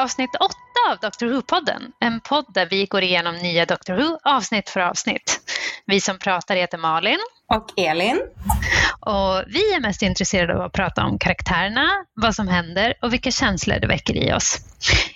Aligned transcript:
avsnitt 0.00 0.30
8 0.40 0.54
av 0.90 0.98
Doctor 0.98 1.26
Who-podden. 1.26 1.82
En 2.00 2.20
podd 2.20 2.44
där 2.48 2.66
vi 2.70 2.86
går 2.86 3.02
igenom 3.02 3.36
nya 3.36 3.66
Doctor 3.66 3.94
Who 3.94 4.18
avsnitt 4.22 4.70
för 4.70 4.80
avsnitt. 4.80 5.40
Vi 5.86 6.00
som 6.00 6.18
pratar 6.18 6.56
heter 6.56 6.78
Malin. 6.78 7.18
Och 7.48 7.78
Elin. 7.78 8.20
Och 9.00 9.42
vi 9.46 9.74
är 9.74 9.80
mest 9.80 10.02
intresserade 10.02 10.54
av 10.54 10.60
att 10.60 10.72
prata 10.72 11.04
om 11.04 11.18
karaktärerna, 11.18 11.88
vad 12.14 12.34
som 12.34 12.48
händer 12.48 12.94
och 13.02 13.12
vilka 13.12 13.30
känslor 13.30 13.78
det 13.80 13.86
väcker 13.86 14.16
i 14.16 14.32
oss. 14.32 14.58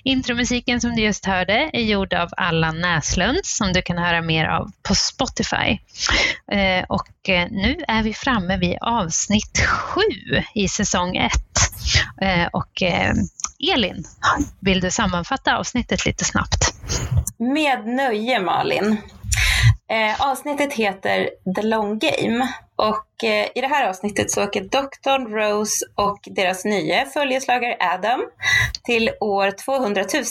Intromusiken 0.03 0.81
som 0.81 0.97
du 0.97 1.03
just 1.03 1.27
hörde 1.27 1.71
är 1.73 1.83
gjord 1.83 2.15
av 2.15 2.29
Allan 2.37 2.81
Näslund 2.81 3.41
som 3.45 3.73
du 3.73 3.83
kan 3.83 3.99
höra 3.99 4.23
mer 4.23 4.45
av 4.45 4.71
på 4.89 4.95
Spotify. 4.95 5.79
Eh, 6.53 6.85
och 6.89 7.29
eh, 7.29 7.49
nu 7.51 7.85
är 7.89 8.03
vi 8.03 8.15
framme 8.15 8.57
vid 8.57 8.79
avsnitt 8.81 9.67
sju 9.67 10.43
i 10.55 10.69
säsong 10.69 11.17
ett. 11.17 11.59
Eh, 12.21 12.47
och 12.53 12.83
Elin, 13.73 14.05
vill 14.61 14.81
du 14.81 14.91
sammanfatta 14.91 15.57
avsnittet 15.57 16.07
lite 16.07 16.25
snabbt? 16.25 16.75
Med 17.39 17.87
nöje 17.87 18.41
Malin. 18.41 18.97
Eh, 19.91 20.31
avsnittet 20.31 20.73
heter 20.73 21.31
The 21.57 21.63
Long 21.63 21.99
Game 21.99 22.49
och 22.77 23.25
eh, 23.25 23.49
i 23.55 23.61
det 23.61 23.67
här 23.67 23.89
avsnittet 23.89 24.31
så 24.31 24.45
åker 24.45 24.61
doktorn 24.61 25.27
Rose 25.27 25.87
och 25.95 26.19
deras 26.25 26.65
nya 26.65 27.07
följeslagare 27.07 27.77
Adam 27.81 28.21
till 28.85 29.11
år 29.21 29.51
200 29.51 30.05
000. 30.15 30.25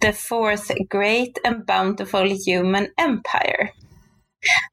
The 0.00 0.12
Fourth 0.12 0.74
Great 0.90 1.46
and 1.46 1.66
Bountiful 1.66 2.36
Human 2.46 2.86
Empire. 3.00 3.68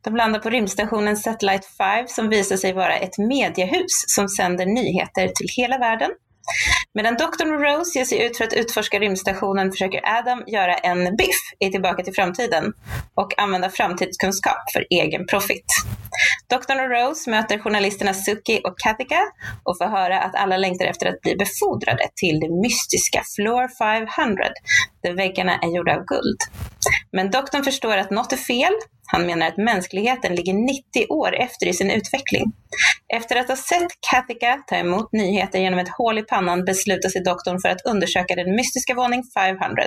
De 0.04 0.16
landar 0.16 0.40
på 0.40 0.50
rymdstationen 0.50 1.18
Satellite 1.18 1.68
5 1.78 2.08
som 2.08 2.30
visar 2.30 2.58
sig 2.58 2.74
vara 2.74 2.98
ett 2.98 3.18
mediehus 3.18 4.04
som 4.08 4.30
sänder 4.30 4.66
nyheter 4.66 5.28
till 5.28 5.48
hela 5.58 5.78
världen 5.78 6.12
Medan 6.98 7.16
doktorn 7.18 7.54
och 7.54 7.62
Rose 7.62 8.00
ger 8.00 8.06
sig 8.06 8.26
ut 8.26 8.38
för 8.38 8.44
att 8.44 8.54
utforska 8.54 9.00
rymdstationen 9.00 9.72
försöker 9.72 10.02
Adam 10.18 10.44
göra 10.48 10.74
en 10.74 11.16
biff 11.16 11.42
i 11.60 11.72
Tillbaka 11.72 12.04
till 12.04 12.14
framtiden 12.14 12.74
och 13.16 13.40
använda 13.40 13.70
framtidskunskap 13.70 14.72
för 14.74 14.86
egen 14.90 15.28
profit. 15.28 15.66
Doktorn 16.50 16.80
och 16.80 16.90
Rose 16.90 17.30
möter 17.30 17.60
journalisterna 17.60 18.14
Suki 18.14 18.62
och 18.64 18.80
Kathika 18.80 19.20
och 19.64 19.78
får 19.78 19.86
höra 19.86 20.20
att 20.20 20.36
alla 20.36 20.58
längtar 20.58 20.86
efter 20.86 21.06
att 21.08 21.22
bli 21.22 21.36
befordrade 21.36 22.08
till 22.16 22.40
det 22.40 22.62
mystiska 22.62 23.22
Floor 23.36 23.68
500 23.78 24.46
där 25.04 25.14
väggarna 25.14 25.60
är 25.60 25.76
gjorda 25.76 25.96
av 25.96 26.06
guld. 26.06 26.40
Men 27.12 27.32
doktorn 27.32 27.64
förstår 27.64 27.98
att 27.98 28.12
något 28.12 28.34
är 28.34 28.38
fel 28.38 28.74
han 29.08 29.26
menar 29.26 29.48
att 29.48 29.58
mänskligheten 29.58 30.36
ligger 30.36 30.54
90 30.54 31.08
år 31.10 31.36
efter 31.36 31.68
i 31.68 31.74
sin 31.74 31.92
utveckling. 31.92 32.54
Efter 33.14 33.36
att 33.36 33.48
ha 33.48 33.56
sett 33.56 33.92
Kathika 34.12 34.64
ta 34.68 34.76
emot 34.76 35.12
nyheter 35.12 35.60
genom 35.60 35.80
ett 35.80 35.90
hål 35.98 36.18
i 36.18 36.22
pannan 36.22 36.66
beslutar 36.86 37.10
sig 37.10 37.24
doktorn 37.24 37.60
för 37.62 37.70
att 37.70 37.86
undersöka 37.86 38.36
den 38.36 38.56
mystiska 38.56 38.94
våning 38.94 39.24
500. 39.34 39.84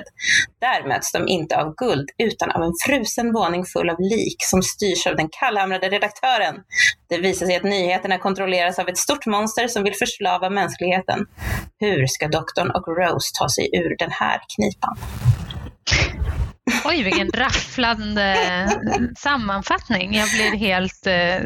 Där 0.61 0.89
möts 0.89 1.13
de 1.13 1.29
inte 1.29 1.57
av 1.57 1.75
guld 1.75 2.09
utan 2.19 2.51
av 2.51 2.63
en 2.63 2.73
frusen 2.87 3.33
våning 3.33 3.65
full 3.65 3.91
av 3.91 4.01
lik 4.01 4.37
som 4.39 4.63
styrs 4.63 5.07
av 5.07 5.17
den 5.17 5.29
kallhamrade 5.41 5.89
redaktören. 5.89 6.55
Det 7.09 7.19
visar 7.19 7.47
sig 7.47 7.57
att 7.57 7.63
nyheterna 7.63 8.19
kontrolleras 8.19 8.79
av 8.79 8.89
ett 8.89 8.99
stort 8.99 9.27
monster 9.27 9.69
som 9.69 9.83
vill 9.85 9.95
förslava 9.95 10.51
mänskligheten. 10.51 11.27
Hur 11.81 12.07
ska 12.07 12.29
doktorn 12.29 12.71
och 12.71 12.87
Rose 12.99 13.31
ta 13.39 13.49
sig 13.49 13.71
ur 13.73 13.97
den 13.99 14.11
här 14.11 14.41
knipan? 14.57 14.97
Oj, 16.85 17.03
vilken 17.03 17.31
rafflande 17.35 18.37
sammanfattning. 19.19 20.15
Jag 20.15 20.29
blir 20.29 20.59
helt... 20.59 21.07
Eh, 21.07 21.41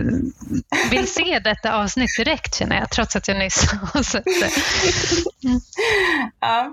vill 0.91 1.09
se 1.09 1.39
detta 1.39 1.75
avsnitt 1.77 2.17
direkt 2.19 2.55
känner 2.55 2.77
jag, 2.77 2.91
trots 2.91 3.17
att 3.17 3.29
jag 3.29 3.39
nyss 3.39 3.73
har 3.93 4.03
sett 4.03 4.25
det. 4.25 4.51
Mm. 5.49 5.61
Ja, 6.41 6.73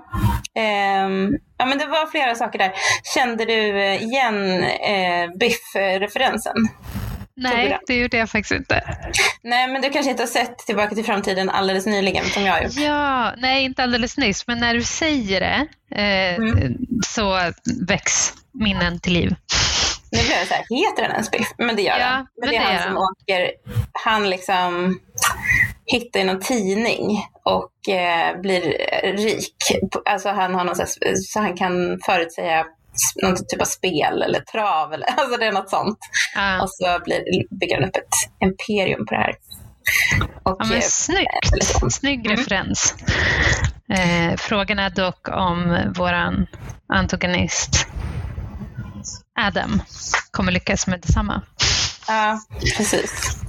um, 1.06 1.38
ja, 1.58 1.66
men 1.66 1.78
det 1.78 1.86
var 1.86 2.10
flera 2.10 2.34
saker 2.34 2.58
där. 2.58 2.72
Kände 3.14 3.44
du 3.44 3.94
igen 3.94 4.62
eh, 4.64 5.38
Biff-referensen? 5.38 6.68
Nej, 7.40 7.78
det 7.86 7.94
gjorde 7.94 8.16
jag 8.16 8.30
faktiskt 8.30 8.52
inte. 8.52 8.82
Nej, 9.42 9.68
men 9.68 9.82
du 9.82 9.90
kanske 9.90 10.10
inte 10.10 10.22
har 10.22 10.28
sett 10.28 10.58
Tillbaka 10.58 10.94
till 10.94 11.04
framtiden 11.04 11.50
alldeles 11.50 11.86
nyligen 11.86 12.24
som 12.24 12.42
jag 12.42 12.52
har 12.52 12.60
gjort? 12.62 12.72
Ja, 12.76 13.34
nej 13.36 13.64
inte 13.64 13.82
alldeles 13.82 14.16
nyss, 14.16 14.46
men 14.46 14.58
när 14.58 14.74
du 14.74 14.82
säger 14.82 15.40
det 15.40 15.66
eh, 16.00 16.34
mm. 16.34 16.76
så 17.06 17.52
väcks 17.88 18.32
minnen 18.52 19.00
till 19.00 19.12
liv. 19.12 19.34
Nu 20.12 20.18
blir 20.18 20.36
jag 20.36 20.46
så 20.46 20.54
här, 20.54 20.64
heter 20.70 21.02
den 21.02 21.12
ens 21.12 21.30
Biff? 21.30 21.48
Men 21.58 21.76
det 21.76 21.82
gör 21.82 21.98
ja, 21.98 22.06
den. 22.06 22.26
Men, 22.40 22.48
det 22.50 22.56
är 22.56 22.60
han 22.60 22.82
som 22.82 22.96
åker, 22.96 23.50
han 23.92 24.30
liksom 24.30 25.00
hittar 25.86 26.20
i 26.20 26.24
någon 26.24 26.40
tidning 26.40 27.24
och 27.44 27.94
eh, 27.94 28.40
blir 28.40 28.60
rik. 29.16 29.54
Alltså 30.04 30.28
han 30.28 30.54
har 30.54 30.64
någon 30.64 30.76
så, 30.76 30.82
här, 30.82 31.14
så 31.14 31.40
han 31.40 31.56
kan 31.56 32.00
förutsäga 32.06 32.66
någon 33.22 33.36
typ 33.36 33.60
av 33.60 33.64
spel 33.64 34.22
eller 34.22 34.40
trav. 34.40 34.92
Eller, 34.92 35.06
alltså 35.16 35.36
det 35.36 35.46
är 35.46 35.52
något 35.52 35.70
sånt. 35.70 35.98
Uh. 36.36 36.62
Och 36.62 36.70
så 36.70 36.98
blir, 37.04 37.22
bygger 37.60 37.80
han 37.80 37.88
upp 37.88 37.96
ett 37.96 38.42
imperium 38.44 39.06
på 39.06 39.14
det 39.14 39.20
här. 39.20 39.34
Och, 40.42 40.56
ja, 40.58 40.64
men 40.64 40.76
eh, 40.76 40.82
snyggt. 40.82 41.92
Snygg 41.92 42.26
mm. 42.26 42.36
referens. 42.36 42.94
Eh, 43.90 44.36
frågan 44.36 44.78
är 44.78 44.90
dock 44.90 45.28
om 45.28 45.78
våran 45.96 46.46
antagonist 46.88 47.86
Adam 49.40 49.82
kommer 50.30 50.52
lyckas 50.52 50.86
med 50.86 51.00
detsamma. 51.00 51.42
Ja, 52.08 52.40
precis. 52.76 53.40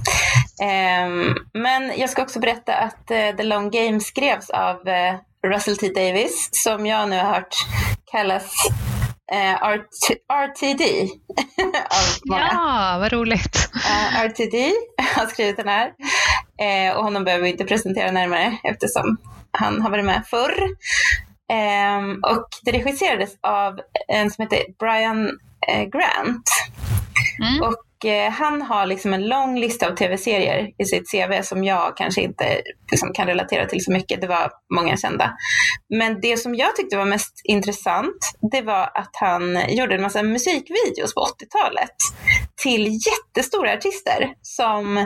Um, 0.62 1.36
men 1.52 1.92
jag 1.98 2.10
ska 2.10 2.22
också 2.22 2.40
berätta 2.40 2.74
att 2.74 3.10
uh, 3.10 3.36
The 3.36 3.42
Long 3.42 3.70
Game 3.70 4.00
skrevs 4.00 4.50
av 4.50 4.76
uh, 4.76 5.50
Russell 5.50 5.76
T 5.76 5.88
Davis 5.88 6.48
som 6.52 6.86
jag 6.86 7.08
nu 7.08 7.16
har 7.16 7.34
hört 7.34 7.54
kallas 8.12 8.54
uh, 9.32 9.68
RT 9.74 9.88
RTD. 10.28 10.82
ja, 12.24 12.96
vad 13.00 13.12
roligt. 13.12 13.70
RTD 14.24 14.54
har 15.16 15.26
skrivit 15.26 15.56
den 15.56 15.68
här 15.68 15.92
och 16.96 17.04
honom 17.04 17.24
behöver 17.24 17.44
vi 17.44 17.50
inte 17.50 17.64
presentera 17.64 18.10
närmare 18.10 18.58
eftersom 18.64 19.16
han 19.50 19.82
har 19.82 19.90
varit 19.90 20.04
med 20.04 20.22
förr. 20.26 20.68
Um, 21.52 22.20
och 22.22 22.48
det 22.62 22.72
regisserades 22.72 23.36
av 23.40 23.80
en 24.08 24.30
som 24.30 24.42
heter 24.42 24.58
Brian 24.78 25.38
eh, 25.68 25.82
Grant. 25.82 26.48
Mm. 27.38 27.62
Och 27.62 28.04
eh, 28.04 28.30
han 28.30 28.62
har 28.62 28.86
liksom 28.86 29.12
en 29.12 29.28
lång 29.28 29.58
lista 29.58 29.88
av 29.88 29.94
tv-serier 29.94 30.70
i 30.78 30.84
sitt 30.84 31.10
CV 31.10 31.42
som 31.42 31.64
jag 31.64 31.96
kanske 31.96 32.20
inte 32.20 32.62
liksom, 32.90 33.12
kan 33.12 33.26
relatera 33.26 33.66
till 33.66 33.84
så 33.84 33.92
mycket. 33.92 34.20
Det 34.20 34.26
var 34.26 34.50
många 34.74 34.96
kända. 34.96 35.32
Men 35.98 36.20
det 36.20 36.36
som 36.36 36.54
jag 36.54 36.76
tyckte 36.76 36.96
var 36.96 37.04
mest 37.04 37.40
intressant, 37.44 38.18
det 38.52 38.62
var 38.62 38.90
att 38.94 39.10
han 39.12 39.58
gjorde 39.68 39.94
en 39.94 40.02
massa 40.02 40.22
musikvideos 40.22 41.14
på 41.14 41.20
80-talet 41.20 41.96
till 42.62 42.86
jättestora 42.86 43.72
artister 43.72 44.34
som 44.42 44.96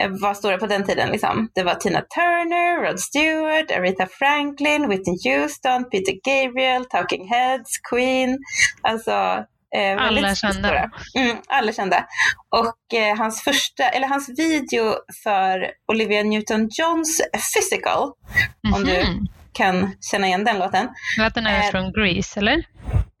eh, 0.00 0.10
var 0.22 0.34
stora 0.34 0.58
på 0.58 0.66
den 0.66 0.86
tiden. 0.86 1.10
Liksom. 1.10 1.48
Det 1.54 1.62
var 1.62 1.74
Tina 1.74 2.00
Turner, 2.00 2.82
Rod 2.82 3.00
Stewart, 3.00 3.70
Aretha 3.70 4.06
Franklin, 4.06 4.88
Whitney 4.88 5.16
Houston, 5.24 5.84
Peter 5.90 6.14
Gabriel, 6.24 6.84
Talking 6.84 7.28
Heads, 7.28 7.70
Queen. 7.90 8.38
Alltså 8.82 9.44
Eh, 9.76 10.06
alla 10.06 10.34
kända. 10.34 10.90
Mm, 11.18 11.36
alla 11.48 11.72
kända. 11.72 12.06
Och 12.48 12.98
eh, 12.98 13.16
hans 13.16 13.44
första, 13.44 13.88
eller 13.88 14.08
hans 14.08 14.28
video 14.38 14.94
för 15.24 15.70
Olivia 15.92 16.22
Newton-Johns 16.22 17.20
Physical, 17.54 18.02
mm 18.02 18.74
-hmm. 18.74 18.76
om 18.76 18.84
du 18.84 18.98
mhm. 18.98 19.28
kan 19.52 19.96
känna 20.10 20.26
igen 20.26 20.44
den 20.44 20.58
låten. 20.58 20.88
Den 21.34 21.46
är 21.46 21.64
eh, 21.64 21.70
från 21.70 21.92
Grease, 21.92 22.40
eller? 22.40 22.64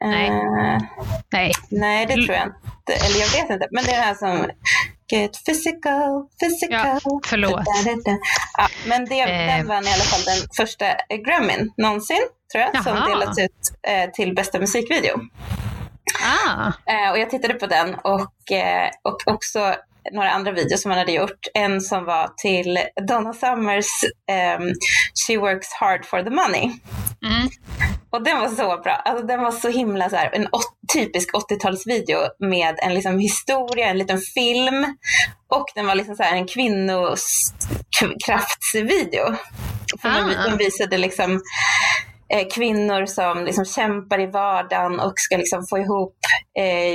Nej. 0.04 0.28
Eh, 0.28 0.82
nej. 1.32 1.52
Nej, 1.70 2.06
det 2.06 2.14
tror 2.14 2.36
jag 2.36 2.46
inte. 2.46 3.04
Eller 3.06 3.20
jag 3.20 3.28
vet 3.28 3.50
inte. 3.50 3.68
Men 3.70 3.84
det 3.84 3.90
är 3.90 3.96
den 3.96 4.04
här 4.04 4.14
som 4.14 4.50
Get 5.12 5.44
physical, 5.46 6.28
physical. 6.40 7.00
Ja, 7.04 7.20
förlåt. 7.24 7.62
Ja, 8.56 8.68
men 8.86 9.04
det, 9.04 9.20
eh. 9.20 9.56
den 9.56 9.66
vann 9.66 9.84
i 9.84 9.92
alla 9.92 10.04
fall 10.04 10.24
den 10.24 10.48
första 10.56 10.86
Grammyn 11.26 11.72
någonsin, 11.76 12.22
tror 12.52 12.62
jag, 12.64 12.70
Jaha. 12.74 12.82
som 12.82 13.10
delats 13.10 13.38
ut 13.38 13.72
eh, 13.88 14.10
till 14.10 14.34
bästa 14.34 14.58
musikvideo. 14.58 15.20
Ah. 16.22 16.72
Eh, 16.92 17.10
och 17.10 17.18
jag 17.18 17.30
tittade 17.30 17.54
på 17.54 17.66
den 17.66 17.94
och, 17.94 18.52
eh, 18.52 18.90
och 19.02 19.18
också 19.26 19.74
några 20.12 20.30
andra 20.30 20.52
videos 20.52 20.82
som 20.82 20.90
han 20.90 20.98
hade 20.98 21.12
gjort. 21.12 21.46
En 21.54 21.80
som 21.80 22.04
var 22.04 22.30
till 22.36 22.78
Donna 23.08 23.32
Summers 23.32 23.86
um, 24.58 24.74
She 25.26 25.38
Works 25.38 25.72
Hard 25.72 26.04
for 26.04 26.22
the 26.22 26.30
Money. 26.30 26.62
Mm. 27.24 27.48
Och 28.10 28.22
den 28.22 28.40
var 28.40 28.48
så 28.48 28.80
bra. 28.82 28.92
Alltså, 28.92 29.26
den 29.26 29.40
var 29.40 29.52
så 29.52 29.68
himla 29.68 30.10
så 30.10 30.16
här, 30.16 30.30
en 30.32 30.48
typisk 30.92 31.30
80-talsvideo 31.32 32.28
med 32.38 32.78
en 32.82 32.94
liksom, 32.94 33.18
historia, 33.18 33.86
en 33.86 33.98
liten 33.98 34.18
film 34.18 34.96
och 35.48 35.66
den 35.74 35.86
var 35.86 35.94
liksom 35.94 36.16
så 36.16 36.22
här, 36.22 36.36
en 36.36 36.46
kvinnokraftsvideo. 36.46 39.36
Ah. 40.02 40.48
de 40.50 40.56
visade 40.56 40.98
liksom 40.98 41.40
eh, 42.32 42.46
kvinnor 42.54 43.06
som 43.06 43.44
liksom 43.44 43.64
kämpar 43.64 44.20
i 44.20 44.26
vardagen 44.26 45.00
och 45.00 45.12
ska 45.16 45.36
liksom 45.36 45.66
få 45.70 45.78
ihop 45.78 46.16
eh, 46.58 46.94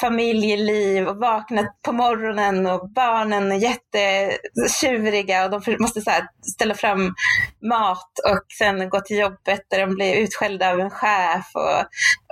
familjeliv 0.00 1.08
och 1.08 1.16
vakna 1.16 1.62
på 1.84 1.92
morgonen 1.92 2.66
och 2.66 2.90
barnen 2.90 3.52
är 3.52 3.56
jättetjuriga 3.56 5.44
och 5.44 5.50
de 5.50 5.76
måste 5.78 6.00
så 6.00 6.10
ställa 6.54 6.74
fram 6.74 7.14
mat 7.68 8.12
och 8.30 8.44
sen 8.58 8.88
gå 8.88 9.00
till 9.00 9.18
jobbet 9.18 9.60
där 9.70 9.80
de 9.80 9.94
blir 9.94 10.14
utskällda 10.14 10.72
av 10.72 10.80
en 10.80 10.90
chef 10.90 11.46
och, 11.54 11.84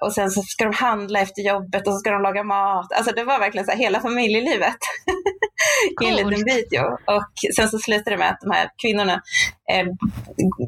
och 0.07 0.13
sen 0.13 0.31
så 0.31 0.43
ska 0.43 0.65
de 0.65 0.75
handla 0.75 1.21
efter 1.21 1.43
jobbet 1.43 1.87
och 1.87 1.93
så 1.93 1.99
ska 1.99 2.11
de 2.11 2.23
laga 2.23 2.43
mat. 2.45 2.93
Alltså 2.93 3.13
det 3.15 3.25
var 3.25 3.39
verkligen 3.39 3.65
så 3.65 3.73
här, 3.73 3.79
hela 3.79 4.01
familjelivet 4.01 4.77
i 6.03 6.07
en 6.09 6.15
liten 6.15 6.45
video. 6.45 6.83
Och 7.07 7.55
sen 7.57 7.69
så 7.69 7.79
slutar 7.79 8.11
det 8.11 8.17
med 8.17 8.31
att 8.31 8.41
de 8.41 8.51
här 8.51 8.71
kvinnorna 8.83 9.23
eh, 9.71 9.87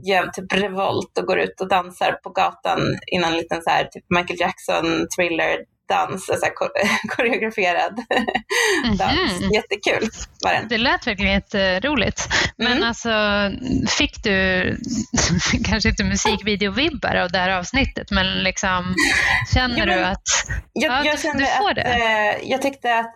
gör 0.05 0.27
typ 0.27 0.53
revolt 0.53 1.19
och 1.19 1.27
går 1.27 1.39
ut 1.39 1.61
och 1.61 1.69
dansar 1.69 2.13
på 2.13 2.31
gatan 2.31 2.81
innan 3.07 3.33
en 3.33 3.37
liten 3.37 3.63
så 3.63 3.71
här, 3.71 3.85
typ 3.85 4.05
Michael 4.09 4.41
Jackson 4.41 5.07
thriller 5.17 5.59
dans, 5.89 6.31
alltså 6.31 6.47
koreograferad 7.17 7.99
mm-hmm. 7.99 8.97
dans. 8.97 9.55
Jättekul 9.55 10.09
var 10.45 10.53
den. 10.53 10.69
Det 10.69 10.79
lät 10.79 11.07
verkligen 11.07 11.33
jätteroligt. 11.33 12.29
Men 12.57 12.73
mm. 12.73 12.89
alltså, 12.89 13.11
fick 13.99 14.23
du, 14.23 14.77
kanske 15.65 15.89
inte 15.89 16.05
musikvideo-vibbar 16.05 17.15
av 17.15 17.31
det 17.31 17.39
här 17.39 17.51
avsnittet, 17.51 18.11
men 18.11 18.27
liksom, 18.43 18.95
känner 19.55 19.79
jo, 19.79 19.87
men, 19.87 19.99
du 19.99 20.05
att 20.05 20.23
jag, 20.73 20.93
ja, 20.93 21.05
jag 21.05 21.19
du, 21.33 21.39
du, 21.39 21.47
får 21.47 21.71
att, 21.71 21.77
det? 21.77 21.83
Äh, 21.83 22.51
jag 22.51 22.63
tyckte 22.63 22.99
att 22.99 23.15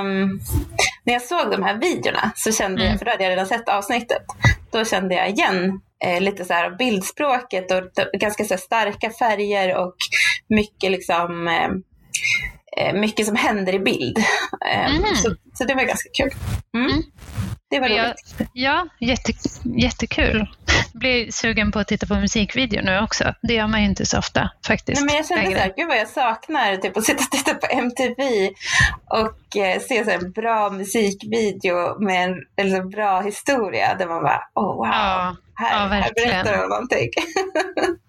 um, 0.00 0.40
när 1.04 1.12
jag 1.12 1.22
såg 1.22 1.50
de 1.50 1.62
här 1.62 1.80
videorna 1.80 2.30
så 2.34 2.52
kände 2.52 2.82
mm. 2.82 2.90
jag, 2.90 2.98
för 2.98 3.04
då 3.04 3.10
hade 3.10 3.24
jag 3.24 3.30
redan 3.30 3.46
sett 3.46 3.68
avsnittet, 3.68 4.22
då 4.70 4.84
kände 4.84 5.14
jag 5.14 5.28
igen 5.30 5.80
eh, 6.04 6.20
lite 6.20 6.44
så 6.44 6.52
här 6.52 6.70
bildspråket 6.70 7.70
och 7.70 7.82
ganska 8.20 8.44
så 8.44 8.56
starka 8.56 9.10
färger 9.10 9.76
och 9.76 9.94
mycket 10.48 10.90
liksom 10.90 11.48
eh, 11.48 11.70
eh, 12.76 12.94
mycket 12.94 13.26
som 13.26 13.36
händer 13.36 13.74
i 13.74 13.78
bild. 13.78 14.18
Eh, 14.66 14.96
mm. 14.96 15.16
Så, 15.16 15.34
så, 15.54 15.64
det 15.64 15.74
var 15.74 15.82
ganska 15.84 16.08
kul. 16.12 16.30
Mm. 16.74 16.86
Mm. 16.86 17.02
Det 17.70 17.80
var 17.80 17.88
roligt. 17.88 18.50
Ja, 18.52 18.88
jätte, 19.00 19.32
jättekul. 19.76 20.46
Blir 20.94 21.30
sugen 21.30 21.72
på 21.72 21.78
att 21.78 21.88
titta 21.88 22.06
på 22.06 22.14
musikvideo 22.14 22.82
nu 22.82 22.98
också. 22.98 23.34
Det 23.42 23.54
gör 23.54 23.66
man 23.66 23.80
ju 23.80 23.88
inte 23.88 24.06
så 24.06 24.18
ofta 24.18 24.50
faktiskt. 24.66 25.00
Nej, 25.00 25.06
men 25.06 25.16
jag 25.16 25.26
kände 25.26 25.56
så 25.56 25.62
här, 25.62 25.72
gud 25.76 25.88
vad 25.88 25.98
jag 25.98 26.08
saknar 26.08 26.76
typ, 26.76 26.96
att 26.96 27.04
sitta 27.04 27.24
och 27.24 27.30
titta 27.30 27.54
på 27.54 27.66
MTV 27.66 28.50
och 29.10 29.56
eh, 29.56 29.80
se 29.80 30.04
så 30.04 30.10
en 30.10 30.32
bra 30.32 30.70
musikvideo 30.70 32.00
med 32.00 32.24
en 32.24 32.36
eller, 32.56 32.82
bra 32.82 33.20
historia 33.20 33.94
där 33.94 34.06
man 34.06 34.22
bara, 34.22 34.42
oh 34.54 34.76
wow. 34.76 34.86
Ja 34.86 35.36
här, 35.58 35.82
ja, 35.82 35.88
här 35.88 36.12
berättar 36.14 36.52
de 36.52 36.68
någonting. 36.68 37.10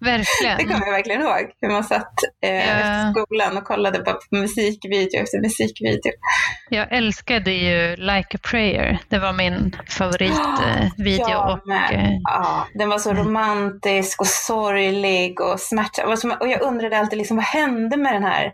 Verkligen. 0.00 0.56
det 0.58 0.64
kommer 0.64 0.86
jag 0.86 0.92
verkligen 0.92 1.20
ihåg. 1.20 1.50
Hur 1.60 1.70
man 1.70 1.84
satt 1.84 2.14
eh, 2.42 2.50
ja. 2.50 2.60
efter 2.60 3.10
skolan 3.10 3.56
och 3.56 3.64
kollade 3.64 3.98
på 3.98 4.18
musikvideo 4.30 5.22
efter 5.22 5.40
musikvideo. 5.40 6.12
Jag 6.70 6.92
älskade 6.92 7.52
ju 7.52 7.96
Like 7.96 8.36
a 8.36 8.40
prayer. 8.50 8.98
Det 9.08 9.18
var 9.18 9.32
min 9.32 9.76
favoritvideo. 9.88 10.40
Eh, 11.10 11.30
jag 11.30 11.52
och, 11.52 11.72
eh, 11.92 12.10
ja, 12.50 12.66
den 12.74 12.88
var 12.88 12.98
så 12.98 13.12
romantisk 13.12 14.20
och 14.20 14.26
sorglig 14.26 15.40
och 15.40 15.60
smärtsam. 15.60 16.34
Och 16.40 16.48
jag 16.48 16.62
undrade 16.62 16.98
alltid 16.98 17.18
liksom, 17.18 17.36
vad 17.36 17.46
hände 17.46 17.96
med 17.96 18.14
den 18.14 18.24
här, 18.24 18.52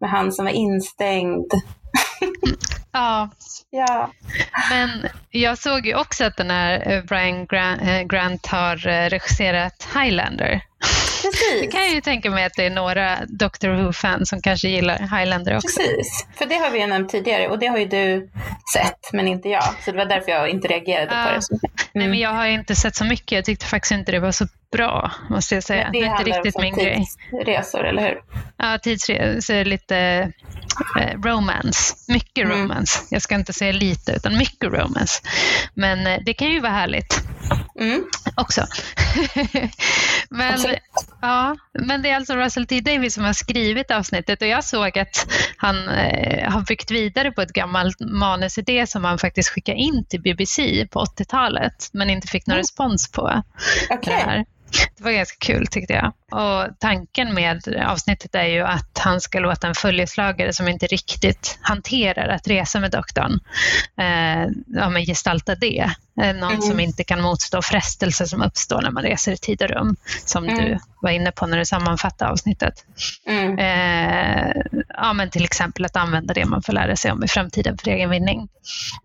med 0.00 0.10
han 0.10 0.32
som 0.32 0.44
var 0.44 0.52
instängd. 0.52 1.52
Ja. 2.92 3.30
ja. 3.70 4.10
Men 4.70 4.90
jag 5.30 5.58
såg 5.58 5.86
ju 5.86 5.94
också 5.94 6.24
att 6.24 6.36
den 6.36 6.50
här 6.50 6.92
eh, 6.92 7.04
Brian 7.04 7.46
eh, 7.80 8.02
Grant 8.02 8.46
har 8.46 8.88
eh, 8.88 9.08
regisserat 9.08 9.88
Highlander. 9.94 10.62
Precis. 11.22 11.60
Det 11.60 11.66
kan 11.66 11.80
jag 11.80 11.94
ju 11.94 12.00
tänka 12.00 12.30
mig 12.30 12.44
att 12.44 12.52
det 12.56 12.66
är 12.66 12.70
några 12.70 13.18
Doctor 13.28 13.68
Who-fans 13.68 14.28
som 14.28 14.42
kanske 14.42 14.68
gillar 14.68 14.98
Highlander 14.98 15.56
också. 15.56 15.78
Precis, 15.78 16.26
för 16.34 16.46
det 16.46 16.54
har 16.54 16.70
vi 16.70 16.80
ju 16.80 16.86
nämnt 16.86 17.10
tidigare 17.10 17.48
och 17.48 17.58
det 17.58 17.66
har 17.66 17.78
ju 17.78 17.86
du 17.86 18.30
sett 18.74 19.12
men 19.12 19.28
inte 19.28 19.48
jag. 19.48 19.64
Så 19.84 19.90
det 19.90 19.96
var 19.96 20.04
därför 20.04 20.30
jag 20.30 20.48
inte 20.48 20.68
reagerade 20.68 21.14
uh, 21.14 21.24
på 21.24 21.28
det. 21.28 21.50
Mm. 21.50 21.60
Nej 21.92 22.08
men 22.08 22.18
jag 22.18 22.30
har 22.30 22.46
inte 22.46 22.74
sett 22.74 22.96
så 22.96 23.04
mycket. 23.04 23.32
Jag 23.32 23.44
tyckte 23.44 23.66
faktiskt 23.66 23.92
inte 23.92 24.12
det 24.12 24.20
var 24.20 24.32
så 24.32 24.46
bra 24.72 25.12
måste 25.30 25.54
jag 25.54 25.64
säga. 25.64 25.84
Men 25.84 25.92
det, 25.92 25.98
det 26.00 26.06
är 26.06 26.10
inte 26.10 26.24
riktigt 26.24 26.58
min 26.58 26.74
grej. 26.76 27.06
tidsresor, 27.30 27.86
eller 27.86 28.02
hur? 28.02 28.20
Ja, 28.56 28.78
tidsresor, 28.78 29.64
lite 29.64 29.96
eh, 31.00 31.20
romance. 31.20 31.94
Mycket 32.08 32.44
mm. 32.44 32.58
romance. 32.58 33.00
Jag 33.10 33.22
ska 33.22 33.34
inte 33.34 33.52
säga 33.52 33.72
lite 33.72 34.12
utan 34.12 34.38
mycket 34.38 34.72
romance. 34.72 35.22
Men 35.74 36.06
eh, 36.06 36.18
det 36.24 36.34
kan 36.34 36.50
ju 36.50 36.60
vara 36.60 36.72
härligt 36.72 37.20
mm. 37.80 38.04
också. 38.36 38.66
men, 40.30 40.58
ja, 41.20 41.56
men 41.72 42.02
det 42.02 42.10
är 42.10 42.16
alltså 42.16 42.34
Russell 42.34 42.66
T 42.66 42.80
Davis 42.80 43.14
som 43.14 43.24
har 43.24 43.32
skrivit 43.32 43.90
avsnittet 43.90 44.42
och 44.42 44.48
jag 44.48 44.64
såg 44.64 44.98
att 44.98 45.26
han 45.56 45.88
eh, 45.88 46.50
har 46.50 46.60
byggt 46.60 46.90
vidare 46.90 47.32
på 47.32 47.42
ett 47.42 47.52
gammalt 47.52 48.00
manusidé 48.00 48.86
som 48.86 49.04
han 49.04 49.18
faktiskt 49.18 49.48
skickade 49.48 49.78
in 49.78 50.04
till 50.04 50.22
BBC 50.22 50.86
på 50.90 51.04
80-talet 51.04 51.90
men 51.92 52.10
inte 52.10 52.28
fick 52.28 52.46
någon 52.46 52.54
mm. 52.54 52.62
respons 52.62 53.12
på. 53.12 53.42
Okay. 53.90 54.14
Det 54.14 54.20
här. 54.20 54.44
Det 54.96 55.04
var 55.04 55.10
ganska 55.10 55.36
kul 55.46 55.66
tyckte 55.66 55.92
jag. 55.92 56.12
Och 56.30 56.78
tanken 56.78 57.34
med 57.34 57.84
avsnittet 57.86 58.34
är 58.34 58.44
ju 58.44 58.62
att 58.62 58.98
han 58.98 59.20
ska 59.20 59.38
låta 59.38 59.66
en 59.66 59.74
följeslagare 59.74 60.52
som 60.52 60.68
inte 60.68 60.86
riktigt 60.86 61.58
hanterar 61.62 62.28
att 62.28 62.48
resa 62.48 62.80
med 62.80 62.90
doktorn, 62.90 63.40
eh, 63.98 64.50
ja, 64.66 64.88
men 64.88 65.04
gestalta 65.04 65.54
det. 65.54 65.90
Eh, 66.20 66.34
någon 66.34 66.50
mm. 66.50 66.62
som 66.62 66.80
inte 66.80 67.04
kan 67.04 67.20
motstå 67.20 67.62
frestelser 67.62 68.24
som 68.24 68.42
uppstår 68.42 68.82
när 68.82 68.90
man 68.90 69.02
reser 69.02 69.32
i 69.32 69.36
tid 69.36 69.62
och 69.62 69.68
rum, 69.68 69.96
som 70.24 70.44
mm. 70.44 70.64
du 70.64 70.78
var 71.00 71.10
inne 71.10 71.32
på 71.32 71.46
när 71.46 71.58
du 71.58 71.64
sammanfattade 71.64 72.30
avsnittet. 72.30 72.84
Mm. 73.26 73.58
Eh, 73.58 74.62
ja, 74.88 75.12
men 75.12 75.30
till 75.30 75.44
exempel 75.44 75.84
att 75.84 75.96
använda 75.96 76.34
det 76.34 76.44
man 76.44 76.62
får 76.62 76.72
lära 76.72 76.96
sig 76.96 77.12
om 77.12 77.24
i 77.24 77.28
framtiden 77.28 77.78
för 77.78 77.90
egen 77.90 78.10
vinning. 78.10 78.48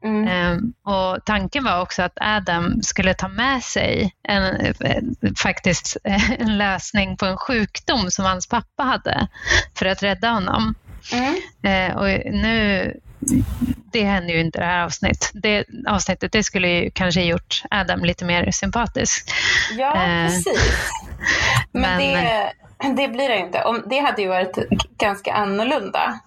Mm. 0.03 0.27
Eh, 0.27 0.57
och 0.93 1.25
tanken 1.25 1.63
var 1.63 1.81
också 1.81 2.01
att 2.01 2.17
Adam 2.21 2.81
skulle 2.81 3.13
ta 3.13 3.27
med 3.27 3.63
sig 3.63 4.13
en, 4.23 4.55
eh, 4.55 5.03
faktiskt 5.37 5.97
en 6.39 6.57
lösning 6.57 7.12
på 7.17 7.25
en 7.25 7.37
sjukdom 7.37 8.11
som 8.11 8.25
hans 8.25 8.47
pappa 8.47 8.83
hade 8.83 9.27
för 9.79 9.85
att 9.85 10.03
rädda 10.03 10.29
honom. 10.29 10.75
Mm. 11.13 11.35
Eh, 11.63 11.97
och 11.97 12.33
nu, 12.33 12.93
det 13.91 14.03
händer 14.03 14.33
ju 14.33 14.39
inte 14.39 14.59
det 14.59 14.65
här 14.65 14.83
avsnittet. 14.83 15.31
Det, 15.33 15.65
avsnittet 15.87 16.31
det 16.31 16.43
skulle 16.43 16.67
ju 16.67 16.91
kanske 16.91 17.21
gjort 17.21 17.63
Adam 17.69 18.05
lite 18.05 18.25
mer 18.25 18.51
sympatisk. 18.51 19.31
Ja, 19.77 19.95
eh, 19.95 20.27
precis. 20.27 20.89
Men, 21.71 21.81
men 21.81 21.99
det, 21.99 22.53
det, 23.01 23.07
blir 23.07 23.29
det 23.29 23.37
inte. 23.37 23.63
Om, 23.63 23.83
det 23.89 23.99
hade 23.99 24.21
ju 24.21 24.27
varit 24.27 24.57
ganska 24.97 25.33
annorlunda 25.33 26.19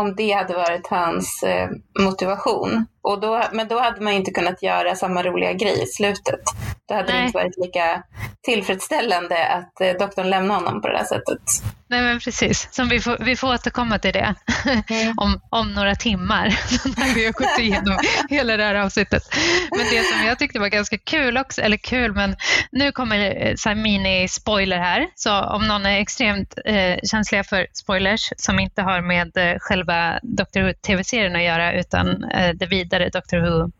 om 0.00 0.14
det 0.16 0.32
hade 0.32 0.54
varit 0.54 0.86
hans 0.86 1.42
eh, 1.42 1.68
motivation. 2.00 2.86
Och 3.02 3.20
då, 3.20 3.42
men 3.52 3.68
då 3.68 3.80
hade 3.80 4.00
man 4.00 4.12
inte 4.12 4.30
kunnat 4.30 4.62
göra 4.62 4.96
samma 4.96 5.22
roliga 5.22 5.52
grej 5.52 5.82
i 5.82 5.86
slutet. 5.86 6.40
Då 6.88 6.94
hade 6.94 7.12
Nej. 7.12 7.20
det 7.20 7.26
inte 7.26 7.38
varit 7.38 7.56
lika 7.56 8.02
tillfredsställande 8.42 9.46
att 9.46 9.80
eh, 9.80 9.92
doktorn 9.98 10.30
lämnar 10.30 10.54
honom 10.54 10.82
på 10.82 10.88
det 10.88 10.96
där 10.96 11.04
sättet. 11.04 11.42
Nej 11.90 12.02
men 12.02 12.20
precis, 12.20 12.68
Som 12.70 12.88
vi, 12.88 13.00
får, 13.00 13.16
vi 13.20 13.36
får 13.36 13.54
återkomma 13.54 13.98
till 13.98 14.12
det 14.12 14.34
mm. 14.64 15.14
om, 15.16 15.40
om 15.50 15.74
några 15.74 15.94
timmar 15.94 16.46
när 16.96 17.14
vi 17.14 17.24
har 17.24 17.32
gått 17.32 17.58
igenom 17.58 17.98
hela 18.28 18.56
det 18.56 18.64
här 18.64 18.74
avsnittet. 18.74 19.22
Men 19.70 19.86
det 19.90 20.02
som 20.02 20.26
jag 20.26 20.38
tyckte 20.38 20.58
var 20.58 20.68
ganska 20.68 20.98
kul 20.98 21.38
också, 21.38 21.60
eller 21.60 21.76
kul 21.76 22.14
men 22.14 22.36
nu 22.72 22.92
kommer 22.92 23.46
eh, 23.46 23.54
så 23.56 23.68
mini-spoiler 23.68 24.78
här. 24.78 25.06
Så 25.14 25.40
om 25.40 25.68
någon 25.68 25.86
är 25.86 26.00
extremt 26.00 26.54
eh, 26.64 26.96
känsliga 27.10 27.44
för 27.44 27.66
spoilers 27.72 28.32
som 28.36 28.58
inte 28.58 28.82
har 28.82 29.00
med 29.00 29.36
eh, 29.36 29.58
själva 29.58 29.89
Doctor 30.22 30.60
Who-tv-serien 30.60 31.36
att 31.36 31.42
göra 31.42 31.72
utan 31.72 32.24
eh, 32.24 32.54
det 32.54 32.66
vidare 32.66 33.08
Doctor 33.08 33.38
Who 33.38 33.70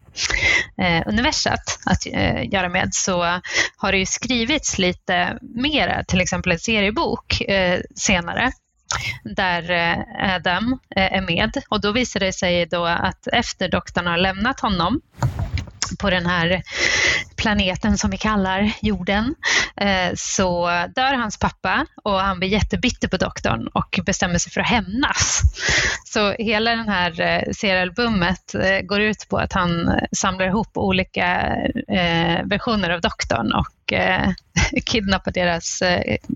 eh, 0.82 1.02
universat 1.06 1.78
att 1.86 2.06
eh, 2.06 2.52
göra 2.52 2.68
med 2.68 2.88
så 2.94 3.40
har 3.76 3.92
det 3.92 3.98
ju 3.98 4.06
skrivits 4.06 4.78
lite 4.78 5.38
mera, 5.40 6.04
till 6.04 6.20
exempel 6.20 6.52
en 6.52 6.58
seriebok 6.58 7.40
eh, 7.40 7.80
senare 7.96 8.52
där 9.24 9.70
eh, 9.70 10.34
Adam 10.34 10.78
eh, 10.96 11.12
är 11.12 11.20
med. 11.20 11.62
Och 11.68 11.80
då 11.80 11.92
visar 11.92 12.20
det 12.20 12.32
sig 12.32 12.66
då 12.66 12.84
att 12.84 13.26
efter 13.26 13.68
doktorn 13.68 14.06
har 14.06 14.16
lämnat 14.16 14.60
honom 14.60 15.00
på 15.98 16.10
den 16.10 16.26
här 16.26 16.62
planeten 17.40 17.98
som 17.98 18.10
vi 18.10 18.16
kallar 18.16 18.72
jorden 18.82 19.34
eh, 19.76 20.14
så 20.16 20.66
dör 20.94 21.14
hans 21.14 21.38
pappa 21.38 21.86
och 22.04 22.20
han 22.20 22.38
blir 22.38 22.48
jättebitter 22.48 23.08
på 23.08 23.16
doktorn 23.16 23.66
och 23.66 24.00
bestämmer 24.06 24.38
sig 24.38 24.52
för 24.52 24.60
att 24.60 24.68
hämnas. 24.68 25.40
Så 26.04 26.32
hela 26.32 26.70
den 26.70 26.88
här 26.88 27.20
eh, 27.20 27.52
seriealbumet 27.52 28.54
eh, 28.54 28.80
går 28.80 29.00
ut 29.00 29.28
på 29.28 29.36
att 29.36 29.52
han 29.52 30.00
samlar 30.12 30.46
ihop 30.46 30.70
olika 30.74 31.56
versioner 32.44 32.90
av 32.90 33.00
doktorn 33.00 33.52
och 33.52 33.92
kidnappar 34.86 35.32
deras 35.32 35.82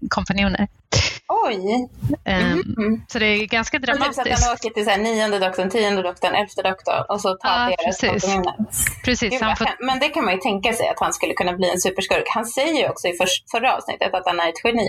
kompanjoner. 0.08 0.68
Oj! 1.28 1.88
Mm. 2.24 3.02
Så 3.08 3.18
det 3.18 3.26
är 3.26 3.46
ganska 3.46 3.78
dramatiskt. 3.78 4.24
Typ 4.24 4.26
så 4.26 4.32
att 4.32 4.44
han 4.44 4.54
åker 4.54 4.70
till 4.70 4.84
så 4.84 4.90
här, 4.90 4.98
nionde 4.98 5.38
doktorn, 5.38 5.70
tionde 5.70 6.02
doktorn, 6.02 6.34
elfte 6.34 6.62
doktorn 6.62 7.04
och 7.08 7.20
så 7.20 7.34
tar 7.34 7.50
Ja, 7.50 7.76
deras 7.76 8.00
precis. 8.00 8.22
komponenter. 8.22 8.64
Precis, 9.04 9.30
Gud, 9.30 9.40
får, 9.58 9.86
Men 9.86 9.98
det 9.98 10.08
kan 10.08 10.24
man 10.24 10.34
ju 10.34 10.40
tänka 10.40 10.72
sig 10.72 10.88
att 10.94 11.04
han 11.06 11.12
skulle 11.12 11.34
kunna 11.34 11.52
bli 11.52 11.70
en 11.70 11.80
superskurk. 11.80 12.24
Han 12.28 12.46
säger 12.46 12.78
ju 12.82 12.88
också 12.88 13.08
i 13.08 13.12
för, 13.12 13.28
förra 13.52 13.76
avsnittet 13.76 14.14
att 14.14 14.26
han 14.26 14.40
är 14.40 14.48
ett 14.48 14.64
geni. 14.64 14.88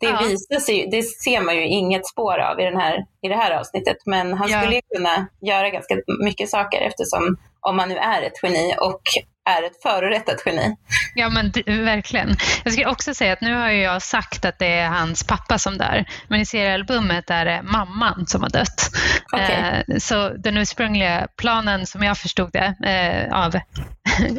Det, 0.00 0.06
Ja. 0.06 0.18
visar 0.22 0.60
sig, 0.60 0.88
det 0.90 1.02
ser 1.02 1.40
man 1.40 1.56
ju 1.56 1.66
inget 1.66 2.06
spår 2.06 2.38
av 2.38 2.60
i, 2.60 2.64
den 2.64 2.76
här, 2.76 2.94
i 3.22 3.28
det 3.28 3.34
här 3.36 3.50
avsnittet. 3.60 3.96
Men 4.06 4.32
han 4.34 4.48
Ja. 4.50 4.60
skulle 4.60 4.74
ju 4.74 4.82
kunna 4.96 5.26
göra 5.40 5.70
ganska 5.70 5.94
mycket 6.24 6.48
saker 6.50 6.80
eftersom 6.80 7.36
om 7.60 7.76
man 7.76 7.88
nu 7.88 7.96
är 7.96 8.22
ett 8.22 8.42
geni 8.42 8.74
och 8.80 9.02
är 9.48 9.66
ett 9.66 9.82
förorättat 9.82 10.42
geni. 10.46 10.76
Ja 11.14 11.28
men 11.28 11.52
verkligen. 11.84 12.36
Jag 12.64 12.72
skulle 12.72 12.86
också 12.86 13.14
säga 13.14 13.32
att 13.32 13.40
nu 13.40 13.54
har 13.54 13.70
ju 13.70 13.80
jag 13.82 14.02
sagt 14.02 14.44
att 14.44 14.58
det 14.58 14.66
är 14.72 14.88
hans 14.88 15.24
pappa 15.26 15.58
som 15.58 15.78
dör. 15.78 16.04
Men 16.28 16.40
i 16.40 16.46
seriealbumet 16.46 17.30
är 17.30 17.44
det 17.44 17.62
mamman 17.62 18.26
som 18.26 18.42
har 18.42 18.50
dött. 18.50 18.90
Okej. 19.32 19.84
Eh, 19.88 19.96
så 19.98 20.28
den 20.28 20.56
ursprungliga 20.56 21.28
planen 21.36 21.86
som 21.86 22.02
jag 22.02 22.18
förstod 22.18 22.50
det 22.52 22.74
eh, 22.84 23.44
av 23.44 23.54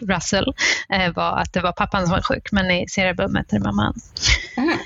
Russell 0.09 0.53
eh, 0.93 1.11
var 1.13 1.37
att 1.37 1.53
det 1.53 1.61
var 1.61 1.71
pappan 1.71 2.01
som 2.01 2.11
var 2.11 2.21
sjuk. 2.21 2.51
Men 2.51 2.71
i 2.71 2.87
seriealbumet 2.87 3.53
är 3.53 3.57
det 3.59 3.63
mamman. 3.65 3.93
Mhm. 4.57 4.77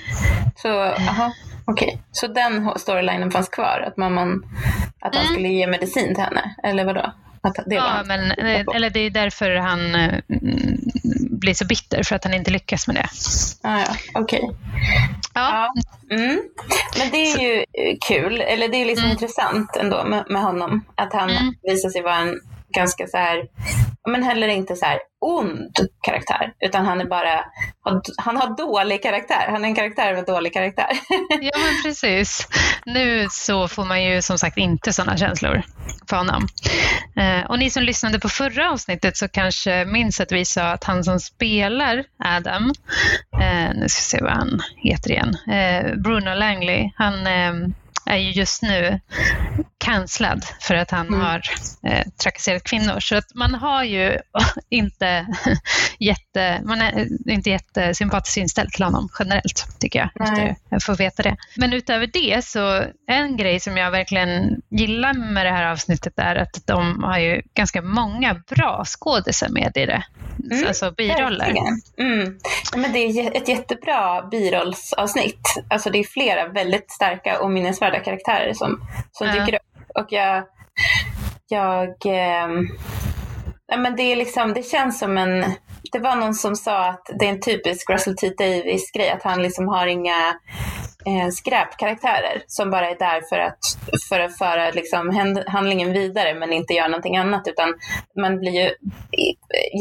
Så, 0.55 0.81
aha, 0.83 1.33
okej. 1.65 2.01
Så 2.11 2.27
den 2.27 2.69
storylinen 2.79 3.31
fanns 3.31 3.49
kvar? 3.49 3.85
Att 3.87 3.97
mamman, 3.97 4.43
att 5.01 5.15
han 5.15 5.23
Mm. 5.23 5.33
skulle 5.33 5.47
ge 5.47 5.67
medicin 5.67 6.15
till 6.15 6.23
henne? 6.23 6.55
Eller 6.63 6.85
vadå? 6.85 7.13
Att 7.43 7.55
det 7.65 7.75
Ja, 7.75 8.03
men, 8.05 8.31
eller 8.75 8.89
det 8.89 8.99
är 8.99 9.09
därför 9.09 9.55
han 9.55 9.95
eh, 9.95 10.19
blir 11.29 11.53
så 11.53 11.65
bitter, 11.65 12.03
för 12.03 12.15
att 12.15 12.23
han 12.23 12.33
inte 12.33 12.51
lyckas 12.51 12.87
med 12.87 12.95
det. 12.95 13.07
Ah, 13.63 13.79
ja, 13.79 13.95
okej. 14.13 14.41
Ja, 15.33 15.69
Ja. 16.09 16.15
Mm. 16.15 16.41
Men 16.97 17.09
det 17.11 17.17
är 17.17 17.39
ju 17.41 17.65
kul, 18.07 18.41
eller 18.41 18.67
det 18.67 18.77
är 18.77 18.85
liksom 18.85 19.05
Mm. 19.05 19.11
intressant 19.11 19.75
ändå 19.75 20.03
med, 20.03 20.25
med 20.29 20.41
honom. 20.41 20.85
Att 20.95 21.13
han 21.13 21.29
Mm. 21.29 21.53
visar 21.61 21.89
sig 21.89 22.01
vara 22.01 22.17
en 22.17 22.39
ganska 22.75 23.07
så 23.07 23.17
här, 23.17 23.43
men 24.09 24.23
heller 24.23 24.47
inte 24.47 24.75
så 24.75 24.85
här 24.85 24.99
ond 25.21 25.75
karaktär. 26.01 26.53
Utan 26.59 26.85
han 26.85 27.01
är 27.01 27.05
bara, 27.05 27.45
han 28.17 28.37
har 28.37 28.57
dålig 28.57 29.03
karaktär. 29.03 29.47
Han 29.49 29.65
är 29.65 29.69
en 29.69 29.75
karaktär 29.75 30.13
med 30.13 30.25
dålig 30.25 30.53
karaktär. 30.53 30.89
Ja, 31.41 31.51
men 31.57 31.83
precis. 31.83 32.47
Nu 32.85 33.27
så 33.31 33.67
får 33.67 33.85
man 33.85 34.03
ju 34.03 34.21
som 34.21 34.37
sagt 34.37 34.57
inte 34.57 34.93
sådana 34.93 35.17
känslor 35.17 35.61
för 36.09 36.17
honom. 36.17 36.47
Eh, 37.15 37.49
och 37.49 37.59
ni 37.59 37.69
som 37.69 37.83
lyssnade 37.83 38.19
på 38.19 38.29
förra 38.29 38.71
avsnittet 38.71 39.17
så 39.17 39.27
kanske 39.27 39.85
minns 39.85 40.19
att 40.19 40.31
vi 40.31 40.45
sa 40.45 40.63
att 40.63 40.83
han 40.83 41.03
som 41.03 41.19
spelar 41.19 42.03
Adam, 42.23 42.73
eh, 43.41 43.75
nu 43.75 43.89
ska 43.89 43.99
vi 43.99 44.19
se 44.19 44.21
vad 44.21 44.31
han 44.31 44.61
heter 44.77 45.11
igen, 45.11 45.37
eh, 45.47 45.95
Bruno 45.95 46.35
Langley, 46.35 46.91
han 46.95 47.27
är 48.05 48.17
ju 48.17 48.31
just 48.31 48.61
nu 48.61 48.99
cancellad 49.77 50.45
för 50.61 50.75
att 50.75 50.91
han 50.91 51.07
Mm. 51.07 51.19
har 51.19 51.41
eh, 51.87 52.05
trakasserat 52.23 52.63
kvinnor. 52.63 52.99
Så 52.99 53.15
att 53.15 53.35
man 53.35 53.55
har 53.55 53.83
ju 53.83 54.17
inte 54.69 55.27
jätte, 55.99 56.61
man 56.65 56.81
är 56.81 57.07
inte 57.29 57.49
jättesympatiskt 57.49 58.37
inställd 58.37 58.71
till 58.71 58.83
honom 58.83 59.09
generellt, 59.19 59.79
tycker 59.79 59.99
jag, 59.99 60.09
Nej. 60.15 60.29
efter 60.29 60.55
jag 60.69 60.83
får 60.83 60.95
veta 60.95 61.23
det. 61.23 61.35
Men 61.57 61.73
utöver 61.73 62.07
det 62.13 62.45
så, 62.45 62.83
en 63.07 63.37
grej 63.37 63.59
som 63.59 63.77
jag 63.77 63.91
verkligen 63.91 64.61
gillar 64.69 65.13
med 65.13 65.45
det 65.45 65.51
här 65.51 65.71
avsnittet 65.71 66.13
är 66.17 66.35
att 66.35 66.67
de 66.67 67.03
har 67.03 67.19
ju 67.19 67.41
ganska 67.53 67.81
många 67.81 68.33
bra 68.49 68.83
skådisar 68.85 69.49
med 69.49 69.71
i 69.77 69.85
det. 69.85 70.03
Mm, 70.51 70.67
alltså 70.67 70.91
biroller. 70.91 71.49
Mm. 71.99 72.39
Ja, 72.71 72.77
Men 72.77 72.93
det 72.93 72.99
är 72.99 73.37
ett 73.37 73.47
jättebra 73.47 74.27
birollsavsnitt. 74.31 75.41
Alltså 75.69 75.89
det 75.89 75.99
är 75.99 76.03
flera 76.03 76.47
väldigt 76.47 76.91
starka 76.91 77.39
och 77.39 77.51
minnesvärda 77.51 77.92
karaktärer 77.99 78.53
som, 78.53 78.81
som 79.11 79.27
Ja. 79.27 79.33
dyker 79.33 79.55
upp. 79.55 79.97
Och 79.99 80.07
jag... 80.09 80.43
jag 81.47 81.89
ja, 83.67 83.77
men 83.77 83.95
det, 83.95 84.03
är 84.03 84.15
liksom, 84.15 84.53
det 84.53 84.63
känns 84.63 84.99
som 84.99 85.17
en... 85.17 85.45
Det 85.91 85.99
var 85.99 86.15
någon 86.15 86.33
som 86.33 86.55
sa 86.55 86.85
att 86.89 87.05
det 87.19 87.25
är 87.25 87.29
en 87.29 87.41
typisk 87.41 87.89
Russell 87.89 88.15
T 88.17 88.29
Davis-grej. 88.37 89.09
Att 89.09 89.23
han 89.23 89.41
liksom 89.41 89.67
har 89.67 89.87
inga 89.87 90.33
eh, 91.05 91.29
skräpkaraktärer 91.31 92.43
som 92.47 92.71
bara 92.71 92.89
är 92.89 92.95
där 92.99 93.21
för 93.29 93.39
att, 93.39 93.59
för 94.09 94.19
att 94.19 94.37
föra 94.37 94.71
liksom, 94.71 95.33
handlingen 95.47 95.93
vidare 95.93 96.33
men 96.33 96.53
inte 96.53 96.73
göra 96.73 96.87
någonting 96.87 97.17
annat. 97.17 97.47
Utan 97.47 97.73
man 98.21 98.39
blir 98.39 98.51
ju 98.51 98.69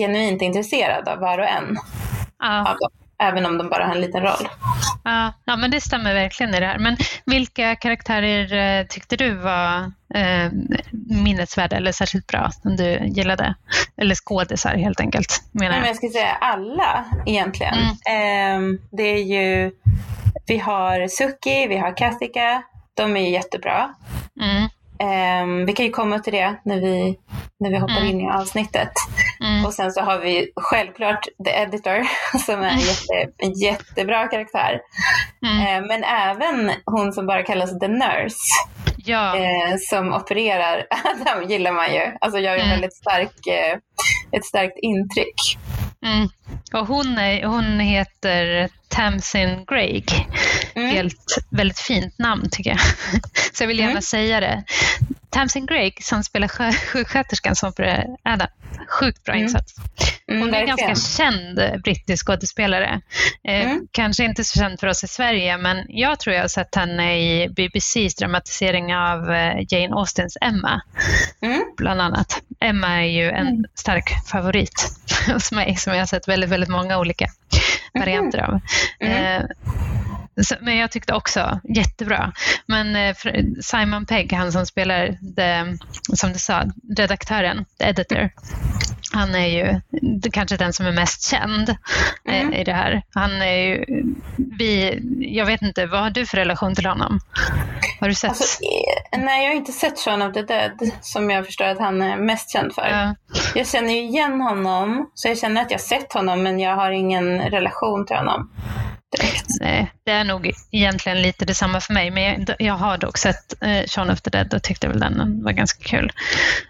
genuint 0.00 0.42
intresserad 0.42 1.08
av 1.08 1.18
var 1.18 1.38
och 1.38 1.48
en 1.48 1.76
Ja. 2.38 2.58
av 2.60 2.78
dem. 2.78 2.90
Även 3.22 3.46
om 3.46 3.58
de 3.58 3.68
bara 3.68 3.86
har 3.86 3.94
en 3.94 4.00
liten 4.00 4.22
roll. 4.22 4.48
Ja, 5.04 5.32
ja, 5.44 5.56
men 5.56 5.70
det 5.70 5.80
stämmer 5.80 6.14
verkligen 6.14 6.54
i 6.54 6.60
det 6.60 6.66
här. 6.66 6.78
Men 6.78 6.96
vilka 7.26 7.76
karaktärer 7.76 8.80
eh, 8.80 8.86
tyckte 8.86 9.16
du 9.16 9.34
var 9.34 9.92
eh, 10.14 10.52
minnesvärda 11.10 11.76
eller 11.76 11.92
särskilt 11.92 12.26
bra 12.26 12.50
som 12.62 12.76
du 12.76 12.98
gillade? 13.06 13.54
Eller 13.96 14.14
skådisar 14.14 14.74
helt 14.74 15.00
enkelt, 15.00 15.42
menar 15.52 15.70
Men 15.70 15.78
jag. 15.80 15.88
jag 15.88 15.96
skulle 15.96 16.12
säga 16.12 16.36
alla 16.40 17.04
egentligen. 17.26 17.74
Mm. 17.74 17.96
Ehm, 18.10 18.78
det 18.90 19.02
är 19.02 19.22
ju, 19.22 19.72
vi 20.46 20.58
har 20.58 21.08
Suki, 21.08 21.66
vi 21.66 21.78
har 21.78 21.96
Kathika. 21.96 22.62
De 22.94 23.16
är 23.16 23.20
ju 23.20 23.30
jättebra. 23.30 23.94
Mm, 24.40 24.68
Ehm, 25.02 25.66
vi 25.66 25.72
kan 25.72 25.86
ju 25.86 25.92
komma 25.92 26.18
till 26.18 26.32
det 26.32 26.54
när 26.64 26.80
vi, 26.80 27.18
när 27.60 27.70
vi 27.70 27.76
hoppar 27.78 27.96
Mm. 27.96 28.08
in 28.08 28.20
i 28.20 28.30
avsnittet. 28.30 28.90
mm, 29.44 29.64
Och 29.66 29.74
sen 29.74 29.92
så 29.92 30.00
har 30.00 30.18
vi 30.18 30.52
självklart 30.56 31.24
The 31.44 31.50
Editor 31.50 32.06
som 32.46 32.60
är 32.62 32.68
en, 32.70 32.78
jätte, 32.78 33.32
en 33.38 33.52
jättebra 33.52 34.28
karaktär. 34.28 34.80
mm. 35.46 35.66
Eh, 35.82 35.88
men 35.88 36.04
även 36.04 36.72
hon 36.86 37.12
som 37.12 37.26
bara 37.26 37.42
kallas 37.42 37.78
The 37.80 37.88
Nurse 37.88 38.36
Ja, 39.04 39.36
eh, 39.36 39.76
som 39.90 40.12
opererar 40.14 40.86
Adam 41.04 41.48
gillar 41.48 41.72
man 41.72 41.94
ju. 41.94 42.12
Alltså 42.20 42.38
gör 42.40 42.52
ju 42.54 42.58
Mm. 42.60 42.70
väldigt 42.70 42.96
stark, 42.96 43.46
eh, 43.46 43.76
ett 44.36 44.44
starkt 44.44 44.78
intryck. 44.82 45.58
Mm. 46.02 46.28
och 46.72 46.86
hon, 46.86 47.18
är, 47.18 47.44
hon 47.44 47.80
heter 47.80 48.68
Tamsin 48.88 49.64
Greig. 49.64 50.28
Mm. 50.74 50.90
Helt, 50.90 51.38
väldigt 51.50 51.78
fint 51.78 52.18
namn 52.18 52.48
tycker 52.50 52.70
jag. 52.70 52.80
Så 53.52 53.62
jag 53.62 53.68
vill 53.68 53.78
gärna 53.78 53.90
Mm. 53.90 54.02
säga 54.02 54.40
det. 54.40 54.64
Tamsin 55.32 55.66
Greig 55.66 56.04
som 56.04 56.24
spelar 56.24 56.48
sjuksköterskan 56.92 57.56
som 57.56 57.68
opererar 57.68 58.06
Adam. 58.22 58.48
Sjukt 58.88 59.24
bra 59.24 59.34
Mm. 59.34 59.44
insats. 59.44 59.74
Mm, 60.28 60.42
Hon 60.42 60.54
är 60.54 60.60
en 60.60 60.66
ganska 60.66 60.94
känd 60.94 61.60
brittisk 61.84 62.26
skådespelare. 62.26 63.00
Eh, 63.48 63.64
Mm. 63.70 63.86
Kanske 63.92 64.24
inte 64.24 64.44
så 64.44 64.58
känd 64.58 64.80
för 64.80 64.86
oss 64.86 65.04
i 65.04 65.08
Sverige, 65.08 65.56
men 65.58 65.84
jag 65.88 66.20
tror 66.20 66.34
jag 66.34 66.42
har 66.42 66.48
sett 66.48 66.74
henne 66.74 67.18
i 67.18 67.48
BBCs 67.48 68.14
dramatisering 68.14 68.96
av 68.96 69.30
eh, 69.30 69.54
Jane 69.68 69.94
Austens 69.96 70.36
Emma, 70.40 70.80
Mm. 71.42 71.62
bland 71.76 72.00
annat. 72.00 72.42
Emma 72.60 72.88
är 73.02 73.06
ju 73.06 73.30
en 73.30 73.46
Mm. 73.46 73.64
stark 73.74 74.10
favorit 74.30 74.92
hos 75.32 75.52
mig, 75.52 75.76
som 75.76 75.92
jag 75.92 76.00
har 76.00 76.06
sett 76.06 76.28
väldigt, 76.28 76.50
väldigt 76.50 76.70
många 76.70 76.98
olika 76.98 77.26
varianter 77.94 78.38
av. 78.38 78.60
Mm. 79.00 79.42
Eh, 79.42 79.42
men 80.60 80.76
jag 80.76 80.90
tyckte 80.90 81.14
också 81.14 81.60
jättebra. 81.76 82.32
Men 82.66 82.96
eh, 82.96 83.16
Simon 83.62 84.06
Pegg, 84.06 84.32
han 84.32 84.52
som 84.52 84.66
spelar, 84.66 85.06
the, 85.36 85.76
som 86.16 86.32
du 86.32 86.38
sa, 86.38 86.64
redaktören, 86.96 87.64
the 87.78 87.84
editor, 87.84 88.30
han 89.12 89.34
är 89.34 89.46
ju 89.46 89.80
kanske 90.32 90.56
den 90.56 90.72
som 90.72 90.86
är 90.86 90.92
mest 90.92 91.30
känd 91.30 91.68
eh, 91.68 92.42
Mm. 92.42 92.54
i 92.54 92.64
det 92.64 92.72
här. 92.72 93.02
Han 93.14 93.42
är 93.42 93.56
ju, 93.56 93.84
vi, 94.58 95.00
jag 95.36 95.46
vet 95.46 95.62
inte, 95.62 95.86
vad 95.86 96.00
har 96.00 96.10
du 96.10 96.26
för 96.26 96.36
relation 96.36 96.74
till 96.74 96.86
honom? 96.86 97.20
Har 98.00 98.08
du 98.08 98.14
sett? 98.14 98.30
Alltså, 98.30 98.64
nej, 99.18 99.44
jag 99.44 99.50
har 99.50 99.56
inte 99.56 99.72
sett 99.72 99.98
Shaun 99.98 100.22
of 100.22 100.34
the 100.34 100.42
Dead 100.42 100.90
som 101.00 101.30
jag 101.30 101.46
förstår 101.46 101.64
att 101.64 101.78
han 101.78 102.02
är 102.02 102.16
mest 102.16 102.52
känd 102.52 102.74
för. 102.74 102.88
Ja. 102.88 103.14
Jag 103.54 103.68
känner 103.68 103.92
ju 103.92 104.02
igen 104.02 104.40
honom, 104.40 105.10
så 105.14 105.28
jag 105.28 105.38
känner 105.38 105.62
att 105.62 105.70
jag 105.70 105.80
sett 105.80 106.12
honom 106.12 106.42
men 106.42 106.60
jag 106.60 106.76
har 106.76 106.90
ingen 106.90 107.40
relation 107.40 108.06
till 108.06 108.16
honom 108.16 108.50
direkt. 109.16 109.46
Nej, 109.60 109.92
det 110.04 110.12
är 110.12 110.24
nog 110.24 110.50
egentligen 110.70 111.22
lite 111.22 111.44
detsamma 111.44 111.80
för 111.80 111.92
mig, 111.94 112.10
men 112.10 112.22
jag, 112.22 112.56
jag 112.58 112.74
har 112.74 112.98
dock 112.98 113.18
sett 113.18 113.62
eh, 113.62 113.86
Shaun 113.86 114.10
of 114.10 114.20
the 114.20 114.30
Dead 114.30 114.54
och 114.54 114.62
tyckte 114.62 114.88
väl 114.88 115.00
den 115.00 115.42
var 115.44 115.52
ganska 115.52 115.84
kul. 115.84 116.12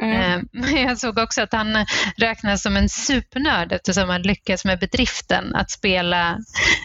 Mm. 0.01 0.21
Eh, 0.21 0.41
Men 0.53 0.77
jag 0.83 0.99
såg 0.99 1.19
också 1.19 1.43
att 1.43 1.53
han 1.53 1.87
räknas 2.17 2.63
som 2.63 2.77
en 2.77 2.89
supernörd 2.89 3.73
eftersom 3.73 4.09
han 4.09 4.23
lyckas 4.23 4.65
med 4.65 4.79
bedriften 4.79 5.55
att 5.55 5.71
spela 5.71 6.39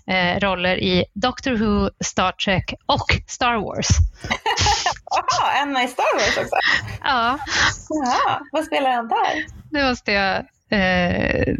eh, 0.07 0.39
roller 0.39 0.77
i 0.77 1.05
Doctor 1.13 1.51
Who, 1.51 1.89
Star 2.05 2.31
Trek 2.31 2.73
och 2.85 3.21
Star 3.27 3.55
Wars. 3.55 3.87
Jaha, 5.09 5.61
en 5.61 5.77
i 5.77 5.87
Star 5.87 6.15
Wars 6.15 6.37
också? 6.37 6.55
Ja, 7.03 7.39
Jaha, 7.89 8.39
vad 8.51 8.65
spelar 8.65 8.91
han 8.91 9.07
där? 9.07 9.45
nu 9.71 9.89
måste 9.89 10.11
jag 10.11 10.35
eh, 10.69 11.55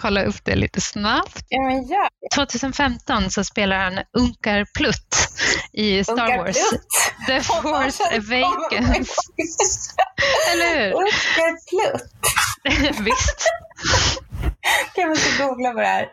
kolla 0.00 0.22
upp 0.22 0.44
det 0.44 0.56
lite 0.56 0.80
snabbt. 0.80 1.44
Ja, 1.48 1.62
men 1.62 1.88
ja. 1.88 2.08
2015 2.34 3.30
så 3.30 3.44
spelar 3.44 3.76
han 3.76 3.98
Unkar 4.18 4.66
Plutt 4.78 5.28
i 5.72 6.04
Star 6.04 6.12
Unkar 6.12 6.38
Wars. 6.38 6.56
Plutt. 6.56 6.88
The 7.26 7.40
Force 7.40 8.04
Awakens. 8.04 9.16
Eller 10.52 10.78
hur? 10.78 10.92
Unkar 10.92 11.52
Plutt. 11.70 12.98
Visst. 13.04 13.46
Kan 14.94 15.08
man 15.08 15.16
ska 15.16 15.46
googla 15.46 15.70
på 15.70 15.80
det 15.80 15.86
här. 15.86 16.08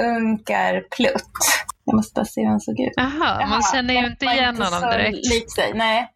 Unkar 0.00 0.84
Plutt. 0.96 1.32
Jag 1.84 1.94
måste 1.96 2.14
bara 2.14 2.24
se 2.24 2.40
hur 2.40 2.48
han 2.48 2.60
såg 2.60 2.80
ut. 2.80 2.92
Jaha, 2.96 3.46
man 3.46 3.62
känner 3.62 3.94
ju 3.94 4.06
inte 4.06 4.24
igen 4.24 4.62
honom 4.62 4.80
direkt. 4.80 5.28
Lik 5.32 5.52
sig. 5.54 5.72
Nej. 5.74 6.10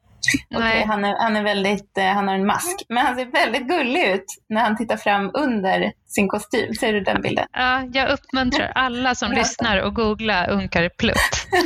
Okay, 0.57 0.85
han, 0.85 1.05
är, 1.05 1.17
han, 1.19 1.37
är 1.37 1.43
väldigt, 1.43 1.99
eh, 1.99 2.05
han 2.05 2.29
har 2.29 2.35
en 2.35 2.47
mask, 2.47 2.83
men 2.89 3.07
han 3.07 3.17
ser 3.17 3.27
väldigt 3.27 3.69
gullig 3.69 4.05
ut 4.05 4.25
när 4.49 4.61
han 4.61 4.77
tittar 4.77 4.97
fram 4.97 5.31
under 5.35 5.93
sin 6.09 6.29
kostym. 6.29 6.75
Ser 6.75 6.93
du 6.93 7.01
den 7.01 7.23
bilden? 7.23 7.47
Ja, 7.53 7.83
jag 7.93 8.11
uppmuntrar 8.11 8.73
alla 8.75 9.15
som 9.15 9.33
lyssnar 9.33 9.79
att 9.79 9.95
googla 9.95 10.47
Unkar 10.47 10.89
Plutt. 10.99 11.17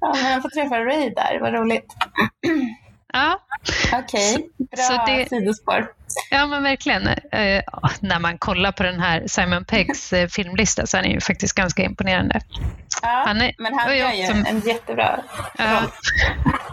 ja, 0.00 0.14
men 0.22 0.32
jag 0.32 0.42
får 0.42 0.48
träffa 0.48 0.80
Ray 0.80 1.10
där, 1.10 1.40
vad 1.40 1.52
roligt. 1.52 1.94
Ja. 3.12 3.40
Okej, 3.92 4.34
okay. 4.34 4.46
bra 4.58 5.04
det, 5.06 5.28
sidospår. 5.28 5.86
Ja 6.30 6.46
men 6.46 6.62
verkligen. 6.62 7.08
Eh, 7.08 7.62
när 8.00 8.18
man 8.18 8.38
kollar 8.38 8.72
på 8.72 8.82
den 8.82 9.00
här 9.00 9.26
Simon 9.26 9.64
Peggs 9.64 10.12
eh, 10.12 10.28
filmlista 10.28 10.86
så 10.86 10.96
är 10.96 11.02
han 11.02 11.10
ju 11.10 11.20
faktiskt 11.20 11.54
ganska 11.54 11.82
imponerande. 11.82 12.40
Ja, 13.02 13.22
han 13.26 13.40
är, 13.40 13.54
men 13.58 13.74
han 13.78 13.98
gör 13.98 14.12
ju 14.12 14.26
som, 14.26 14.46
en 14.46 14.60
jättebra 14.60 15.20
ja, 15.58 15.82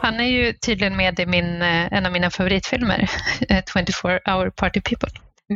Han 0.01 0.19
är 0.19 0.27
ju 0.27 0.53
tydligen 0.53 0.97
med 0.97 1.19
i 1.19 1.25
min, 1.25 1.61
eh, 1.61 1.93
en 1.93 2.05
av 2.05 2.11
mina 2.11 2.29
favoritfilmer, 2.29 3.09
24 3.73 4.19
eh, 4.25 4.33
hour 4.33 4.49
party 4.49 4.81
people. 4.81 5.09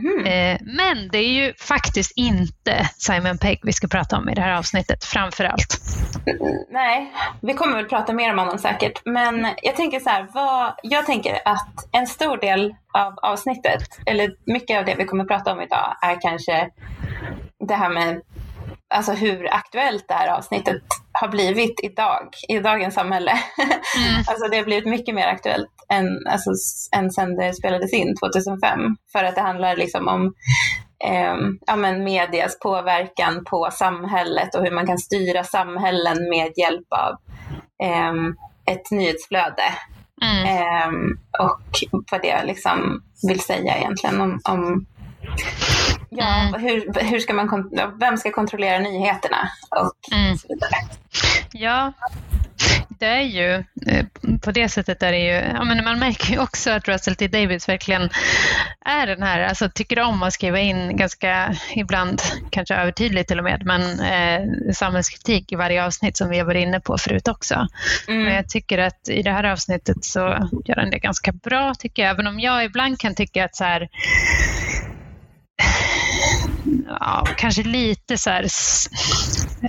Mm. 0.06 0.58
Men 0.78 1.10
det 1.12 1.18
är 1.18 1.46
ju 1.46 1.54
faktiskt 1.54 2.12
inte 2.16 2.90
Simon 2.98 3.38
Pegg 3.38 3.60
vi 3.64 3.74
ska 3.74 3.88
prata 3.88 4.18
om 4.18 4.30
i 4.30 4.36
det 4.36 4.42
här 4.42 4.58
avsnittet, 4.58 5.04
framför 5.04 5.44
allt. 5.44 5.80
Nej, 6.72 7.14
vi 7.42 7.54
kommer 7.54 7.76
väl 7.76 7.86
prata 7.86 8.14
mer 8.14 8.32
om 8.32 8.40
honom 8.40 8.58
säkert. 8.58 9.02
Men 9.06 9.48
jag 9.62 9.76
tänker 9.76 10.00
så 10.00 10.10
här, 10.10 10.28
vad, 10.34 10.74
jag 10.84 11.06
tänker 11.06 11.40
att 11.46 11.88
en 11.92 12.08
stor 12.08 12.38
del 12.38 12.76
av 12.94 13.14
avsnittet, 13.22 13.84
eller 14.06 14.32
mycket 14.46 14.80
av 14.80 14.86
det 14.86 14.96
vi 14.96 15.06
kommer 15.06 15.26
prata 15.26 15.52
om 15.52 15.62
idag, 15.62 15.96
är 16.02 16.22
kanske 16.22 16.70
det 17.68 17.76
här 17.76 17.90
med 17.90 18.22
alltså 18.90 19.12
hur 19.12 19.54
aktuellt 19.54 20.06
det 20.08 20.14
här 20.14 20.28
avsnittet 20.28 20.84
har 21.22 21.28
blivit 21.28 21.80
idag, 21.84 22.30
i 22.50 22.60
dagens 22.60 22.96
samhälle. 22.96 23.32
Mm. 23.32 24.24
alltså 24.28 24.48
det 24.52 24.58
har 24.58 24.64
blivit 24.64 24.90
mycket 24.90 25.16
mer 25.16 25.28
aktuellt 25.28 25.70
än, 25.90 26.28
alltså, 26.28 26.52
än 26.96 27.12
sen 27.12 27.36
det 27.36 27.54
spelades 27.54 27.94
in 27.94 28.16
2005. 28.16 28.80
För 29.12 29.24
att 29.24 29.36
det 29.36 29.42
handlar 29.42 29.76
liksom 29.76 30.08
om 30.08 30.34
eh, 31.06 31.36
ja, 31.68 31.76
men 31.76 32.04
medias 32.04 32.60
påverkan 32.60 33.44
på 33.50 33.70
samhället 33.72 34.56
och 34.56 34.64
hur 34.64 34.72
man 34.72 34.88
kan 34.88 34.98
styra 34.98 35.44
samhällen 35.44 36.30
med 36.30 36.52
hjälp 36.58 36.88
av 36.90 37.14
eh, 37.84 38.14
ett 38.74 38.92
nyhetsflöde. 38.92 39.64
Mm. 40.22 40.46
Eh, 40.46 40.90
och 41.46 41.62
vad 42.12 42.22
det 42.22 42.44
liksom 42.44 43.02
vill 43.28 43.40
säga 43.40 43.78
egentligen 43.78 44.22
om, 44.22 44.40
om 44.50 44.86
Ja, 46.10 46.42
mm. 46.42 46.62
hur, 46.62 47.04
hur 47.04 47.20
ska 47.20 47.34
man, 47.34 47.70
vem 48.00 48.18
ska 48.18 48.32
kontrollera 48.32 48.80
nyheterna 48.80 49.50
och 49.70 50.14
mm. 50.14 50.38
så 50.38 50.48
vidare. 50.48 50.76
Ja, 51.52 51.94
det 53.00 53.06
är 53.06 53.22
ju 53.22 53.54
eh, 53.88 54.06
på 54.42 54.52
det 54.52 54.70
sättet 54.70 55.04
är 55.04 55.12
det 55.12 55.20
ju, 55.20 55.54
ja, 55.56 55.64
men 55.64 55.84
man 55.84 56.00
märker 56.00 56.34
ju 56.34 56.40
också 56.40 56.72
att 56.72 56.88
Russell 56.88 57.16
T 57.16 57.28
Davids 57.28 57.70
verkligen 57.70 58.10
är 58.86 59.08
den 59.08 59.24
här, 59.24 59.40
alltså 59.40 59.70
tycker 59.70 60.00
om 60.00 60.24
att 60.24 60.34
skriva 60.34 60.60
in 60.60 60.98
ganska, 60.98 61.56
ibland 61.76 62.22
kanske 62.50 62.76
övertydligt 62.76 63.28
till 63.28 63.38
och 63.38 63.44
med, 63.44 63.66
men 63.66 64.00
eh, 64.00 64.74
samhällskritik 64.74 65.52
i 65.52 65.56
varje 65.56 65.86
avsnitt 65.86 66.18
som 66.18 66.30
vi 66.30 66.40
har 66.40 66.46
varit 66.46 66.64
inne 66.64 66.80
på 66.80 66.98
förut 66.98 67.28
också. 67.28 67.68
Mm. 68.08 68.24
Men 68.24 68.34
jag 68.34 68.50
tycker 68.50 68.78
att 68.78 69.10
i 69.10 69.22
det 69.22 69.32
här 69.32 69.44
avsnittet 69.44 70.04
så 70.06 70.20
gör 70.66 70.76
han 70.76 70.90
det 70.90 71.00
ganska 71.00 71.32
bra 71.32 71.74
tycker 71.74 72.04
jag, 72.04 72.12
även 72.12 72.28
om 72.28 72.40
jag 72.40 72.66
ibland 72.66 73.00
kan 73.00 73.16
tycka 73.16 73.46
att 73.46 73.56
så 73.56 73.64
här 73.64 73.90
ja, 76.88 77.28
kanske 77.38 77.64
lite 77.64 78.18
så 78.18 78.30
här, 78.30 78.48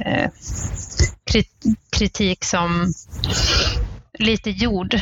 eh, 0.05 0.31
kritik 1.91 2.45
som 2.45 2.93
lite 4.19 4.51
jord. 4.51 5.01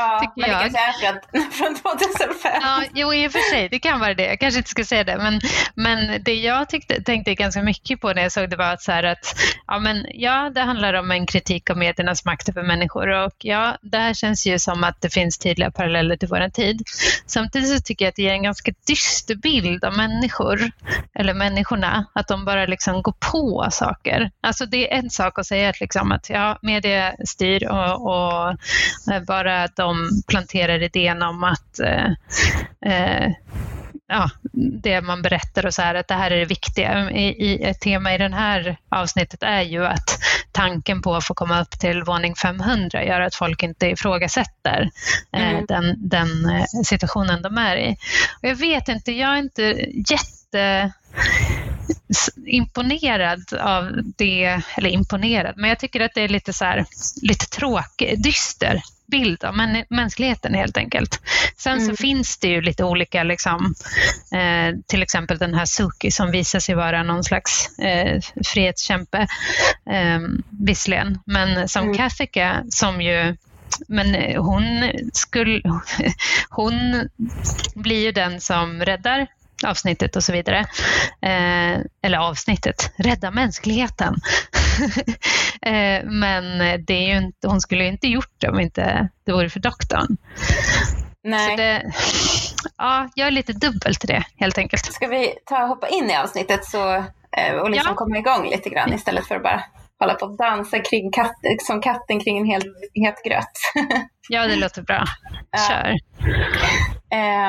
Ja, 0.00 0.32
men 0.36 0.50
det 0.50 0.78
kanske 0.78 1.06
är 1.06 1.50
från 1.50 1.74
2005. 1.74 2.52
Ja, 2.62 2.84
jo, 2.94 3.14
i 3.14 3.28
och 3.28 3.32
för 3.32 3.50
sig, 3.50 3.68
det 3.68 3.78
kan 3.78 4.00
vara 4.00 4.14
det. 4.14 4.26
Jag 4.26 4.40
kanske 4.40 4.58
inte 4.58 4.70
ska 4.70 4.84
säga 4.84 5.04
det. 5.04 5.16
Men, 5.16 5.40
men 5.74 6.22
det 6.22 6.34
jag 6.34 6.68
tyckte, 6.68 7.02
tänkte 7.02 7.34
ganska 7.34 7.62
mycket 7.62 8.00
på 8.00 8.12
när 8.12 8.22
jag 8.22 8.32
såg 8.32 8.50
det 8.50 8.56
var 8.56 8.72
att, 8.72 8.82
så 8.82 8.92
att 8.92 9.34
ja, 9.66 9.78
men, 9.78 10.06
ja, 10.14 10.50
det 10.54 10.60
handlar 10.60 10.94
om 10.94 11.10
en 11.10 11.26
kritik 11.26 11.70
av 11.70 11.76
mediernas 11.76 12.24
makt 12.24 12.48
över 12.48 12.62
människor. 12.62 13.08
Och 13.08 13.34
ja, 13.38 13.76
det 13.82 13.98
här 13.98 14.14
känns 14.14 14.46
ju 14.46 14.58
som 14.58 14.84
att 14.84 15.00
det 15.00 15.10
finns 15.10 15.38
tydliga 15.38 15.70
paralleller 15.70 16.16
till 16.16 16.28
vår 16.28 16.48
tid. 16.48 16.82
Samtidigt 17.26 17.68
så 17.68 17.80
tycker 17.80 18.04
jag 18.04 18.08
att 18.10 18.16
det 18.16 18.22
ger 18.22 18.32
en 18.32 18.42
ganska 18.42 18.72
dyster 18.86 19.34
bild 19.34 19.84
av 19.84 19.96
människor, 19.96 20.70
eller 21.14 21.34
människorna, 21.34 22.06
att 22.12 22.28
de 22.28 22.44
bara 22.44 22.66
liksom 22.66 23.02
går 23.02 23.14
på 23.32 23.68
saker. 23.70 24.30
Alltså 24.40 24.66
det 24.66 24.92
är 24.92 24.98
en 24.98 25.10
sak 25.10 25.38
att 25.38 25.46
säga 25.46 25.70
att, 25.70 25.80
liksom, 25.80 26.12
att 26.12 26.30
ja, 26.30 26.58
media 26.62 27.14
styr 27.26 27.68
och, 27.68 28.06
och 28.06 28.56
bara 29.26 29.66
de 29.66 29.89
planterar 30.28 30.82
idén 30.82 31.22
om 31.22 31.44
att 31.44 31.80
eh, 31.80 32.10
eh, 32.86 33.32
ja, 34.10 34.30
det 34.82 35.00
man 35.00 35.22
berättar 35.22 35.66
och 35.66 35.74
så 35.74 35.82
här, 35.82 35.94
att 35.94 36.08
det 36.08 36.14
här 36.14 36.30
är 36.30 36.36
det 36.36 36.44
viktiga. 36.44 37.10
I, 37.10 37.22
i, 37.22 37.62
ett 37.62 37.80
tema 37.80 38.14
i 38.14 38.18
det 38.18 38.34
här 38.34 38.76
avsnittet 38.88 39.42
är 39.42 39.62
ju 39.62 39.86
att 39.86 40.18
tanken 40.52 41.02
på 41.02 41.14
att 41.14 41.24
få 41.24 41.34
komma 41.34 41.60
upp 41.60 41.70
till 41.70 42.02
våning 42.02 42.34
500 42.34 43.04
gör 43.04 43.20
att 43.20 43.34
folk 43.34 43.62
inte 43.62 43.86
ifrågasätter 43.86 44.90
eh, 45.32 45.50
mm. 45.50 45.66
den, 45.66 46.08
den 46.08 46.28
situationen 46.84 47.42
de 47.42 47.58
är 47.58 47.76
i. 47.76 47.96
Och 48.42 48.48
jag 48.48 48.56
vet 48.56 48.88
inte, 48.88 49.12
jag 49.12 49.30
är 49.30 49.38
inte 49.38 49.62
jätte 50.10 50.92
imponerad 52.46 53.52
av 53.52 53.90
det, 54.16 54.60
eller 54.76 54.90
imponerad, 54.90 55.54
men 55.56 55.68
jag 55.68 55.78
tycker 55.78 56.00
att 56.00 56.14
det 56.14 56.20
är 56.20 56.28
lite 56.28 56.52
så 56.52 56.64
här, 56.64 56.84
lite 57.22 57.46
tråkigt, 57.46 58.22
dyster 58.22 58.82
bild 59.10 59.44
av 59.44 59.54
mänskligheten 59.88 60.54
helt 60.54 60.76
enkelt. 60.76 61.20
Sen 61.56 61.78
mm. 61.78 61.86
så 61.86 61.96
finns 61.96 62.38
det 62.38 62.48
ju 62.48 62.60
lite 62.60 62.84
olika, 62.84 63.22
liksom, 63.22 63.74
eh, 64.34 64.78
till 64.86 65.02
exempel 65.02 65.38
den 65.38 65.54
här 65.54 65.64
Suki 65.64 66.10
som 66.10 66.30
visar 66.30 66.60
sig 66.60 66.74
vara 66.74 67.02
någon 67.02 67.24
slags 67.24 67.78
eh, 67.78 68.20
frihetskämpe, 68.46 69.18
eh, 69.90 70.20
visserligen, 70.50 71.18
men 71.26 71.68
som 71.68 71.82
mm. 71.82 71.96
Kathika 71.96 72.64
som 72.68 73.00
ju 73.00 73.36
men 73.88 74.36
hon, 74.36 74.90
skulle, 75.12 75.62
hon 76.50 77.08
blir 77.74 78.04
ju 78.04 78.12
den 78.12 78.40
som 78.40 78.80
räddar 78.80 79.26
avsnittet 79.64 80.16
och 80.16 80.24
så 80.24 80.32
vidare. 80.32 80.58
Eh, 81.22 81.80
eller 82.02 82.18
avsnittet, 82.18 82.92
rädda 82.96 83.30
mänskligheten. 83.30 84.14
eh, 85.62 86.04
men 86.04 86.58
det 86.84 86.94
är 86.94 87.06
ju 87.06 87.16
inte, 87.16 87.48
hon 87.48 87.60
skulle 87.60 87.84
ju 87.84 87.90
inte 87.90 88.08
gjort 88.08 88.34
det 88.38 88.48
om 88.48 88.60
inte 88.60 89.08
det 89.24 89.32
vore 89.32 89.50
för 89.50 89.60
doktorn. 89.60 90.16
Nej. 91.24 91.56
Det, 91.56 91.92
ja, 92.76 93.08
jag 93.14 93.26
är 93.26 93.30
lite 93.30 93.52
dubbel 93.52 93.94
till 93.94 94.08
det 94.08 94.24
helt 94.36 94.58
enkelt. 94.58 94.92
Ska 94.92 95.06
vi 95.06 95.34
ta 95.44 95.66
hoppa 95.66 95.88
in 95.88 96.10
i 96.10 96.16
avsnittet 96.16 96.64
så, 96.64 96.94
eh, 97.36 97.54
och 97.62 97.70
liksom 97.70 97.90
ja. 97.90 97.96
komma 97.96 98.18
igång 98.18 98.50
lite 98.50 98.68
grann 98.68 98.92
istället 98.92 99.26
för 99.26 99.36
att 99.36 99.42
bara 99.42 99.64
hålla 100.00 100.14
på 100.14 100.26
och 100.26 100.36
dansa 100.36 100.78
kring 100.78 101.10
katt, 101.10 101.36
som 101.62 101.80
katten 101.80 102.20
kring 102.20 102.38
en 102.38 102.46
het, 102.46 102.64
het 102.94 103.22
gröt. 103.24 103.84
ja, 104.28 104.46
det 104.46 104.56
låter 104.56 104.82
bra. 104.82 105.04
Kör. 105.68 105.90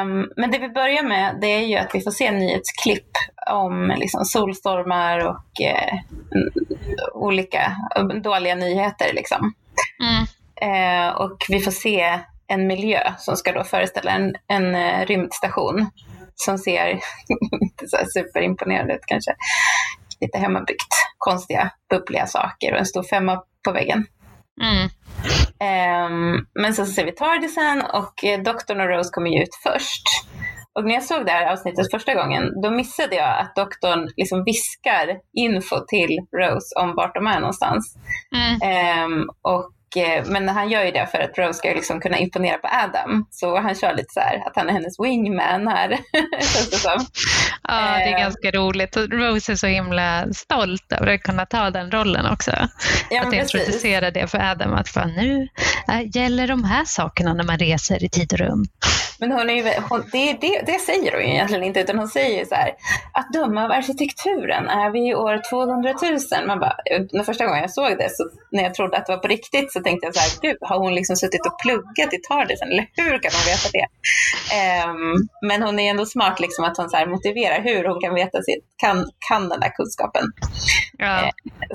Um, 0.01 0.31
men 0.35 0.51
det 0.51 0.59
vi 0.59 0.69
börjar 0.69 1.03
med 1.03 1.37
det 1.41 1.47
är 1.47 1.67
ju 1.67 1.75
att 1.75 1.95
vi 1.95 2.01
får 2.01 2.11
se 2.11 2.31
nyhetsklipp 2.31 3.11
om 3.51 3.95
liksom, 3.97 4.25
solstormar 4.25 5.27
och 5.27 5.45
uh, 5.61 5.99
olika 7.13 7.75
dåliga 8.23 8.55
nyheter. 8.55 9.13
Liksom. 9.13 9.53
Mm. 10.03 10.25
Uh, 10.71 11.15
och 11.15 11.37
vi 11.49 11.59
får 11.59 11.71
se 11.71 12.19
en 12.47 12.67
miljö 12.67 13.13
som 13.17 13.37
ska 13.37 13.51
då 13.51 13.63
föreställa 13.63 14.11
en, 14.11 14.35
en 14.47 14.75
uh, 14.75 15.05
rymdstation 15.05 15.89
som 16.35 16.57
ser 16.57 16.87
inte 17.61 17.87
så 17.87 17.97
superimponerande 18.13 18.93
ut 18.93 19.05
kanske. 19.07 19.35
Lite 20.21 20.37
hemmabyggt, 20.37 20.93
konstiga, 21.21 21.71
bubbliga 21.89 22.27
saker 22.27 22.73
och 22.73 22.79
en 22.79 22.85
stor 22.85 23.03
femma 23.03 23.41
på 23.65 23.71
väggen. 23.71 24.05
Mm. 24.61 24.89
Um, 25.61 26.45
men 26.61 26.73
så 26.73 26.85
ser 26.85 27.05
vi 27.05 27.11
Tardisen 27.11 27.81
och 27.81 28.23
eh, 28.23 28.41
doktorn 28.41 28.81
och 28.81 28.87
Rose 28.87 29.09
kommer 29.13 29.29
ju 29.29 29.43
ut 29.43 29.55
först. 29.63 30.03
Och 30.73 30.85
när 30.85 30.93
jag 30.93 31.03
såg 31.03 31.25
det 31.25 31.31
här 31.31 31.51
avsnittet 31.51 31.91
första 31.91 32.13
gången, 32.13 32.61
då 32.63 32.69
missade 32.71 33.15
jag 33.15 33.39
att 33.39 33.55
doktorn 33.55 34.09
liksom 34.17 34.43
viskar 34.43 35.19
info 35.33 35.75
till 35.87 36.19
Rose 36.37 36.79
om 36.79 36.95
vart 36.95 37.15
de 37.15 37.27
är 37.27 37.39
någonstans. 37.39 37.95
Mm. 38.35 39.05
Um, 39.05 39.29
och 39.41 39.71
men 40.25 40.49
han 40.49 40.69
gör 40.69 40.83
ju 40.83 40.91
det 40.91 41.07
för 41.11 41.19
att 41.19 41.37
Rose 41.37 41.53
ska 41.53 41.69
liksom 41.69 42.01
kunna 42.01 42.17
imponera 42.17 42.57
på 42.57 42.67
Adam. 42.67 43.25
Så 43.31 43.59
han 43.59 43.75
kör 43.75 43.93
lite 43.93 44.13
så 44.13 44.19
här 44.19 44.47
att 44.47 44.55
han 44.55 44.69
är 44.69 44.73
hennes 44.73 44.99
wingman 44.99 45.67
här. 45.67 45.89
känns 46.31 46.69
det 46.69 46.77
som. 46.77 47.05
Ja, 47.63 47.97
det 47.97 48.03
är 48.03 48.13
eh. 48.13 48.19
ganska 48.19 48.51
roligt. 48.51 48.97
Rose 48.97 49.51
är 49.51 49.55
så 49.55 49.67
himla 49.67 50.33
stolt 50.33 50.91
över 50.91 51.13
att 51.13 51.23
kunna 51.23 51.45
ta 51.45 51.69
den 51.69 51.91
rollen 51.91 52.25
också. 52.33 52.51
Ja, 53.09 53.27
att 53.27 53.33
introducera 53.33 54.11
det 54.11 54.27
för 54.27 54.51
Adam, 54.51 54.73
att 54.73 54.89
för 54.89 55.05
nu 55.05 55.47
äh, 55.87 56.17
gäller 56.17 56.47
de 56.47 56.63
här 56.63 56.85
sakerna 56.85 57.33
när 57.33 57.43
man 57.43 57.57
reser 57.57 58.03
i 58.03 58.09
tid 58.09 58.33
och 58.33 58.39
rum. 58.39 58.65
Men 59.21 59.31
hon 59.31 59.49
är 59.49 59.53
ju, 59.53 59.63
hon, 59.89 60.03
det, 60.11 60.33
det, 60.41 60.61
det 60.65 60.79
säger 60.79 61.11
hon 61.11 61.21
ju 61.21 61.27
egentligen 61.27 61.63
inte, 61.63 61.79
utan 61.79 61.97
hon 61.97 62.07
säger 62.07 62.45
så 62.45 62.55
här, 62.55 62.71
att 63.13 63.33
döma 63.33 63.65
av 63.65 63.71
arkitekturen 63.71 64.67
är 64.67 64.91
vi 64.91 65.09
i 65.09 65.15
år 65.15 65.41
200 65.49 65.93
000. 66.39 66.47
Man 66.47 66.59
bara, 66.59 66.75
den 67.11 67.25
första 67.25 67.45
gången 67.45 67.61
jag 67.61 67.71
såg 67.71 67.97
det, 67.97 68.09
så 68.09 68.29
när 68.51 68.63
jag 68.63 68.73
trodde 68.73 68.97
att 68.97 69.05
det 69.05 69.11
var 69.11 69.19
på 69.19 69.27
riktigt, 69.27 69.73
så 69.73 69.80
tänkte 69.83 70.07
jag 70.07 70.15
så 70.15 70.21
här, 70.21 70.31
gud, 70.41 70.57
har 70.61 70.79
hon 70.79 70.95
liksom 70.95 71.15
suttit 71.15 71.45
och 71.45 71.59
pluggat 71.63 72.13
i 72.13 72.17
Tardisen, 72.27 72.67
eller 72.71 72.87
hur 72.95 73.19
kan 73.23 73.31
hon 73.37 73.45
veta 73.53 73.69
det? 73.77 73.87
Um, 74.85 75.27
men 75.47 75.63
hon 75.63 75.79
är 75.79 75.89
ändå 75.89 76.05
smart, 76.05 76.39
liksom, 76.39 76.65
att 76.65 76.77
hon 76.77 76.89
så 76.89 77.05
motiverar 77.05 77.61
hur 77.61 77.83
hon 77.85 78.01
kan 78.01 78.13
veta 78.13 78.41
sitt, 78.43 78.65
kan, 78.77 79.09
kan 79.29 79.49
den 79.49 79.59
där 79.59 79.69
kunskapen. 79.69 80.23
Ja. 80.97 81.19
Eh, 81.19 81.31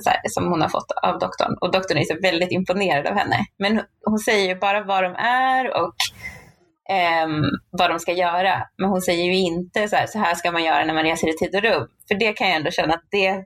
här, 0.06 0.20
som 0.28 0.44
hon 0.50 0.60
har 0.60 0.68
fått 0.68 0.90
av 1.02 1.18
doktorn. 1.18 1.56
Och 1.60 1.72
doktorn 1.72 1.98
är 1.98 2.04
så 2.04 2.16
väldigt 2.22 2.52
imponerad 2.52 3.06
av 3.06 3.14
henne. 3.14 3.46
Men 3.58 3.82
hon 4.04 4.18
säger 4.18 4.48
ju 4.48 4.54
bara 4.54 4.84
vad 4.84 5.02
de 5.02 5.14
är 5.14 5.82
och 5.82 5.94
eh, 6.94 7.28
vad 7.70 7.90
de 7.90 7.98
ska 7.98 8.12
göra. 8.12 8.62
Men 8.78 8.90
hon 8.90 9.00
säger 9.00 9.24
ju 9.24 9.36
inte 9.36 9.88
så 9.88 9.96
här, 9.96 10.06
så 10.06 10.18
här 10.18 10.34
ska 10.34 10.52
man 10.52 10.64
göra 10.64 10.84
när 10.84 10.94
man 10.94 11.04
reser 11.04 11.28
i 11.28 11.36
tid 11.36 11.54
och 11.54 11.62
rum. 11.62 11.88
För 12.08 12.14
det 12.14 12.32
kan 12.32 12.48
jag 12.48 12.56
ändå 12.56 12.70
känna 12.70 12.94
att 12.94 13.04
det, 13.10 13.44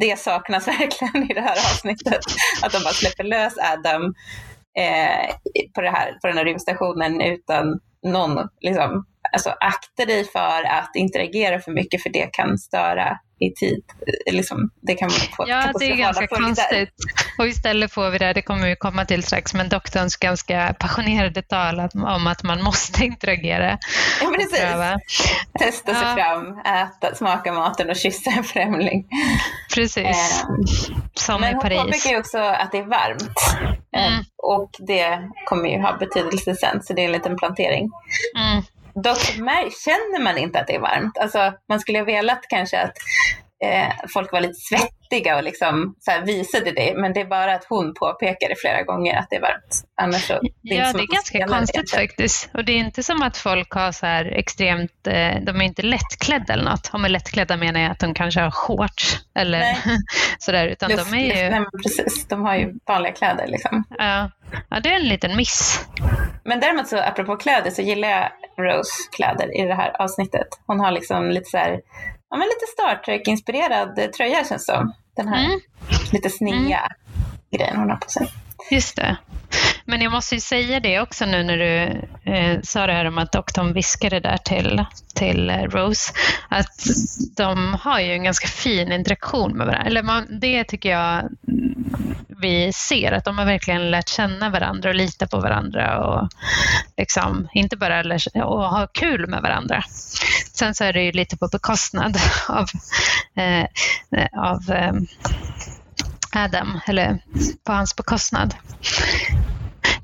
det 0.00 0.18
saknas 0.18 0.68
verkligen 0.80 1.30
i 1.30 1.34
det 1.34 1.40
här 1.40 1.56
avsnittet. 1.56 2.20
Att 2.62 2.72
de 2.72 2.78
bara 2.78 2.94
släpper 2.94 3.24
lös 3.24 3.54
Adam 3.58 4.14
eh, 4.78 5.34
på, 5.74 5.80
det 5.80 5.90
här, 5.90 6.18
på 6.20 6.26
den 6.26 6.36
här 6.36 6.44
rymdstationen 6.44 7.20
utan 7.20 7.80
någon, 8.06 8.48
liksom, 8.60 9.06
alltså 9.32 9.50
akta 9.60 10.04
dig 10.04 10.24
för 10.24 10.64
att 10.64 10.90
interagera 10.94 11.60
för 11.60 11.72
mycket 11.72 12.02
för 12.02 12.10
det 12.10 12.32
kan 12.32 12.58
störa 12.58 13.18
i 13.40 13.54
tid. 13.54 13.84
Liksom, 14.30 14.70
det 14.80 14.94
kan 14.94 15.10
få 15.10 15.44
Ja, 15.48 15.72
det 15.78 15.84
är 15.84 15.96
ganska 15.96 16.26
konstigt. 16.26 16.94
Och 17.38 17.46
istället 17.46 17.92
får 17.92 18.10
vi 18.10 18.18
det, 18.18 18.32
det 18.32 18.42
kommer 18.42 18.68
vi 18.68 18.76
komma 18.76 19.04
till 19.04 19.22
strax, 19.22 19.54
men 19.54 19.68
doktorns 19.68 20.16
ganska 20.16 20.74
passionerade 20.78 21.42
tal 21.42 21.80
om 21.94 22.26
att 22.26 22.42
man 22.42 22.62
måste 22.62 23.04
interagera. 23.12 23.78
Ja, 24.20 24.32
precis. 24.36 24.60
Testa 25.58 25.94
sig 25.94 26.08
ja. 26.08 26.14
fram, 26.14 26.58
äta, 26.58 27.14
smaka 27.14 27.52
maten 27.52 27.90
och 27.90 27.96
kyssa 27.96 28.30
en 28.30 28.44
främling. 28.44 29.06
Precis. 29.74 30.04
Eh, 30.04 30.46
Som 31.14 31.40
men 31.40 31.56
i 31.56 31.60
Paris. 31.60 31.78
hon 31.78 31.86
påpekar 31.86 32.10
ju 32.10 32.18
också 32.18 32.38
att 32.38 32.72
det 32.72 32.78
är 32.78 32.84
varmt. 32.84 33.38
Eh, 33.96 34.12
mm. 34.12 34.24
Och 34.36 34.70
det 34.78 35.30
kommer 35.46 35.68
ju 35.68 35.80
ha 35.80 35.96
betydelse 35.96 36.54
sen, 36.54 36.82
så 36.82 36.92
det 36.92 37.02
är 37.02 37.06
en 37.06 37.12
liten 37.12 37.36
plantering. 37.36 37.90
Mm. 38.38 38.62
Dock 38.94 39.22
känner 39.84 40.24
man 40.24 40.38
inte 40.38 40.60
att 40.60 40.66
det 40.66 40.74
är 40.74 40.80
varmt. 40.80 41.18
Alltså, 41.18 41.52
man 41.68 41.80
skulle 41.80 41.98
ha 41.98 42.04
velat 42.04 42.40
kanske 42.48 42.80
att 42.82 42.92
eh, 43.64 43.92
folk 44.14 44.32
var 44.32 44.40
lite 44.40 44.54
svettiga 44.54 45.36
och 45.36 45.42
liksom 45.42 45.94
så 45.98 46.10
här 46.10 46.26
visade 46.26 46.72
det. 46.72 46.94
Men 46.96 47.12
det 47.12 47.20
är 47.20 47.24
bara 47.24 47.54
att 47.54 47.64
hon 47.68 47.94
påpekade 47.94 48.54
flera 48.56 48.82
gånger 48.82 49.18
att 49.18 49.26
det 49.30 49.36
är 49.36 49.40
varmt. 49.40 49.84
Annars 50.02 50.26
så, 50.26 50.40
det 50.62 50.76
är 50.76 50.78
ja, 50.78 50.92
det 50.92 51.02
är 51.02 51.14
ganska 51.14 51.46
konstigt 51.46 51.90
faktiskt. 51.90 52.50
Och 52.54 52.64
det 52.64 52.72
är 52.72 52.76
inte 52.76 53.02
som 53.02 53.22
att 53.22 53.36
folk 53.36 53.70
har 53.70 53.92
så 53.92 54.06
här 54.06 54.24
extremt, 54.24 55.06
eh, 55.06 55.40
de 55.42 55.60
är 55.60 55.62
inte 55.62 55.82
lättklädda 55.82 56.52
eller 56.52 56.64
något. 56.64 56.90
Om 56.92 57.04
är 57.04 57.08
lättklädda 57.08 57.56
menar 57.56 57.80
jag 57.80 57.90
att 57.90 57.98
de 58.00 58.14
kanske 58.14 58.40
har 58.40 58.50
shorts 58.50 59.18
eller 59.34 59.76
sådär. 60.38 60.66
Utan 60.66 60.90
Luft, 60.90 61.10
de 61.10 61.18
är 61.18 61.44
ju... 61.44 61.50
Nej, 61.50 61.64
precis, 61.82 62.28
de 62.28 62.44
har 62.44 62.56
ju 62.56 62.74
vanliga 62.86 63.12
kläder 63.12 63.46
liksom. 63.46 63.84
Ja. 63.98 64.30
ja, 64.70 64.80
det 64.80 64.88
är 64.88 64.96
en 64.96 65.08
liten 65.08 65.36
miss. 65.36 65.86
Men 66.44 66.60
däremot 66.60 66.88
så 66.88 66.98
apropå 66.98 67.36
kläder 67.36 67.70
så 67.70 67.82
gillar 67.82 68.08
jag 68.08 68.30
Rose 68.56 68.92
kläder 69.16 69.60
i 69.60 69.66
det 69.66 69.74
här 69.74 70.02
avsnittet. 70.02 70.48
Hon 70.66 70.80
har 70.80 70.90
liksom 70.90 71.30
lite 71.30 71.50
så 71.50 71.56
här 71.56 71.80
ja, 72.30 72.36
men 72.36 72.46
lite 72.46 72.66
Star 72.72 72.96
Trek-inspirerad 73.04 74.12
tröja 74.12 74.44
känns 74.44 74.66
som. 74.66 74.92
Den 75.16 75.28
här 75.28 75.44
mm. 75.44 75.60
lite 76.12 76.30
snea 76.30 76.78
mm. 76.78 76.92
grejen 77.50 77.76
hon 77.76 77.90
har 77.90 77.96
på 77.96 78.10
sig. 78.10 78.28
Just 78.70 78.96
det. 78.96 79.16
Men 79.84 80.00
jag 80.00 80.12
måste 80.12 80.34
ju 80.34 80.40
säga 80.40 80.80
det 80.80 81.00
också 81.00 81.26
nu 81.26 81.42
när 81.42 81.56
du 81.56 82.00
eh, 82.32 82.60
sa 82.62 82.86
det 82.86 82.92
här 82.92 83.04
om 83.04 83.18
att 83.18 83.32
doktorn 83.32 83.72
viskade 83.72 84.20
där 84.20 84.36
till, 84.36 84.84
till 85.14 85.50
eh, 85.50 85.56
Rose, 85.56 86.12
att 86.48 86.86
de 87.36 87.74
har 87.74 88.00
ju 88.00 88.12
en 88.12 88.24
ganska 88.24 88.48
fin 88.48 88.92
interaktion 88.92 89.56
med 89.56 89.66
varandra. 89.66 89.86
Eller 89.86 90.02
man, 90.02 90.40
det 90.40 90.64
tycker 90.64 90.90
jag 90.90 91.28
vi 92.40 92.72
ser, 92.72 93.12
att 93.12 93.24
de 93.24 93.38
har 93.38 93.44
verkligen 93.44 93.90
lärt 93.90 94.08
känna 94.08 94.50
varandra 94.50 94.88
och 94.88 94.94
lita 94.94 95.26
på 95.26 95.40
varandra 95.40 96.06
och 96.06 96.28
liksom, 96.96 97.48
inte 97.54 97.76
bara 97.76 98.02
lär, 98.02 98.44
och 98.44 98.64
ha 98.64 98.86
kul 98.86 99.26
med 99.26 99.42
varandra. 99.42 99.82
Sen 100.54 100.74
så 100.74 100.84
är 100.84 100.92
det 100.92 101.02
ju 101.02 101.12
lite 101.12 101.36
på 101.36 101.48
bekostnad 101.48 102.16
av, 102.48 102.66
eh, 103.36 103.66
av 104.32 104.70
eh, 104.70 104.92
Adam, 106.32 106.80
eller 106.86 107.18
på 107.64 107.72
hans 107.72 107.96
bekostnad. 107.96 108.54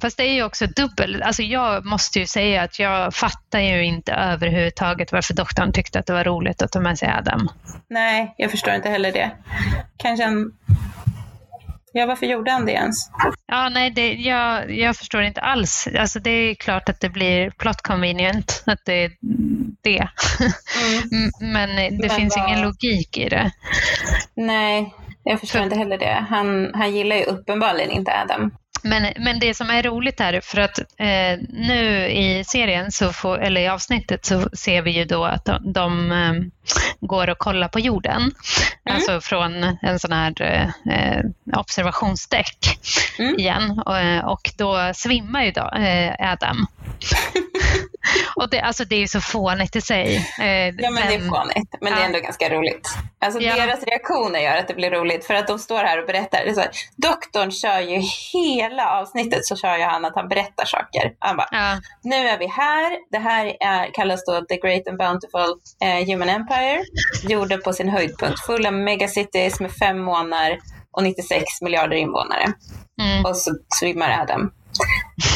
Fast 0.00 0.16
det 0.16 0.22
är 0.22 0.32
ju 0.32 0.42
också 0.42 0.66
dubbel. 0.66 1.22
Alltså 1.22 1.42
jag 1.42 1.84
måste 1.84 2.18
ju 2.18 2.26
säga 2.26 2.62
att 2.62 2.78
jag 2.78 3.14
fattar 3.14 3.60
ju 3.60 3.84
inte 3.84 4.12
överhuvudtaget 4.12 5.12
varför 5.12 5.34
doktorn 5.34 5.72
tyckte 5.72 5.98
att 5.98 6.06
det 6.06 6.12
var 6.12 6.24
roligt 6.24 6.62
att 6.62 6.72
ta 6.72 6.80
med 6.80 6.98
sig 6.98 7.08
Adam. 7.08 7.48
Nej, 7.88 8.34
jag 8.36 8.50
förstår 8.50 8.74
inte 8.74 8.88
heller 8.88 9.12
det. 9.12 9.30
Kanske 9.96 10.24
en 10.24 10.52
Ja, 11.98 12.06
varför 12.06 12.26
gjorde 12.26 12.50
han 12.50 12.66
det 12.66 12.72
ens? 12.72 13.10
Ja, 13.46 13.68
nej, 13.68 13.90
det, 13.90 14.12
jag, 14.12 14.70
jag 14.78 14.96
förstår 14.96 15.22
inte 15.22 15.40
alls. 15.40 15.88
Alltså, 15.98 16.18
det 16.20 16.30
är 16.30 16.54
klart 16.54 16.88
att 16.88 17.00
det 17.00 17.08
blir 17.08 17.50
plot 17.50 17.82
convenient, 17.82 18.62
att 18.66 18.84
det 18.84 19.04
är 19.04 19.12
det. 19.82 20.08
Mm. 21.12 21.30
Men 21.52 21.76
det 21.76 22.08
Men 22.08 22.10
finns 22.10 22.36
vad... 22.36 22.48
ingen 22.48 22.62
logik 22.62 23.18
i 23.18 23.28
det. 23.28 23.50
Nej, 24.34 24.94
jag 25.28 25.40
förstår 25.40 25.62
inte 25.62 25.76
heller 25.76 25.98
det. 25.98 26.26
Han, 26.30 26.74
han 26.74 26.94
gillar 26.96 27.16
ju 27.16 27.24
uppenbarligen 27.24 27.90
inte 27.90 28.12
Adam. 28.22 28.50
Men, 28.86 29.12
men 29.16 29.38
det 29.38 29.54
som 29.54 29.70
är 29.70 29.82
roligt 29.82 30.20
här, 30.20 30.40
för 30.40 30.60
att 30.60 30.78
eh, 30.78 31.38
nu 31.48 32.08
i 32.08 32.44
serien, 32.44 32.92
så 32.92 33.12
får, 33.12 33.38
eller 33.38 33.60
i 33.60 33.68
avsnittet, 33.68 34.26
så 34.26 34.48
ser 34.52 34.82
vi 34.82 34.90
ju 34.90 35.04
då 35.04 35.24
att 35.24 35.44
de, 35.44 35.72
de 35.72 36.12
eh, 36.12 36.32
går 37.00 37.30
och 37.30 37.38
kollar 37.38 37.68
på 37.68 37.80
jorden. 37.80 38.16
Mm. 38.20 38.32
Alltså 38.96 39.20
från 39.20 39.76
en 39.82 39.98
sån 39.98 40.12
här 40.12 40.42
eh, 40.90 41.58
observationsdäck 41.58 42.78
mm. 43.18 43.38
igen. 43.38 43.82
Och, 43.86 43.98
eh, 43.98 44.26
och, 44.26 44.50
då 44.56 44.92
svimmar 44.94 45.44
ju 45.44 45.50
då, 45.50 45.70
eh, 45.78 46.32
Adam. 46.32 46.66
och 48.36 48.50
det, 48.50 48.60
alltså 48.60 48.84
det 48.84 49.02
är 49.02 49.06
så 49.06 49.20
fånigt 49.20 49.76
i 49.76 49.80
sig. 49.80 50.14
Ja 50.38 50.44
men, 50.44 50.94
men, 50.94 51.08
det 51.08 51.14
är 51.14 51.28
fånigt, 51.28 51.74
men 51.80 51.92
ja. 51.92 51.98
det 51.98 52.02
är 52.02 52.06
ändå 52.06 52.20
ganska 52.20 52.48
roligt. 52.48 52.88
Alltså 53.18 53.40
ja. 53.40 53.54
deras 53.56 53.82
reaktioner 53.82 54.40
gör 54.40 54.56
att 54.56 54.68
det 54.68 54.74
blir 54.74 54.90
roligt 54.90 55.24
för 55.24 55.34
att 55.34 55.46
de 55.46 55.58
står 55.58 55.84
här 55.84 56.00
och 56.00 56.06
berättar. 56.06 56.44
Det 56.44 56.50
är 56.50 56.54
så 56.54 56.60
här, 56.60 56.70
doktorn 56.96 57.50
kör 57.50 57.80
ju 57.80 58.02
hela 58.32 58.75
avsnittet 58.84 59.46
så 59.46 59.56
kör 59.56 59.76
ju 59.76 59.82
han 59.82 60.04
att 60.04 60.14
han 60.14 60.28
berättar 60.28 60.64
saker. 60.64 61.12
Han 61.18 61.36
bara, 61.36 61.48
ja. 61.50 61.80
nu 62.02 62.16
är 62.16 62.38
vi 62.38 62.46
här, 62.46 62.98
det 63.10 63.18
här 63.18 63.56
är, 63.60 63.94
kallas 63.94 64.24
då 64.24 64.40
The 64.40 64.56
Great 64.56 64.88
and 64.88 64.98
Bountiful 64.98 65.54
eh, 65.84 66.06
Human 66.06 66.28
Empire. 66.28 66.84
Jorden 67.28 67.60
på 67.64 67.72
sin 67.72 67.88
höjdpunkt, 67.88 68.46
full 68.46 68.66
av 68.66 68.72
megacities 68.72 69.60
med 69.60 69.72
fem 69.72 69.98
månader 69.98 70.58
och 70.90 71.02
96 71.02 71.42
miljarder 71.60 71.96
invånare. 71.96 72.52
Mm. 73.02 73.24
Och 73.24 73.36
så 73.36 73.50
svimmar 73.80 74.20
Adam. 74.22 74.52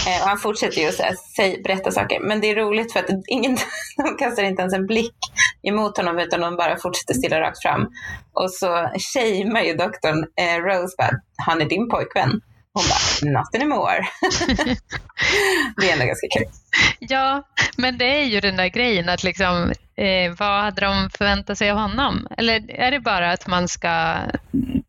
Eh, 0.06 0.22
och 0.22 0.28
han 0.28 0.38
fortsätter 0.38 0.80
ju 0.80 0.88
att 0.88 1.18
säga, 1.18 1.62
berätta 1.64 1.90
saker. 1.90 2.20
Men 2.20 2.40
det 2.40 2.50
är 2.50 2.56
roligt 2.56 2.92
för 2.92 3.00
att 3.00 3.06
ingen, 3.28 3.56
de 3.96 4.16
kastar 4.18 4.42
inte 4.42 4.62
ens 4.62 4.74
en 4.74 4.86
blick 4.86 5.16
emot 5.62 5.96
honom 5.96 6.18
utan 6.18 6.40
de 6.40 6.56
bara 6.56 6.76
fortsätter 6.76 7.14
stilla 7.14 7.40
rakt 7.40 7.62
fram. 7.62 7.88
Och 8.32 8.50
så 8.50 8.90
shamear 9.14 9.64
ju 9.64 9.74
doktorn 9.74 10.26
eh, 10.36 10.62
Rose 10.62 10.94
bara, 10.98 11.10
han 11.46 11.60
är 11.60 11.64
din 11.64 11.88
pojkvän. 11.88 12.40
Hon 12.72 12.84
bara, 12.88 13.32
not 13.32 13.54
anymore. 13.54 14.08
det 15.76 15.90
är 15.90 15.92
ändå 15.92 16.04
ganska 16.04 16.26
kul. 16.38 16.46
Ja, 16.98 17.42
men 17.76 17.98
det 17.98 18.20
är 18.20 18.24
ju 18.24 18.40
den 18.40 18.56
där 18.56 18.68
grejen 18.68 19.08
att 19.08 19.22
liksom, 19.22 19.72
eh, 19.96 20.32
vad 20.38 20.62
hade 20.62 20.80
de 20.80 21.10
förväntat 21.10 21.58
sig 21.58 21.70
av 21.70 21.78
honom? 21.78 22.26
Eller 22.38 22.70
är 22.70 22.90
det 22.90 23.00
bara 23.00 23.32
att 23.32 23.46
man 23.46 23.68
ska 23.68 24.16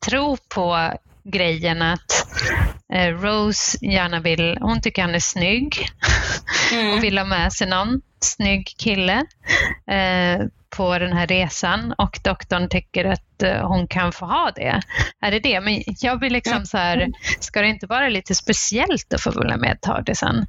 tro 0.06 0.38
på 0.38 0.92
grejen 1.24 1.82
att 1.82 2.28
eh, 2.94 3.08
Rose 3.08 3.86
gärna 3.86 4.20
vill, 4.20 4.58
hon 4.62 4.82
tycker 4.82 5.02
han 5.02 5.16
är 5.16 5.20
snygg 5.20 5.90
mm. 6.74 6.94
och 6.94 7.04
vill 7.04 7.18
ha 7.18 7.26
med 7.26 7.54
sig 7.54 7.68
någon 7.68 8.02
snygg 8.20 8.74
kille 8.78 9.26
eh, 9.92 10.46
på 10.78 11.00
den 11.00 11.14
här 11.14 11.28
resan 11.28 11.94
och 11.98 12.20
doktorn 12.24 12.70
tycker 12.70 13.06
att 13.06 13.44
eh, 13.44 13.68
hon 13.68 13.88
kan 13.88 14.12
få 14.12 14.26
ha 14.26 14.52
det. 14.56 14.82
Är 15.22 15.32
det 15.32 15.40
det? 15.40 15.62
Men 15.62 15.84
jag 15.86 16.20
blir 16.20 16.30
liksom 16.30 16.66
så 16.66 16.78
här, 16.78 17.08
ska 17.40 17.62
det 17.62 17.68
inte 17.68 17.88
vara 17.88 18.10
lite 18.10 18.36
speciellt 18.36 19.14
att 19.14 19.22
få 19.22 19.32
följa 19.32 19.58
med 19.58 19.82
Tardisen? 19.82 20.46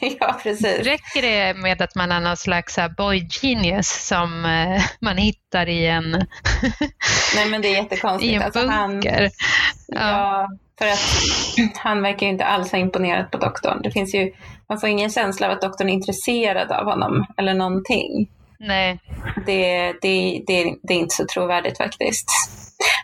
ja, 0.20 0.40
precis. 0.42 0.86
Räcker 0.86 1.22
det 1.22 1.54
med 1.54 1.82
att 1.82 1.94
man 1.94 2.12
är 2.12 2.20
någon 2.20 2.36
slags 2.36 2.78
boy 2.96 3.28
genius 3.42 4.06
som 4.06 4.44
eh, 4.44 4.82
man 5.00 5.16
hittar 5.16 5.68
i 5.68 5.86
en 5.86 6.10
Nej 7.34 7.50
men 7.50 7.62
det 7.62 7.68
är 7.68 7.82
jättekonstigt. 7.82 8.32
I 8.32 8.34
en 8.34 8.50
bunker. 8.52 9.22
Alltså 9.22 9.98
han, 9.98 10.10
ja. 10.12 10.48
För 10.78 10.86
att 10.86 11.76
han 11.76 12.02
verkar 12.02 12.26
ju 12.26 12.32
inte 12.32 12.44
alls 12.44 12.72
ha 12.72 12.78
imponerat 12.78 13.30
på 13.30 13.38
doktorn. 13.38 13.82
Det 13.82 13.90
finns 13.90 14.14
ju, 14.14 14.32
man 14.68 14.80
får 14.80 14.88
ingen 14.88 15.10
känsla 15.10 15.46
av 15.46 15.52
att 15.52 15.60
doktorn 15.60 15.88
är 15.88 15.92
intresserad 15.92 16.72
av 16.72 16.84
honom 16.84 17.26
eller 17.36 17.54
någonting. 17.54 18.28
Nej. 18.58 19.00
Det, 19.46 19.92
det, 20.02 20.42
det, 20.46 20.76
det 20.82 20.94
är 20.94 20.98
inte 20.98 21.14
så 21.14 21.24
trovärdigt 21.26 21.78
faktiskt. 21.78 22.28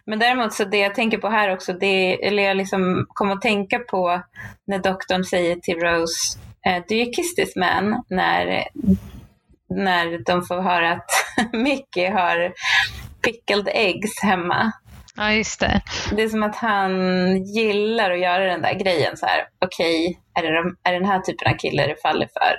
Men 0.06 0.18
däremot 0.18 0.52
så 0.52 0.64
det 0.64 0.78
jag 0.78 0.94
tänker 0.94 1.18
på 1.18 1.28
här 1.28 1.52
också, 1.52 1.72
det, 1.72 2.26
eller 2.26 2.42
jag 2.42 2.56
liksom 2.56 3.06
kom 3.08 3.30
att 3.30 3.42
tänka 3.42 3.78
på 3.78 4.22
när 4.66 4.78
doktorn 4.78 5.24
säger 5.24 5.56
till 5.56 5.78
Rose, 5.78 6.38
eh, 6.66 6.82
do 6.88 6.94
you 6.94 7.12
kiss 7.12 7.34
this 7.34 7.56
man? 7.56 8.04
När, 8.08 8.64
när 9.68 10.24
de 10.26 10.42
får 10.42 10.60
höra 10.60 10.92
att 10.92 11.10
Mickey 11.52 12.06
har 12.06 12.52
pickled 13.22 13.68
eggs 13.68 14.22
hemma. 14.22 14.72
Ja, 15.16 15.32
just 15.32 15.60
det. 15.60 15.82
Det 16.16 16.22
är 16.22 16.28
som 16.28 16.42
att 16.42 16.56
han 16.56 16.92
gillar 17.44 18.10
att 18.10 18.20
göra 18.20 18.44
den 18.44 18.62
där 18.62 18.74
grejen 18.74 19.16
så 19.16 19.26
här. 19.26 19.46
Okej, 19.64 20.08
okay, 20.08 20.44
är, 20.44 20.52
det 20.52 20.62
de, 20.62 20.76
är 20.82 20.92
det 20.92 20.98
den 20.98 21.08
här 21.08 21.20
typen 21.20 21.52
av 21.52 21.56
kille 21.56 21.86
det 21.86 22.02
faller 22.02 22.28
för? 22.32 22.54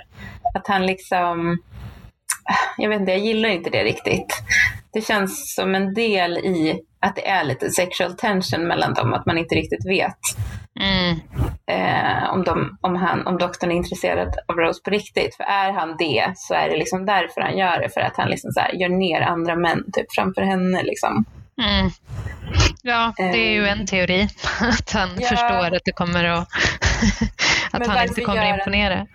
Att 0.58 0.66
han 0.66 0.86
liksom, 0.86 1.58
jag 2.76 2.88
vet 2.88 3.00
inte, 3.00 3.12
jag 3.12 3.20
gillar 3.20 3.48
inte 3.48 3.70
det 3.70 3.84
riktigt. 3.84 4.42
Det 4.92 5.00
känns 5.00 5.54
som 5.54 5.74
en 5.74 5.94
del 5.94 6.38
i 6.38 6.80
att 7.00 7.16
det 7.16 7.28
är 7.28 7.44
lite 7.44 7.70
sexual 7.70 8.16
tension 8.16 8.68
mellan 8.68 8.94
dem, 8.94 9.14
att 9.14 9.26
man 9.26 9.38
inte 9.38 9.54
riktigt 9.54 9.86
vet 9.86 10.18
mm. 10.80 11.20
eh, 11.66 12.30
om, 12.30 12.44
de, 12.44 12.78
om, 12.80 12.96
han, 12.96 13.26
om 13.26 13.38
doktorn 13.38 13.70
är 13.70 13.76
intresserad 13.76 14.34
av 14.46 14.56
Rose 14.56 14.82
på 14.84 14.90
riktigt. 14.90 15.36
För 15.36 15.44
är 15.44 15.72
han 15.72 15.96
det 15.98 16.32
så 16.36 16.54
är 16.54 16.68
det 16.68 16.76
liksom 16.76 17.06
därför 17.06 17.40
han 17.40 17.58
gör 17.58 17.80
det, 17.80 17.88
för 17.88 18.00
att 18.00 18.16
han 18.16 18.28
liksom 18.28 18.52
så 18.52 18.60
här, 18.60 18.72
gör 18.72 18.88
ner 18.88 19.20
andra 19.20 19.56
män 19.56 19.84
typ 19.92 20.06
framför 20.14 20.42
henne. 20.42 20.82
Liksom. 20.82 21.24
Mm. 21.62 21.90
Ja, 22.82 23.12
det 23.16 23.48
är 23.48 23.52
ju 23.52 23.66
en 23.66 23.86
teori. 23.86 24.28
Att 24.60 24.92
han 24.92 25.08
ja. 25.18 25.28
förstår 25.28 25.76
att 25.76 25.84
det 25.84 25.92
kommer 25.92 26.24
att... 26.24 26.48
att 27.72 27.86
han 27.86 28.08
inte 28.08 28.20
kommer 28.20 28.58
imponera. 28.58 29.06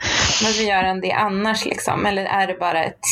Varför 0.43 0.63
gör 0.63 0.83
han 0.83 1.01
det 1.01 1.11
annars 1.11 1.65
liksom? 1.65 2.05
Eller 2.05 2.25
är 2.25 2.47
det 2.47 2.53
bara 2.53 2.83
ett... 2.83 3.05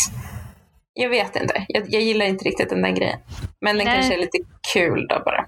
Jag 0.94 1.10
vet 1.10 1.36
inte. 1.36 1.66
Jag, 1.68 1.84
jag 1.88 2.02
gillar 2.02 2.26
inte 2.26 2.46
riktigt 2.46 2.70
den 2.70 2.82
där 2.82 2.92
grejen. 2.92 3.20
Men 3.62 3.78
den 3.78 3.86
Nej. 3.86 3.96
kanske 3.96 4.14
är 4.14 4.20
lite 4.20 4.38
kul 4.74 5.08
då 5.08 5.22
bara. 5.26 5.46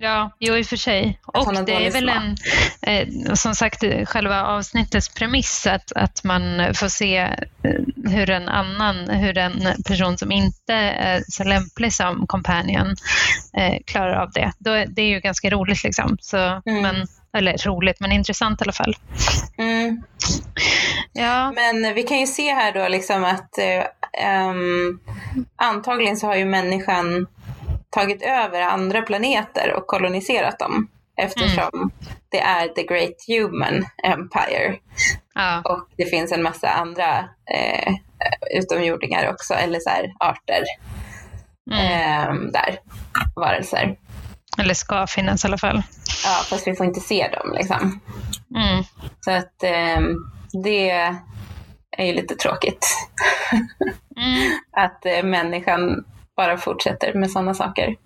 Ja, 0.00 0.30
jo 0.38 0.56
i 0.56 0.62
och 0.62 0.66
för 0.66 0.76
sig. 0.76 1.20
Och 1.26 1.64
det 1.66 1.86
är 1.86 1.92
väl 1.92 2.08
en, 2.08 2.36
eh, 2.82 3.34
som 3.34 3.54
sagt, 3.54 3.84
själva 4.04 4.44
avsnittets 4.44 5.08
premiss 5.08 5.66
att, 5.66 5.92
att 5.92 6.24
man 6.24 6.74
får 6.74 6.88
se 6.88 7.16
eh, 7.16 8.10
hur 8.10 8.30
en 8.30 8.48
annan, 8.48 9.08
hur 9.10 9.38
en 9.38 9.82
person 9.86 10.18
som 10.18 10.32
inte 10.32 10.74
är 10.74 11.22
så 11.28 11.44
lämplig 11.44 11.92
som 11.92 12.26
companion 12.26 12.96
eh, 13.56 13.78
klarar 13.86 14.22
av 14.22 14.30
det. 14.30 14.52
Då, 14.58 14.84
det 14.88 15.02
är 15.02 15.08
ju 15.08 15.20
ganska 15.20 15.50
roligt 15.50 15.84
liksom. 15.84 16.16
Så, 16.20 16.36
mm. 16.36 16.82
men, 16.82 17.06
eller 17.32 17.66
roligt, 17.66 18.00
men 18.00 18.12
intressant 18.12 18.60
i 18.60 18.64
alla 18.64 18.72
fall. 18.72 18.96
Mm. 19.58 20.02
Ja. 21.12 21.52
Men 21.52 21.94
vi 21.94 22.02
kan 22.02 22.20
ju 22.20 22.26
se 22.26 22.54
här 22.54 22.72
då 22.72 22.88
liksom 22.88 23.24
att 23.24 23.58
eh, 23.58 24.48
um, 24.50 25.00
antagligen 25.56 26.16
så 26.16 26.26
har 26.26 26.36
ju 26.36 26.44
människan 26.44 27.26
tagit 27.90 28.22
över 28.22 28.60
andra 28.60 29.02
planeter 29.02 29.72
och 29.72 29.86
koloniserat 29.86 30.58
dem 30.58 30.88
eftersom 31.16 31.70
mm. 31.74 31.90
det 32.28 32.40
är 32.40 32.68
the 32.68 32.82
great 32.82 33.14
human 33.28 33.86
empire. 34.02 34.76
Ja. 35.34 35.62
Och 35.64 35.88
det 35.96 36.04
finns 36.04 36.32
en 36.32 36.42
massa 36.42 36.68
andra 36.68 37.18
eh, 37.54 37.94
utomjordingar 38.58 39.30
också, 39.30 39.54
eller 39.54 39.80
så 39.80 39.90
här, 39.90 40.12
arter 40.20 40.62
mm. 41.70 41.84
eh, 41.84 42.50
där, 42.52 42.78
varelser. 43.36 43.96
Eller 44.58 44.74
ska 44.74 45.06
finnas 45.06 45.44
i 45.44 45.46
alla 45.46 45.58
fall. 45.58 45.82
Ja, 46.24 46.42
fast 46.44 46.66
vi 46.66 46.74
får 46.74 46.86
inte 46.86 47.00
se 47.00 47.28
dem 47.28 47.52
liksom. 47.54 48.00
Mm. 48.56 48.84
Så 49.20 49.30
att 49.30 49.62
eh, 49.62 50.00
det 50.62 50.90
är 51.96 52.06
ju 52.06 52.12
lite 52.12 52.34
tråkigt. 52.34 52.86
Mm. 54.16 54.58
att 54.76 55.06
eh, 55.06 55.22
människan 55.22 56.04
bara 56.38 56.56
fortsätter 56.58 57.14
med 57.14 57.30
sådana 57.30 57.54
saker 57.54 57.96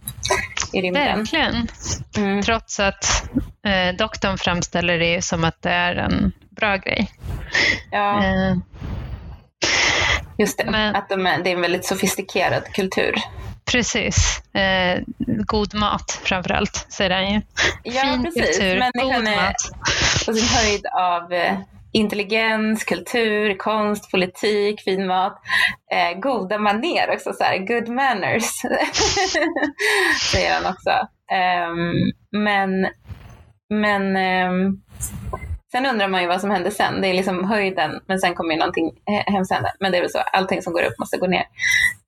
i 0.73 0.81
rymden. 0.81 1.19
Verkligen. 1.19 1.69
Mm. 2.17 2.43
Trots 2.43 2.81
att 2.81 3.31
eh, 3.67 3.97
doktorn 3.99 4.39
framställer 4.39 4.99
det 4.99 5.23
som 5.23 5.45
att 5.45 5.63
det 5.63 5.71
är 5.71 5.95
en 5.95 6.33
bra 6.51 6.77
grej. 6.77 7.11
Ja. 7.91 8.25
Eh. 8.25 8.57
Just 10.39 10.59
det, 10.59 10.71
Men, 10.71 10.97
att 10.97 11.09
de 11.09 11.27
är, 11.27 11.43
det 11.43 11.51
är 11.51 11.55
en 11.55 11.61
väldigt 11.61 11.85
sofistikerad 11.87 12.65
kultur. 12.65 13.15
Precis. 13.65 14.43
Eh, 14.55 15.01
god 15.27 15.75
mat 15.75 16.21
framför 16.25 16.51
allt, 16.51 16.87
säger 16.89 17.11
han 17.11 17.33
ju. 17.35 17.41
Ja, 17.83 18.03
fin 18.03 18.25
precis. 18.25 18.59
kultur, 18.59 18.79
Människan 18.79 19.25
god 19.25 19.37
mat. 19.37 19.57
på 20.27 20.33
sin 20.33 20.49
höjd 20.49 20.87
av 20.87 21.33
eh, 21.33 21.59
intelligens, 21.93 22.85
kultur, 22.85 23.59
konst, 23.59 24.11
politik, 24.11 24.81
fin 24.81 25.07
mat, 25.07 25.39
eh, 25.93 26.19
goda 26.21 26.59
maner 26.59 27.11
också, 27.15 27.33
så 27.33 27.45
här, 27.45 27.59
good 27.59 27.89
manners, 27.89 28.45
säger 30.33 30.55
han 30.55 30.73
också. 30.73 30.91
Um, 31.33 32.13
men 32.43 32.87
men 33.69 34.17
um, 34.17 34.83
Sen 35.73 35.87
undrar 35.87 36.09
man 36.09 36.23
ju 36.23 36.29
vad 36.29 36.41
som 36.41 36.51
händer 36.51 36.71
sen. 36.71 37.01
Det 37.01 37.09
är 37.09 37.15
liksom 37.15 37.45
höjden, 37.45 38.01
men 38.07 38.19
sen 38.19 38.35
kommer 38.35 38.53
ju 38.53 38.59
någonting 38.59 38.91
hemskt 39.27 39.53
hända. 39.53 39.73
Men 39.81 39.93
det 39.93 39.99
är 39.99 40.03
väl 40.03 40.11
så, 40.11 40.19
allting 40.19 40.63
som 40.63 40.73
går 40.73 40.83
upp 40.83 40.99
måste 40.99 41.19
gå 41.19 41.27
ner. 41.27 41.45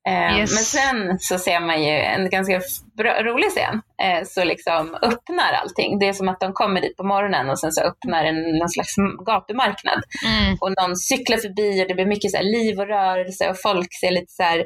Eh, 0.09 0.39
yes. 0.39 0.55
Men 0.55 0.65
sen 0.65 1.19
så 1.19 1.39
ser 1.39 1.61
man 1.61 1.85
ju 1.85 1.91
en 1.91 2.31
ganska 2.31 2.61
bra, 2.97 3.23
rolig 3.23 3.51
scen. 3.51 3.83
Eh, 4.03 4.25
så 4.27 4.45
liksom 4.45 4.95
öppnar 5.03 5.53
allting. 5.63 5.99
Det 5.99 6.09
är 6.09 6.13
som 6.13 6.29
att 6.29 6.41
de 6.41 6.53
kommer 6.53 6.81
dit 6.81 6.97
på 6.97 7.05
morgonen 7.05 7.51
och 7.51 7.61
sen 7.61 7.73
så 7.73 7.81
öppnar 7.81 8.25
en 8.25 8.59
någon 8.59 8.69
slags 8.69 8.95
gatumarknad. 9.27 10.03
Mm. 10.27 10.57
Och 10.61 10.73
någon 10.81 10.97
cyklar 10.97 11.39
förbi 11.39 11.83
och 11.83 11.89
det 11.89 11.95
blir 11.95 12.07
mycket 12.07 12.31
så 12.31 12.43
liv 12.43 12.81
och 12.81 12.87
rörelse 12.87 13.51
och 13.51 13.61
folk 13.63 13.89
ser 14.01 14.11
lite 14.11 14.33
så 14.33 14.43
här, 14.43 14.59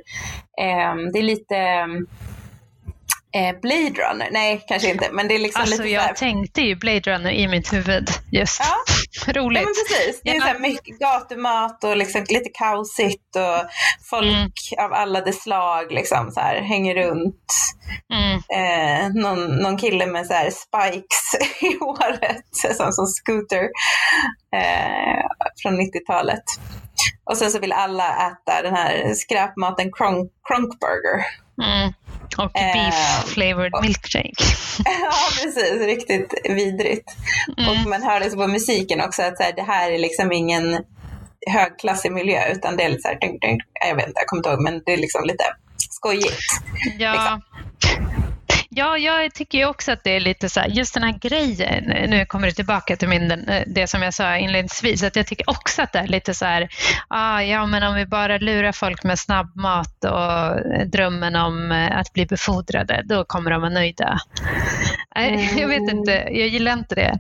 eh, 0.60 0.94
det 1.12 1.18
är 1.18 1.22
lite 1.22 1.86
Eh, 3.34 3.60
Blade 3.60 4.02
Runner, 4.02 4.28
nej 4.30 4.64
kanske 4.68 4.90
inte 4.90 5.08
men 5.12 5.28
det 5.28 5.34
är 5.34 5.38
liksom 5.38 5.62
alltså, 5.62 5.82
lite 5.82 5.94
jag 5.94 6.02
såhär... 6.02 6.14
tänkte 6.14 6.62
ju 6.62 6.76
Blade 6.76 7.00
Runner 7.00 7.30
i 7.30 7.48
mitt 7.48 7.72
huvud 7.72 8.08
just. 8.32 8.60
Ja. 8.60 9.32
Roligt. 9.32 9.62
Ja 9.62 9.66
men 9.66 9.74
precis, 9.74 10.20
det 10.24 10.30
är 10.30 10.48
ja. 10.48 10.54
så 10.54 10.60
mycket 10.60 10.98
gatumat 10.98 11.84
och 11.84 11.96
liksom 11.96 12.24
lite 12.28 12.50
kaosigt 12.54 13.36
och 13.36 13.70
folk 14.10 14.26
mm. 14.26 14.84
av 14.84 14.92
alla 14.92 15.20
de 15.20 15.32
slag 15.32 15.92
liksom 15.92 16.30
så 16.30 16.40
här, 16.40 16.60
hänger 16.60 16.94
runt. 16.94 17.44
Mm. 18.12 18.40
Eh, 18.48 19.22
någon, 19.22 19.56
någon 19.56 19.78
kille 19.78 20.06
med 20.06 20.26
så 20.26 20.34
här 20.34 20.50
spikes 20.50 21.60
i 21.62 21.76
håret, 21.80 22.76
som, 22.76 22.92
som 22.92 23.06
scooter 23.06 23.62
eh, 24.56 25.26
från 25.62 25.80
90-talet. 25.80 26.44
Och 27.24 27.36
sen 27.36 27.50
så 27.50 27.58
vill 27.58 27.72
alla 27.72 28.26
äta 28.26 28.62
den 28.62 28.74
här 28.74 29.14
skräpmaten 29.14 29.92
Kronk, 29.92 30.32
Kronkburger. 30.48 31.24
Mm. 31.62 31.92
Och 32.38 32.50
beef 32.52 33.24
flavored 33.26 33.74
uh, 33.74 33.82
milkshake. 33.82 34.32
ja, 34.84 35.12
precis. 35.42 35.80
Riktigt 35.80 36.34
vidrigt. 36.44 37.16
Mm. 37.58 37.70
Och 37.70 37.88
man 37.88 38.02
hör 38.02 38.20
det 38.20 38.30
på 38.30 38.46
musiken 38.46 39.00
också 39.00 39.22
att 39.22 39.36
så 39.36 39.42
här, 39.42 39.52
det 39.56 39.62
här 39.62 39.90
är 39.90 39.98
liksom 39.98 40.32
ingen 40.32 40.84
högklassig 41.46 42.12
miljö 42.12 42.52
utan 42.52 42.76
det 42.76 42.82
är 42.82 42.88
lite 42.88 43.02
så 43.02 43.08
här, 43.08 43.20
ding, 43.20 43.38
ding, 43.38 43.60
jag 43.88 43.96
vet 43.96 44.06
inte, 44.06 44.20
jag 44.20 44.26
kommer 44.26 44.40
inte 44.40 44.50
ihåg, 44.50 44.62
men 44.62 44.82
det 44.86 44.92
är 44.92 44.96
liksom 44.96 45.24
lite 45.24 45.44
skojigt. 45.90 46.42
Ja. 46.98 47.12
Liksom. 47.12 47.42
Ja, 48.78 48.98
jag 48.98 49.34
tycker 49.34 49.68
också 49.68 49.92
att 49.92 50.04
det 50.04 50.16
är 50.16 50.20
lite 50.20 50.48
så 50.48 50.60
här, 50.60 50.68
just 50.68 50.94
den 50.94 51.02
här 51.02 51.18
grejen, 51.20 52.10
nu 52.10 52.26
kommer 52.26 52.46
det 52.46 52.52
tillbaka 52.52 52.96
till 52.96 53.08
min, 53.08 53.48
det 53.66 53.86
som 53.86 54.02
jag 54.02 54.14
sa 54.14 54.36
inledningsvis, 54.36 55.02
att 55.02 55.16
jag 55.16 55.26
tycker 55.26 55.50
också 55.50 55.82
att 55.82 55.92
det 55.92 55.98
är 55.98 56.06
lite 56.06 56.34
så 56.34 56.44
här, 56.44 56.68
ah, 57.08 57.40
ja 57.40 57.66
men 57.66 57.82
om 57.82 57.94
vi 57.94 58.06
bara 58.06 58.38
lurar 58.38 58.72
folk 58.72 59.04
med 59.04 59.18
snabbmat 59.18 60.04
och 60.04 60.60
drömmen 60.86 61.36
om 61.36 61.88
att 61.92 62.12
bli 62.12 62.26
befordrade, 62.26 63.02
då 63.04 63.24
kommer 63.24 63.50
de 63.50 63.60
vara 63.60 63.70
nöjda. 63.70 64.18
Mm. 65.16 65.56
Jag 65.58 65.68
vet 65.68 65.92
inte, 65.92 66.12
jag 66.12 66.48
gillar 66.48 66.72
inte 66.72 66.94
det. 66.94 67.18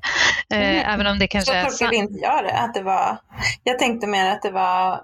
Mm. 0.54 0.94
Även 0.94 1.06
om 1.06 1.18
det 1.18 1.26
kanske 1.26 1.52
så 1.52 1.58
är 1.58 1.70
sant. 1.70 1.92
inte 1.92 2.18
jag 2.18 2.44
det, 2.44 2.58
att 2.58 2.74
det 2.74 2.82
var, 2.82 3.18
jag 3.64 3.78
tänkte 3.78 4.06
mer 4.06 4.30
att 4.30 4.42
det 4.42 4.50
var 4.50 5.00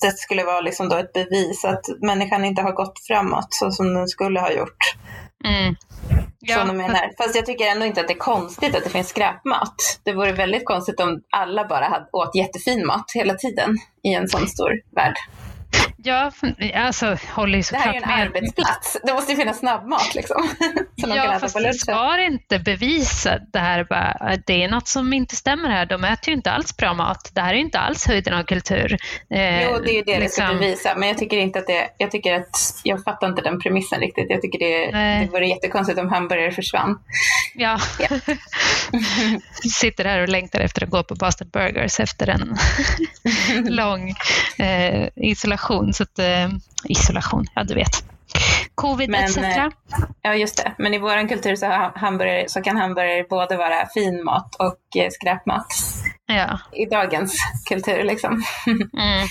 det 0.00 0.18
skulle 0.18 0.44
vara 0.44 0.60
liksom 0.60 0.88
då 0.88 0.96
ett 0.96 1.12
bevis 1.12 1.64
att 1.64 1.84
människan 2.02 2.44
inte 2.44 2.62
har 2.62 2.72
gått 2.72 2.98
framåt 3.06 3.46
så 3.50 3.70
som 3.70 3.94
den 3.94 4.08
skulle 4.08 4.40
ha 4.40 4.52
gjort. 4.52 4.94
Mm. 5.44 5.76
Ja. 6.40 6.66
Som 6.66 6.78
de. 6.78 6.96
Fast 7.18 7.36
jag 7.36 7.46
tycker 7.46 7.64
ändå 7.64 7.86
inte 7.86 8.00
att 8.00 8.08
det 8.08 8.14
är 8.14 8.18
konstigt 8.18 8.76
att 8.76 8.84
det 8.84 8.90
finns 8.90 9.08
skräpmat. 9.08 10.00
Det 10.02 10.12
vore 10.12 10.32
väldigt 10.32 10.64
konstigt 10.64 11.00
om 11.00 11.22
alla 11.30 11.68
bara 11.68 11.84
hade, 11.84 12.06
åt 12.12 12.34
jättefin 12.36 12.86
mat 12.86 13.04
hela 13.14 13.34
tiden 13.34 13.76
i 14.02 14.14
en 14.14 14.28
sån 14.28 14.46
stor 14.48 14.70
värld. 14.96 15.14
Ja, 16.06 16.30
alltså 16.74 17.16
håller 17.34 17.56
ju 17.56 17.62
såklart 17.62 17.86
med. 17.86 18.02
Det 18.02 18.06
här 18.06 18.14
är 18.14 18.18
ju 18.18 18.26
en 18.26 18.32
med. 18.32 18.36
arbetsplats. 18.36 18.96
Det 19.04 19.12
måste 19.12 19.32
ju 19.32 19.38
finnas 19.38 19.58
snabbmat 19.58 20.14
liksom. 20.14 20.48
Som 21.00 21.10
ja, 21.10 21.22
kan 21.22 21.40
fast 21.40 21.56
på 21.56 21.72
ska 21.72 22.20
inte 22.20 22.58
bevisa 22.58 23.38
det 23.52 23.58
här. 23.58 23.84
Bara, 23.84 24.36
det 24.46 24.62
är 24.62 24.68
något 24.68 24.88
som 24.88 25.12
inte 25.12 25.36
stämmer 25.36 25.68
här. 25.68 25.86
De 25.86 26.04
äter 26.04 26.28
ju 26.28 26.34
inte 26.34 26.50
alls 26.50 26.76
bra 26.76 26.94
mat. 26.94 27.30
Det 27.34 27.40
här 27.40 27.54
är 27.54 27.58
inte 27.58 27.78
alls 27.78 28.06
höjden 28.06 28.34
av 28.34 28.42
kultur. 28.42 28.96
Eh, 29.30 29.62
jo, 29.62 29.78
det 29.84 29.90
är 29.90 29.94
ju 29.94 30.02
det 30.02 30.18
liksom... 30.18 30.46
det 30.46 30.52
ska 30.52 30.58
bevisa. 30.58 30.94
Men 30.96 31.08
jag 31.08 31.18
tycker 31.18 31.38
inte 31.38 31.58
att 31.58 31.66
det, 31.66 31.88
jag 31.98 32.10
tycker 32.10 32.34
att, 32.34 32.80
jag 32.82 33.04
fattar 33.04 33.28
inte 33.28 33.42
den 33.42 33.60
premissen 33.60 34.00
riktigt. 34.00 34.26
Jag 34.28 34.42
tycker 34.42 34.58
det, 34.58 34.90
det 35.20 35.28
vore 35.32 35.48
jättekonstigt 35.48 35.98
om 35.98 36.08
hamburgare 36.08 36.50
försvann. 36.50 36.98
Ja. 37.54 37.78
ja. 37.98 38.08
Sitter 39.80 40.04
här 40.04 40.20
och 40.20 40.28
längtar 40.28 40.60
efter 40.60 40.84
att 40.84 40.90
gå 40.90 41.02
på 41.02 41.14
Boston 41.14 41.48
Burgers 41.52 42.00
efter 42.00 42.28
en 42.28 42.56
lång 43.74 44.14
eh, 44.58 45.08
isolation. 45.16 45.93
Så 45.94 46.02
att, 46.02 46.18
eh, 46.18 46.48
isolation, 46.88 47.44
ja 47.54 47.64
du 47.64 47.74
vet. 47.74 48.04
Covid 48.74 49.10
men, 49.10 49.24
etc. 49.24 49.36
Eh, 49.36 49.68
ja, 50.22 50.34
just 50.34 50.56
det. 50.56 50.74
Men 50.78 50.94
i 50.94 50.98
vår 50.98 51.28
kultur 51.28 51.56
så, 51.56 51.66
hamburgare, 51.94 52.48
så 52.48 52.62
kan 52.62 52.76
hamburgare 52.76 53.24
både 53.30 53.56
vara 53.56 53.86
fin 53.94 54.24
mat 54.24 54.54
och 54.54 55.02
eh, 55.02 55.08
skräpmat. 55.10 55.66
Ja. 56.26 56.58
I 56.72 56.86
dagens 56.86 57.36
kultur 57.68 58.02
liksom. 58.04 58.42
Mm. 58.66 59.28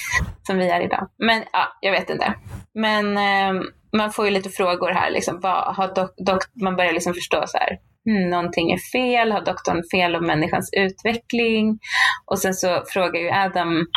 Som 0.48 0.58
vi 0.58 0.70
är 0.70 0.82
idag. 0.82 1.10
Men 1.18 1.44
ja, 1.54 1.78
jag 1.82 1.92
vet 1.92 2.10
inte. 2.10 2.34
Men 2.74 3.18
eh, 3.18 3.64
man 3.98 4.12
får 4.12 4.26
ju 4.26 4.32
lite 4.32 4.50
frågor 4.50 4.92
här. 4.92 5.12
Liksom, 5.12 5.40
vad 5.40 5.76
har 5.76 5.96
dok, 5.96 6.14
dok 6.18 6.44
man 6.62 6.76
börjar 6.76 6.94
liksom 6.94 7.14
förstå 7.14 7.44
så 7.48 7.58
här 7.58 7.78
hmm, 8.06 8.30
någonting 8.30 8.72
är 8.72 8.78
fel, 8.78 9.32
har 9.32 9.46
doktorn 9.46 9.84
fel 9.92 10.16
om 10.16 10.28
människans 10.28 10.70
utveckling? 10.78 11.80
Och 12.26 12.40
sen 12.40 12.54
så 12.54 12.84
frågar 12.88 13.20
ju 13.20 13.30
Adam 13.32 13.88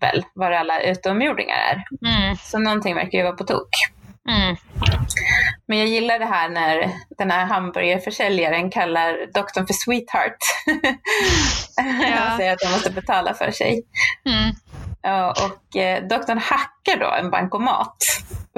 väl 0.00 0.24
var 0.34 0.50
alla 0.50 0.80
utomjordingar 0.80 1.56
är. 1.56 1.84
Mm. 2.08 2.36
Så 2.36 2.58
någonting 2.58 2.94
verkar 2.94 3.18
ju 3.18 3.24
vara 3.24 3.36
på 3.36 3.44
tok. 3.44 3.68
Mm. 4.28 4.56
Men 5.68 5.78
jag 5.78 5.88
gillar 5.88 6.18
det 6.18 6.26
här 6.26 6.48
när 6.48 6.90
den 7.18 7.30
här 7.30 7.44
hamburgerförsäljaren 7.44 8.70
kallar 8.70 9.32
doktorn 9.34 9.66
för 9.66 9.74
sweetheart. 9.74 10.38
Ja. 11.76 12.14
Han 12.18 12.36
säger 12.36 12.52
att 12.52 12.58
de 12.58 12.70
måste 12.72 12.90
betala 12.90 13.34
för 13.34 13.50
sig. 13.50 13.82
Mm. 14.26 14.54
Och 15.30 15.76
eh, 15.76 16.08
doktorn 16.08 16.38
hackar 16.38 17.00
då 17.00 17.14
en 17.20 17.30
bankomat 17.30 17.96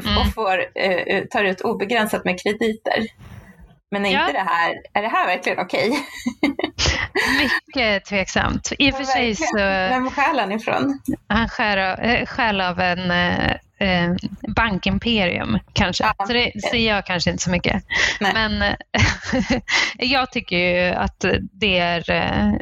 mm. 0.04 0.18
och 0.18 0.34
får, 0.34 0.64
eh, 0.74 1.24
tar 1.24 1.44
ut 1.44 1.60
obegränsat 1.60 2.24
med 2.24 2.42
krediter. 2.42 3.06
Men 3.92 4.06
är, 4.06 4.12
ja. 4.12 4.20
inte 4.20 4.32
det 4.32 4.48
här, 4.48 4.74
är 4.92 5.02
det 5.02 5.08
här 5.08 5.26
verkligen 5.26 5.58
okej? 5.58 5.90
Okay? 5.90 6.02
Mycket 7.42 8.04
tveksamt. 8.04 8.72
I 8.78 8.90
och 8.90 8.96
för 8.96 9.04
sig 9.04 9.36
så... 9.36 9.56
Vem 9.56 10.10
stjäl 10.10 10.38
han 10.38 10.52
ifrån? 10.52 11.00
Han 11.28 11.48
stjäl 12.26 12.60
av 12.60 12.80
eh, 12.80 12.90
en 12.90 13.10
eh, 13.78 14.16
bankimperium 14.56 15.58
kanske. 15.72 16.04
Ja. 16.18 16.26
Så 16.26 16.32
det 16.32 16.52
ser 16.70 16.88
jag 16.88 17.06
kanske 17.06 17.30
inte 17.30 17.42
så 17.42 17.50
mycket. 17.50 17.84
Nej. 18.20 18.32
Men 18.34 18.62
eh, 18.62 18.74
jag 19.98 20.32
tycker 20.32 20.56
ju 20.56 20.94
att 20.94 21.24
det 21.52 21.78
är, 21.78 22.10
eh, 22.10 22.52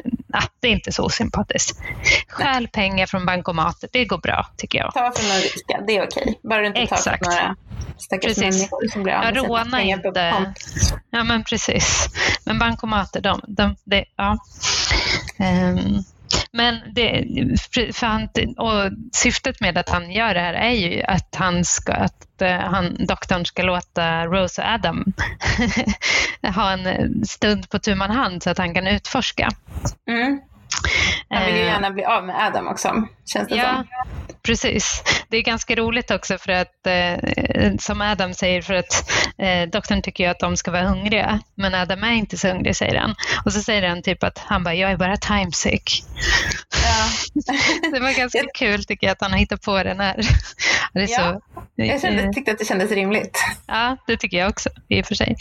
det 0.59 0.67
är 0.67 0.71
inte 0.71 0.91
så 0.91 1.09
sympatiskt. 1.09 1.79
Stjäl 2.27 2.67
pengar 2.67 3.05
från 3.05 3.25
bankomatet, 3.25 3.89
det 3.93 4.05
går 4.05 4.17
bra 4.17 4.47
tycker 4.57 4.79
jag. 4.79 4.93
Ta 4.93 5.11
från 5.11 5.27
några 5.27 5.41
rika, 5.41 5.81
det 5.87 5.97
är 5.97 6.03
okej. 6.03 6.39
Bara 6.43 6.61
du 6.61 6.67
inte 6.67 6.87
tar 6.87 6.97
från 6.97 7.17
några 7.21 7.55
stackars 8.01 8.37
människor 8.37 8.87
som 8.87 9.03
blir 9.03 9.33
sina 9.33 9.65
pengar 9.77 9.97
inte. 9.97 10.53
Ja 11.09 11.23
men 11.23 11.43
precis. 11.43 12.07
Men 12.45 12.59
bankomater, 12.59 13.21
de, 13.21 13.41
de, 13.47 13.75
de 13.83 14.05
ja. 14.15 14.37
Um, 15.39 16.03
men 16.51 16.79
det, 16.95 17.25
för 17.93 18.05
han, 18.05 18.29
och 18.57 18.91
syftet 19.13 19.61
med 19.61 19.77
att 19.77 19.89
han 19.89 20.11
gör 20.11 20.33
det 20.33 20.39
här 20.39 20.53
är 20.53 20.71
ju 20.71 21.01
att, 21.01 21.35
han 21.35 21.65
ska, 21.65 21.93
att 21.93 22.41
eh, 22.41 22.59
han, 22.59 23.05
doktorn 23.07 23.45
ska 23.45 23.63
låta 23.63 24.25
Rose 24.25 24.61
och 24.61 24.67
Adam 24.67 25.13
ha 26.55 26.71
en 26.71 27.25
stund 27.25 27.69
på 27.69 27.79
tu 27.79 27.95
man 27.95 28.11
hand 28.11 28.43
så 28.43 28.49
att 28.49 28.57
han 28.57 28.73
kan 28.73 28.87
utforska. 28.87 29.49
Mm. 30.07 30.41
Han 31.29 31.45
vill 31.45 31.55
ju 31.55 31.61
eh, 31.61 31.67
gärna 31.67 31.91
bli 31.91 32.05
av 32.05 32.25
med 32.25 32.35
Adam 32.47 32.67
också, 32.67 33.07
känns 33.25 33.49
det 33.49 33.55
ja, 33.55 33.75
som. 33.75 33.85
Precis. 34.43 35.03
Det 35.29 35.37
är 35.37 35.41
ganska 35.41 35.75
roligt 35.75 36.11
också 36.11 36.37
för 36.37 36.51
att, 36.51 36.87
eh, 36.87 37.73
som 37.79 38.01
Adam 38.01 38.33
säger, 38.33 38.61
för 38.61 38.73
att 38.73 39.11
eh, 39.37 39.69
doktorn 39.69 40.01
tycker 40.01 40.23
ju 40.23 40.29
att 40.29 40.39
de 40.39 40.57
ska 40.57 40.71
vara 40.71 40.83
hungriga, 40.83 41.39
men 41.55 41.75
Adam 41.75 42.03
är 42.03 42.11
inte 42.11 42.37
så 42.37 42.47
hungrig, 42.47 42.75
säger 42.75 42.99
han. 42.99 43.15
Och 43.45 43.53
så 43.53 43.61
säger 43.61 43.89
han 43.89 44.01
typ 44.01 44.23
att 44.23 44.37
han 44.37 44.63
bara, 44.63 44.73
jag 44.73 44.91
är 44.91 44.97
bara 44.97 45.17
timesick. 45.17 46.03
Ja. 46.71 47.09
det 47.91 47.99
var 47.99 48.17
ganska 48.17 48.43
kul 48.53 48.85
tycker 48.85 49.07
jag 49.07 49.11
att 49.11 49.21
han 49.21 49.31
har 49.31 49.39
hittat 49.39 49.61
på 49.61 49.83
den 49.83 49.99
här. 49.99 50.21
Det 50.93 50.99
är 50.99 51.07
ja. 51.09 51.17
så, 51.17 51.41
jag 51.75 52.01
kände, 52.01 52.33
tyckte 52.33 52.51
att 52.51 52.59
det 52.59 52.65
kändes 52.65 52.91
rimligt. 52.91 53.37
Ja, 53.67 53.97
det 54.07 54.17
tycker 54.17 54.37
jag 54.37 54.49
också 54.49 54.69
i 54.87 55.01
och 55.01 55.05
för 55.05 55.15
sig. 55.15 55.35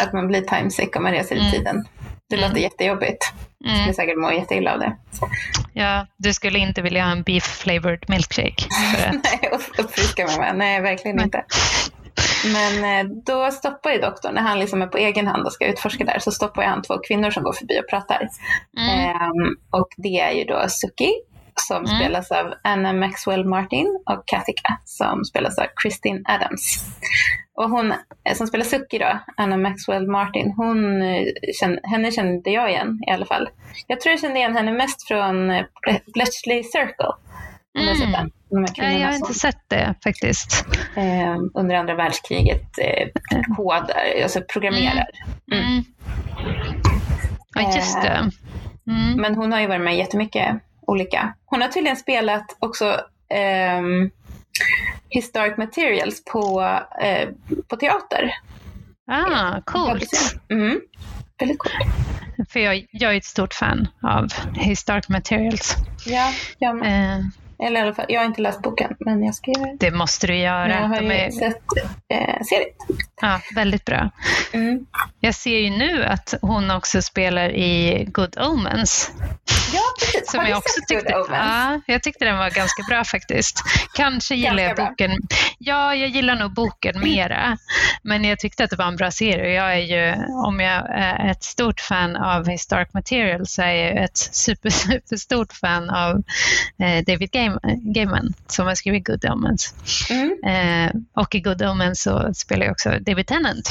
Att 0.00 0.12
man 0.12 0.28
blir 0.28 0.40
timesick 0.40 0.96
om 0.96 1.02
man 1.02 1.12
reser 1.12 1.36
i 1.36 1.38
mm. 1.38 1.52
tiden. 1.52 1.84
Det 2.28 2.36
låter 2.36 2.50
mm. 2.50 2.62
jättejobbigt. 2.62 3.32
Jag 3.58 3.70
skulle 3.70 3.82
mm. 3.82 3.94
säkert 3.94 4.18
må 4.18 4.32
jätteilla 4.32 4.72
av 4.72 4.78
det. 4.78 4.96
Ja, 5.72 6.06
du 6.16 6.34
skulle 6.34 6.58
inte 6.58 6.82
vilja 6.82 7.04
ha 7.04 7.12
en 7.12 7.22
beef 7.22 7.44
flavored 7.44 8.04
milkshake? 8.08 8.66
Nej, 9.12 9.50
uppfriska 9.78 10.26
mig 10.26 10.38
med. 10.38 10.56
Nej, 10.56 10.80
verkligen 10.80 11.20
inte. 11.20 11.44
Men 12.44 12.84
eh, 12.84 13.12
då 13.26 13.50
stoppar 13.50 13.90
ju 13.90 13.98
doktorn, 13.98 14.34
när 14.34 14.42
han 14.42 14.58
liksom 14.58 14.82
är 14.82 14.86
på 14.86 14.98
egen 14.98 15.26
hand 15.26 15.46
och 15.46 15.52
ska 15.52 15.66
utforska 15.66 16.04
där, 16.04 16.18
så 16.18 16.30
stoppar 16.30 16.62
han 16.62 16.82
två 16.82 16.98
kvinnor 16.98 17.30
som 17.30 17.42
går 17.42 17.52
förbi 17.52 17.80
och 17.80 17.88
pratar. 17.90 18.28
Mm. 18.78 18.90
Ehm, 18.90 19.56
och 19.70 19.88
det 19.96 20.20
är 20.20 20.32
ju 20.32 20.44
då 20.44 20.64
Suki 20.68 21.12
som 21.60 21.84
mm. 21.84 21.96
spelas 21.96 22.30
av 22.30 22.54
Anna 22.64 22.92
Maxwell 22.92 23.44
Martin 23.44 24.02
och 24.06 24.26
Katika 24.26 24.78
som 24.84 25.24
spelas 25.24 25.58
av 25.58 25.66
Christine 25.82 26.22
Adams. 26.24 26.84
Och 27.54 27.70
hon 27.70 27.92
eh, 27.92 28.34
som 28.34 28.46
spelar 28.46 28.64
Suki 28.64 28.98
då, 28.98 29.18
Anna 29.36 29.56
Maxwell 29.56 30.06
Martin, 30.10 30.54
hon, 30.56 31.02
eh, 31.02 31.26
henne 31.82 32.10
kände 32.10 32.50
jag 32.50 32.70
igen 32.70 33.00
i 33.08 33.10
alla 33.10 33.26
fall. 33.26 33.48
Jag 33.86 34.00
tror 34.00 34.10
jag 34.10 34.20
kände 34.20 34.38
igen 34.38 34.56
henne 34.56 34.72
mest 34.72 35.08
från 35.08 35.50
eh, 35.50 35.64
Bletchley 36.14 36.62
Circle. 36.62 37.12
Mm. 37.78 38.28
Nej, 38.78 39.00
jag 39.00 39.08
har 39.08 39.14
inte 39.14 39.34
sett 39.34 39.62
det 39.68 39.94
faktiskt. 40.04 40.66
Eh, 40.96 41.36
under 41.54 41.74
andra 41.74 41.94
världskriget 41.94 42.78
eh, 42.78 43.08
kodar, 43.56 44.22
alltså 44.22 44.40
programmerar. 44.40 45.06
Mm. 45.52 45.64
Mm. 45.64 45.84
Ja, 47.54 47.76
just 47.76 48.02
det. 48.02 48.30
Mm. 48.88 49.20
Men 49.20 49.34
hon 49.34 49.52
har 49.52 49.60
ju 49.60 49.66
varit 49.66 49.80
med 49.80 49.96
jättemycket 49.96 50.56
olika. 50.86 51.34
Hon 51.46 51.62
har 51.62 51.68
tydligen 51.68 51.96
spelat 51.96 52.56
också 52.58 52.84
eh, 53.30 53.82
Historic 55.08 55.56
Materials 55.56 56.24
på, 56.24 56.60
eh, 57.02 57.28
på 57.68 57.76
teater. 57.76 58.34
Ah, 59.06 59.60
coolt. 59.64 60.36
Mm. 60.50 60.80
Väldigt 61.38 61.58
coolt. 61.58 61.74
För 62.48 62.60
jag, 62.60 62.86
jag 62.90 63.12
är 63.12 63.16
ett 63.16 63.24
stort 63.24 63.54
fan 63.54 63.88
av 64.02 64.28
Historic 64.54 65.08
Materials. 65.08 65.76
Ja, 66.06 66.32
jag 66.58 66.76
med. 66.76 67.18
Eh, 67.18 67.24
eller 67.58 67.80
i 67.80 67.82
alla 67.82 67.94
fall, 67.94 68.06
jag 68.08 68.20
har 68.20 68.26
inte 68.26 68.40
läst 68.40 68.62
boken, 68.62 68.96
men 69.00 69.24
jag 69.24 69.34
ska 69.34 69.50
göra 69.50 69.66
det. 69.66 69.76
Det 69.80 69.90
måste 69.90 70.26
du 70.26 70.36
göra. 70.36 70.68
Men 70.68 70.82
jag 70.82 70.88
har 70.88 71.02
ju 71.02 71.12
är... 71.12 71.30
sett 71.30 71.62
eh, 72.08 72.42
serien. 72.42 72.70
Ja, 73.20 73.40
väldigt 73.54 73.84
bra. 73.84 74.10
Mm. 74.52 74.86
Jag 75.20 75.34
ser 75.34 75.58
ju 75.58 75.70
nu 75.70 76.04
att 76.04 76.34
hon 76.42 76.70
också 76.70 77.02
spelar 77.02 77.48
i 77.48 78.04
Good 78.08 78.38
Omens. 78.38 79.10
Ja, 79.74 79.80
precis. 80.00 80.30
Som 80.30 80.40
har 80.40 80.48
jag 80.48 80.58
också 80.58 80.80
tyckte, 80.88 81.12
Good 81.12 81.14
Omens? 81.14 81.30
Ja, 81.30 81.80
jag 81.86 82.02
tyckte 82.02 82.24
den 82.24 82.38
var 82.38 82.50
ganska 82.50 82.82
bra 82.88 83.04
faktiskt. 83.04 83.62
Kanske 83.94 84.34
gillar 84.34 84.56
ganska 84.56 84.82
jag 84.82 84.90
boken. 84.90 85.10
Bra. 85.10 85.38
Ja, 85.58 85.94
jag 85.94 86.08
gillar 86.08 86.36
nog 86.36 86.54
boken 86.54 87.00
mera. 87.00 87.58
Men 88.02 88.24
jag 88.24 88.38
tyckte 88.38 88.64
att 88.64 88.70
det 88.70 88.76
var 88.76 88.86
en 88.86 88.96
bra 88.96 89.10
serie. 89.10 89.54
Jag 89.54 89.72
är 89.72 89.78
ju, 89.78 90.14
om 90.46 90.60
jag 90.60 90.90
är 90.90 91.30
ett 91.30 91.44
stort 91.44 91.80
fan 91.80 92.16
av 92.16 92.48
Historic 92.48 92.88
Material 92.94 93.46
så 93.46 93.62
är 93.62 93.74
jag 93.74 94.04
ett 94.04 94.16
super, 94.16 94.70
super 94.70 95.16
stort 95.16 95.52
fan 95.52 95.90
av 95.90 96.22
eh, 96.78 97.04
David 97.06 97.30
Game 97.30 97.45
Gaiman 97.94 98.32
som 98.46 98.66
har 98.66 98.74
skrivit 98.74 99.06
Good 99.06 99.24
Omens. 99.24 99.74
Mm. 100.10 100.38
Eh, 100.46 100.92
och 101.22 101.34
i 101.34 101.40
Good 101.40 101.62
Omens 101.62 102.02
så 102.02 102.34
spelar 102.34 102.66
jag 102.66 102.72
också 102.72 102.90
David 103.00 103.26
Tennant. 103.26 103.70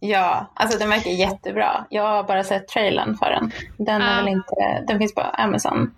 Ja, 0.00 0.52
alltså 0.54 0.78
den 0.78 0.88
verkar 0.88 1.10
jättebra. 1.10 1.86
Jag 1.90 2.02
har 2.02 2.24
bara 2.24 2.44
sett 2.44 2.68
trailern 2.68 3.16
för 3.16 3.30
den. 3.30 3.52
Den, 3.76 4.02
är 4.02 4.16
väl 4.16 4.28
inte, 4.28 4.84
den 4.88 4.98
finns 4.98 5.14
på 5.14 5.20
Amazon. 5.20 5.90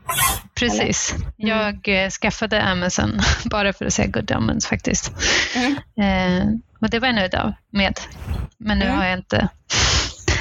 Precis. 0.54 1.14
Mm. 1.14 1.28
Jag 1.36 2.04
eh, 2.04 2.10
skaffade 2.10 2.62
Amazon 2.62 3.20
bara 3.44 3.72
för 3.72 3.84
att 3.84 3.92
se 3.92 4.06
Good 4.06 4.32
Omens 4.32 4.66
faktiskt. 4.66 5.12
Mm. 5.54 5.76
Eh, 5.96 6.46
och 6.80 6.90
det 6.90 6.98
var 6.98 7.08
jag 7.08 7.14
nöjd 7.14 7.34
av 7.34 7.52
med. 7.70 8.00
Men 8.58 8.78
nu 8.78 8.84
mm. 8.84 8.98
har 8.98 9.04
jag 9.04 9.18
inte 9.18 9.48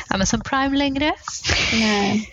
Amazon 0.09 0.41
Prime 0.41 0.77
längre. 0.77 1.13
Nej. 1.73 2.29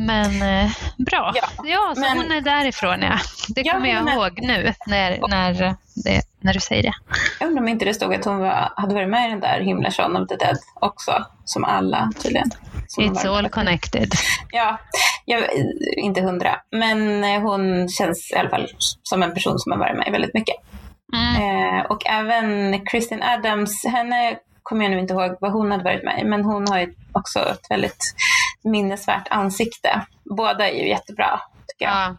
Men 0.00 0.42
eh, 0.42 0.70
bra. 0.98 1.32
Ja, 1.34 1.48
ja 1.64 1.92
så 1.94 2.00
men, 2.00 2.16
hon 2.16 2.32
är 2.32 2.40
därifrån 2.40 3.02
ja. 3.02 3.18
Det 3.48 3.60
ja, 3.60 3.72
kommer 3.72 3.88
jag 3.88 4.04
men, 4.04 4.14
ihåg 4.14 4.40
nu 4.42 4.72
när, 4.86 5.28
när, 5.28 5.74
det, 6.04 6.22
när 6.40 6.54
du 6.54 6.60
säger 6.60 6.82
det. 6.82 6.92
Jag 7.40 7.46
undrar 7.46 7.62
om 7.62 7.68
inte 7.68 7.84
det 7.84 7.94
stod 7.94 8.14
att 8.14 8.24
hon 8.24 8.38
var, 8.38 8.72
hade 8.76 8.94
varit 8.94 9.08
med 9.08 9.26
i 9.26 9.30
den 9.30 9.40
där 9.40 9.60
himla 9.60 9.90
Shaun 9.90 10.16
of 10.16 10.28
the 10.28 10.36
Dead 10.36 10.58
också. 10.74 11.24
Som 11.44 11.64
alla 11.64 12.10
tydligen. 12.22 12.50
Som 12.88 13.04
It's 13.04 13.36
all 13.36 13.48
connected. 13.48 14.12
Ja, 14.50 14.78
jag, 15.24 15.44
inte 15.96 16.20
hundra. 16.20 16.56
Men 16.70 17.24
eh, 17.24 17.40
hon 17.40 17.88
känns 17.88 18.32
i 18.32 18.36
alla 18.36 18.50
fall 18.50 18.68
som 19.02 19.22
en 19.22 19.34
person 19.34 19.58
som 19.58 19.72
har 19.72 19.78
varit 19.78 19.96
med 19.96 20.12
väldigt 20.12 20.34
mycket. 20.34 20.56
Mm. 21.14 21.78
Eh, 21.78 21.84
och 21.84 22.06
även 22.06 22.80
Kristin 22.86 23.22
Adams, 23.22 23.84
henne 23.84 24.36
kommer 24.62 24.84
jag 24.84 24.90
nu 24.90 24.98
inte 24.98 25.14
ihåg 25.14 25.36
vad 25.40 25.52
hon 25.52 25.70
hade 25.70 25.84
varit 25.84 26.04
med 26.04 26.20
i, 26.20 26.24
men 26.24 26.44
hon 26.44 26.68
har 26.68 26.78
ju 26.78 26.94
också 27.12 27.38
ett 27.38 27.66
väldigt 27.70 28.14
minnesvärt 28.64 29.28
ansikte. 29.30 30.06
Båda 30.36 30.68
är 30.68 30.74
ju 30.74 30.88
jättebra, 30.88 31.40
tycker 31.66 31.84
jag. 31.84 32.16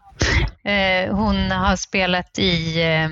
Ja. 0.64 0.70
Eh, 0.70 1.14
hon 1.14 1.50
har 1.50 1.76
spelat 1.76 2.38
i 2.38 2.82
eh, 2.82 3.08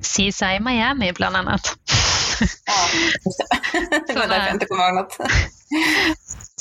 CSI 0.00 0.60
Miami 0.60 1.12
bland 1.12 1.36
annat. 1.36 1.76
Ja, 2.64 2.88
det. 4.06 4.14
var 4.14 4.26
därför 4.26 4.46
jag 4.46 4.54
inte 4.54 4.66
kommer 4.66 4.84
ihåg 4.84 4.94
något. 4.94 5.18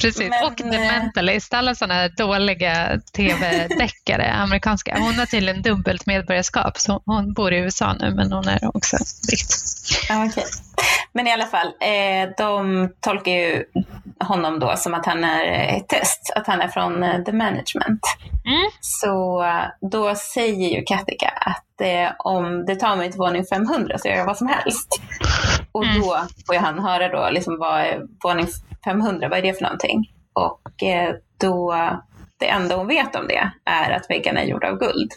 Precis, 0.02 0.30
men, 0.30 0.46
och 0.46 0.58
The 0.58 0.64
eh, 0.64 0.82
Mentalist, 0.82 1.54
alla 1.54 1.76
sådana 1.76 2.08
dåliga 2.08 3.02
tv-deckare, 3.16 4.32
amerikanska. 4.34 4.98
Hon 5.00 5.14
har 5.14 5.26
tydligen 5.26 5.62
dubbelt 5.62 6.06
medborgarskap, 6.06 6.78
så 6.78 7.02
hon 7.06 7.34
bor 7.34 7.54
i 7.54 7.58
USA 7.58 7.94
nu, 7.94 8.14
men 8.16 8.32
hon 8.32 8.48
är 8.48 8.78
också 8.78 8.98
britt. 9.28 9.56
okay. 10.30 10.44
Men 11.14 11.28
i 11.28 11.34
alla 11.34 11.46
fall, 11.46 11.68
eh, 11.68 12.30
de 12.38 12.90
tolkar 13.00 13.32
ju 13.32 13.64
honom 14.20 14.60
då 14.60 14.74
som 14.78 14.94
att 14.94 15.06
han 15.06 15.24
är 15.24 15.78
ett 15.78 15.88
test, 15.88 16.34
att 16.36 16.48
han 16.48 16.62
är 16.62 16.68
från 16.68 17.04
eh, 17.04 17.24
the 17.24 17.32
management. 17.32 18.02
Mm. 18.46 18.70
Så 18.82 19.46
då 19.92 20.16
säger 20.16 20.78
ju 20.78 20.84
Katika 20.84 21.28
att 21.28 21.82
eh, 21.82 22.12
om 22.18 22.66
det 22.66 22.76
tar 22.76 22.96
mig 22.96 23.12
till 23.12 23.20
våning 23.20 23.46
500 23.46 23.98
så 23.98 24.08
gör 24.08 24.16
jag 24.16 24.26
vad 24.26 24.38
som 24.38 24.48
helst. 24.48 24.88
Och 25.76 25.86
mm. 25.86 26.02
då 26.02 26.28
får 26.48 26.56
han 26.56 26.80
höra 26.80 27.10
då 27.10 27.30
liksom 27.30 27.58
vad 27.60 27.82
är 27.82 28.02
våning 28.24 28.48
500, 28.86 29.30
vad 29.30 29.38
är 29.40 29.42
det 29.42 29.54
för 29.54 29.64
någonting? 29.64 30.12
Och 30.34 30.84
eh, 30.84 31.16
då, 31.38 31.76
det 32.40 32.50
enda 32.50 32.76
hon 32.76 32.88
vet 32.88 33.16
om 33.16 33.28
det 33.28 33.52
är 33.66 33.92
att 33.92 34.10
väggarna 34.10 34.42
är 34.42 34.46
gjorda 34.46 34.70
av 34.72 34.78
guld. 34.78 35.12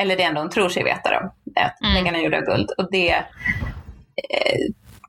Eller 0.00 0.16
det 0.16 0.22
enda 0.22 0.40
hon 0.40 0.50
tror 0.50 0.68
sig 0.68 0.84
veta 0.84 1.10
då, 1.10 1.32
är 1.60 1.64
att 1.64 1.80
mm. 1.82 1.94
väggarna 1.94 2.18
är 2.18 2.22
gjorda 2.22 2.38
av 2.38 2.44
guld. 2.44 2.70
Och 2.78 2.88
det 2.90 3.10
eh, 3.10 4.58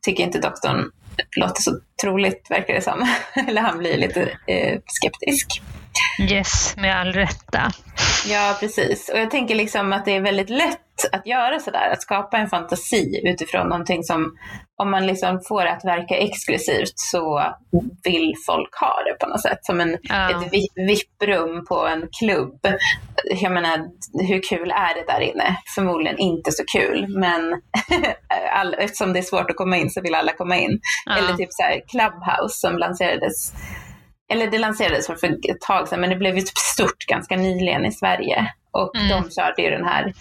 tycker 0.02 0.24
inte 0.24 0.40
doktorn 0.40 0.92
låter 1.36 1.62
så 1.62 1.80
troligt, 2.02 2.52
verkar 2.52 2.74
det 2.74 2.82
som. 2.82 3.08
Eller 3.48 3.62
han 3.62 3.78
blir 3.78 3.98
lite 3.98 4.22
eh, 4.48 4.80
skeptisk. 4.86 5.62
Yes, 6.20 6.76
med 6.78 7.00
all 7.00 7.14
rätta. 7.14 7.72
Ja, 8.28 8.58
precis. 8.60 9.10
Och 9.10 9.20
jag 9.20 9.32
tänker 9.32 9.56
liksom 9.56 9.94
att 9.94 10.06
det 10.06 10.16
är 10.16 10.22
väldigt 10.22 10.50
lätt 10.50 10.87
att 11.12 11.28
göra 11.28 11.60
sådär, 11.60 11.90
att 11.92 12.02
skapa 12.02 12.38
en 12.38 12.50
fantasi 12.50 13.22
utifrån 13.24 13.70
någonting 13.70 14.04
som, 14.04 14.38
om 14.78 14.92
man 14.92 15.08
liksom 15.08 15.42
får 15.48 15.64
det 15.64 15.72
att 15.72 15.86
verka 15.86 16.16
exklusivt 16.16 16.94
så 16.96 17.54
vill 18.04 18.34
folk 18.46 18.76
ha 18.80 19.04
det 19.06 19.26
på 19.26 19.30
något 19.30 19.42
sätt. 19.42 19.60
Som 19.62 19.82
en, 19.82 19.98
ja. 20.02 20.30
ett 20.30 20.54
VIP-rum 20.76 21.66
på 21.66 21.88
en 21.88 22.08
klubb. 22.20 22.60
Jag 23.42 23.52
menar, 23.52 23.78
hur 24.28 24.42
kul 24.50 24.72
är 24.72 24.96
det 24.96 25.14
där 25.14 25.22
inne? 25.22 25.58
Förmodligen 25.76 26.18
inte 26.18 26.52
så 26.52 26.64
kul, 26.78 27.08
men 27.08 27.62
all, 28.52 28.74
eftersom 28.74 29.14
det 29.14 29.20
är 29.20 29.24
svårt 29.24 29.50
att 29.50 29.56
komma 29.58 29.78
in 29.78 29.90
så 29.90 30.02
vill 30.02 30.16
alla 30.16 30.34
komma 30.34 30.58
in. 30.58 30.80
Ja. 31.06 31.18
Eller 31.18 31.34
typ 31.34 31.50
så 31.52 31.64
här 31.64 31.82
Clubhouse 31.88 32.60
som 32.60 32.78
lanserades 32.78 33.54
eller 34.30 34.48
det 34.52 34.58
lanserades 34.58 35.08
för 35.08 35.14
ett 35.52 35.62
tag 35.68 35.88
sedan, 35.88 36.02
men 36.02 36.10
det 36.10 36.16
blev 36.16 36.36
ju 36.36 36.42
typ 36.42 36.58
stort 36.58 37.06
ganska 37.08 37.36
nyligen 37.36 37.86
i 37.86 37.92
Sverige. 37.92 38.52
Och 38.72 38.96
mm. 38.96 39.10
de 39.10 39.32
körde 39.32 39.62
ju 39.62 39.70
den 39.70 39.86
här 39.86 40.14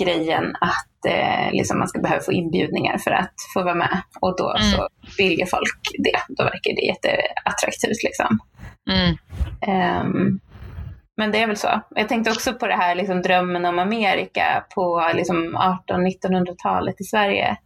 grejen 0.00 0.56
att 0.60 1.06
eh, 1.08 1.52
liksom 1.52 1.78
man 1.78 1.88
ska 1.88 2.00
behöva 2.00 2.22
få 2.22 2.32
inbjudningar 2.32 2.98
för 2.98 3.10
att 3.10 3.34
få 3.54 3.62
vara 3.62 3.74
med. 3.74 4.02
Och 4.20 4.36
då 4.36 4.50
mm. 4.56 4.70
så 4.70 4.88
vill 5.18 5.38
ju 5.38 5.46
folk 5.46 5.80
det. 5.98 6.20
Då 6.28 6.44
verkar 6.44 6.76
det 6.76 6.82
jätteattraktivt 6.82 8.02
liksom. 8.02 8.38
Mm. 8.90 9.16
Um, 10.06 10.40
men 11.16 11.32
det 11.32 11.42
är 11.42 11.46
väl 11.46 11.56
så. 11.56 11.80
Jag 11.90 12.08
tänkte 12.08 12.30
också 12.30 12.54
på 12.54 12.66
det 12.66 12.74
här 12.74 12.94
liksom, 12.94 13.22
drömmen 13.22 13.64
om 13.64 13.78
Amerika 13.78 14.64
på 14.74 15.10
liksom, 15.14 15.56
1800-1900-talet 15.56 17.00
i 17.00 17.04
Sverige. 17.04 17.56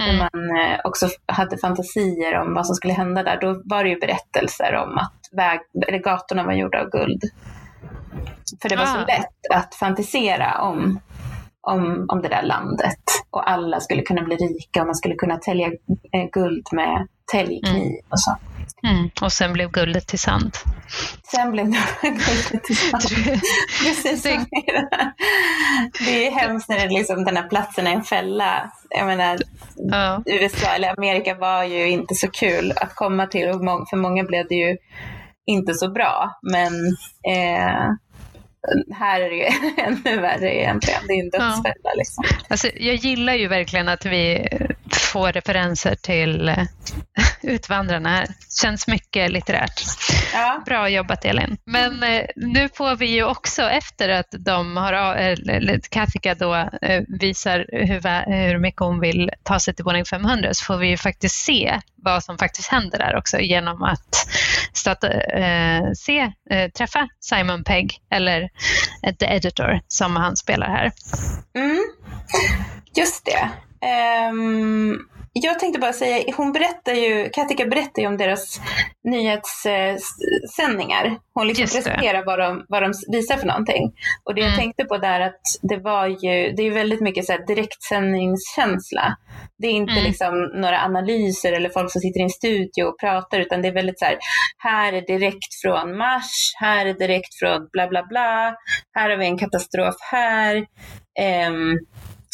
Mm. 0.00 0.16
Där 0.16 0.18
man 0.18 0.56
eh, 0.60 0.80
också 0.84 1.08
hade 1.26 1.58
fantasier 1.58 2.40
om 2.40 2.54
vad 2.54 2.66
som 2.66 2.74
skulle 2.74 2.92
hända 2.92 3.22
där. 3.22 3.40
Då 3.40 3.62
var 3.64 3.84
det 3.84 3.90
ju 3.90 3.98
berättelser 3.98 4.74
om 4.74 4.98
att 4.98 5.18
väg, 5.32 5.60
eller 5.88 5.98
gatorna 5.98 6.44
var 6.44 6.52
gjorda 6.52 6.80
av 6.80 6.90
guld. 6.90 7.22
För 8.62 8.68
det 8.68 8.76
var 8.76 8.84
ah. 8.84 8.86
så 8.86 8.98
lätt 8.98 9.54
att 9.54 9.74
fantisera 9.74 10.60
om, 10.60 11.00
om, 11.60 12.06
om 12.08 12.22
det 12.22 12.28
där 12.28 12.42
landet. 12.42 13.02
Och 13.30 13.50
alla 13.50 13.80
skulle 13.80 14.02
kunna 14.02 14.22
bli 14.22 14.36
rika 14.36 14.80
och 14.80 14.86
man 14.86 14.94
skulle 14.94 15.14
kunna 15.14 15.36
tälja 15.36 15.66
eh, 16.12 16.30
guld 16.32 16.66
med 16.72 17.08
täljkniv 17.32 17.82
mm. 17.82 18.00
och 18.08 18.20
så. 18.20 18.36
Mm. 18.82 19.10
Och 19.20 19.32
sen 19.32 19.52
blev 19.52 19.70
guldet 19.70 20.06
till 20.06 20.18
sand. 20.18 20.56
Sen 21.30 21.52
blev 21.52 21.66
guldet 22.02 22.64
till 22.64 22.76
sand. 22.76 23.02
Precis 23.84 24.22
som 24.22 24.46
det. 24.50 24.88
det 26.04 26.26
är 26.26 26.30
hemskt 26.30 26.68
när 26.68 26.78
det 26.78 26.88
liksom, 26.88 27.24
den 27.24 27.36
här 27.36 27.48
platsen 27.48 27.86
är 27.86 27.92
en 27.92 28.02
fälla. 28.02 28.72
Jag 28.90 29.06
menar, 29.06 29.38
ja. 29.76 30.22
USA 30.26 30.68
eller 30.68 30.98
Amerika 30.98 31.34
var 31.34 31.64
ju 31.64 31.88
inte 31.88 32.14
så 32.14 32.30
kul 32.30 32.72
att 32.76 32.94
komma 32.94 33.26
till. 33.26 33.48
Och 33.48 33.88
för 33.90 33.96
många 33.96 34.24
blev 34.24 34.46
det 34.48 34.54
ju 34.54 34.76
inte 35.46 35.74
så 35.74 35.90
bra. 35.90 36.38
Men 36.42 36.72
eh, 37.28 37.90
här 38.94 39.20
är 39.20 39.30
det 39.30 39.36
ju 39.36 39.72
ännu 39.82 40.20
värre 40.20 40.54
egentligen. 40.54 41.00
Det 41.06 41.12
är 41.12 41.20
en 41.20 41.30
dödsfälla. 41.30 41.74
Ja. 41.82 41.94
Liksom. 41.96 42.24
Alltså, 42.48 42.68
jag 42.76 42.94
gillar 42.94 43.34
ju 43.34 43.48
verkligen 43.48 43.88
att 43.88 44.06
vi 44.06 44.48
får 44.92 45.32
referenser 45.32 45.94
till 45.94 46.48
eh, 46.48 46.64
Utvandrarna. 47.48 48.26
Känns 48.62 48.86
mycket 48.86 49.30
litterärt. 49.30 49.82
Ja. 50.32 50.62
Bra 50.66 50.88
jobbat 50.88 51.24
Elin. 51.24 51.56
Men 51.64 52.02
eh, 52.02 52.24
nu 52.36 52.68
får 52.74 52.96
vi 52.96 53.06
ju 53.06 53.24
också 53.24 53.62
efter 53.62 54.08
att 54.08 54.34
de 54.38 54.76
har, 54.76 54.92
eller 54.92 55.80
Kathika 55.90 56.34
då 56.34 56.54
eh, 56.82 57.02
visar 57.20 57.66
hur, 57.68 58.48
hur 58.48 58.58
mycket 58.58 58.80
hon 58.80 59.00
vill 59.00 59.30
ta 59.42 59.60
sig 59.60 59.74
till 59.74 59.84
våning 59.84 60.04
500 60.04 60.54
så 60.54 60.64
får 60.64 60.76
vi 60.76 60.88
ju 60.88 60.96
faktiskt 60.96 61.44
se 61.44 61.80
vad 61.96 62.24
som 62.24 62.38
faktiskt 62.38 62.68
händer 62.68 62.98
där 62.98 63.16
också 63.16 63.38
genom 63.38 63.82
att 63.82 64.28
starta, 64.72 65.12
eh, 65.12 65.82
se, 65.96 66.32
eh, 66.50 66.70
träffa 66.70 67.08
Simon 67.20 67.64
Pegg 67.64 67.98
eller 68.10 68.48
The 69.18 69.26
Editor 69.26 69.80
som 69.88 70.16
han 70.16 70.36
spelar 70.36 70.66
här. 70.66 70.92
Mm. 71.54 71.84
Just 72.94 73.24
det. 73.24 73.50
Um, 74.30 75.08
jag 75.32 75.58
tänkte 75.58 75.80
bara 75.80 75.92
säga, 75.92 76.24
hon 76.36 76.52
berättar 76.52 76.92
ju, 76.92 77.28
Katika 77.32 77.66
berättar 77.66 78.02
ju 78.02 78.08
om 78.08 78.16
deras 78.16 78.60
nyhetssändningar. 79.04 81.18
Hon 81.34 81.46
liksom 81.46 81.66
presenterar 81.66 82.24
vad 82.24 82.38
de, 82.38 82.66
vad 82.68 82.82
de 82.82 82.92
visar 83.12 83.36
för 83.36 83.46
någonting. 83.46 83.92
Och 84.24 84.34
det 84.34 84.40
mm. 84.40 84.50
jag 84.50 84.60
tänkte 84.60 84.84
på 84.84 84.98
där 84.98 85.20
att 85.20 85.40
det 85.62 85.76
var 85.76 86.06
ju, 86.06 86.52
det 86.52 86.62
är 86.62 86.70
väldigt 86.70 87.00
mycket 87.00 87.24
så 87.24 87.32
här 87.32 87.46
direktsändningskänsla. 87.46 89.16
Det 89.58 89.66
är 89.66 89.72
inte 89.72 89.92
mm. 89.92 90.04
liksom 90.04 90.50
några 90.54 90.84
analyser 90.84 91.52
eller 91.52 91.68
folk 91.68 91.92
som 91.92 92.00
sitter 92.00 92.20
i 92.20 92.22
en 92.22 92.30
studio 92.30 92.84
och 92.84 93.00
pratar 93.00 93.40
utan 93.40 93.62
det 93.62 93.68
är 93.68 93.72
väldigt 93.72 93.98
så 93.98 94.04
här, 94.04 94.18
här 94.58 94.92
är 94.92 95.06
direkt 95.06 95.54
från 95.62 95.96
Mars, 95.96 96.54
här 96.60 96.86
är 96.86 96.94
direkt 96.94 97.38
från 97.38 97.68
bla 97.72 97.88
bla 97.88 98.06
bla, 98.08 98.54
här 98.94 99.10
har 99.10 99.16
vi 99.16 99.26
en 99.26 99.38
katastrof 99.38 99.96
här. 100.10 100.66
Um, 101.48 101.78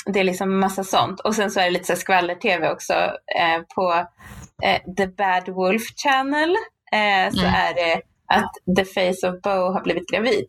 det 0.07 0.20
är 0.20 0.24
liksom 0.24 0.61
massa 0.61 0.84
sånt. 0.84 1.20
Och 1.20 1.34
sen 1.34 1.50
så 1.50 1.61
är 1.61 1.64
det 1.64 1.70
lite 1.70 1.84
så 1.84 1.96
skvaller-tv 1.96 2.70
också 2.70 2.92
eh, 3.38 3.62
på 3.74 4.07
eh, 4.62 4.94
The 4.96 5.07
Bad 5.07 5.48
Wolf 5.48 5.82
Channel. 5.96 6.50
Eh, 6.92 7.32
så 7.32 7.40
mm. 7.40 7.55
är 7.55 7.74
det 7.74 8.02
att 8.26 8.76
The 8.76 8.84
Face 8.84 9.28
of 9.28 9.42
Bo 9.42 9.72
har 9.72 9.82
blivit 9.82 10.11
gravid. 10.11 10.44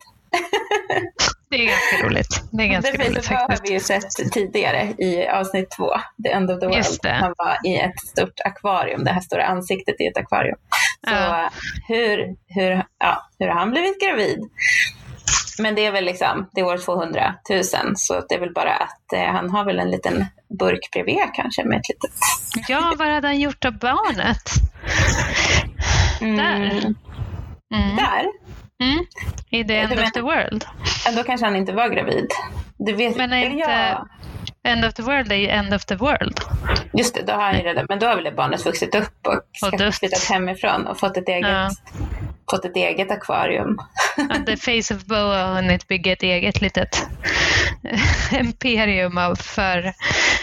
det 1.50 1.56
är 1.56 1.66
ganska 1.66 2.06
roligt. 2.06 2.42
Det 2.52 2.62
är 2.62 2.68
ganska 2.68 2.92
The 2.92 2.98
Face 2.98 3.18
of 3.18 3.28
Bo 3.28 3.34
har 3.34 3.58
vi 3.62 3.72
ju 3.72 3.80
sett 3.80 4.32
tidigare 4.32 4.94
i 4.98 5.28
avsnitt 5.28 5.70
två, 5.70 5.90
The 6.24 6.30
End 6.30 6.50
of 6.50 6.60
the 6.60 6.66
World. 6.66 7.06
Han 7.06 7.34
var 7.38 7.56
i 7.64 7.76
ett 7.76 8.00
stort 8.00 8.40
akvarium, 8.44 9.04
det 9.04 9.10
här 9.10 9.20
stora 9.20 9.44
ansiktet 9.44 10.00
i 10.00 10.06
ett 10.06 10.16
akvarium. 10.16 10.58
Så 11.08 11.14
ja. 11.14 11.50
hur, 11.88 12.36
hur, 12.46 12.84
ja, 12.98 13.28
hur 13.38 13.46
har 13.46 13.58
han 13.58 13.70
blivit 13.70 14.00
gravid? 14.00 14.38
Men 15.58 15.74
det 15.74 15.86
är 15.86 15.92
väl 15.92 16.04
liksom, 16.04 16.50
det 16.52 16.60
är 16.60 16.64
år 16.64 16.78
200 16.78 17.34
000 17.50 17.64
så 17.96 18.20
det 18.28 18.34
är 18.34 18.40
väl 18.40 18.52
bara 18.52 18.74
att 18.74 19.12
eh, 19.12 19.24
han 19.24 19.50
har 19.50 19.64
väl 19.64 19.78
en 19.78 19.90
liten 19.90 20.26
burk 20.58 20.88
bredvid 20.92 21.18
kanske 21.34 21.64
med 21.64 21.78
ett 21.78 21.88
litet... 21.88 22.10
Ja, 22.68 22.94
vad 22.98 23.08
hade 23.08 23.28
han 23.28 23.40
gjort 23.40 23.64
av 23.64 23.78
barnet? 23.78 24.42
Mm. 26.20 26.36
Där. 26.36 26.94
Mm. 27.74 27.96
Där? 27.96 28.26
Mm. 28.82 29.06
I 29.50 29.64
the 29.64 29.76
end 29.76 29.92
of 29.92 30.12
the 30.12 30.20
world. 30.20 30.64
Då 31.16 31.22
kanske 31.22 31.46
han 31.46 31.56
inte 31.56 31.72
var 31.72 31.88
gravid. 31.88 32.28
Du 32.78 32.92
vet, 32.92 33.16
Men 33.16 33.32
är 33.32 33.44
inte 33.46 33.58
jag... 33.70 34.08
end 34.72 34.84
of 34.84 34.94
the 34.94 35.02
world 35.02 35.32
är 35.32 35.36
ju 35.36 35.48
end 35.48 35.74
of 35.74 35.84
the 35.84 35.94
world. 35.94 36.40
Just 36.92 37.14
det, 37.14 37.22
då 37.22 37.32
har 37.32 37.42
han 37.42 37.56
ju 37.56 37.62
redan, 37.62 37.86
men 37.88 37.98
då 37.98 38.06
har 38.06 38.16
väl 38.16 38.34
barnet 38.34 38.66
vuxit 38.66 38.94
upp 38.94 39.26
och, 39.26 39.68
och 39.72 39.94
flyttat 39.94 40.24
hemifrån 40.30 40.86
och 40.86 40.98
fått 40.98 41.16
ett 41.16 41.28
eget 41.28 41.48
ja 41.48 41.70
fått 42.50 42.64
ett 42.64 42.76
eget 42.76 43.10
akvarium. 43.10 43.78
The 44.46 44.56
Face 44.56 44.94
of 44.94 45.04
Bo 45.04 45.14
har 45.14 45.54
hunnit 45.54 45.88
bygga 45.88 46.12
ett 46.12 46.22
eget 46.22 46.60
litet 46.60 47.06
imperium 48.40 49.18
av, 49.18 49.34
för, 49.34 49.92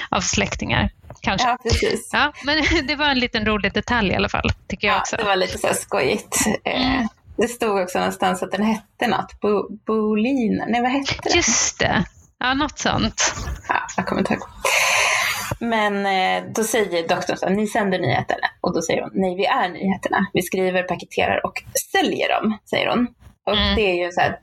av 0.10 0.22
släktingar. 0.22 0.89
Kanske. 1.22 1.47
Ja, 1.47 1.58
precis. 1.64 2.10
Ja, 2.14 2.34
men 2.45 2.64
det 2.88 2.95
var 2.95 3.10
en 3.10 3.20
liten 3.20 3.45
rolig 3.45 3.74
detalj 3.74 4.12
i 4.12 4.16
alla 4.16 4.30
fall, 4.30 4.51
tycker 4.68 4.88
jag 4.88 4.95
ja, 4.95 4.99
också. 4.99 5.16
det 5.16 5.24
var 5.24 5.36
lite 5.36 5.58
så 5.58 5.74
skojigt. 5.74 6.38
Eh, 6.64 6.93
mm. 6.93 7.08
Det 7.38 7.47
stod 7.47 7.82
också 7.82 7.99
någonstans 7.99 8.43
att 8.43 8.51
den 8.51 8.64
hette 8.64 9.08
något. 9.08 9.39
Bo, 9.39 9.78
Bolin, 9.86 10.64
nej 10.68 10.82
vad 10.82 10.91
hette 10.91 11.14
den? 11.24 11.36
Just 11.36 11.80
det. 11.80 12.04
Ja, 12.39 12.54
något 12.54 12.80
sånt. 12.80 13.34
Ja, 13.70 13.76
jag 13.97 14.08
kommer 14.08 14.22
inte 14.22 14.34
ihåg. 14.34 14.43
Men 15.60 16.06
eh, 16.06 16.49
då 16.56 16.64
säger 16.64 17.08
doktorn 17.08 17.38
så 17.38 17.45
här, 17.45 17.56
ni 17.56 17.68
sänder 17.68 17.99
nyheterna. 17.99 18.47
Och 18.62 18.74
då 18.74 18.82
säger 18.82 19.01
hon, 19.01 19.12
nej 19.14 19.36
vi 19.36 19.45
är 19.45 19.70
nyheterna. 19.70 20.26
Vi 20.34 20.41
skriver, 20.41 20.84
paketerar 20.84 21.45
och 21.45 21.64
säljer 21.91 22.30
dem, 22.41 22.58
säger 22.70 22.88
hon. 22.89 23.08
Och 23.45 23.54
Mm. 23.58 23.76
det 23.76 23.82
är 23.82 24.06
ju 24.06 24.12
så 24.12 24.22
här, 24.22 24.39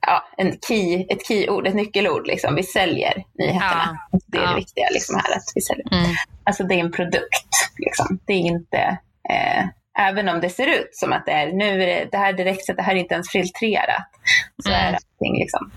ja, 0.00 0.24
en 0.36 0.58
key, 0.68 1.06
ett 1.08 1.26
keyord, 1.26 1.66
ett 1.66 1.74
nyckelord 1.74 2.26
liksom. 2.26 2.54
Vi 2.54 2.62
säljer 2.62 3.24
nyheterna. 3.38 3.98
Det 4.26 4.38
är 4.38 4.42
Ja. 4.42 4.48
det 4.50 4.56
viktiga 4.56 4.88
liksom 4.92 5.14
här, 5.16 5.36
att 5.36 5.42
vi 5.54 5.60
säljer. 5.60 5.92
Mm. 5.92 6.10
Alltså 6.44 6.64
det 6.64 6.74
är 6.74 6.78
en 6.78 6.92
produkt. 6.92 7.48
Liksom. 7.76 8.18
Det 8.26 8.32
är 8.32 8.36
inte, 8.38 8.98
eh, 9.30 9.64
även 10.08 10.28
om 10.28 10.40
det 10.40 10.50
ser 10.50 10.66
ut 10.66 10.88
som 10.92 11.12
att 11.12 11.26
det 11.26 11.32
är, 11.32 11.52
nu 11.52 11.82
är 11.82 11.86
det, 11.86 12.08
det 12.12 12.18
här 12.18 12.32
direkt, 12.32 12.64
så 12.66 12.72
det 12.72 12.82
här 12.82 12.94
är 12.94 12.98
inte 12.98 13.14
ens 13.14 13.30
filtrerat. 13.30 14.06
Så 14.62 14.68
Mm. 14.70 14.80
är 14.80 14.86
allting 14.92 15.38
liksom 15.38 15.70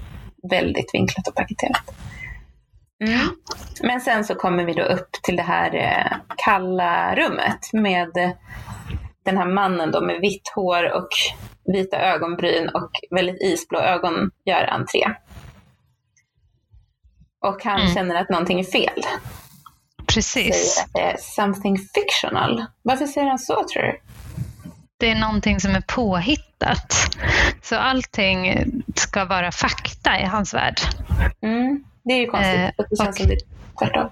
väldigt 0.49 0.93
vinklat 0.93 1.27
och 1.27 1.35
paketerat. 1.35 1.95
Mm. 3.07 3.27
Men 3.81 4.01
sen 4.01 4.23
så 4.25 4.35
kommer 4.35 4.65
vi 4.65 4.73
då 4.73 4.83
upp 4.83 5.11
till 5.23 5.35
det 5.35 5.43
här 5.43 5.75
eh, 5.75 6.17
kalla 6.37 7.15
rummet 7.15 7.73
med 7.73 8.09
den 9.25 9.37
här 9.37 9.45
mannen 9.45 9.91
då 9.91 10.01
med 10.01 10.19
vitt 10.21 10.51
hår 10.55 10.91
och 10.91 11.07
vita 11.73 11.97
ögonbryn 11.97 12.69
och 12.69 12.89
väldigt 13.15 13.41
isblå 13.41 13.79
ögon 13.79 14.31
gör 14.45 14.63
entré. 14.69 15.05
Och 17.45 17.63
han 17.63 17.81
Mm. 17.81 17.93
känner 17.93 18.15
att 18.15 18.29
någonting 18.29 18.59
är 18.59 18.63
fel 18.63 19.01
Precis. 20.07 20.55
säger 20.55 20.85
att 20.85 20.93
det 20.93 21.01
är 21.01 21.17
something 21.19 21.77
fictional. 21.77 22.65
Varför 22.81 23.05
säger 23.05 23.27
han 23.27 23.39
så 23.39 23.53
tror 23.73 23.81
du? 23.83 23.99
Det 24.99 25.09
är 25.11 25.15
någonting 25.15 25.59
som 25.59 25.75
är 25.75 25.81
påhittat. 25.81 26.93
Så 27.61 27.75
allting 27.75 28.65
ska 28.95 29.25
vara 29.25 29.51
fakta 29.51 30.19
i 30.19 30.25
hans 30.25 30.53
värld. 30.53 30.79
Mm, 31.41 31.83
det 32.03 32.13
är 32.13 32.17
ju 32.17 32.27
konstigt. 32.27 32.55
Eh, 32.55 32.67
att 32.77 32.89
det 32.89 32.97
känns 32.97 33.17
som 33.17 33.27
det 33.27 33.33
är 33.33 33.39
tvärtom. 33.79 34.09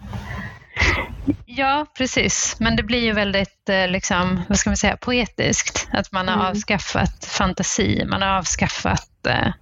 Ja, 1.46 1.86
precis. 1.98 2.56
Men 2.60 2.76
det 2.76 2.84
blir 2.84 3.00
ju 3.04 3.12
väldigt, 3.12 3.70
eh, 3.70 3.88
liksom, 3.88 4.42
vad 4.50 4.58
ska 4.60 4.70
man 4.70 4.78
säga, 4.78 4.98
poetiskt. 4.98 5.88
Att 5.94 6.12
man 6.12 6.28
har 6.28 6.36
Mm. 6.36 6.48
avskaffat 6.48 7.26
fantasi, 7.26 8.06
man 8.06 8.22
har 8.22 8.30
avskaffat 8.30 9.08
eh, 9.28 9.54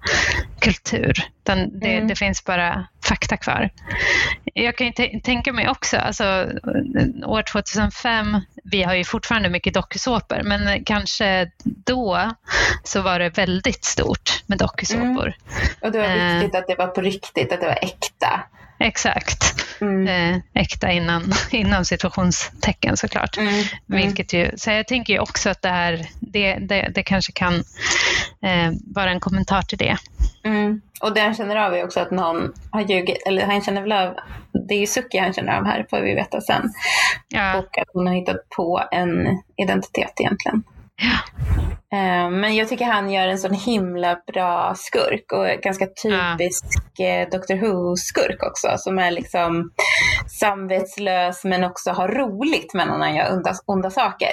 kultur. 0.61 1.13
Den, 1.43 1.79
det, 1.79 1.93
Mm. 1.95 2.07
det 2.07 2.15
finns 2.15 2.43
bara 2.45 2.87
fakta 3.05 3.37
kvar. 3.37 3.69
Jag 4.53 4.77
kan 4.77 4.87
ju 4.87 5.19
tänka 5.19 5.53
mig 5.53 5.69
också, 5.69 5.97
alltså, 5.97 6.23
eh, 6.23 7.29
år 7.29 7.41
2005, 7.41 8.41
vi 8.63 8.83
har 8.83 8.93
ju 8.93 9.03
fortfarande 9.03 9.49
mycket 9.49 9.73
dokusåpor, 9.73 10.41
men 10.43 10.83
kanske 10.85 11.51
då 11.63 12.31
så 12.83 13.01
var 13.01 13.19
det 13.19 13.29
väldigt 13.29 13.85
stort 13.85 14.43
med 14.45 14.57
dokusåpor. 14.57 15.33
Och 15.81 15.91
det 15.91 15.99
var 15.99 16.05
Eh. 16.07 16.33
viktigt 16.39 16.55
att 16.55 16.67
det 16.67 16.75
var 16.75 16.87
på 16.87 17.01
riktigt, 17.01 17.51
att 17.53 17.61
det 17.61 17.67
var 17.67 17.79
äkta. 17.81 18.43
Exakt. 18.79 19.65
Mm. 19.81 20.07
Eh, 20.07 20.41
äkta 20.53 20.91
innan, 20.91 21.23
innan 21.51 21.85
situationstecken 21.85 22.97
såklart. 22.97 23.37
Mm. 23.37 23.49
Mm. 23.49 23.65
Vilket 23.85 24.33
ju, 24.33 24.51
så 24.57 24.71
jag 24.71 24.87
tänker 24.87 25.13
ju 25.13 25.19
också 25.19 25.49
att 25.49 25.61
det 25.61 25.69
här, 25.69 26.05
det, 26.19 26.55
det, 26.55 26.91
det 26.95 27.03
kanske 27.03 27.31
kan 27.31 27.53
eh, 28.41 28.71
vara 28.95 29.11
en 29.11 29.19
kommentar 29.19 29.61
till 29.61 29.77
det. 29.77 29.97
Mm. 30.43 30.81
Och 31.01 31.13
det 31.13 31.21
han 31.21 31.35
känner 31.35 31.55
av 31.55 31.73
är 31.73 31.83
också 31.83 31.99
att 31.99 32.11
någon 32.11 32.53
har 32.71 32.81
ljugit, 32.81 33.17
eller 33.27 33.45
han 33.45 33.61
känner 33.61 33.81
väl 33.81 33.91
av, 33.91 34.15
det 34.67 34.73
är 34.73 34.79
ju 34.79 34.87
Suki 34.87 35.17
han 35.17 35.33
känner 35.33 35.57
av 35.57 35.65
här, 35.65 35.85
får 35.89 36.01
vi 36.01 36.15
veta 36.15 36.41
sen. 36.41 36.73
Ja, 37.27 37.57
Och 37.59 37.77
att 37.77 37.87
hon 37.93 38.07
har 38.07 38.15
hittat 38.15 38.49
på 38.49 38.83
en 38.91 39.41
identitet 39.57 40.13
egentligen. 40.19 40.63
Ja, 40.99 41.19
Eh, 41.93 42.29
Men 42.29 42.55
jag 42.55 42.69
tycker 42.69 42.85
han 42.85 43.11
gör 43.11 43.27
en 43.27 43.37
sån 43.37 43.53
himla 43.53 44.17
bra 44.33 44.73
skurk 44.75 45.31
och 45.31 45.61
ganska 45.61 45.85
typisk 45.85 46.65
eh, 46.99 47.29
Doctor 47.29 47.55
Who-skurk 47.55 48.43
också 48.43 48.67
som 48.77 48.99
är 48.99 49.11
liksom 49.11 49.71
samvetslös 50.39 51.43
men 51.43 51.63
också 51.63 51.91
har 51.91 52.07
roligt 52.07 52.73
medan 52.73 53.01
han 53.01 53.15
gör 53.15 53.33
onda, 53.33 53.53
onda 53.65 53.89
saker. 53.89 54.31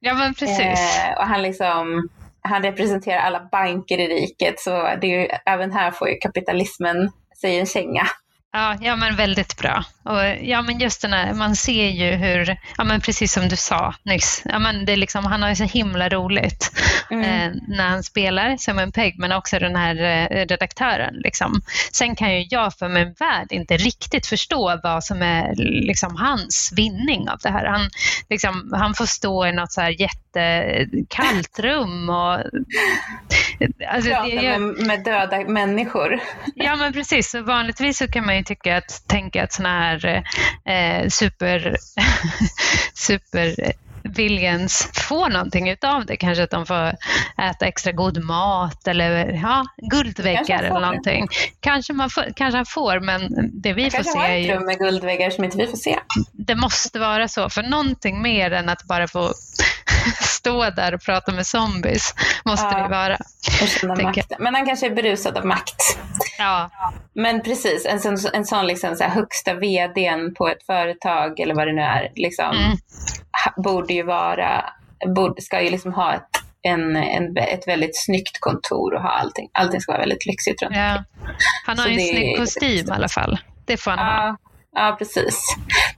ja 0.00 0.14
men 0.14 0.34
precis. 0.34 0.98
Eh, 0.98 1.18
och 1.18 1.26
han 1.26 1.42
liksom 1.42 2.08
han 2.40 2.62
representerar 2.62 3.18
alla 3.18 3.48
banker 3.52 3.98
i 3.98 4.06
riket 4.06 4.60
så 4.60 4.70
det 4.70 5.06
är 5.06 5.20
ju, 5.20 5.28
även 5.46 5.72
här 5.72 5.90
får 5.90 6.08
ju 6.08 6.14
kapitalismen 6.16 7.10
sig 7.40 7.58
en 7.58 7.66
känga. 7.66 8.06
Ja, 8.52 8.76
ja, 8.80 8.96
men 8.96 9.16
väldigt 9.16 9.58
bra. 9.58 9.84
Och, 10.08 10.24
ja, 10.42 10.62
men 10.62 10.78
just 10.78 11.02
den 11.02 11.12
här, 11.12 11.34
man 11.34 11.56
ser 11.56 11.88
ju 11.88 12.10
hur, 12.10 12.56
ja, 12.78 12.84
men 12.84 13.00
precis 13.00 13.32
som 13.32 13.48
du 13.48 13.56
sa 13.56 13.94
nyss, 14.02 14.42
ja, 14.44 14.58
men 14.58 14.84
det 14.84 14.92
är 14.92 14.96
liksom, 14.96 15.24
han 15.24 15.42
har 15.42 15.48
ju 15.48 15.56
så 15.56 15.64
himla 15.64 16.08
roligt 16.08 16.72
Mm. 17.10 17.24
eh, 17.24 17.62
när 17.68 17.88
han 17.88 18.02
spelar 18.02 18.56
som 18.56 18.78
en 18.78 18.92
peg, 18.92 19.18
men 19.18 19.32
också 19.32 19.58
den 19.58 19.76
här 19.76 19.96
eh, 19.96 20.46
redaktören. 20.46 21.14
Liksom. 21.14 21.60
Sen 21.92 22.16
kan 22.16 22.34
ju 22.34 22.46
jag 22.50 22.74
för 22.74 22.88
min 22.88 23.14
värld 23.18 23.46
inte 23.50 23.76
riktigt 23.76 24.26
förstå 24.26 24.80
vad 24.82 25.04
som 25.04 25.22
är 25.22 25.54
liksom, 25.86 26.16
hans 26.16 26.72
vinning 26.76 27.28
av 27.28 27.38
det 27.42 27.50
här. 27.50 27.66
Han, 27.66 27.90
liksom, 28.30 28.70
han 28.72 28.94
får 28.94 29.06
stå 29.06 29.46
i 29.46 29.52
något 29.52 29.72
så 29.72 29.80
här 29.80 30.00
jättekallt 30.00 31.58
rum 31.58 32.10
och 32.10 32.40
alltså, 33.88 34.10
Prata 34.10 34.58
med, 34.58 34.60
med 34.60 35.04
döda 35.04 35.38
människor. 35.38 36.20
Ja 36.54 36.76
men 36.76 36.92
precis, 36.92 37.30
så 37.30 37.42
vanligtvis 37.42 37.98
så 37.98 38.08
kan 38.08 38.26
man 38.26 38.36
ju 38.36 38.42
tycka 38.42 38.76
att, 38.76 39.04
tänka 39.08 39.44
att 39.44 39.52
sådana 39.52 39.78
här 39.80 39.97
eh, 40.04 41.08
super, 41.08 41.76
super 42.94 43.72
villains 44.16 44.88
får 44.94 45.28
någonting 45.28 45.68
utav 45.70 46.06
det. 46.06 46.16
Kanske 46.16 46.42
att 46.44 46.50
de 46.50 46.66
får 46.66 46.92
äta 47.42 47.66
extra 47.66 47.92
god 47.92 48.24
mat 48.24 48.88
eller 48.88 49.26
ja, 49.32 49.64
Kanske 49.80 49.96
guldväggar 49.96 50.44
får 50.58 50.64
eller 50.64 50.74
det. 50.74 50.80
någonting. 50.80 51.26
Kanske, 51.60 51.92
man 51.92 52.10
får, 52.10 52.24
kanske 52.36 52.56
han 52.58 52.66
får 52.66 53.00
men 53.00 53.28
det 53.62 53.72
vi 53.72 53.84
får 53.90 53.96
Kanske 53.96 54.12
se 54.12 54.18
har 54.18 54.28
är 54.28 54.38
ett 54.40 54.46
ju, 54.46 54.52
rum 54.54 54.66
med 54.66 54.78
guldväggar 54.78 55.30
som 55.30 55.44
inte 55.44 55.56
vi 55.56 55.66
får 55.66 55.76
se. 55.76 55.98
det 56.32 56.54
måste 56.54 56.98
vara 56.98 57.28
så. 57.28 57.50
För 57.50 57.62
någonting 57.62 58.22
mer 58.22 58.50
än 58.50 58.68
att 58.68 58.82
bara 58.84 59.08
få 59.08 59.32
stå 60.20 60.70
där 60.70 60.94
och 60.94 61.00
prata 61.02 61.32
med 61.32 61.46
zombies 61.46 62.14
måste 62.44 62.66
Ja. 62.66 62.82
det 62.82 62.88
vara. 62.88 63.18
Men 64.38 64.54
han 64.54 64.66
kanske 64.66 64.86
är 64.86 64.90
berusad 64.94 65.36
av 65.36 65.46
makt. 65.46 65.98
Ja, 66.38 66.70
Men 67.14 67.42
precis, 67.42 67.86
en 67.86 68.00
sån, 68.00 68.16
en 68.32 68.44
sån 68.44 68.66
liksom 68.66 68.96
så 68.96 69.04
här 69.04 69.10
högsta 69.10 69.54
vdn 69.54 70.34
på 70.34 70.48
ett 70.48 70.66
företag 70.66 71.40
eller 71.40 71.54
vad 71.54 71.66
det 71.66 71.72
nu 71.72 71.82
är, 71.82 72.12
liksom, 72.14 72.50
Mm. 72.56 72.76
ha- 73.44 73.62
borde 73.62 73.94
ju 73.94 74.02
vara, 74.02 74.64
borde, 75.16 75.42
ska 75.42 75.62
ju 75.62 75.70
liksom 75.70 75.92
ha 75.94 76.14
ett, 76.14 76.28
en, 76.62 76.96
en, 76.96 77.36
ett 77.36 77.68
väldigt 77.68 78.04
snyggt 78.04 78.40
kontor 78.40 78.94
och 78.94 79.02
ha 79.02 79.10
allting. 79.10 79.48
Allting 79.52 79.80
ska 79.80 79.92
vara 79.92 80.00
väldigt 80.00 80.26
lyxigt 80.26 80.62
runt 80.62 80.76
ja. 80.76 81.04
Han 81.66 81.78
har 81.78 81.84
Så 81.84 81.90
ju 81.90 82.00
en 82.00 82.08
snygg 82.08 82.36
kostym 82.36 82.86
i 82.88 82.90
alla 82.90 83.08
fall. 83.08 83.38
Det 83.66 83.76
får 83.76 83.90
han 83.90 83.98
ha. 83.98 84.26
Ja, 84.26 84.36
ja, 84.72 84.96
precis. 84.98 85.40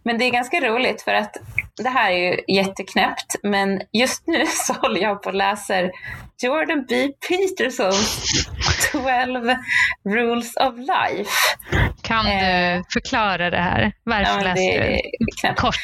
Men 0.03 0.19
det 0.19 0.25
är 0.25 0.31
ganska 0.31 0.61
roligt 0.61 1.03
för 1.03 1.15
att 1.15 1.37
det 1.83 1.89
här 1.89 2.11
är 2.11 2.17
ju 2.19 2.55
jätteknäppt, 2.57 3.37
men 3.43 3.81
just 3.93 4.27
nu 4.27 4.45
så 4.67 4.73
håller 4.73 5.01
jag 5.01 5.23
på 5.23 5.29
och 5.29 5.35
läser 5.35 5.91
Jordan 6.43 6.85
B. 6.89 7.09
Petersons 7.29 8.27
12 8.93 9.55
Rules 10.05 10.57
of 10.57 10.75
Life. 10.77 11.31
Kan 12.03 12.27
Eh, 12.27 12.77
du 12.79 12.85
förklara 12.93 13.51
det 13.51 13.57
här? 13.61 13.93
Varför 14.05 14.39
Ja, 14.39 14.55
läste 14.55 15.01
du 15.49 15.55
kort? 15.55 15.75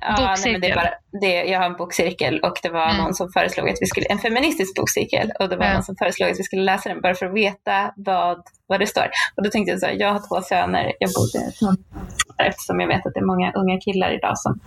Ja, 0.00 0.14
nej, 0.18 0.52
men 0.52 0.60
det 0.60 0.68
Bokcirkel. 0.68 0.70
är 0.70 0.74
bara, 0.74 0.90
det, 1.20 1.34
jag 1.44 1.58
har 1.58 1.66
en 1.66 1.76
bokcirkel 1.76 2.40
och 2.40 2.58
det 2.62 2.68
var 2.68 2.84
Mm. 2.84 2.96
någon 2.96 3.14
som 3.14 3.32
föreslog 3.32 3.68
att 3.68 3.76
vi 3.80 3.86
skulle, 3.86 4.06
en 4.06 4.18
feministisk 4.18 4.74
bokcirkel 4.76 5.32
och 5.40 5.48
det 5.48 5.56
var 5.56 5.66
Ja. 5.66 5.72
någon 5.72 5.82
som 5.82 5.96
föreslog 5.96 6.30
att 6.30 6.38
vi 6.38 6.42
skulle 6.42 6.62
läsa 6.62 6.88
den 6.88 7.00
bara 7.00 7.14
för 7.14 7.26
att 7.26 7.34
veta 7.34 7.92
vad, 7.96 8.42
vad 8.66 8.80
det 8.80 8.86
står. 8.86 9.06
Och 9.36 9.42
då 9.44 9.50
tänkte 9.50 9.70
jag 9.70 9.80
så 9.80 9.86
här, 9.86 9.96
jag 9.98 10.12
har 10.12 10.28
två 10.28 10.42
söner, 10.42 10.92
jag 10.98 11.10
borde, 11.16 11.46
eftersom 12.48 12.80
jag 12.80 12.88
vet 12.88 13.06
att 13.06 13.14
det 13.14 13.20
är 13.20 13.24
många 13.26 13.52
unga 13.52 13.80
killar 13.80 14.14
idag 14.14 14.38
som 14.38 14.60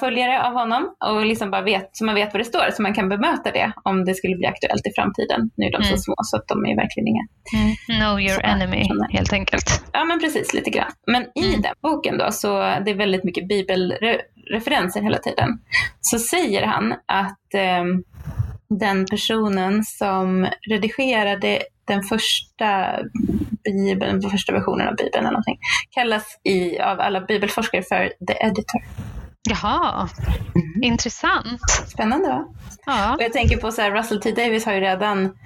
följare 0.00 0.42
av 0.42 0.52
honom 0.52 0.94
och 1.04 1.26
liksom 1.26 1.50
bara 1.50 1.62
vet, 1.62 1.90
så 1.92 2.04
man 2.04 2.14
vet 2.14 2.32
vad 2.32 2.40
det 2.40 2.44
står 2.44 2.70
så 2.72 2.82
man 2.82 2.94
kan 2.94 3.08
bemöta 3.08 3.50
det 3.50 3.72
om 3.82 4.04
det 4.04 4.14
skulle 4.14 4.36
bli 4.36 4.46
aktuellt 4.46 4.86
i 4.86 4.90
framtiden. 4.96 5.50
Nu 5.56 5.66
är 5.66 5.72
de 5.72 5.76
Mm. 5.76 5.88
så 5.88 5.96
små 6.02 6.14
så 6.18 6.36
att 6.36 6.48
de 6.48 6.66
är 6.66 6.76
verkligen 6.76 7.08
inga 7.08 7.26
Know 8.00 8.20
your 8.20 8.34
Så, 8.34 8.40
enemy, 8.40 8.84
sådana. 8.84 9.06
helt 9.12 9.32
enkelt. 9.32 9.84
Ja 9.92 10.04
men 10.04 10.20
precis, 10.20 10.54
lite 10.54 10.70
grann. 10.70 10.90
Men 11.06 11.22
i 11.34 11.48
Mm. 11.48 11.62
den 11.62 11.74
boken 11.82 12.18
då, 12.18 12.32
så 12.32 12.58
det 12.58 12.90
är 12.90 12.94
väldigt 12.94 13.24
mycket 13.24 13.48
bibelreferenser 13.48 15.02
hela 15.02 15.18
tiden. 15.18 15.48
Så 16.00 16.18
säger 16.18 16.66
han 16.66 16.92
att 17.06 17.54
ehm, 17.54 18.04
den 18.68 19.06
personen 19.06 19.84
som 19.84 20.46
redigerade 20.70 21.58
den 21.84 22.02
första 22.02 22.98
bibeln, 23.64 24.22
första 24.30 24.52
versionen 24.52 24.88
av 24.88 24.94
bibeln 24.96 25.18
eller 25.24 25.30
någonting, 25.30 25.58
kallas 25.90 26.24
i, 26.44 26.78
av 26.80 27.00
alla 27.00 27.20
bibelforskare 27.20 27.82
för 27.82 28.12
the 28.26 28.46
editor. 28.46 28.82
Jaha, 29.50 30.08
Mm. 30.54 30.82
intressant. 30.82 31.60
Spännande 31.88 32.28
va? 32.28 32.44
Ja, 32.86 33.14
Och 33.14 33.22
jag 33.22 33.32
tänker 33.32 33.56
på 33.56 33.72
så 33.72 33.82
här, 33.82 33.90
Russell 33.90 34.20
T 34.20 34.32
Davis 34.32 34.64
har 34.66 34.72
ju 34.72 34.80
redan 34.80 35.38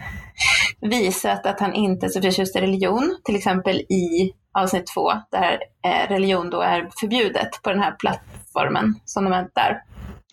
visat 0.80 1.46
att 1.46 1.60
han 1.60 1.74
inte 1.74 2.06
är 2.06 2.10
så 2.10 2.22
förtjust 2.22 2.56
i 2.56 2.60
religion. 2.60 3.16
Till 3.24 3.36
exempel 3.36 3.76
i 3.76 4.32
avsnitt 4.58 4.86
två, 4.94 5.12
där 5.30 5.58
eh, 5.86 6.08
religion 6.08 6.50
då 6.50 6.60
är 6.60 6.88
förbjudet 7.00 7.62
på 7.62 7.70
den 7.70 7.80
här 7.80 7.92
plattformen 7.92 8.94
som 9.04 9.24
de 9.24 9.32
är 9.32 9.48
där. 9.54 9.82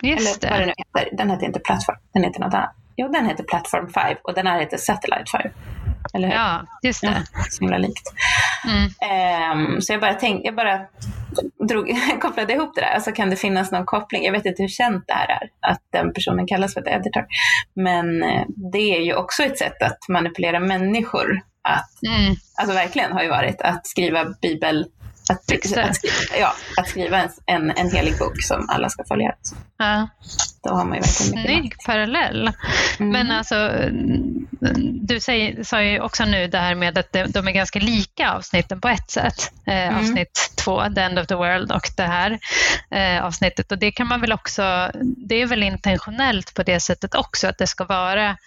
just 0.01 0.43
Eller 0.43 0.51
vad 0.51 0.59
det. 0.59 0.65
nu 0.65 0.73
heter. 0.77 1.17
Den 1.17 1.29
heter 1.29 1.45
inte 1.45 1.59
plattform, 1.59 1.97
den 2.13 2.23
heter 2.23 2.39
något 2.39 2.53
annat. 2.53 2.75
Jo, 2.97 3.07
den 3.07 3.25
heter 3.25 3.43
Platform 3.43 3.89
5 3.89 4.17
och 4.23 4.33
den 4.33 4.47
här 4.47 4.59
heter 4.59 4.77
Satellite 4.77 5.31
5. 5.31 5.51
Eller 6.13 6.27
hur? 6.27 6.35
Ja, 6.35 6.65
just 6.83 7.03
Ja, 7.03 7.09
det. 7.09 7.51
så 7.51 7.63
himla 7.63 7.77
likt. 7.77 8.13
Mm. 8.67 9.75
Um, 9.75 9.81
så 9.81 9.93
jag 9.93 10.01
bara 10.01 10.13
tänkte, 10.13 10.47
jag 10.47 10.55
bara 10.55 10.79
drog, 11.69 11.95
kopplade 12.21 12.53
ihop 12.53 12.75
det 12.75 12.81
där. 12.81 12.93
Alltså 12.93 13.11
kan 13.11 13.29
det 13.29 13.35
finnas 13.35 13.71
någon 13.71 13.85
koppling? 13.85 14.23
Jag 14.23 14.31
vet 14.31 14.45
inte 14.45 14.61
hur 14.61 14.69
känt 14.69 15.03
det 15.07 15.13
här 15.13 15.27
är, 15.29 15.71
att 15.71 15.81
den 15.93 16.13
personen 16.13 16.47
kallas 16.47 16.73
för 16.73 16.81
ett 16.81 16.87
editor. 16.87 17.25
Men 17.75 18.23
eh, 18.23 18.43
det 18.71 18.97
är 18.97 19.01
ju 19.01 19.13
också 19.13 19.43
ett 19.43 19.57
sätt 19.57 19.81
att 19.81 19.99
manipulera 20.09 20.59
människor. 20.59 21.41
Att, 21.61 22.03
mm. 22.07 22.35
Alltså 22.61 22.75
verkligen 22.75 23.11
har 23.11 23.23
ju 23.23 23.29
varit 23.29 23.61
att 23.61 23.87
skriva 23.87 24.25
bibel 24.41 24.85
att, 25.29 25.77
att, 25.77 25.95
skriva, 25.95 26.39
ja, 26.39 26.53
att 26.77 26.87
skriva 26.87 27.17
en, 27.17 27.29
en, 27.45 27.71
en 27.71 27.91
helig 27.91 28.17
bok 28.19 28.41
som 28.43 28.69
alla 28.69 28.89
ska 28.89 29.03
följa. 29.03 29.35
Ja. 29.77 30.07
Då 30.63 30.69
har 30.69 30.85
man 30.85 30.97
ju 30.97 31.01
verkligen 31.01 31.43
Snygg 31.43 31.75
parallell. 31.85 32.51
Mm. 32.99 33.11
Men 33.11 33.31
alltså, 33.31 33.71
du 35.01 35.19
säger, 35.19 35.63
sa 35.63 35.81
ju 35.81 35.99
också 35.99 36.25
nu 36.25 36.47
det 36.47 36.57
här 36.57 36.75
med 36.75 36.97
att 36.97 37.13
de 37.13 37.47
är 37.47 37.51
ganska 37.51 37.79
lika 37.79 38.31
avsnitten 38.31 38.81
på 38.81 38.87
ett 38.87 39.11
sätt. 39.11 39.51
Eh, 39.67 39.87
mm. 39.87 39.95
Avsnitt 39.97 40.51
två, 40.55 40.83
The 40.95 41.01
End 41.01 41.19
of 41.19 41.27
the 41.27 41.35
World 41.35 41.71
och 41.71 41.89
det 41.97 42.03
här 42.03 42.39
eh, 42.91 43.25
avsnittet. 43.25 43.71
Och 43.71 43.77
det 43.77 43.91
kan 43.91 44.07
man 44.07 44.21
väl 44.21 44.33
också, 44.33 44.91
det 45.01 45.41
är 45.41 45.45
väl 45.45 45.63
intentionellt 45.63 46.53
på 46.53 46.63
det 46.63 46.79
sättet 46.79 47.15
också 47.15 47.47
att 47.47 47.57
det 47.57 47.67
ska 47.67 47.83
vara, 47.83 48.37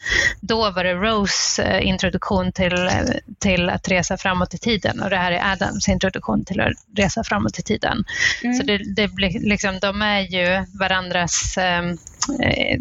då 0.41 0.71
var 0.71 0.85
det 0.85 0.95
Rose 0.95 1.63
eh, 1.63 1.87
introduktion 1.87 2.53
till, 2.53 2.91
till 3.39 3.69
att 3.69 3.89
resa 3.89 4.17
framåt 4.17 4.55
i 4.55 4.59
tiden 4.59 5.01
och 5.01 5.11
det 5.11 5.17
här 5.17 5.33
är 5.33 5.53
Adams 5.53 5.89
introduktion 5.89 6.45
till 6.45 6.61
att 6.61 6.73
resa 6.97 7.25
framåt 7.25 7.59
i 7.59 7.63
tiden. 7.63 8.05
Mm. 8.45 8.57
Så 8.57 8.63
det, 8.63 8.95
det 8.97 9.09
blir 9.09 9.49
liksom, 9.49 9.79
de 9.79 10.03
är 10.03 10.21
ju 10.21 10.67
varandras 10.79 11.20
ehm, 11.59 11.99
eh, 12.43 12.81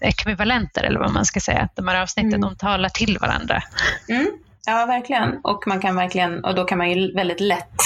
ekvivalenter 0.00 0.82
eller 0.82 0.98
vad 0.98 1.12
man 1.12 1.24
ska 1.24 1.40
säga. 1.40 1.68
De 1.74 1.88
här 1.88 2.02
avsnitten 2.02 2.34
mm. 2.34 2.40
de 2.40 2.56
talar 2.56 2.88
till 2.88 3.18
varandra. 3.20 3.62
Mm. 4.08 4.26
Ja, 4.66 4.86
verkligen. 4.86 5.40
Och 5.44 5.64
man 5.66 5.80
kan 5.80 5.96
verkligen, 5.96 6.44
och 6.44 6.54
då 6.54 6.64
kan 6.64 6.78
man 6.78 6.90
ju 6.90 7.14
väldigt 7.14 7.40
lätt 7.40 7.76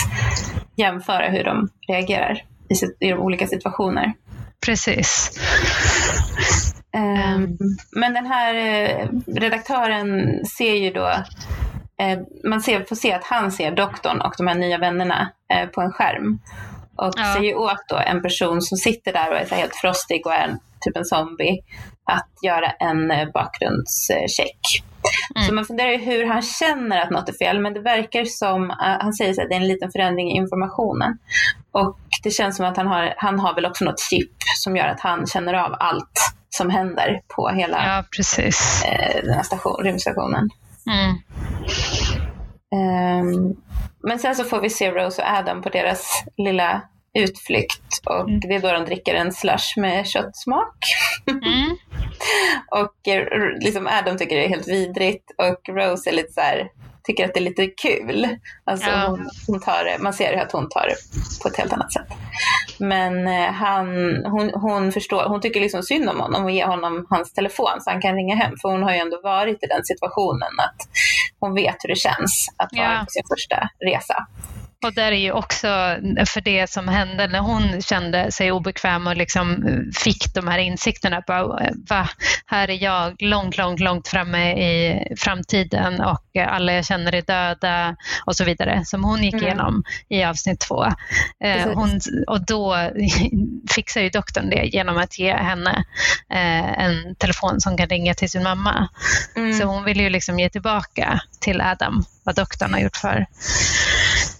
jämföra 0.76 1.28
hur 1.28 1.44
de 1.44 1.68
reagerar 1.88 2.42
i, 2.68 3.06
i 3.06 3.10
de 3.10 3.18
olika 3.18 3.46
situationer. 3.46 4.12
Precis. 4.66 5.30
Um, 6.96 7.58
men 7.92 8.14
den 8.14 8.26
här 8.26 8.54
eh, 8.54 9.08
redaktören 9.26 10.40
ser 10.46 10.74
ju 10.74 10.90
då, 10.90 11.08
eh, 12.00 12.18
man 12.44 12.60
ser, 12.60 12.84
får 12.84 12.96
se 12.96 13.12
att 13.12 13.24
han 13.24 13.52
ser 13.52 13.70
doktorn 13.70 14.20
och 14.20 14.34
de 14.38 14.46
här 14.46 14.54
nya 14.54 14.78
vännerna 14.78 15.30
eh, 15.54 15.68
på 15.68 15.80
en 15.80 15.92
skärm. 15.92 16.38
Och 16.96 17.12
ja. 17.16 17.34
säger 17.34 17.54
åt 17.54 17.88
då 17.88 17.96
en 17.96 18.22
person 18.22 18.62
som 18.62 18.78
sitter 18.78 19.12
där 19.12 19.30
och 19.30 19.36
är 19.36 19.56
helt 19.56 19.76
frostig 19.76 20.26
och 20.26 20.34
är 20.34 20.48
en, 20.48 20.58
typ 20.80 20.96
en 20.96 21.04
zombie 21.04 21.60
att 22.04 22.30
göra 22.42 22.70
en 22.70 23.10
eh, 23.10 23.28
bakgrundscheck. 23.34 24.82
Mm. 25.34 25.48
Så 25.48 25.54
man 25.54 25.64
funderar 25.64 25.90
ju 25.90 25.98
hur 25.98 26.26
han 26.26 26.42
känner 26.42 27.00
att 27.00 27.10
något 27.10 27.28
är 27.28 27.32
fel, 27.32 27.60
men 27.60 27.74
det 27.74 27.80
verkar 27.80 28.24
som, 28.24 28.70
uh, 28.70 28.76
han 28.78 29.12
säger 29.12 29.30
att 29.30 29.48
det 29.48 29.54
är 29.54 29.60
en 29.60 29.68
liten 29.68 29.92
förändring 29.92 30.30
i 30.30 30.36
informationen. 30.36 31.18
Och 31.72 31.98
det 32.22 32.30
känns 32.30 32.56
som 32.56 32.66
att 32.66 32.76
han 32.76 32.86
har, 32.86 33.14
han 33.16 33.40
har 33.40 33.54
väl 33.54 33.66
också 33.66 33.84
något 33.84 34.00
chip 34.00 34.32
som 34.64 34.76
gör 34.76 34.86
att 34.86 35.00
han 35.00 35.26
känner 35.26 35.54
av 35.54 35.76
allt 35.80 36.34
som 36.50 36.70
händer 36.70 37.20
på 37.36 37.48
hela 37.48 37.86
ja, 37.86 38.04
precis. 38.16 38.84
Uh, 38.86 39.24
den 39.24 39.34
här 39.34 39.42
station, 39.42 39.84
rymdstationen. 39.84 40.50
Mm. 40.86 41.16
Um, 42.74 43.56
men 44.02 44.18
sen 44.18 44.34
så 44.34 44.44
får 44.44 44.60
vi 44.60 44.70
se 44.70 44.90
Rose 44.90 45.22
och 45.22 45.28
Adam 45.28 45.62
på 45.62 45.68
deras 45.68 46.24
lilla 46.36 46.82
utflykt 47.14 48.00
och 48.06 48.28
mm. 48.28 48.40
det 48.40 48.54
är 48.54 48.60
då 48.60 48.72
de 48.72 48.84
dricker 48.84 49.14
en 49.14 49.32
slush 49.32 49.78
med 49.78 50.06
köttsmak. 50.06 50.76
Mm. 51.30 51.76
och 52.70 53.08
eh, 53.08 53.26
liksom 53.60 53.86
Adam 53.86 54.18
tycker 54.18 54.36
det 54.36 54.44
är 54.44 54.48
helt 54.48 54.68
vidrigt 54.68 55.30
och 55.38 55.74
Rose 55.76 56.10
är 56.10 56.14
lite 56.14 56.32
så 56.32 56.40
här, 56.40 56.68
tycker 57.04 57.24
att 57.24 57.34
det 57.34 57.40
är 57.40 57.44
lite 57.44 57.66
kul. 57.66 58.38
Alltså 58.64 58.90
ja. 58.90 59.06
hon, 59.08 59.28
hon, 59.46 59.60
tar 59.60 59.84
det, 59.84 59.98
man 59.98 60.12
ser 60.12 60.36
att 60.36 60.52
hon 60.52 60.68
tar 60.68 60.86
det 60.86 60.96
på 61.42 61.48
ett 61.48 61.56
helt 61.56 61.72
annat 61.72 61.92
sätt. 61.92 62.06
Men 62.78 63.26
eh, 63.26 63.52
han, 63.52 63.86
hon, 64.24 64.50
hon, 64.54 64.92
förstår, 64.92 65.24
hon 65.24 65.40
tycker 65.40 65.60
liksom 65.60 65.82
synd 65.82 66.08
om 66.08 66.20
honom 66.20 66.44
och 66.44 66.50
ger 66.50 66.66
honom 66.66 67.06
hans 67.10 67.32
telefon 67.32 67.80
så 67.80 67.90
han 67.90 68.00
kan 68.00 68.14
ringa 68.14 68.36
hem. 68.36 68.52
För 68.62 68.68
hon 68.68 68.82
har 68.82 68.92
ju 68.92 68.98
ändå 68.98 69.20
varit 69.22 69.64
i 69.64 69.66
den 69.66 69.84
situationen 69.84 70.52
att 70.58 70.88
hon 71.40 71.54
vet 71.54 71.76
hur 71.82 71.88
det 71.88 71.98
känns 71.98 72.48
att 72.56 72.72
vara 72.72 72.92
ja. 72.92 73.00
på 73.04 73.10
sin 73.10 73.22
första 73.34 73.68
resa. 73.84 74.26
Och 74.82 74.94
där 74.94 75.12
är 75.12 75.16
ju 75.16 75.32
också 75.32 75.66
för 76.26 76.40
det 76.40 76.70
som 76.70 76.88
hände 76.88 77.26
när 77.26 77.40
hon 77.40 77.82
kände 77.82 78.32
sig 78.32 78.52
obekväm 78.52 79.06
och 79.06 79.16
liksom 79.16 79.64
fick 79.94 80.34
de 80.34 80.48
här 80.48 80.58
insikterna. 80.58 81.22
Bara, 81.26 81.70
va, 81.88 82.08
här 82.46 82.70
är 82.70 82.82
jag 82.82 83.22
långt, 83.22 83.58
långt, 83.58 83.80
långt 83.80 84.08
framme 84.08 84.52
i 84.52 85.04
framtiden 85.16 86.00
och 86.00 86.36
alla 86.46 86.72
jag 86.72 86.84
känner 86.84 87.14
är 87.14 87.22
döda 87.22 87.96
och 88.26 88.36
så 88.36 88.44
vidare 88.44 88.82
som 88.84 89.04
hon 89.04 89.22
gick 89.22 89.34
mm. 89.34 89.44
igenom 89.44 89.84
i 90.08 90.24
avsnitt 90.24 90.60
två. 90.60 90.84
Eh, 91.44 91.72
hon, 91.74 92.00
och 92.26 92.46
då 92.46 92.90
fixar 93.74 94.00
ju 94.00 94.08
doktorn 94.08 94.50
det 94.50 94.64
genom 94.64 94.98
att 94.98 95.18
ge 95.18 95.34
henne 95.34 95.84
eh, 96.30 96.84
en 96.84 97.14
telefon 97.14 97.60
som 97.60 97.76
kan 97.76 97.88
ringa 97.88 98.14
till 98.14 98.30
sin 98.30 98.42
mamma. 98.42 98.88
Mm. 99.36 99.52
Så 99.52 99.64
hon 99.64 99.84
vill 99.84 100.00
ju 100.00 100.10
liksom 100.10 100.38
ge 100.38 100.48
tillbaka 100.48 101.20
till 101.40 101.60
Adam 101.60 102.04
vad 102.24 102.34
doktorn 102.34 102.72
har 102.72 102.80
gjort 102.80 102.96
för 102.96 103.26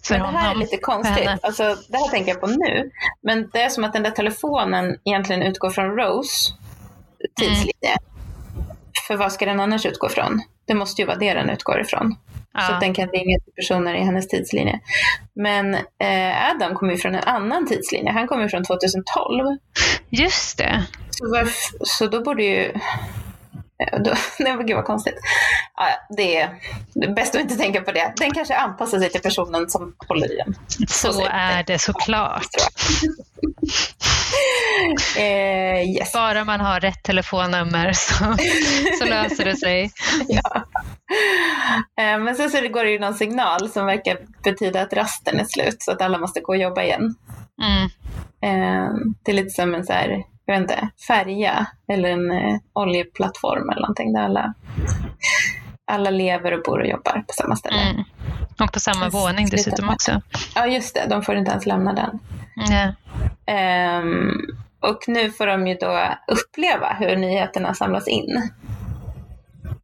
för 0.05 0.19
men 0.19 0.35
det 0.35 0.39
här 0.39 0.55
är 0.55 0.59
lite 0.59 0.77
konstigt. 0.77 1.29
Alltså, 1.43 1.77
det 1.89 1.97
här 1.97 2.09
tänker 2.09 2.33
jag 2.33 2.41
på 2.41 2.47
nu. 2.47 2.91
Men 3.23 3.51
det 3.53 3.63
är 3.63 3.69
som 3.69 3.85
att 3.85 3.93
den 3.93 4.03
där 4.03 4.11
telefonen 4.11 4.97
egentligen 5.05 5.43
utgår 5.43 5.71
från 5.71 5.97
Rose 5.97 6.53
tidslinje. 7.37 7.73
Mm. 7.83 8.67
För 9.07 9.17
vad 9.17 9.33
ska 9.33 9.47
den 9.47 9.61
annars 9.61 9.87
utgå 9.87 10.09
från? 10.09 10.43
Det 10.65 10.75
måste 10.75 11.03
ju 11.03 11.07
vara 11.07 11.19
det 11.19 11.35
den 11.35 11.51
utgår 11.51 11.81
ifrån. 11.81 12.17
Ja. 12.53 12.61
Så 12.61 12.73
att 12.73 12.81
den 12.81 12.95
kan 12.95 13.09
ringa 13.09 13.39
till 13.39 13.53
personer 13.53 13.95
i 13.95 14.05
hennes 14.05 14.29
tidslinje. 14.29 14.81
Men 15.35 15.75
eh, 15.75 16.51
Adam 16.51 16.75
kommer 16.75 16.93
ju 16.93 16.99
från 16.99 17.15
en 17.15 17.25
annan 17.25 17.67
tidslinje. 17.67 18.13
Han 18.13 18.29
kommer 18.29 18.49
från 18.49 18.65
2012. 18.65 19.59
Just 20.09 20.59
det. 20.59 20.85
Så, 21.11 21.25
varf- 21.25 21.77
så 21.81 22.07
då 22.07 22.23
borde 22.23 22.43
ju 22.43 22.73
då, 24.05 24.15
nej 24.39 24.57
men 24.57 24.67
gud 24.67 24.77
vad 24.77 24.85
konstigt. 24.85 25.19
Ja, 25.77 25.87
det 26.17 26.37
är 26.37 27.15
bäst 27.15 27.35
att 27.35 27.41
inte 27.41 27.57
tänka 27.57 27.81
på 27.81 27.93
det. 27.93 28.13
Den 28.17 28.31
kanske 28.31 28.57
anpassar 28.57 28.99
sig 28.99 29.11
till 29.11 29.21
personen 29.21 29.71
som 29.71 29.95
håller 30.09 30.33
i 30.33 30.37
den. 30.37 30.55
Så, 30.89 31.13
så 31.13 31.27
är 31.31 31.63
det 31.63 31.79
såklart. 31.79 32.47
eh, 35.17 35.91
yes. 35.91 36.13
Bara 36.13 36.45
man 36.45 36.61
har 36.61 36.81
rätt 36.81 37.03
telefonnummer 37.03 37.93
så, 37.93 38.37
så 38.99 39.05
löser 39.05 39.45
det 39.45 39.57
sig. 39.57 39.91
ja. 40.29 40.65
eh, 42.03 42.19
men 42.19 42.37
sen 42.37 42.51
så 42.51 42.69
går 42.69 42.85
det 42.85 42.91
ju 42.91 42.99
någon 42.99 43.15
signal 43.15 43.71
som 43.71 43.87
verkar 43.87 44.19
betyda 44.45 44.83
att 44.83 44.93
rasten 44.93 45.41
är 45.41 45.45
slut 45.45 45.83
så 45.83 45.93
att 45.93 46.03
alla 46.03 46.19
måste 46.19 46.41
gå 46.41 46.53
och 46.53 46.59
jobba 46.59 46.83
igen. 46.83 47.15
Mm. 47.63 47.85
Eh, 48.43 48.91
det 49.23 49.33
är 49.33 49.37
lite 49.37 49.51
som 49.51 49.75
en 49.75 49.87
så 49.87 49.93
här 49.93 50.25
jag 50.53 50.61
vet 50.61 50.71
inte, 50.71 50.89
färja 51.07 51.67
eller 51.89 52.11
en 52.11 52.31
eh, 52.31 52.59
oljeplattform 52.73 53.71
eller 53.71 53.81
någonting 53.81 54.13
där 54.13 54.23
alla, 54.23 54.55
alla 55.93 56.11
lever 56.11 56.53
och 56.53 56.63
bor 56.63 56.81
och 56.81 56.87
jobbar 56.87 57.13
på 57.13 57.33
samma 57.35 57.57
ställe. 57.57 57.81
Mm. 57.81 58.05
Och 58.61 58.73
på 58.73 58.81
samma 58.81 59.05
Just, 59.05 59.17
våning 59.17 59.49
dessutom 59.51 59.89
också. 59.89 60.21
Ja, 60.55 60.67
just 60.67 60.95
det. 60.95 61.07
De 61.09 61.23
får 61.23 61.37
inte 61.37 61.51
ens 61.51 61.67
lämna 61.67 61.93
den. 61.93 62.19
Mm. 62.71 62.95
Um, 64.03 64.33
och 64.81 64.99
nu 65.07 65.31
får 65.31 65.47
de 65.47 65.67
ju 65.67 65.75
då 65.75 66.09
uppleva 66.27 66.97
hur 66.99 67.17
nyheterna 67.17 67.75
samlas 67.75 68.09
in. 68.09 68.51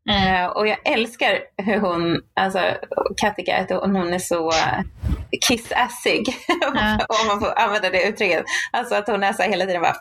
Uh, 0.08 0.46
och 0.46 0.66
jag 0.66 0.78
älskar 0.84 1.40
hur 1.56 1.78
hon, 1.78 2.20
alltså 2.40 2.58
Kattigat, 3.16 3.70
hon 3.70 4.14
är 4.14 4.18
så 4.18 4.52
kissassig, 5.48 6.26
ja. 6.60 6.98
om 7.08 7.26
man 7.26 7.40
får 7.40 7.58
använda 7.58 7.90
det 7.90 8.08
uttrycket. 8.08 8.44
Alltså 8.72 8.94
att 8.94 9.08
hon 9.08 9.22
är 9.22 9.32
så 9.32 9.42
hela 9.42 9.66
tiden 9.66 9.82
bara, 9.82 9.96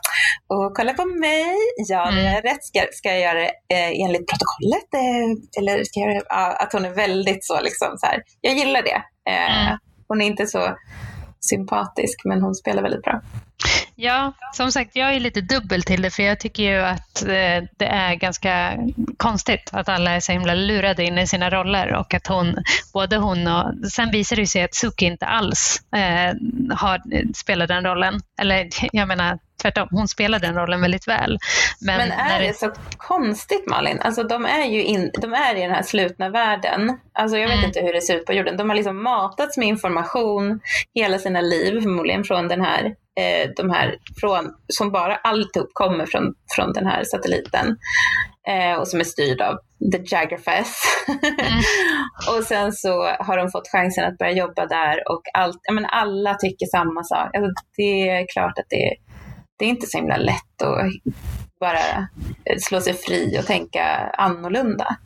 och 0.46 0.76
kolla 0.76 0.94
på 0.94 1.04
mig, 1.04 1.56
ja 1.88 2.08
mm. 2.08 2.24
jag 2.24 2.44
rätt, 2.44 2.64
ska, 2.64 2.80
ska 2.92 3.08
jag 3.08 3.20
göra 3.20 3.38
det 3.38 3.74
eh, 3.74 4.04
enligt 4.04 4.26
protokollet? 4.28 4.94
Eh, 4.94 5.62
eller 5.62 5.84
ska 5.84 6.00
jag 6.00 6.22
ja, 6.28 6.56
att 6.60 6.72
hon 6.72 6.84
är 6.84 6.90
väldigt 6.90 7.44
så 7.44 7.60
liksom 7.60 7.98
så 7.98 8.06
här, 8.06 8.22
jag 8.40 8.54
gillar 8.54 8.82
det. 8.82 9.02
Eh, 9.30 9.66
mm. 9.66 9.78
Hon 10.08 10.22
är 10.22 10.26
inte 10.26 10.46
så 10.46 10.76
sympatisk 11.40 12.20
men 12.24 12.42
hon 12.42 12.54
spelar 12.54 12.82
väldigt 12.82 13.02
bra. 13.02 13.20
Ja, 14.00 14.32
som 14.52 14.72
sagt, 14.72 14.96
jag 14.96 15.14
är 15.14 15.20
lite 15.20 15.40
dubbel 15.40 15.82
till 15.82 16.02
det 16.02 16.10
för 16.10 16.22
jag 16.22 16.40
tycker 16.40 16.62
ju 16.62 16.78
att 16.78 17.22
eh, 17.22 17.68
det 17.76 17.86
är 17.86 18.14
ganska 18.14 18.78
konstigt 19.16 19.70
att 19.72 19.88
alla 19.88 20.10
är 20.10 20.20
så 20.20 20.32
himla 20.32 20.54
lurade 20.54 21.04
in 21.04 21.18
i 21.18 21.26
sina 21.26 21.50
roller 21.50 21.94
och 21.94 22.14
att 22.14 22.26
hon, 22.26 22.56
både 22.92 23.16
hon 23.16 23.46
och, 23.46 23.90
sen 23.90 24.10
visar 24.10 24.36
det 24.36 24.46
sig 24.46 24.62
att 24.62 24.74
Suki 24.74 25.04
inte 25.04 25.26
alls 25.26 25.82
eh, 25.96 26.34
har, 26.76 27.00
spelar 27.34 27.66
den 27.66 27.84
rollen. 27.84 28.20
Eller 28.40 28.68
jag 28.92 29.08
menar, 29.08 29.38
tvärtom, 29.62 29.88
hon 29.90 30.08
spelar 30.08 30.38
den 30.38 30.54
rollen 30.54 30.80
väldigt 30.80 31.08
väl. 31.08 31.38
Men, 31.80 31.98
Men 31.98 32.10
är 32.10 32.40
det... 32.40 32.46
det 32.46 32.54
så 32.54 32.72
konstigt 32.96 33.66
Malin? 33.66 34.00
Alltså 34.00 34.22
de 34.22 34.46
är 34.46 34.66
ju 34.66 34.82
in, 34.82 35.10
de 35.20 35.34
är 35.34 35.56
i 35.56 35.60
den 35.60 35.70
här 35.70 35.82
slutna 35.82 36.28
världen. 36.28 36.98
Alltså 37.12 37.36
jag 37.36 37.48
vet 37.48 37.56
mm. 37.56 37.66
inte 37.66 37.80
hur 37.80 37.92
det 37.92 38.00
ser 38.00 38.16
ut 38.16 38.26
på 38.26 38.32
jorden. 38.32 38.56
De 38.56 38.68
har 38.68 38.76
liksom 38.76 39.02
matats 39.02 39.56
med 39.56 39.68
information 39.68 40.60
hela 40.94 41.18
sina 41.18 41.40
liv, 41.40 41.80
förmodligen 41.80 42.24
från 42.24 42.48
den 42.48 42.60
här 42.60 42.94
eh, 43.18 43.50
de 43.56 43.70
här 43.70 43.96
från, 44.20 44.54
som 44.68 44.90
bara 44.92 45.16
alltihop 45.16 45.70
kommer 45.72 46.06
från, 46.06 46.34
från 46.56 46.72
den 46.72 46.86
här 46.86 47.04
satelliten 47.04 47.76
eh, 48.48 48.78
och 48.78 48.88
som 48.88 49.00
är 49.00 49.04
styrd 49.04 49.40
av 49.40 49.54
The 49.92 50.02
Jaggerfest. 50.04 50.84
Mm. 51.08 51.62
och 52.38 52.44
sen 52.44 52.72
så 52.72 53.04
har 53.18 53.36
de 53.36 53.50
fått 53.50 53.68
chansen 53.68 54.04
att 54.04 54.18
börja 54.18 54.32
jobba 54.32 54.66
där 54.66 55.12
och 55.12 55.22
allt, 55.34 55.58
menar, 55.72 55.88
alla 55.88 56.34
tycker 56.34 56.66
samma 56.66 57.04
sak. 57.04 57.36
Alltså, 57.36 57.50
det 57.76 58.08
är 58.08 58.26
klart 58.32 58.58
att 58.58 58.66
det, 58.68 58.94
det 59.58 59.64
är 59.64 59.68
inte 59.68 59.86
så 59.86 59.98
himla 59.98 60.16
lätt 60.16 60.62
att 60.62 60.92
bara 61.60 62.08
slå 62.58 62.80
sig 62.80 62.94
fri 62.94 63.38
och 63.40 63.46
tänka 63.46 63.84
annorlunda. 64.18 64.96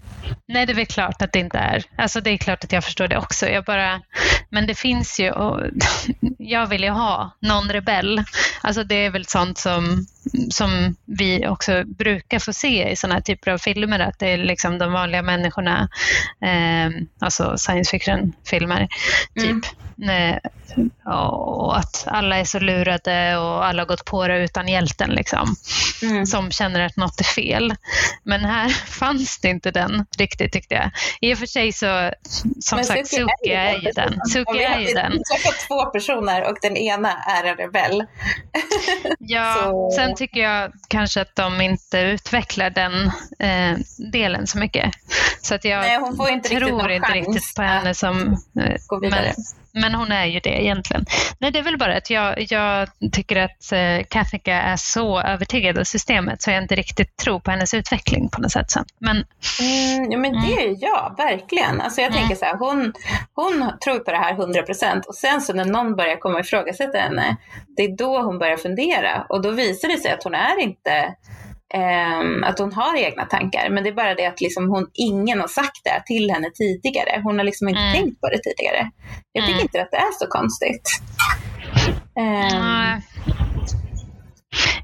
Nej, 0.49 0.67
det 0.67 0.73
är 0.73 0.75
väl 0.75 0.87
klart 0.87 1.23
att 1.23 1.33
det 1.33 1.39
inte 1.39 1.59
är. 1.59 1.85
Alltså 1.97 2.21
det 2.21 2.31
är 2.31 2.37
klart 2.37 2.65
att 2.65 2.73
jag 2.73 2.85
förstår 2.85 3.09
det 3.09 3.19
också. 3.19 3.49
Jag 3.49 3.65
bara, 3.65 4.01
men 4.49 4.67
det 4.67 4.75
finns 4.75 5.21
ju, 5.21 5.31
och 5.31 5.61
jag 6.39 6.67
vill 6.67 6.83
ju 6.83 6.91
ha 6.91 7.31
någon 7.41 7.69
rebell. 7.69 8.25
Alltså 8.63 8.85
det 8.85 8.95
är 8.95 9.11
väl 9.11 9.27
sånt 9.27 9.59
som, 9.59 10.07
som 10.51 10.97
vi 11.05 11.47
också 11.47 11.85
brukar 11.85 12.39
få 12.39 12.53
se 12.53 12.91
i 12.91 12.97
sådana 12.97 13.15
här 13.15 13.23
typer 13.23 13.51
av 13.51 13.59
filmer, 13.59 14.01
att 14.01 14.19
det 14.19 14.29
är 14.29 14.39
liksom 14.39 14.79
de 14.79 14.93
vanliga 14.93 15.23
människorna, 15.23 15.89
eh, 16.41 16.91
alltså 17.21 17.59
science 17.59 17.91
fiction-filmer, 17.91 18.89
typ. 19.35 19.51
Mm. 19.51 19.63
Eh, 20.11 20.37
och 21.05 21.79
att 21.79 22.05
alla 22.07 22.37
är 22.37 22.45
så 22.45 22.59
lurade 22.59 23.37
och 23.37 23.67
alla 23.67 23.83
har 23.83 23.87
gått 23.87 24.05
på 24.05 24.29
det 24.29 24.45
utan 24.45 24.69
hjälten 24.69 25.11
liksom. 25.11 25.57
Mm. 26.03 26.27
Som 26.27 26.51
känner 26.51 26.81
att 26.81 26.97
något 26.97 27.21
är 27.21 27.25
fel. 27.25 27.75
Men 28.23 28.45
här 28.45 28.69
fanns 28.87 29.41
det 29.41 29.49
inte 29.49 29.71
den 29.71 30.07
riktigt 30.19 30.53
tyckte 30.53 30.75
jag. 30.75 30.91
I 31.21 31.35
och 31.35 31.39
för 31.39 31.47
sig 31.47 31.73
så, 31.73 32.11
som 32.61 32.77
Men 32.77 32.85
sagt, 32.85 33.09
Suki 33.09 33.51
är, 33.51 33.75
ju 33.75 33.91
den. 33.91 34.21
Suki 34.29 34.63
är 34.63 34.79
ju 34.79 34.95
den. 34.95 35.13
Vi 35.13 35.23
träffat 35.25 35.67
två 35.69 35.85
personer 35.85 36.51
och 36.51 36.57
den 36.63 36.77
ena 36.77 37.13
är 37.13 37.45
en 37.45 37.57
rebell. 37.57 38.05
ja, 39.19 39.57
så. 39.63 39.91
sen 39.97 40.15
tycker 40.15 40.41
jag 40.41 40.73
kanske 40.89 41.21
att 41.21 41.37
de 41.37 41.61
inte 41.61 41.99
utvecklar 41.99 42.71
den 42.71 43.07
eh, 43.39 43.79
delen 44.13 44.47
så 44.47 44.59
mycket. 44.59 44.95
Så 45.43 45.55
att 45.55 45.65
jag 45.65 45.81
Nej, 45.81 46.33
inte 46.33 46.49
tror 46.49 46.91
inte 46.91 47.13
riktigt 47.13 47.55
på 47.57 47.63
henne 47.63 47.95
som... 47.95 48.37
Eh, 48.61 48.77
gå 48.87 49.01
vidare. 49.01 49.33
Men, 49.37 49.62
men 49.73 49.95
hon 49.95 50.13
är 50.13 50.27
ju 50.27 50.41
det 50.41 50.63
egentligen. 50.63 51.05
Nej, 51.39 51.51
det 51.51 51.59
är 51.59 51.63
väl 51.63 51.79
bara 51.79 51.97
att 51.97 52.11
jag, 52.11 52.47
jag 52.53 52.89
tycker 53.13 53.37
att 53.37 53.73
eh, 53.73 54.07
Kathica 54.09 54.55
är 54.55 54.77
så 54.77 55.21
övertygad 55.21 55.79
av 55.79 55.85
systemet 55.85 56.43
så 56.43 56.51
jag 56.51 56.63
inte 56.63 56.75
riktigt 56.75 57.17
tror 57.17 57.41
på 57.41 57.51
hennes 57.51 57.75
utveckling 57.75 58.29
på 58.29 58.41
något 58.41 58.53
sätt 58.53 58.71
sen. 58.71 58.85
Men, 58.99 59.17
mm, 59.17 60.13
ja, 60.13 60.19
men 60.19 60.33
det 60.33 60.53
är 60.53 60.77
jag, 60.81 61.15
verkligen. 61.17 61.81
Alltså 61.81 62.01
jag 62.01 62.11
mm. 62.11 62.19
tänker 62.19 62.37
så 62.37 62.45
här, 62.45 62.57
hon, 62.57 62.93
hon 63.35 63.73
tror 63.85 63.99
på 63.99 64.11
det 64.11 64.17
här 64.17 64.33
100 64.33 64.63
procent 64.63 65.07
och 65.07 65.15
sen 65.15 65.41
så 65.41 65.53
när 65.53 65.65
någon 65.65 65.97
börjar 65.97 66.17
komma 66.17 66.35
och 66.35 66.45
ifrågasätta 66.45 66.99
henne, 66.99 67.37
det 67.77 67.83
är 67.83 67.97
då 67.97 68.23
hon 68.23 68.39
börjar 68.39 68.57
fundera 68.57 69.27
och 69.29 69.43
då 69.43 69.51
visar 69.51 69.89
det 69.89 69.99
sig 69.99 70.13
att 70.13 70.25
hon 70.25 70.35
är 70.35 70.61
inte 70.61 71.15
Um, 71.75 72.45
att 72.45 72.59
hon 72.59 72.73
har 72.73 72.97
egna 72.97 73.25
tankar. 73.25 73.71
Men 73.71 73.85
det 73.85 73.91
är 73.91 73.95
bara 73.95 74.15
det 74.15 74.27
att 74.27 74.41
liksom 74.41 74.69
hon, 74.69 74.87
ingen 74.95 75.41
har 75.41 75.49
sagt 75.49 75.81
det 75.85 76.03
till 76.07 76.31
henne 76.31 76.51
tidigare. 76.51 77.21
Hon 77.25 77.39
har 77.39 77.45
liksom 77.45 77.69
inte 77.69 77.81
mm. 77.81 77.95
tänkt 77.95 78.21
på 78.21 78.29
det 78.29 78.39
tidigare. 78.39 78.91
Jag 79.33 79.45
tycker 79.45 79.53
mm. 79.53 79.63
inte 79.63 79.83
att 79.83 79.91
det 79.91 79.97
är 79.97 80.13
så 80.19 80.27
konstigt. 80.27 80.89
Um, 82.17 83.01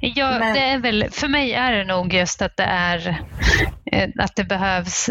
Ja, 0.00 0.38
men... 0.38 0.54
det 0.54 0.60
är 0.60 0.78
väl, 0.78 1.10
för 1.10 1.28
mig 1.28 1.52
är 1.52 1.72
det 1.72 1.84
nog 1.84 2.14
just 2.14 2.42
att 2.42 2.56
det 2.56 2.64
är 2.64 3.24
eh, 3.92 4.08
att 4.18 4.36
det 4.36 4.44
behövs 4.44 5.10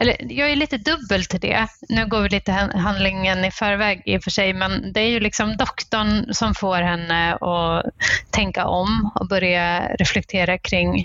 eller 0.00 0.16
jag 0.32 0.50
är 0.50 0.56
lite 0.56 0.78
dubbel 0.78 1.24
till 1.24 1.40
det. 1.40 1.66
Nu 1.88 2.06
går 2.06 2.20
vi 2.20 2.28
lite 2.28 2.52
handlingen 2.52 3.44
i 3.44 3.50
förväg 3.50 4.02
i 4.04 4.18
och 4.18 4.22
för 4.22 4.30
sig, 4.30 4.52
men 4.52 4.92
det 4.92 5.00
är 5.00 5.08
ju 5.08 5.20
liksom 5.20 5.56
doktorn 5.56 6.34
som 6.34 6.54
får 6.54 6.76
henne 6.76 7.34
att 7.34 7.84
tänka 8.30 8.66
om 8.66 9.10
och 9.14 9.28
börja 9.28 9.88
reflektera 9.94 10.58
kring, 10.58 11.04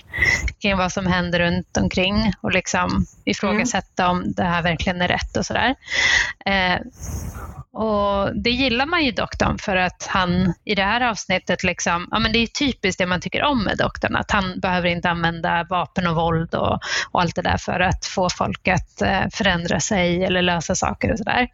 kring 0.61 0.77
vad 0.77 0.91
som 0.91 1.07
händer 1.07 1.39
runt 1.39 1.77
omkring 1.77 2.33
och 2.41 2.51
liksom 2.51 3.05
ifrågasätta 3.25 4.03
mm. 4.03 4.17
om 4.17 4.33
det 4.33 4.43
här 4.43 4.61
verkligen 4.61 5.01
är 5.01 5.07
rätt 5.07 5.37
och 5.37 5.45
sådär. 5.45 5.75
Eh, 6.45 6.77
och 7.73 8.35
det 8.35 8.49
gillar 8.49 8.85
man 8.85 9.05
ju 9.05 9.11
doktorn 9.11 9.57
för 9.57 9.75
att 9.75 10.07
han 10.09 10.53
i 10.65 10.75
det 10.75 10.83
här 10.83 11.01
avsnittet, 11.01 11.63
liksom, 11.63 12.07
ja 12.11 12.19
men 12.19 12.31
det 12.31 12.39
är 12.39 12.47
typiskt 12.47 12.99
det 12.99 13.05
man 13.05 13.21
tycker 13.21 13.43
om 13.43 13.63
med 13.63 13.77
doktorn, 13.77 14.15
att 14.15 14.31
han 14.31 14.59
behöver 14.59 14.89
inte 14.89 15.09
använda 15.09 15.65
vapen 15.69 16.07
och 16.07 16.15
våld 16.15 16.55
och, 16.55 16.79
och 17.11 17.21
allt 17.21 17.35
det 17.35 17.41
där 17.41 17.57
för 17.57 17.79
att 17.79 18.05
få 18.05 18.29
folk 18.29 18.67
att 18.67 19.01
eh, 19.01 19.23
förändra 19.33 19.79
sig 19.79 20.23
eller 20.23 20.41
lösa 20.41 20.75
saker 20.75 21.11
och 21.11 21.17
sådär. 21.17 21.47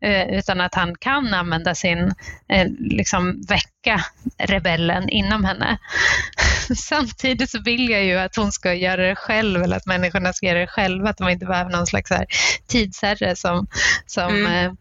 Eh, 0.00 0.38
utan 0.38 0.60
att 0.60 0.74
han 0.74 0.94
kan 0.94 1.34
använda 1.34 1.74
sin, 1.74 2.14
eh, 2.48 2.66
liksom 2.78 3.42
väcka 3.84 4.04
rebellen 4.38 5.08
inom 5.08 5.44
henne. 5.44 5.78
Samtidigt 6.76 7.50
så 7.50 7.62
vill 7.62 7.90
jag 7.90 8.04
ju 8.04 8.18
att 8.18 8.36
hon 8.36 8.52
ska 8.52 8.74
göra 8.74 9.08
det 9.08 9.16
själv 9.16 9.62
eller 9.62 9.76
att 9.76 9.86
människorna 9.86 10.32
ska 10.32 10.46
göra 10.46 10.58
det 10.58 10.66
själva, 10.66 11.10
att 11.10 11.20
man 11.20 11.30
inte 11.30 11.46
behöver 11.46 11.70
någon 11.70 11.86
slags 11.86 12.10
här 12.10 12.26
tidsherre 12.66 13.36
som, 13.36 13.66
som, 14.06 14.46
mm. 14.46 14.76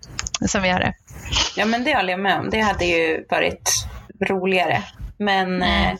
som 0.48 0.66
gör 0.66 0.80
det. 0.80 0.94
Ja 1.56 1.66
men 1.66 1.84
det 1.84 1.96
håller 1.96 2.10
jag 2.10 2.20
med 2.20 2.40
om. 2.40 2.50
Det 2.50 2.60
hade 2.60 2.86
ju 2.86 3.26
varit 3.30 3.86
roligare. 4.30 4.84
Men 5.18 5.48
mm. 5.48 5.62
eh, 5.62 5.98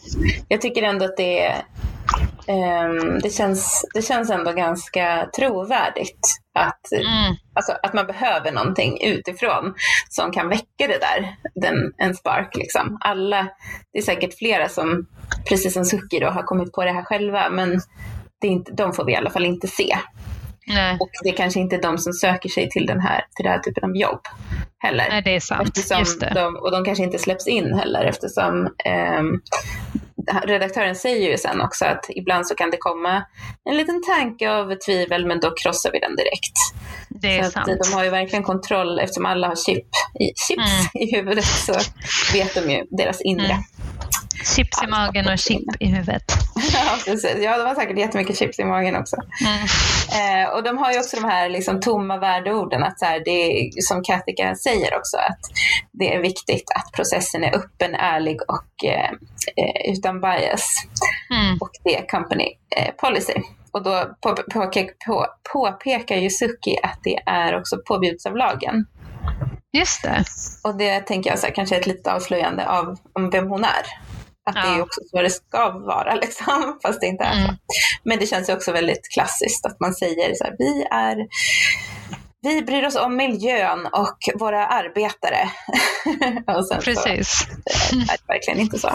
jag 0.48 0.62
tycker 0.62 0.84
ändå 0.84 1.06
att 1.06 1.18
det, 1.18 1.56
eh, 2.48 3.20
det, 3.24 3.30
känns, 3.34 3.86
det 3.94 4.02
känns 4.02 4.30
ändå 4.30 4.52
ganska 4.52 5.30
trovärdigt 5.38 6.20
att, 6.60 6.92
mm. 6.92 7.36
alltså, 7.56 7.72
att 7.84 7.94
man 7.94 8.08
behöver 8.08 8.52
någonting 8.52 8.98
utifrån 9.04 9.74
som 10.10 10.32
kan 10.32 10.50
väcka 10.50 10.88
det 10.88 11.00
där, 11.00 11.36
den, 11.56 11.94
en 11.98 12.16
spark. 12.16 12.56
Liksom. 12.56 12.98
Alla, 13.02 13.48
det 13.94 14.00
är 14.00 14.04
säkert 14.04 14.38
flera 14.38 14.70
som, 14.70 15.08
precis 15.50 15.74
som 15.74 15.86
Suki, 15.86 16.20
då, 16.20 16.28
har 16.30 16.44
kommit 16.44 16.74
på 16.74 16.84
det 16.84 16.92
här 16.92 17.04
själva, 17.04 17.50
men 17.50 17.82
det 18.42 18.48
är 18.48 18.52
inte, 18.52 18.72
de 18.72 18.94
får 18.94 19.06
vi 19.06 19.12
i 19.12 19.16
alla 19.16 19.30
fall 19.30 19.46
inte 19.46 19.68
se. 19.68 19.98
Nej. 20.68 20.98
Och 21.00 21.10
det 21.24 21.30
är 21.30 21.34
kanske 21.34 21.60
inte 21.60 21.76
är 21.76 21.82
de 21.82 21.98
som 21.98 22.14
söker 22.14 22.50
sig 22.50 22.70
till 22.70 22.86
den 22.86 23.00
här, 23.00 23.26
till 23.36 23.44
den 23.44 23.52
här 23.52 23.60
typen 23.60 23.84
av 23.84 23.98
jobb 23.98 24.22
heller. 24.78 25.08
Nej, 25.10 25.22
det 25.22 25.36
är 25.36 25.40
sant. 25.40 25.68
Eftersom 25.68 26.00
Just 26.00 26.20
det. 26.20 26.32
De, 26.36 26.56
och 26.56 26.72
de 26.72 26.86
kanske 26.86 27.04
inte 27.04 27.20
släpps 27.20 27.48
in 27.48 27.74
heller 27.74 28.06
eftersom 28.06 28.66
eh, 28.86 29.24
redaktören 30.44 30.96
säger 30.96 31.32
ju 31.32 31.38
sen 31.38 31.62
också 31.62 31.86
att 31.86 32.06
ibland 32.10 32.48
så 32.48 32.56
kan 32.56 32.70
det 32.72 32.78
komma 32.78 33.24
en 33.70 33.78
liten 33.78 34.02
tanke 34.04 34.52
av 34.52 34.76
tvivel 34.76 35.26
men 35.26 35.40
då 35.40 35.56
krossar 35.56 35.92
vi 35.92 36.00
den 36.00 36.16
direkt. 36.16 36.54
Det 37.10 37.38
är 37.38 37.44
så 37.44 37.52
sant. 37.52 37.72
de 37.84 37.94
har 37.94 38.04
ju 38.04 38.10
verkligen 38.10 38.44
kontroll 38.44 39.00
eftersom 39.00 39.26
alla 39.26 39.48
har 39.48 39.56
chip 39.56 39.88
i, 40.20 40.26
chips 40.48 40.90
mm. 40.94 41.08
i 41.08 41.16
huvudet 41.16 41.46
så 41.46 41.74
vet 42.34 42.56
de 42.56 42.72
ju 42.72 42.86
deras 42.90 43.22
inre. 43.22 43.46
Mm. 43.46 43.64
Chips 44.46 44.84
i 44.84 44.88
magen 44.88 45.28
och 45.28 45.40
chip 45.40 45.62
i 45.80 45.86
huvudet. 45.86 46.24
ja, 46.74 46.98
precis. 47.06 47.38
Ja, 47.40 47.58
de 47.58 47.64
har 47.64 47.76
säkert 47.76 47.98
jättemycket 47.98 48.38
chips 48.38 48.60
i 48.60 48.64
magen 48.64 48.96
också. 48.96 49.16
Mm. 49.46 49.64
Eh, 50.20 50.50
och 50.50 50.64
de 50.64 50.78
har 50.78 50.92
ju 50.92 51.00
också 51.00 51.16
de 51.16 51.28
här 51.28 51.50
liksom, 51.50 51.80
tomma 51.80 52.18
värdeorden, 52.18 52.84
att 52.84 53.00
så 53.00 53.06
här, 53.06 53.22
det 53.26 53.32
är, 53.32 53.82
som 53.82 54.04
Katika 54.04 54.56
säger 54.56 54.98
också, 54.98 55.18
att 55.18 55.40
det 55.92 56.16
är 56.16 56.20
viktigt 56.20 56.72
att 56.76 56.92
processen 56.92 57.44
är 57.44 57.56
öppen, 57.56 57.96
ärlig 57.96 58.38
och 58.48 58.90
eh, 58.90 59.10
eh 59.56 59.92
utan 59.92 60.22
bias. 60.22 60.68
Mm. 61.34 61.58
Och 61.62 61.72
det 61.84 61.98
är 61.98 62.08
company 62.08 62.48
eh, 62.78 62.94
policy. 62.98 63.34
Och 63.72 63.84
då 63.84 64.16
på, 64.22 64.36
på, 64.36 64.72
på, 65.06 65.28
påpekar 65.54 66.16
ju 66.16 66.30
Suki 66.30 66.78
att 66.84 67.00
det 67.04 67.20
är 67.26 67.60
också 67.60 67.78
påbjuds 67.88 68.26
av 68.26 68.36
lagen. 68.36 68.86
Just 69.72 70.04
det. 70.04 70.24
Och 70.64 70.78
det 70.78 71.00
tänker 71.00 71.30
jag 71.30 71.40
så 71.40 71.48
här, 71.48 71.54
kanske 71.54 71.76
är 71.76 71.80
ett 71.80 71.88
litet 71.88 72.08
avslöjande 72.08 72.70
av 72.70 72.98
om 73.14 73.30
vem 73.30 73.48
hon 73.48 73.64
är. 73.64 73.86
Att 74.50 74.56
ja. 74.56 74.62
det 74.62 74.78
är 74.78 74.82
också 74.82 75.02
så 75.12 75.22
det 75.22 75.30
ska 75.30 75.70
vara, 75.70 76.16
liksom, 76.24 76.80
fast 76.82 77.02
det 77.02 77.08
inte 77.08 77.24
är 77.24 77.34
så. 77.34 77.40
Mm. 77.40 77.56
Men 78.04 78.20
det 78.20 78.28
känns 78.28 78.50
ju 78.50 78.54
också 78.54 78.72
väldigt 78.72 79.14
klassiskt 79.14 79.66
att 79.66 79.80
man 79.80 79.94
säger 79.94 80.36
så 80.36 80.44
här, 80.44 80.56
vi 80.58 80.86
är 80.92 81.28
vi 82.42 82.62
bryr 82.62 82.86
oss 82.86 82.96
om 82.96 83.16
miljön 83.16 83.86
och 83.86 84.18
våra 84.40 84.68
arbetare. 84.68 85.50
och 86.58 86.84
Precis. 86.84 87.30
Så, 87.30 87.96
det 87.96 88.02
är 88.02 88.28
verkligen 88.28 88.60
inte 88.60 88.80
så. 88.80 88.88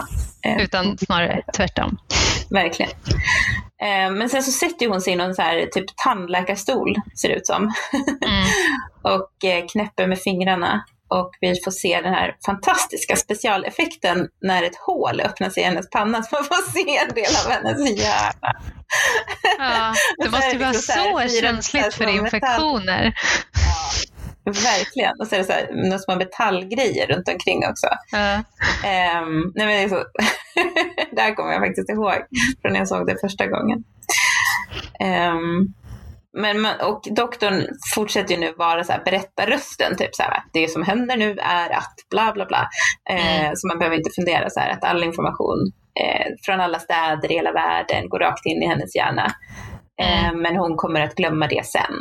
Eh, 0.45 0.63
Utan 0.63 0.97
snarare 0.97 1.41
tvärtom. 1.55 1.97
Verkligen. 2.49 2.91
Eh, 3.81 4.11
men 4.11 4.29
sen 4.29 4.43
så 4.43 4.51
sätter 4.51 4.87
hon 4.87 5.01
sig 5.01 5.13
i 5.13 5.15
någon 5.15 5.35
så 5.35 5.41
här, 5.41 5.65
typ 5.65 5.85
tandläkarstol, 6.03 6.95
ser 7.21 7.29
det 7.29 7.35
ut 7.35 7.47
som. 7.47 7.73
Mm. 8.25 8.45
och 9.15 9.49
eh, 9.49 9.65
knäpper 9.67 10.07
med 10.07 10.19
fingrarna 10.19 10.85
och 11.19 11.31
vi 11.41 11.61
får 11.63 11.71
se 11.71 12.01
den 12.01 12.13
här 12.13 12.35
fantastiska 12.45 13.15
specialeffekten 13.15 14.27
när 14.41 14.63
ett 14.63 14.75
hål 14.75 15.21
öppnas 15.21 15.57
i 15.57 15.61
hennes 15.61 15.89
panna 15.89 16.23
så 16.23 16.35
man 16.35 16.43
får 16.43 16.71
se 16.71 16.97
en 16.97 17.13
del 17.15 17.35
av 17.45 17.51
hennes 17.51 17.99
hjärna. 17.99 18.53
Ja, 19.57 19.93
det 20.17 20.29
måste 20.29 20.51
ju 20.51 20.57
vara 20.57 20.73
så, 20.73 20.81
så 20.81 21.41
känsligt 21.41 21.93
för 21.93 22.07
infektioner. 22.07 23.13
Ja, 24.43 24.51
verkligen. 24.51 25.19
Och 25.19 25.27
så 25.27 25.35
är 25.35 25.39
det 25.39 25.45
så 25.45 25.51
här, 25.51 25.69
några 25.83 25.99
små 25.99 26.15
metallgrejer 26.15 27.07
runt 27.07 27.29
omkring 27.29 27.65
också. 27.69 27.87
Ja. 28.11 28.35
Um, 29.21 29.51
nej 29.55 29.65
men 29.65 29.67
det, 29.67 29.83
är 29.83 29.89
så 29.89 29.95
det 31.15 31.21
här 31.21 31.35
kommer 31.35 31.51
jag 31.51 31.61
faktiskt 31.61 31.89
ihåg 31.89 32.15
från 32.61 32.73
när 32.73 32.79
jag 32.79 32.87
såg 32.87 33.07
det 33.07 33.17
första 33.21 33.47
gången. 33.47 33.83
Um, 34.99 35.73
men, 36.35 36.65
och 36.81 37.01
doktorn 37.15 37.67
fortsätter 37.95 38.33
ju 38.35 38.39
nu 38.39 38.53
vara 38.57 38.83
så 38.83 38.91
här, 38.91 39.01
berättarrösten, 39.05 39.97
typ 39.97 40.15
så 40.15 40.23
här, 40.23 40.43
det 40.53 40.67
som 40.71 40.83
händer 40.83 41.17
nu 41.17 41.37
är 41.41 41.69
att 41.69 41.95
bla 42.11 42.31
bla 42.33 42.45
bla. 42.45 42.69
Eh, 43.09 43.39
Mm. 43.45 43.55
Så 43.55 43.67
man 43.67 43.79
behöver 43.79 43.97
inte 43.97 44.09
fundera 44.15 44.49
så 44.49 44.59
här, 44.59 44.69
att 44.69 44.83
all 44.83 45.03
information 45.03 45.71
eh, 45.99 46.25
från 46.45 46.61
alla 46.61 46.79
städer 46.79 47.31
i 47.31 47.35
hela 47.35 47.51
världen 47.51 48.09
går 48.09 48.19
rakt 48.19 48.45
in 48.45 48.63
i 48.63 48.67
hennes 48.67 48.95
hjärna. 48.95 49.25
Eh, 50.01 50.27
Mm. 50.29 50.41
Men 50.41 50.55
hon 50.55 50.75
kommer 50.77 51.01
att 51.01 51.15
glömma 51.15 51.47
det 51.47 51.65
sen. 51.65 51.95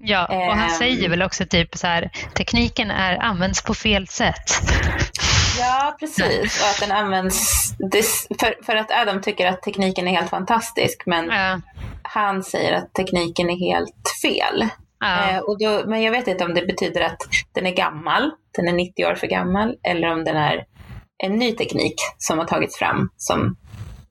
Ja, 0.00 0.26
och 0.26 0.34
han 0.56 0.68
Ehm. 0.68 0.68
säger 0.78 1.08
väl 1.08 1.22
också 1.22 1.46
typ 1.46 1.76
så 1.76 1.86
här, 1.86 2.10
tekniken 2.36 2.90
är 2.90 3.16
används 3.22 3.62
på 3.62 3.74
fel 3.74 4.06
sätt. 4.08 4.50
Ja, 5.60 5.96
precis. 6.00 6.62
Och 6.62 6.68
att 6.68 6.80
den 6.80 6.92
används, 6.96 7.38
för, 8.40 8.64
för 8.66 8.76
att 8.76 8.90
Adam 8.90 9.20
tycker 9.22 9.46
att 9.46 9.62
tekniken 9.62 10.08
är 10.08 10.12
helt 10.12 10.30
fantastisk, 10.30 11.02
men 11.06 11.26
Ja, 11.26 11.60
han 12.08 12.42
säger 12.42 12.72
att 12.72 12.94
tekniken 12.94 13.50
är 13.50 13.72
helt 13.72 14.12
fel. 14.22 14.68
ja. 15.00 15.30
Eh, 15.30 15.38
och 15.38 15.58
då, 15.58 15.82
men 15.86 16.02
jag 16.02 16.12
vet 16.12 16.28
inte 16.28 16.44
om 16.44 16.54
det 16.54 16.66
betyder 16.66 17.00
att 17.00 17.18
den 17.52 17.66
är 17.66 17.70
gammal, 17.76 18.30
den 18.56 18.68
är 18.68 18.72
90 18.72 19.04
år 19.04 19.14
för 19.14 19.26
gammal, 19.26 19.74
eller 19.82 20.12
om 20.12 20.24
den 20.24 20.36
är 20.36 20.64
en 21.24 21.32
ny 21.32 21.52
teknik 21.52 21.94
som 22.18 22.38
har 22.38 22.44
tagits 22.44 22.78
fram 22.78 23.10
som, 23.16 23.56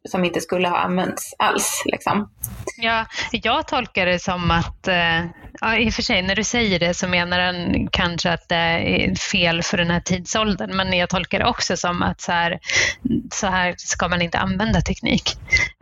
som 0.10 0.26
inte 0.26 0.42
skulle 0.42 0.68
ha 0.68 0.78
använts 0.78 1.34
alls. 1.40 1.84
Liksom. 1.86 2.30
Ja, 2.78 3.06
jag 3.32 3.68
tolkar 3.68 4.06
det 4.06 4.20
som 4.20 4.52
att, 4.52 4.88
eh, 4.88 5.26
ja, 5.62 5.78
i 5.78 5.90
och 5.90 5.94
för 5.94 6.02
sig 6.02 6.22
när 6.22 6.36
du 6.36 6.44
säger 6.44 6.80
det 6.80 6.94
så 6.94 7.08
menar 7.08 7.40
han 7.40 7.88
kanske 7.92 8.32
att 8.32 8.50
det 8.50 8.56
är 8.56 9.16
fel 9.16 9.64
för 9.64 9.78
den 9.78 9.92
här 9.92 10.00
tidsåldern, 10.00 10.76
men 10.76 10.94
jag 10.94 11.10
tolkar 11.10 11.40
det 11.40 11.46
också 11.46 11.78
som 11.78 12.02
att 12.02 12.22
så 12.22 12.32
här, 12.32 12.60
så 13.34 13.48
här 13.48 13.76
ska 13.78 14.08
man 14.08 14.22
inte 14.22 14.38
använda 14.40 14.82
teknik. 14.82 15.24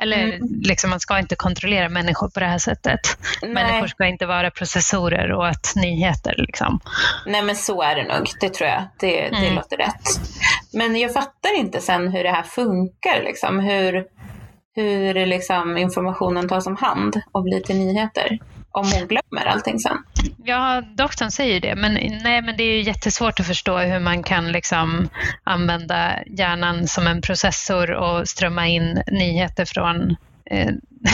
Eller 0.01 0.23
Mm. 0.23 0.39
liksom, 0.61 0.89
man 0.89 0.99
ska 0.99 1.19
inte 1.19 1.35
kontrollera 1.35 1.89
människor 1.89 2.29
på 2.29 2.39
det 2.39 2.45
här 2.45 2.57
sättet. 2.57 3.17
Människor 3.41 3.79
Nej, 3.79 3.89
ska 3.89 4.05
inte 4.05 4.25
vara 4.25 4.51
processorer 4.51 5.31
och 5.31 5.47
att 5.47 5.73
nyheter 5.75 6.35
liksom. 6.37 6.79
nej, 7.25 7.41
men 7.41 7.55
så 7.55 7.81
är 7.81 7.95
det 7.95 8.03
nog. 8.03 8.27
Det 8.41 8.49
tror 8.53 8.69
jag. 8.69 8.83
Det, 8.99 9.29
det 9.29 9.35
Mm. 9.37 9.55
låter 9.55 9.77
rätt. 9.77 10.03
Men 10.73 10.95
jag 10.95 11.13
fattar 11.13 11.57
inte 11.59 11.81
sen 11.81 12.07
hur 12.07 12.23
det 12.23 12.31
här 12.31 12.43
funkar. 12.43 13.21
Liksom. 13.23 13.59
Hur, 13.59 14.03
hur 14.75 15.25
liksom 15.25 15.77
informationen 15.77 16.49
tas 16.49 16.67
om 16.67 16.75
hand 16.75 17.21
och 17.31 17.43
blir 17.43 17.59
till 17.61 17.75
nyheter. 17.77 18.39
Om 18.75 18.91
hon 18.91 19.07
glömmer 19.07 19.45
allting 19.45 19.79
sen. 19.79 19.97
Ja, 20.43 20.81
doktorn 20.97 21.31
säger 21.31 21.59
det, 21.59 21.75
men, 21.75 21.93
nej, 22.23 22.41
men 22.41 22.57
det 22.57 22.63
är 22.63 22.71
ju 22.77 22.81
jättesvårt 22.81 23.39
att 23.39 23.47
förstå 23.47 23.77
hur 23.77 23.99
man 23.99 24.23
kan 24.23 24.51
liksom 24.51 25.09
använda 25.43 26.13
hjärnan 26.25 26.87
som 26.87 27.07
en 27.07 27.21
processor 27.21 27.91
och 27.91 28.27
strömma 28.29 28.67
in 28.67 29.03
nyheter 29.11 29.65
från 29.65 30.15
eh, 30.51 30.69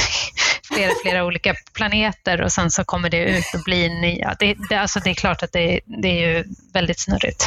flera, 0.74 0.91
flera 1.03 1.26
olika 1.26 1.53
planeter 1.74 2.41
och 2.41 2.51
sen 2.51 2.72
så 2.72 2.84
kommer 2.84 3.09
det 3.09 3.18
ut 3.30 3.45
och 3.53 3.64
blir 3.66 3.89
nya. 3.89 4.36
Det, 4.39 4.55
det, 4.70 4.76
alltså 4.76 4.99
det 4.99 5.09
är 5.09 5.14
klart 5.14 5.43
att 5.43 5.51
det, 5.53 5.80
det 5.86 6.07
är 6.07 6.28
ju 6.36 6.43
väldigt 6.74 6.99
snurrigt. 6.99 7.45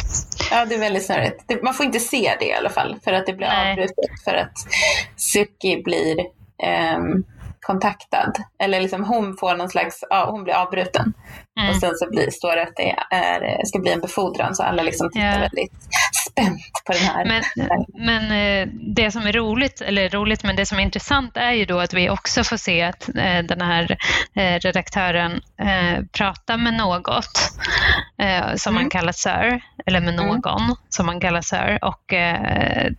Ja, 0.51 0.65
det 0.65 0.75
är 0.75 0.79
väldigt 0.79 1.05
snurrigt. 1.05 1.43
Det- 1.47 1.63
Man 1.63 1.73
får 1.73 1.85
inte 1.85 1.99
se 1.99 2.35
det 2.39 2.45
i 2.45 2.53
alla 2.53 2.69
fall 2.69 2.97
för 3.03 3.13
att 3.13 3.25
det 3.25 3.33
blir 3.33 3.47
Nej. 3.47 3.71
avbrutet. 3.71 4.23
För 4.23 4.33
att 4.33 4.53
Suki 5.15 5.81
blir 5.83 6.15
ehm, 6.63 7.23
kontaktad. 7.65 8.33
Eller 8.59 8.81
liksom 8.81 9.03
hon 9.03 9.37
får 9.37 9.55
någon 9.55 9.69
slags, 9.69 10.03
ja, 10.09 10.27
hon 10.31 10.43
blir 10.43 10.53
avbruten. 10.53 11.13
Mm. 11.59 11.69
Och 11.69 11.75
sen 11.75 11.91
så 11.95 12.09
blir, 12.09 12.31
står 12.31 12.55
det 12.55 12.63
att 12.63 12.75
det 12.75 12.95
är, 13.11 13.65
ska 13.65 13.79
bli 13.79 13.91
en 13.91 14.01
befordran 14.01 14.55
så 14.55 14.63
alla 14.63 14.83
liksom 14.83 15.09
tittar 15.11 15.33
Ja. 15.33 15.39
väldigt 15.39 15.73
spänt 16.35 16.61
på 16.85 16.93
den 16.93 17.01
här. 17.01 17.25
Men, 17.25 17.43
men 17.93 18.23
eh, 18.31 18.67
det 18.95 19.11
som 19.11 19.27
är 19.27 19.33
roligt, 19.33 19.81
eller 19.81 20.09
roligt, 20.09 20.43
men 20.43 20.55
det 20.55 20.65
som 20.65 20.79
är 20.79 20.83
intressant 20.83 21.37
är 21.37 21.51
ju 21.51 21.65
då 21.65 21.79
att 21.79 21.93
vi 21.93 22.09
också 22.09 22.43
får 22.43 22.57
se 22.57 22.81
att 22.81 23.09
eh, 23.09 23.39
den 23.43 23.61
här 23.61 23.97
eh, 24.35 24.59
redaktören 24.59 25.41
pratar 26.11 26.57
med 26.57 26.73
något 26.73 27.51
som 28.55 28.71
Mm. 28.75 28.83
man 28.83 28.89
kallar 28.89 29.11
Sir, 29.11 29.61
eller 29.85 29.99
med 30.01 30.13
Mm. 30.13 30.27
någon 30.27 30.75
som 30.89 31.05
man 31.05 31.19
kallar 31.19 31.41
Sir 31.41 31.79
och, 31.81 32.13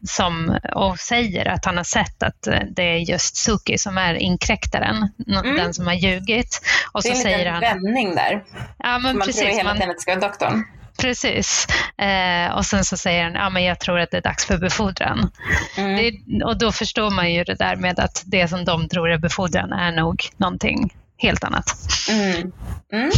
som, 0.09 0.59
och 0.75 0.99
säger 0.99 1.49
att 1.49 1.65
han 1.65 1.77
har 1.77 1.85
sett 1.85 2.23
att 2.23 2.49
det 2.77 2.83
är 2.83 2.97
just 3.11 3.37
Suki 3.37 3.79
som 3.79 3.99
är 3.99 4.15
inkräktaren, 4.15 4.97
Mm. 5.29 5.57
den 5.57 5.75
som 5.75 5.87
har 5.87 5.95
ljugit. 5.95 6.61
Och 6.93 7.03
det 7.03 7.09
är 7.09 7.13
så 7.13 7.19
en 7.19 7.23
säger 7.23 7.39
liten 7.39 7.53
han... 7.53 7.61
vändning 7.63 8.15
där. 8.15 8.45
Ja, 8.79 8.99
men 8.99 9.03
man 9.03 9.13
tror 9.15 9.23
precis. 9.25 9.45
hela 9.59 9.65
Man, 9.65 9.77
tiden 9.77 9.91
att 9.91 9.97
det 9.97 10.01
ska 10.03 10.15
vara 10.15 10.29
doktorn. 10.29 10.65
Precis. 11.01 11.67
Eh, 11.99 12.57
och 12.57 12.67
sen 12.67 12.85
så 12.85 12.97
säger 12.97 13.25
han, 13.25 13.33
ja 13.35 13.51
men 13.51 13.65
jag 13.65 13.81
tror 13.81 13.99
att 14.01 14.11
det 14.11 14.17
är 14.17 14.23
dags 14.23 14.45
för 14.47 14.59
befordran. 14.59 15.31
Mm. 15.77 15.97
Det, 15.97 16.45
och 16.45 16.59
då 16.59 16.73
förstår 16.73 17.11
man 17.11 17.33
ju 17.33 17.45
det 17.45 17.55
där 17.55 17.77
med 17.77 18.01
att 18.01 18.23
det 18.27 18.49
som 18.49 18.65
de 18.65 18.89
tror 18.89 19.11
är 19.11 19.19
befordran 19.19 19.73
är 19.73 19.93
nog 19.93 20.23
någonting 20.37 20.95
helt 21.19 21.45
annat. 21.45 21.65
Mm. 22.11 22.53
Mm. 22.93 23.11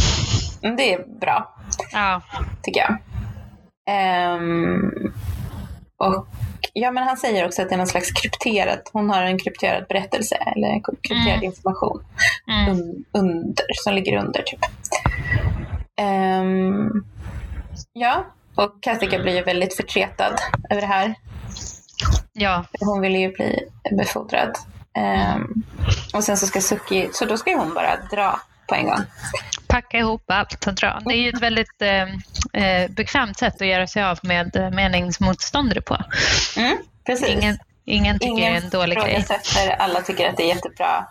Mm, 0.63 0.75
Det 0.75 0.93
är 0.93 1.19
bra. 1.19 1.55
Ja, 1.91 2.21
tycker 2.61 2.79
jag. 2.79 2.97
Ehm, 3.89 5.13
och 5.97 6.27
ja, 6.73 6.91
men 6.91 7.03
han 7.03 7.17
säger 7.17 7.45
också 7.45 7.61
att 7.61 7.69
det 7.69 7.75
är 7.75 7.77
någon 7.77 7.87
slags 7.87 8.11
krypterad, 8.11 8.79
hon 8.93 9.09
har 9.09 9.23
en 9.23 9.39
krypterad 9.39 9.85
berättelse 9.89 10.35
eller 10.35 10.81
krypterad 10.83 11.27
Mm. 11.27 11.43
information 11.43 12.03
mm. 12.47 12.69
un, 12.69 13.05
under, 13.13 13.65
som 13.83 13.93
ligger 13.93 14.17
under 14.17 14.41
typ. 14.43 14.59
Ehm, 16.01 16.89
ja, 17.99 18.25
och 18.55 18.83
Katika 18.83 19.19
blir 19.19 19.35
ju 19.35 19.43
väldigt 19.43 19.75
förtretad 19.75 20.35
över 20.69 20.81
det 20.81 20.87
här. 20.87 21.15
ja, 22.33 22.65
Hon 22.79 23.01
ville 23.01 23.17
ju 23.17 23.31
bli 23.31 23.59
befordrad. 23.91 24.55
Ehm, 24.93 25.63
och 26.13 26.23
sen 26.23 26.37
så 26.37 26.47
ska 26.47 26.61
Suki, 26.61 27.09
så 27.13 27.25
då 27.25 27.37
ska 27.37 27.57
hon 27.57 27.73
bara 27.73 27.95
dra 28.11 28.39
på 28.67 28.75
en 28.75 28.85
gång. 28.85 28.99
packa 29.67 29.97
ihop 29.97 30.23
allt 30.27 30.67
och 30.67 30.73
dra. 30.73 31.01
Det 31.05 31.13
är 31.13 31.21
ju 31.21 31.29
ett 31.29 31.41
väldigt 31.41 31.81
eh, 31.81 32.03
eh, 32.63 32.89
bekvämt 32.91 33.37
sätt 33.37 33.61
att 33.61 33.67
göra 33.67 33.87
sig 33.87 34.03
av 34.03 34.19
med 34.23 34.71
meningsmotståndare 34.73 35.81
på. 35.81 35.97
Mm, 36.57 36.77
precis. 37.05 37.29
Ingen, 37.29 37.57
ingen 37.89 38.19
tycker 38.19 38.35
det 38.35 38.41
är 38.45 38.49
Ingen 38.49 38.63
en 38.63 38.69
dålig 38.69 38.97
grej. 38.97 39.11
ifrågasätter, 39.19 39.69
alla 39.79 40.01
tycker 40.01 40.29
att 40.29 40.37
det 40.37 40.43
är 40.43 40.55
jättebra 40.55 41.05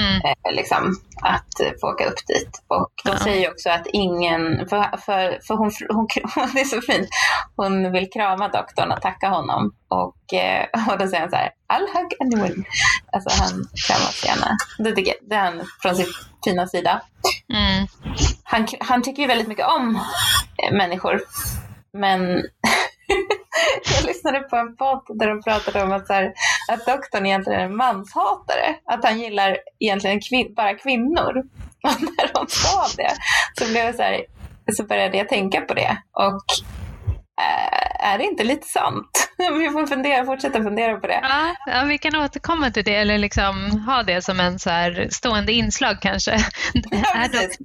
Mm. 0.00 0.16
eh, 0.16 0.52
liksom, 0.56 0.96
att 1.22 1.80
få 1.80 1.86
åka 1.92 2.04
upp 2.04 2.26
dit. 2.26 2.62
Och 2.68 2.90
de 3.04 3.10
Ja. 3.10 3.18
säger 3.18 3.50
också 3.50 3.70
att 3.70 3.86
ingen, 3.92 4.68
för, 4.68 4.96
för, 4.96 5.38
för 5.46 5.54
hon, 5.54 5.70
hon, 5.88 6.08
hon, 6.34 6.50
det 6.54 6.60
är 6.60 6.64
så 6.64 6.80
fint, 6.80 7.08
hon 7.56 7.92
vill 7.92 8.10
krama 8.10 8.48
doktorn 8.48 8.92
och 8.92 9.00
tacka 9.02 9.28
honom. 9.28 9.72
Och, 9.88 10.34
eh, 10.38 10.66
och 10.92 10.98
då 10.98 11.06
säger 11.08 11.20
han 11.20 11.30
så 11.30 11.36
här, 11.36 11.50
I'll 11.72 11.86
hug 11.98 12.12
anyone. 12.20 12.64
Alltså 13.12 13.42
han 13.42 13.64
kramas 13.86 14.24
gärna. 14.26 14.56
Det, 14.78 14.92
tycker, 14.92 15.12
jag- 15.20 15.28
det 15.30 15.34
är 15.36 15.44
han 15.44 15.62
från 15.82 15.96
sin 15.96 16.06
fina 16.44 16.66
sida. 16.66 17.00
Mm. 17.54 17.86
Han, 18.44 18.68
han 18.80 19.02
tycker 19.02 19.22
ju 19.22 19.28
väldigt 19.28 19.48
mycket 19.48 19.66
om 19.66 19.98
eh, 20.62 20.72
människor. 20.76 21.20
Men 21.98 22.42
jag 23.96 24.04
lyssnade 24.06 24.40
på 24.40 24.56
en 24.56 24.76
podd 24.76 25.02
där 25.18 25.28
de 25.28 25.42
pratade 25.42 25.82
om 25.82 25.92
att, 25.92 26.06
så 26.06 26.12
här, 26.12 26.32
att 26.72 26.86
doktorn 26.86 27.26
egentligen 27.26 27.60
är 27.60 27.64
en 27.64 27.76
manshatare. 27.76 28.74
Att 28.84 29.04
han 29.04 29.20
gillar 29.20 29.58
egentligen 29.80 30.20
kvin- 30.20 30.54
bara 30.54 30.74
kvinnor. 30.74 31.38
Och 31.84 32.00
när 32.00 32.32
de 32.32 32.46
sa 32.48 32.86
det 32.96 33.12
så, 33.58 33.72
blev 33.72 33.84
jag 33.84 33.94
så, 33.94 34.02
här, 34.02 34.24
så 34.72 34.84
började 34.84 35.16
jag 35.18 35.28
tänka 35.28 35.60
på 35.60 35.74
det. 35.74 35.96
Och 36.12 36.44
eh, 37.40 38.12
är 38.12 38.18
det 38.18 38.24
inte 38.24 38.44
lite 38.44 38.66
sant? 38.66 39.28
Vi 39.58 39.70
får 39.70 39.86
fundera, 39.86 40.24
fortsätta 40.24 40.62
fundera 40.62 40.96
på 40.96 41.06
det. 41.06 41.20
Ja, 41.22 41.54
ja, 41.66 41.84
vi 41.84 41.98
kan 41.98 42.16
återkomma 42.16 42.70
till 42.70 42.84
det 42.84 42.94
eller 42.94 43.18
liksom 43.18 43.84
ha 43.86 44.02
det 44.02 44.22
som 44.22 44.40
en 44.40 44.58
så 44.58 44.70
stående 45.10 45.52
inslag 45.52 45.96
kanske. 46.02 46.38
Ja, 46.72 47.02
precis. 47.14 47.58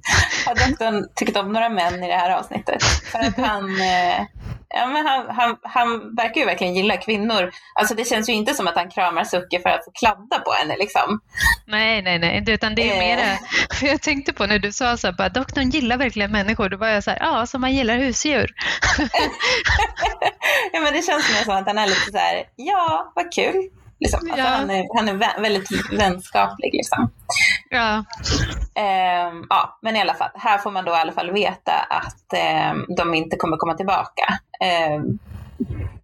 Har 0.46 0.68
doktorn 0.68 1.08
tyckt 1.14 1.36
om 1.36 1.52
några 1.52 1.68
män 1.68 2.04
i 2.04 2.06
det 2.08 2.16
här 2.16 2.30
avsnittet? 2.30 2.82
För 2.82 3.18
att 3.18 3.36
han, 3.36 3.80
eh, 3.80 4.26
ja, 4.74 4.86
men 4.86 5.06
han, 5.06 5.26
han, 5.28 5.56
han 5.62 6.16
verkar 6.16 6.40
ju 6.40 6.46
verkligen 6.46 6.74
gilla 6.74 6.96
kvinnor. 6.96 7.50
Alltså 7.74 7.94
det 7.94 8.04
känns 8.04 8.28
ju 8.28 8.32
inte 8.32 8.54
som 8.54 8.66
att 8.66 8.76
han 8.76 8.90
kramar 8.90 9.24
Sucke 9.24 9.60
för 9.60 9.70
att 9.70 9.84
få 9.84 9.90
kladda 9.90 10.38
på 10.38 10.52
henne 10.52 10.76
liksom. 10.76 11.20
Nej, 11.66 12.02
nej, 12.02 12.18
nej, 12.18 12.44
utan 12.46 12.74
det 12.74 12.90
är 12.90 12.98
Eh. 12.98 12.98
mera, 12.98 13.38
för 13.70 13.86
jag 13.92 14.02
tänkte 14.02 14.32
på 14.32 14.46
när 14.46 14.58
du 14.58 14.72
sa 14.72 14.96
så 14.96 15.06
här, 15.06 15.14
bara, 15.14 15.28
doktorn 15.28 15.70
gillar 15.70 15.96
verkligen 15.96 16.32
människor, 16.32 16.68
då 16.68 16.76
var 16.76 16.88
jag 16.88 17.04
så 17.04 17.10
här, 17.10 17.18
ja, 17.20 17.46
som 17.46 17.60
man 17.60 17.72
gillar 17.74 17.98
husdjur. 17.98 18.50
ja, 20.72 20.80
men 20.80 20.92
det 20.92 21.02
känns 21.02 21.28
mer 21.30 21.44
som 21.44 21.56
att 21.56 21.66
han 21.66 21.78
är 21.78 21.86
lite 21.86 22.10
så 22.10 22.18
här, 22.18 22.44
ja 22.56 23.12
vad 23.14 23.32
kul. 23.34 23.70
Liksom. 24.00 24.20
Alltså, 24.30 24.38
Ja. 24.38 24.44
han, 24.50 24.70
är, 24.70 24.86
han 24.96 25.08
är 25.08 25.14
vä- 25.14 25.40
väldigt 25.42 25.68
vänskaplig 25.92 26.70
liksom. 26.74 27.10
Ja, 27.70 28.04
Ehm, 28.74 29.44
ja, 29.48 29.78
men 29.82 29.96
i 29.96 30.00
alla 30.00 30.14
fall, 30.14 30.30
här 30.34 30.58
får 30.58 30.70
man 30.70 30.84
då 30.84 30.92
i 30.92 30.94
alla 30.94 31.12
fall 31.12 31.30
veta 31.32 31.72
att 31.90 32.32
ehm, 32.36 32.84
de 32.96 33.14
inte 33.14 33.36
kommer 33.36 33.56
komma 33.56 33.74
tillbaka. 33.74 34.38
Ehm, 34.64 35.18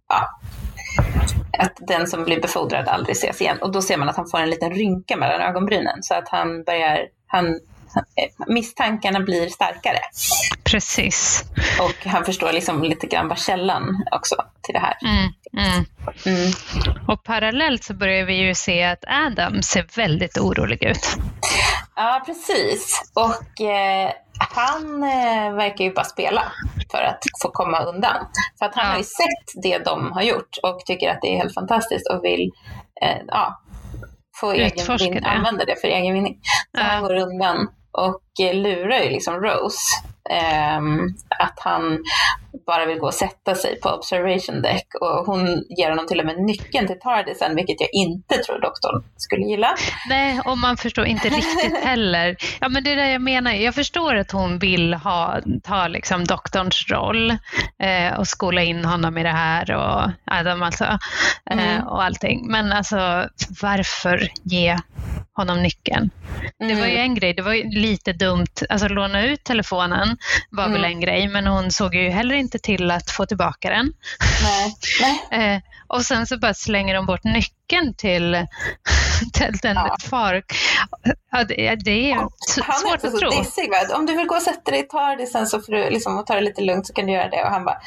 ja, 0.09 0.29
att 1.59 1.73
den 1.87 2.07
som 2.07 2.23
blir 2.23 2.41
befordrad 2.41 2.87
aldrig 2.87 3.15
ses 3.15 3.41
igen. 3.41 3.57
Och 3.61 3.71
då 3.71 3.81
ser 3.81 3.97
man 3.97 4.09
att 4.09 4.15
han 4.17 4.27
får 4.27 4.39
en 4.39 4.49
liten 4.49 4.71
rynka 4.71 5.17
mellan 5.17 5.41
ögonbrynen 5.41 6.03
så 6.03 6.13
att 6.15 6.29
han 6.29 6.63
börjar, 6.63 6.99
han, 7.27 7.45
eh, 7.47 7.55
misstankarna 8.47 9.19
blir 9.19 9.49
starkare. 9.49 9.99
precis. 10.63 11.43
Och 11.81 12.05
han 12.11 12.25
förstår 12.25 12.53
liksom 12.53 12.83
lite 12.83 13.07
grann 13.07 13.27
vad 13.27 13.37
källan 13.39 14.03
också 14.11 14.35
till 14.61 14.73
det 14.73 14.79
här. 14.79 14.97
Mm, 15.01 15.33
mm. 15.67 15.85
Mm. 16.25 16.51
Och 17.07 17.23
parallellt 17.23 17.83
så 17.83 17.93
börjar 17.93 18.25
vi 18.25 18.33
ju 18.33 18.55
se 18.55 18.83
att 18.83 19.03
Adam 19.07 19.61
ser 19.61 19.85
väldigt 19.95 20.37
orolig 20.37 20.83
ut. 20.83 21.15
Ja, 21.95 22.23
precis. 22.25 23.11
Och 23.13 23.61
eh, 23.65 24.11
han 24.55 25.03
eh, 25.03 25.53
verkar 25.55 25.85
ju 25.85 25.93
bara 25.93 26.05
spela 26.05 26.43
för 26.91 26.97
att 27.03 27.19
få 27.41 27.49
komma 27.49 27.79
undan. 27.83 28.27
För 28.59 28.65
att 28.65 28.75
han 28.75 28.85
Ja. 28.85 28.91
har 28.91 28.97
ju 28.97 29.03
sett 29.03 29.63
det 29.63 29.77
de 29.77 30.11
har 30.11 30.21
gjort 30.21 30.57
och 30.63 30.79
tycker 30.85 31.09
att 31.09 31.21
det 31.21 31.27
är 31.33 31.37
helt 31.37 31.53
fantastiskt 31.53 32.07
och 32.09 32.23
vill 32.23 32.51
eh, 33.01 33.17
ja, 33.27 33.61
få 34.39 34.51
egen 34.51 34.97
vin- 34.97 35.25
använda 35.25 35.65
det 35.65 35.81
för 35.81 35.87
egen 35.87 36.13
vinning. 36.13 36.39
Så 36.75 36.81
Ja. 36.81 36.83
han 36.83 37.03
går 37.03 37.15
undan 37.15 37.67
och 37.97 38.45
eh, 38.45 38.53
lurar 38.53 38.99
ju 38.99 39.09
liksom 39.09 39.33
Rose 39.35 40.03
ehm, 40.29 40.99
att 41.39 41.59
han 41.59 42.03
bara 42.65 42.85
vill 42.85 42.97
gå 42.99 43.05
och 43.07 43.13
sätta 43.13 43.55
sig 43.55 43.79
på 43.81 43.89
observation 43.89 44.61
deck 44.61 44.87
och 45.01 45.25
hon 45.25 45.63
ger 45.77 45.89
honom 45.89 46.07
till 46.07 46.19
och 46.19 46.25
med 46.25 46.39
nyckeln 46.43 46.87
till 46.87 46.99
Tardisen 46.99 47.55
vilket 47.55 47.81
jag 47.81 47.89
inte 47.93 48.37
tror 48.37 48.61
doktorn 48.61 49.03
skulle 49.17 49.45
gilla. 49.45 49.75
Nej, 50.09 50.39
och 50.45 50.57
man 50.57 50.77
förstår 50.77 51.05
inte 51.05 51.29
riktigt 51.29 51.77
heller. 51.83 52.35
Ja, 52.61 52.69
men 52.69 52.83
det 52.83 52.91
är 52.91 52.95
det 52.95 53.11
jag 53.11 53.21
menar. 53.21 53.51
Jag 53.51 53.75
förstår 53.75 54.15
att 54.15 54.31
hon 54.31 54.59
vill 54.59 54.93
ha, 54.93 55.39
ta 55.63 55.87
liksom 55.87 56.23
doktorns 56.25 56.85
roll 56.91 57.31
eh, 57.83 58.13
och 58.19 58.27
skola 58.27 58.63
in 58.63 58.85
honom 58.85 59.17
i 59.17 59.23
det 59.23 59.29
här 59.29 59.71
och 59.75 60.11
Adam 60.31 60.63
alltså, 60.63 60.83
eh, 60.83 61.55
Mm. 61.75 61.87
och 61.87 62.03
allting. 62.03 62.51
Men 62.51 62.71
alltså, 62.71 63.29
varför 63.61 64.27
ge 64.43 64.77
honom 65.35 65.63
nyckeln? 65.63 66.09
Det 66.59 66.75
var 66.75 66.85
ju 66.85 66.91
Mm. 66.91 67.03
en 67.03 67.15
grej, 67.15 67.33
det 67.33 67.41
var 67.41 67.53
ju 67.53 67.69
lite 67.69 68.13
dumt. 68.13 68.45
Alltså 68.69 68.87
låna 68.87 69.25
ut 69.25 69.43
telefonen 69.43 70.17
var 70.49 70.63
väl 70.63 70.77
Mm. 70.85 70.91
en 70.91 70.99
grej, 70.99 71.27
men 71.27 71.47
hon 71.47 71.71
såg 71.71 71.95
ju 71.95 72.09
heller 72.09 72.35
inte 72.35 72.44
till 72.49 72.91
att 72.91 73.11
få 73.11 73.25
tillbaka 73.25 73.69
den. 73.69 73.93
Nej. 74.43 74.75
Nej. 75.01 75.21
Eh, 75.55 75.61
och 75.87 76.05
sen 76.05 76.27
så 76.27 76.37
bara 76.39 76.53
slänger 76.53 76.95
de 76.95 77.05
bort 77.05 77.23
nyckeln 77.23 77.93
till, 77.93 78.45
till 79.33 79.57
den 79.61 79.75
Ja. 79.75 79.95
far. 80.09 80.43
Ja, 81.31 81.43
det, 81.43 81.75
det 81.75 82.11
är 82.11 82.15
Han 82.15 82.25
är 82.27 82.73
svårt 82.79 82.93
också 82.93 83.07
att 83.07 83.13
så 83.13 83.19
tro. 83.19 83.29
dissig. 83.29 83.69
Va? 83.69 83.95
Om 83.97 84.05
du 84.05 84.15
vill 84.15 84.27
gå 84.27 84.35
och 84.35 84.41
sätta 84.41 84.71
dig 84.71 84.79
i 84.79 84.83
Tardisen 84.83 85.47
så 85.47 85.61
får 85.61 85.71
du 85.71 85.89
liksom, 85.89 86.17
och 86.17 86.25
ta 86.27 86.35
det 86.35 86.41
lite 86.41 86.61
lugnt 86.61 86.87
så 86.87 86.93
kan 86.93 87.05
du 87.05 87.11
göra 87.13 87.29
det. 87.29 87.43
Och 87.43 87.49
han 87.51 87.65
bara, 87.65 87.77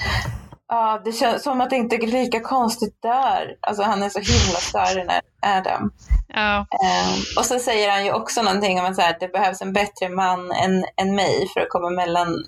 ja 0.69 1.03
det 1.05 1.13
känns 1.13 1.43
som 1.43 1.61
att 1.61 1.71
det 1.71 1.77
inte 1.77 1.97
är 1.97 2.07
lika 2.07 2.41
konstigt 2.41 2.99
där. 3.03 3.55
Alltså 3.61 3.83
han 3.83 4.03
är 4.03 4.09
så 4.09 4.19
himla 4.19 4.59
störig 4.61 5.07
när 5.07 5.21
Adam. 5.59 5.91
Ja, 6.29 6.57
Ehm, 6.85 7.21
och 7.39 7.45
så 7.45 7.59
säger 7.59 7.91
han 7.91 8.05
ju 8.05 8.13
också 8.13 8.43
någonting 8.43 8.81
om 8.81 8.87
att 8.87 8.97
så 8.97 9.03
här, 9.03 9.17
det 9.21 9.29
behövs 9.29 9.63
en 9.63 9.73
bättre 9.73 10.09
man 10.09 10.53
än, 10.53 10.85
än 10.97 11.15
mig 11.15 11.49
för 11.55 11.61
att 11.61 11.69
komma 11.69 11.91
mellan 11.91 12.45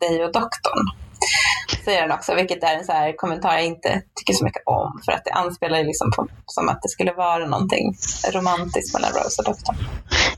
dig 0.00 0.24
och 0.24 0.32
doktorn. 0.32 0.86
Säger 1.84 2.00
han 2.00 2.12
också, 2.12 2.34
vilket 2.34 2.64
är 2.64 2.74
en 2.78 2.84
så 2.84 2.92
här 2.92 3.16
kommentar 3.16 3.52
jag 3.52 3.64
inte 3.64 4.02
tycker 4.14 4.32
så 4.32 4.44
mycket 4.44 4.62
om. 4.66 5.00
För 5.04 5.12
att 5.12 5.24
det 5.24 5.30
anspelar 5.30 5.78
ju 5.78 5.84
liksom 5.84 6.10
på, 6.16 6.26
som 6.46 6.68
att 6.68 6.82
det 6.82 6.88
skulle 6.88 7.12
vara 7.12 7.46
någonting 7.46 7.94
romantiskt 8.32 8.94
mellan 8.94 9.10
Rose 9.10 9.42
och 9.42 9.44
doktorn. 9.44 9.76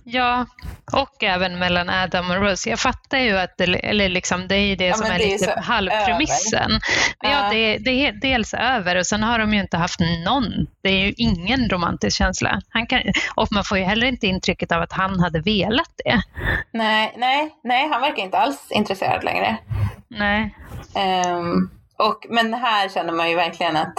ja, 0.04 0.46
och 0.92 1.22
även 1.22 1.58
mellan 1.58 1.90
Adam 1.90 2.30
och 2.30 2.36
Rose. 2.42 2.70
Jag 2.70 2.80
fattar 2.80 3.18
ju 3.18 3.38
att 3.38 3.56
det, 3.58 3.64
eller 3.64 4.08
liksom, 4.08 4.48
det 4.48 4.54
är 4.54 4.66
ju 4.66 4.76
det 4.76 4.86
Ja, 4.86 4.94
som 4.94 5.06
är 5.06 5.18
det 5.18 5.24
är 5.24 5.38
lite 5.38 5.60
halvpremissen. 5.60 6.70
Men 7.22 7.30
Ja, 7.30 7.44
Ja. 7.44 7.50
det, 7.50 7.78
det 7.78 8.06
är 8.06 8.12
dels 8.12 8.54
över 8.54 8.96
och 8.96 9.06
sen 9.06 9.22
har 9.22 9.38
de 9.38 9.54
ju 9.54 9.60
inte 9.60 9.76
haft 9.76 10.00
någon. 10.26 10.44
Det 10.82 10.88
är 10.88 11.06
ju 11.06 11.12
ingen 11.16 11.68
romantisk 11.68 12.16
känsla. 12.18 12.60
Han 12.68 12.86
kan, 12.86 13.00
och 13.34 13.48
man 13.52 13.64
får 13.64 13.78
ju 13.78 13.84
heller 13.84 14.06
inte 14.06 14.26
intrycket 14.26 14.72
av 14.72 14.82
att 14.82 14.92
han 14.92 15.20
hade 15.20 15.40
velat 15.40 15.90
det. 16.04 16.22
Nej, 16.72 17.14
nej, 17.16 17.50
nej, 17.64 17.88
han 17.92 18.00
verkar 18.00 18.22
inte 18.22 18.38
alls 18.38 18.66
intresserad 18.70 19.24
längre. 19.24 19.56
Nej. 20.18 20.54
Ehm, 20.94 21.70
och, 21.98 22.26
men 22.28 22.54
här 22.54 22.88
känner 22.88 23.12
man 23.12 23.30
ju 23.30 23.36
verkligen 23.36 23.76
att 23.76 23.94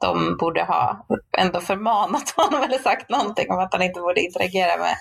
de 0.00 0.36
borde 0.36 0.62
ha 0.62 1.06
ändå 1.38 1.60
förmanat 1.60 2.30
honom 2.36 2.62
eller 2.62 2.78
sagt 2.78 3.10
någonting 3.10 3.50
om 3.50 3.58
att 3.58 3.72
han 3.72 3.82
inte 3.82 4.00
borde 4.00 4.20
interagera 4.20 4.76
med 4.78 4.96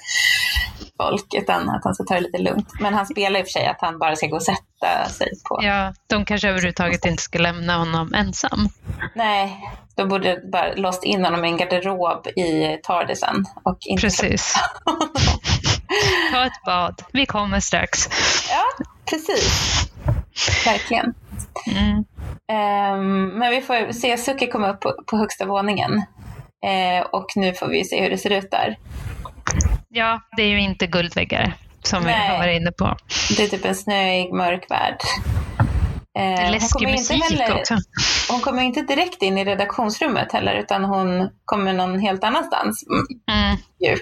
folk 0.97 1.33
utan 1.33 1.69
att 1.69 1.83
han 1.83 1.95
ska 1.95 2.03
ta 2.03 2.13
det 2.13 2.21
lite 2.21 2.37
lugnt. 2.37 2.69
Men 2.81 2.93
han 2.93 3.05
spelar 3.05 3.39
i 3.39 3.43
och 3.43 3.47
för 3.47 3.51
sig 3.51 3.67
att 3.67 3.81
han 3.81 3.99
bara 3.99 4.15
ska 4.15 4.27
gå 4.27 4.35
och 4.35 4.43
sätta 4.43 5.09
sig 5.09 5.31
på. 5.49 5.59
Ja, 5.63 5.93
de 6.07 6.25
kanske 6.25 6.49
överhuvudtaget 6.49 7.05
inte 7.05 7.23
ska 7.23 7.39
lämna 7.39 7.77
honom 7.77 8.13
ensam. 8.13 8.69
Nej, 9.15 9.57
de 9.95 10.09
borde 10.09 10.41
bara 10.51 10.73
låst 10.73 11.03
in 11.03 11.25
honom 11.25 11.45
i 11.45 11.49
en 11.49 11.57
garderob 11.57 12.27
i 12.27 12.77
Tardisen 12.83 13.45
och 13.63 13.77
inte 13.85 14.01
Precis. 14.01 14.53
Ta 16.31 16.45
ett 16.45 16.63
bad. 16.65 17.01
Vi 17.13 17.25
kommer 17.25 17.59
strax. 17.59 17.99
Ja, 18.49 18.85
precis. 19.09 19.71
Verkligen. 20.65 21.13
Mm. 21.67 22.05
Ehm, 22.51 23.27
men 23.27 23.51
vi 23.51 23.61
får 23.61 23.91
se 23.91 24.17
Suki 24.17 24.47
komma 24.47 24.69
upp 24.69 24.79
på, 24.79 24.93
på 25.07 25.17
högsta 25.17 25.45
våningen. 25.45 25.97
Eh, 26.65 27.05
och 27.11 27.25
nu 27.35 27.53
får 27.53 27.67
vi 27.67 27.83
se 27.83 28.01
hur 28.01 28.09
det 28.09 28.17
ser 28.17 28.29
ut 28.29 28.51
där. 28.51 28.77
Ja, 29.89 30.21
det 30.37 30.43
är 30.43 30.47
ju 30.47 30.59
inte 30.61 30.87
guldväggar 30.87 31.53
som 31.83 31.99
vi 31.99 32.11
Nej. 32.11 32.29
har 32.29 32.37
varit 32.37 32.61
inne 32.61 32.71
på. 32.71 32.97
Det 33.37 33.43
är 33.43 33.47
typ 33.47 33.65
en 33.65 33.75
snöig, 33.75 34.33
mörk 34.33 34.71
värld. 34.71 34.97
Eh, 36.17 36.23
hon 36.43 36.51
läskig 36.51 36.71
kommer 36.71 36.89
inte 36.89 37.13
musik 37.13 37.23
heller- 37.39 37.59
också. 37.59 37.75
Hon 38.29 38.39
kommer 38.41 38.63
inte 38.63 38.81
direkt 38.81 39.21
in 39.21 39.37
i 39.37 39.45
redaktionsrummet 39.45 40.31
heller 40.31 40.53
utan 40.55 40.83
hon 40.85 41.29
kommer 41.45 41.73
någon 41.73 41.99
helt 41.99 42.23
annanstans. 42.23 42.83
Mm, 42.87 43.05
Mm. 43.31 43.99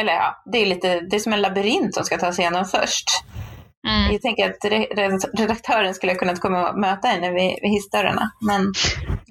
Eller 0.00 0.12
ja, 0.12 0.42
det 0.52 0.58
är, 0.58 0.66
lite, 0.66 1.00
det 1.00 1.16
är 1.16 1.20
som 1.20 1.32
en 1.32 1.40
labyrint 1.40 1.94
som 1.94 2.04
ska 2.04 2.18
ta 2.18 2.32
sig 2.32 2.42
igenom 2.42 2.64
först. 2.64 3.04
Mm. 3.88 4.12
Jag 4.12 4.22
tänker 4.22 4.50
att 4.50 4.64
re- 4.64 4.94
re- 4.94 5.36
redaktören 5.36 5.94
skulle 5.94 6.12
ha 6.12 6.18
kunnat 6.18 6.40
komma 6.40 6.70
och 6.70 6.78
möta 6.78 7.08
henne 7.08 7.30
vid, 7.30 7.58
vid 7.62 7.70
hissdörrarna. 7.70 8.30
Men 8.40 8.72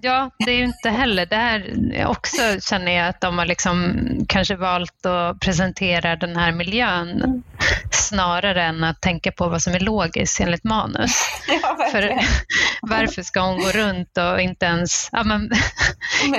Ja, 0.01 0.31
det 0.39 0.51
är 0.51 0.55
ju 0.55 0.63
inte 0.63 0.89
heller. 0.89 1.25
Det 1.25 1.35
här 1.35 1.75
också 2.07 2.41
känner 2.61 2.91
jag 2.91 3.07
att 3.07 3.21
de 3.21 3.37
har 3.37 3.45
liksom 3.45 3.95
kanske 4.29 4.55
valt 4.55 5.05
att 5.05 5.39
presentera 5.39 6.15
den 6.15 6.35
här 6.35 6.51
miljön 6.51 7.43
snarare 7.91 8.63
än 8.63 8.83
att 8.83 9.01
tänka 9.01 9.31
på 9.31 9.49
vad 9.49 9.61
som 9.61 9.73
är 9.73 9.79
logiskt 9.79 10.39
enligt 10.39 10.63
manus. 10.63 11.11
ja. 11.61 11.77
För 11.91 12.19
varför 12.81 13.21
ska 13.21 13.41
hon 13.41 13.57
gå 13.57 13.69
runt 13.69 14.17
och 14.17 14.41
inte 14.41 14.65
ens 14.65 15.09
ja, 15.11 15.23
men, 15.23 15.49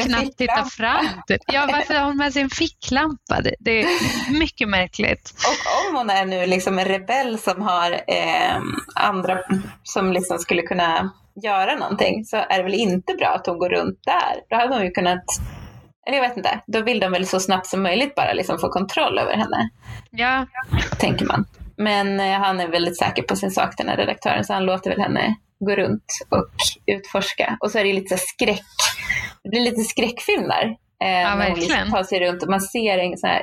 knappt 0.05 0.39
titta 0.39 0.65
fram? 0.65 1.07
Typ. 1.27 1.41
Ja, 1.47 1.69
varför 1.73 1.95
har 1.95 2.05
hon 2.05 2.17
med 2.17 2.33
sig 2.33 2.43
en 2.43 2.51
ficklampa? 2.51 3.41
Det, 3.41 3.55
det 3.61 3.83
är 3.83 3.89
mycket 4.39 4.69
märkligt. 4.69 5.35
Och 5.37 5.89
om 5.89 5.97
hon 5.97 6.11
är 6.11 6.25
nu 6.25 6.47
liksom 6.47 6.79
en 6.79 6.85
rebell 6.85 7.39
som 7.39 7.63
har 7.63 8.01
eh, 8.11 8.61
andra 8.95 9.39
som 9.83 10.13
liksom 10.13 10.39
skulle 10.39 10.63
kunna 10.63 11.13
göra 11.45 11.75
någonting 11.77 12.25
så 12.25 12.37
är 12.37 12.57
det 12.57 12.63
väl 12.63 12.75
inte 12.75 13.15
bra 13.15 13.29
att 13.29 13.47
hon 13.47 13.59
går 13.59 13.69
runt 13.69 13.99
där. 14.07 14.41
Då 14.51 14.57
hade 14.57 14.75
hon 14.75 14.85
ju 14.85 14.91
kunnat, 14.91 15.25
eller 16.07 16.17
jag 16.17 16.29
vet 16.29 16.37
inte, 16.37 16.61
då 16.67 16.81
vill 16.81 17.01
de 17.01 17.13
väl 17.13 17.27
så 17.27 17.41
snabbt 17.41 17.67
som 17.67 17.83
möjligt 17.83 18.15
bara 18.15 18.33
liksom 18.33 18.59
få 18.59 18.69
kontroll 18.69 19.19
över 19.19 19.37
henne, 19.37 19.71
Ja, 20.11 20.47
tänker 20.99 21.27
man. 21.27 21.45
Men 21.77 22.21
eh, 22.21 22.41
han 22.41 22.61
är 22.61 22.69
väldigt 22.69 22.99
säker 22.99 23.23
på 23.23 23.37
sin 23.37 23.51
sak 23.51 23.75
den 23.77 23.89
här 23.89 23.97
redaktören 23.97 24.45
så 24.45 24.53
han 24.53 24.65
låter 24.65 24.91
väl 24.91 25.01
henne 25.01 25.37
gå 25.61 25.77
runt 25.77 26.05
och 26.29 26.51
utforska. 26.87 27.57
Och 27.61 27.71
så 27.71 27.79
är 27.79 27.85
det 27.85 27.93
lite 27.93 28.19
skräck, 28.19 28.65
det 29.43 29.51
blir 29.51 29.61
lite 29.61 29.81
skräckfilm 29.81 30.43
där. 30.43 30.77
Eh, 31.05 31.37
när 31.37 31.51
hon 31.51 31.59
liksom 31.61 31.91
tar 31.91 32.03
sig 32.03 32.21
runt 32.21 32.43
och 32.43 32.49
man 32.51 32.61
ser 32.61 32.99
en, 32.99 33.17
så 33.19 33.27
här, 33.27 33.43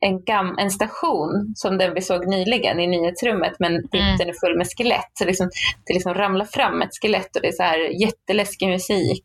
en, 0.00 0.24
gam, 0.24 0.58
en 0.58 0.70
station 0.70 1.52
som 1.56 1.78
den 1.78 1.94
vi 1.94 2.00
såg 2.02 2.26
nyligen 2.26 2.80
i 2.80 2.86
nyhetsrummet 2.86 3.52
men 3.58 3.72
Mm. 3.72 4.16
den 4.18 4.28
är 4.28 4.46
full 4.46 4.58
med 4.58 4.66
skelett. 4.76 5.10
Så 5.18 5.24
liksom, 5.24 5.50
det 5.86 5.94
liksom 5.94 6.14
ramlar 6.14 6.44
fram 6.44 6.82
ett 6.82 6.90
skelett 7.02 7.36
och 7.36 7.42
det 7.42 7.48
är 7.48 7.52
så 7.52 7.62
här 7.62 7.78
jätteläskig 8.02 8.68
musik. 8.68 9.24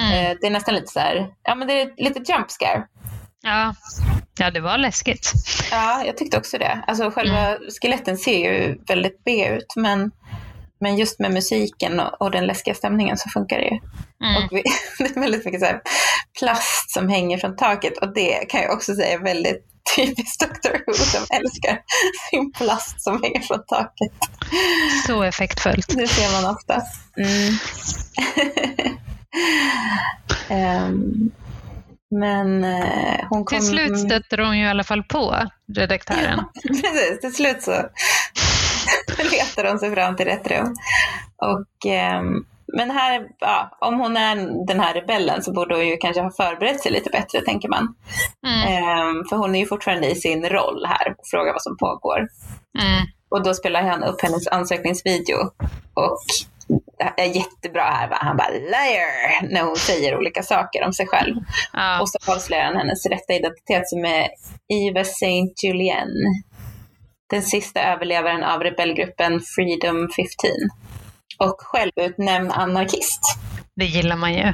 mm. 0.00 0.12
Eh, 0.30 0.36
det 0.40 0.46
är 0.46 0.50
nästan 0.50 0.74
lite 0.74 0.86
så 0.86 1.00
här, 1.00 1.26
ja 1.42 1.54
men 1.54 1.68
det 1.68 1.80
är 1.80 1.90
lite 1.96 2.32
jump 2.32 2.50
scare. 2.50 2.82
ja. 3.42 3.74
ja 4.38 4.50
det 4.50 4.60
var 4.60 4.78
läskigt. 4.78 5.32
Ja, 5.70 6.02
jag 6.06 6.16
tyckte 6.16 6.38
också 6.38 6.58
det. 6.58 6.84
Alltså 6.86 7.10
själva 7.10 7.58
skeletten 7.82 8.16
ser 8.16 8.38
ju 8.38 8.78
väldigt 8.88 9.24
B 9.24 9.48
ut 9.48 9.72
men, 9.76 10.10
men 10.84 10.96
just 10.96 11.18
med 11.18 11.32
musiken 11.32 12.00
och, 12.00 12.22
och 12.22 12.30
den 12.30 12.46
läskiga 12.46 12.74
stämningen 12.74 13.16
så 13.16 13.28
funkar 13.28 13.58
det 13.58 13.64
ju. 13.64 13.78
Mm. 14.24 14.36
Och 14.36 14.48
vi, 14.50 14.62
det 14.98 15.16
är 15.16 15.20
väldigt 15.20 15.44
mycket 15.44 15.60
så 15.60 15.66
plast 16.38 16.90
som 16.90 17.08
hänger 17.08 17.38
från 17.38 17.56
taket 17.56 17.98
och 17.98 18.14
det 18.14 18.48
kan 18.48 18.62
jag 18.62 18.72
också 18.72 18.94
säga 18.94 19.18
är 19.18 19.22
väldigt 19.22 19.64
typiskt 19.96 20.40
Doctor 20.40 20.72
Who. 20.72 20.92
De 20.92 21.36
älskar 21.36 21.82
sin 22.30 22.52
plast 22.52 23.02
som 23.02 23.22
hänger 23.22 23.40
från 23.40 23.66
taket. 23.66 24.12
Så 25.06 25.22
effektfullt. 25.22 25.96
Det 25.96 26.08
ser 26.08 26.42
man 26.42 26.54
ofta. 26.54 26.82
Mm. 27.16 27.54
Ehm, 30.48 31.30
men 32.20 32.64
eh, 32.64 33.26
hon 33.30 33.44
kom... 33.44 33.58
Till 33.58 33.68
slut 33.68 33.98
stötte 33.98 34.36
de 34.36 34.58
ju 34.58 34.64
i 34.64 34.68
alla 34.68 34.84
fall 34.84 35.02
på 35.02 35.36
redaktören. 35.76 36.44
Precis, 36.68 37.20
till 37.20 37.34
slut 37.34 37.62
så 37.62 37.72
letar 39.32 39.64
de 39.64 39.78
sig 39.78 39.94
fram 39.94 40.16
till 40.16 40.26
rätt 40.26 40.50
rum. 40.50 40.74
Och, 41.36 41.90
ehm, 41.90 42.44
men 42.76 42.90
här, 42.90 43.26
ja, 43.38 43.78
om 43.80 44.00
hon 44.00 44.16
är 44.16 44.66
den 44.66 44.80
här 44.80 44.94
rebellen 44.94 45.42
så 45.42 45.52
borde 45.52 45.74
hon 45.74 45.86
ju 45.86 45.96
kanske 45.96 46.22
ha 46.22 46.30
förberett 46.30 46.80
sig 46.80 46.92
lite 46.92 47.10
bättre, 47.10 47.40
tänker 47.40 47.68
man. 47.68 47.94
Mm. 48.46 48.68
Ehm, 48.68 49.24
för 49.28 49.36
hon 49.36 49.54
är 49.54 49.58
ju 49.58 49.66
fortfarande 49.66 50.10
i 50.10 50.14
sin 50.14 50.48
roll 50.48 50.86
här 50.86 51.14
och 51.18 51.26
frågar 51.30 51.52
vad 51.52 51.62
som 51.62 51.76
pågår. 51.76 52.18
Mm. 52.78 53.06
Och 53.28 53.42
då 53.42 53.54
spelar 53.54 53.82
han 53.82 54.04
upp 54.04 54.22
hennes 54.22 54.48
ansökningsvideo. 54.48 55.38
Och 55.94 56.24
det 56.98 57.22
är 57.22 57.36
jättebra 57.36 57.82
här, 57.82 58.08
va? 58.08 58.16
han 58.20 58.36
bara 58.36 58.48
liar 58.48 59.52
när 59.52 59.62
hon 59.62 59.76
säger 59.76 60.18
olika 60.18 60.42
saker 60.42 60.84
om 60.86 60.92
sig 60.92 61.06
själv. 61.06 61.34
Ja. 61.72 62.00
Och 62.00 62.08
så 62.08 62.18
avslöjar 62.32 62.64
han 62.64 62.76
hennes 62.76 63.06
rätta 63.06 63.32
identitet 63.32 63.88
som 63.88 64.04
är 64.04 64.28
Eva 64.68 65.04
Saint 65.04 65.62
Julien. 65.64 66.08
Den 67.30 67.42
sista 67.42 67.80
överlevaren 67.80 68.44
av 68.44 68.62
rebellgruppen 68.62 69.40
Freedom 69.40 70.08
15 70.16 70.50
och 71.38 71.56
självutnämnd 71.60 72.52
anarkist. 72.52 73.20
Det 73.76 73.84
gillar 73.84 74.16
man 74.16 74.34
ju. 74.34 74.52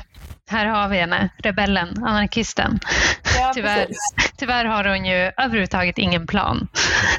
Här 0.50 0.66
har 0.66 0.88
vi 0.88 0.98
henne, 0.98 1.28
rebellen, 1.38 2.04
anarkisten. 2.04 2.78
Ja, 3.38 3.52
tyvärr, 3.54 3.86
tyvärr 4.36 4.64
har 4.64 4.84
hon 4.84 5.04
ju 5.04 5.32
överhuvudtaget 5.36 5.98
ingen 5.98 6.26
plan. 6.26 6.68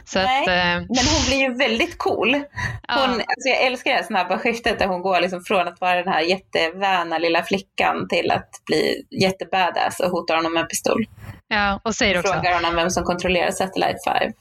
Så 0.05 0.19
Nej, 0.19 0.41
att, 0.41 0.47
eh, 0.47 0.87
men 0.87 1.05
hon 1.13 1.25
blir 1.27 1.37
ju 1.37 1.53
väldigt 1.53 1.97
cool. 1.97 2.33
Hon, 2.33 2.43
ja, 2.87 3.03
alltså 3.07 3.49
jag 3.49 3.61
älskar 3.61 3.91
det 3.91 3.97
här 3.97 4.03
snabba 4.03 4.37
skiftet 4.37 4.79
där 4.79 4.87
hon 4.87 5.01
går 5.01 5.21
liksom 5.21 5.43
från 5.43 5.67
att 5.67 5.81
vara 5.81 5.95
den 6.03 6.13
här 6.13 6.21
jätteväna 6.21 7.17
lilla 7.17 7.43
flickan 7.43 8.07
till 8.07 8.31
att 8.31 8.49
bli 8.65 9.05
jättebadass 9.21 9.99
och 9.99 10.09
hotar 10.09 10.35
honom 10.35 10.53
med 10.53 10.69
pistol. 10.69 11.05
ja, 11.47 11.79
och 11.83 11.95
säger 11.95 12.19
också, 12.19 12.33
Frågar 12.33 12.53
honom 12.53 12.75
vem 12.75 12.89
som 12.89 13.03
kontrollerar 13.03 13.51
Satellite 13.51 13.99
5. 14.05 14.31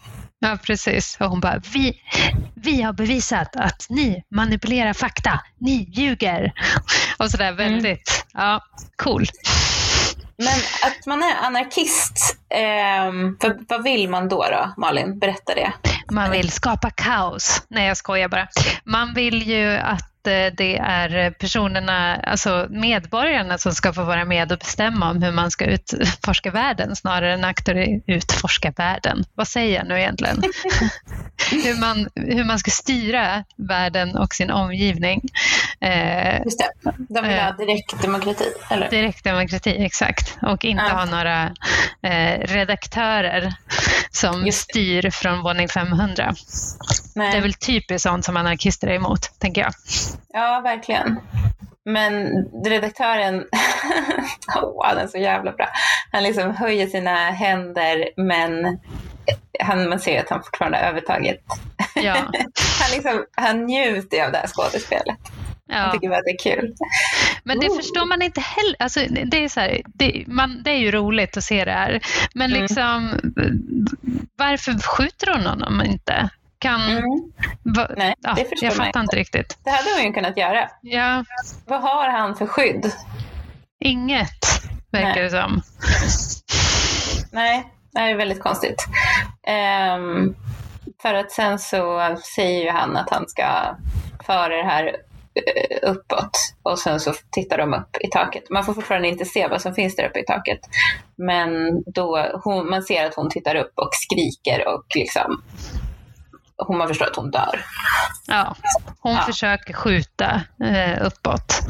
Ja 0.40 0.58
precis, 0.62 1.16
och 1.20 1.30
hon 1.30 1.40
bara, 1.40 1.62
vi, 1.72 2.00
vi 2.54 2.82
har 2.82 2.92
bevisat 2.92 3.56
att 3.56 3.86
ni 3.88 4.24
manipulerar 4.30 4.92
fakta, 4.92 5.40
ni 5.58 5.88
ljuger. 5.92 6.52
Och 7.18 7.30
sådär 7.30 7.52
väldigt, 7.52 8.24
ja, 8.32 8.64
cool. 8.96 9.26
Men 10.36 10.58
att 10.84 11.06
man 11.06 11.22
är 11.22 11.34
anarkist, 11.34 12.38
ehm, 12.54 13.36
vad, 13.68 13.82
vill 13.82 14.08
man 14.08 14.28
då, 14.28 14.44
då? 14.50 14.74
Malin, 14.76 15.18
berätta 15.18 15.54
det. 15.54 15.72
Man 16.10 16.30
vill 16.30 16.50
skapa 16.50 16.90
kaos. 16.90 17.62
Nej, 17.68 17.88
jag 17.88 17.96
skojar 17.96 18.28
bara. 18.28 18.48
Man 18.84 19.14
vill 19.14 19.48
ju 19.48 19.76
att 19.76 20.00
eh, 20.00 20.09
det 20.22 20.78
är 20.78 21.30
personerna, 21.30 22.16
alltså 22.16 22.66
medborgarna 22.70 23.58
som 23.58 23.72
ska 23.72 23.92
få 23.92 24.04
vara 24.04 24.24
med 24.24 24.52
och 24.52 24.58
bestämma 24.58 25.10
om 25.10 25.22
hur 25.22 25.32
man 25.32 25.50
ska 25.50 25.64
utforska 25.64 26.50
världen 26.50 26.96
snarare 26.96 27.34
än 27.34 27.44
aktor 27.44 27.76
utforska 28.06 28.72
världen. 28.76 29.24
Vad 29.34 29.48
säger 29.48 29.78
jag 29.78 29.88
nu 29.88 29.98
egentligen? 30.00 30.42
hur, 31.64 31.80
man, 31.80 32.08
hur 32.14 32.44
man 32.44 32.58
ska 32.58 32.70
styra 32.70 33.44
världen 33.56 34.16
och 34.16 34.34
sin 34.34 34.50
omgivning. 34.50 35.20
Eh, 35.80 36.42
Just 36.44 36.58
det, 36.58 36.90
de 37.08 37.28
vill 37.28 37.38
ha 37.38 37.52
direktdemokrati, 37.52 38.44
eller? 38.70 38.90
Direktdemokrati, 38.90 39.84
exakt. 39.84 40.38
Och 40.42 40.64
inte 40.64 40.84
Ja. 40.88 40.92
ha 40.92 41.04
några 41.04 41.42
eh, 42.02 42.40
redaktörer 42.40 43.52
som 44.10 44.52
styr 44.52 45.10
från 45.10 45.42
våning 45.42 45.68
500. 45.68 46.34
Nej. 47.14 47.32
Det 47.32 47.38
är 47.38 47.42
väl 47.42 47.54
typiskt 47.54 48.02
sånt 48.02 48.24
som 48.24 48.36
anarkister 48.36 48.88
är 48.88 48.94
emot, 48.94 49.30
tänker 49.38 49.60
jag. 49.60 49.72
Ja, 50.28 50.60
verkligen. 50.64 51.20
Men 51.84 52.28
redaktören, 52.64 53.34
oh, 54.56 54.86
han 54.86 54.98
är 54.98 55.06
så 55.06 55.18
jävla 55.18 55.52
bra. 55.52 55.68
Han 56.12 56.22
liksom 56.22 56.56
höjer 56.56 56.86
sina 56.86 57.30
händer 57.30 58.08
men 58.16 58.78
han, 59.60 59.88
man 59.88 60.00
ser 60.00 60.20
att 60.20 60.30
han 60.30 60.42
fortfarande 60.42 60.78
har 60.78 60.84
övertaget. 60.84 61.40
Ja, 61.94 62.14
Han, 62.80 62.90
liksom, 62.92 63.24
han 63.36 63.66
njuter 63.66 64.24
av 64.24 64.32
det 64.32 64.38
här 64.38 64.46
skådespelet. 64.46 65.18
Han 65.72 65.86
ja. 65.86 65.92
tycker 65.92 66.08
bara 66.08 66.18
att 66.18 66.24
det 66.24 66.48
är 66.48 66.54
kul. 66.56 66.74
Men 67.44 67.60
det 67.60 67.68
Ooh. 67.68 67.76
förstår 67.76 68.06
man 68.06 68.22
inte 68.22 68.40
heller. 68.40 68.76
Alltså, 68.78 69.00
det, 69.26 69.44
är 69.44 69.48
så 69.48 69.60
här, 69.60 69.80
det, 69.86 70.24
man, 70.26 70.62
det 70.62 70.70
är 70.70 70.76
ju 70.78 70.90
roligt 70.90 71.36
att 71.36 71.44
se 71.44 71.64
det 71.64 71.72
här. 71.72 72.00
Men 72.34 72.50
Mm. 72.50 72.62
liksom, 72.62 73.10
varför 74.36 74.78
skjuter 74.78 75.32
hon 75.36 75.46
honom 75.46 75.82
inte? 75.82 76.30
Kan, 76.60 76.80
Mm. 76.90 77.02
va, 77.76 77.88
Nej, 77.96 78.14
ja, 78.20 78.32
det 78.36 78.44
förstår 78.44 78.66
jag 78.66 78.74
fattar 78.76 79.00
inte 79.00 79.16
riktigt. 79.16 79.58
Det 79.64 79.70
hade 79.70 79.90
hon 79.96 80.04
ju 80.06 80.12
kunnat 80.12 80.36
göra. 80.36 80.70
Ja, 80.82 81.24
Vad 81.66 81.80
har 81.82 82.08
han 82.10 82.36
för 82.36 82.46
skydd? 82.46 82.92
inget 83.84 84.44
verkar 84.92 85.08
Nej. 85.08 85.22
det 85.22 85.30
som. 85.30 85.62
Nej, 87.32 87.72
det 87.92 88.00
är 88.00 88.14
väldigt 88.16 88.42
konstigt. 88.42 88.84
Ehm, 89.46 90.34
för 91.02 91.14
att 91.14 91.32
sen 91.32 91.58
så 91.58 92.16
säger 92.36 92.64
ju 92.64 92.70
han 92.70 92.96
att 92.96 93.10
han 93.10 93.28
ska 93.28 93.76
föra 94.26 94.56
det 94.56 94.62
här 94.68 94.84
eh, 95.34 95.90
uppåt 95.90 96.30
och 96.62 96.78
sen 96.78 97.00
så 97.00 97.12
tittar 97.30 97.58
de 97.58 97.74
upp 97.74 97.96
i 98.00 98.08
taket. 98.10 98.50
Man 98.50 98.64
får 98.64 98.74
fortfarande 98.74 99.08
inte 99.08 99.24
se 99.24 99.48
vad 99.48 99.60
som 99.62 99.74
finns 99.74 99.96
där 99.96 100.08
uppe 100.08 100.18
i 100.20 100.24
taket. 100.26 100.60
Men 101.16 101.48
då 101.94 102.26
hon, 102.44 102.70
man 102.70 102.82
ser 102.82 103.06
att 103.06 103.14
hon 103.14 103.30
tittar 103.30 103.54
upp 103.54 103.72
och 103.76 103.90
skriker 103.92 104.68
och 104.68 104.84
liksom 104.94 105.42
hon 106.66 106.78
man 106.78 106.88
förstår 106.88 107.06
att 107.06 107.16
hon 107.16 107.30
dör. 107.30 107.60
Ja, 108.26 108.56
hon 109.00 109.12
Ja. 109.12 109.20
försöker 109.22 109.72
skjuta 109.72 110.40
eh, 110.64 111.06
uppåt. 111.06 111.60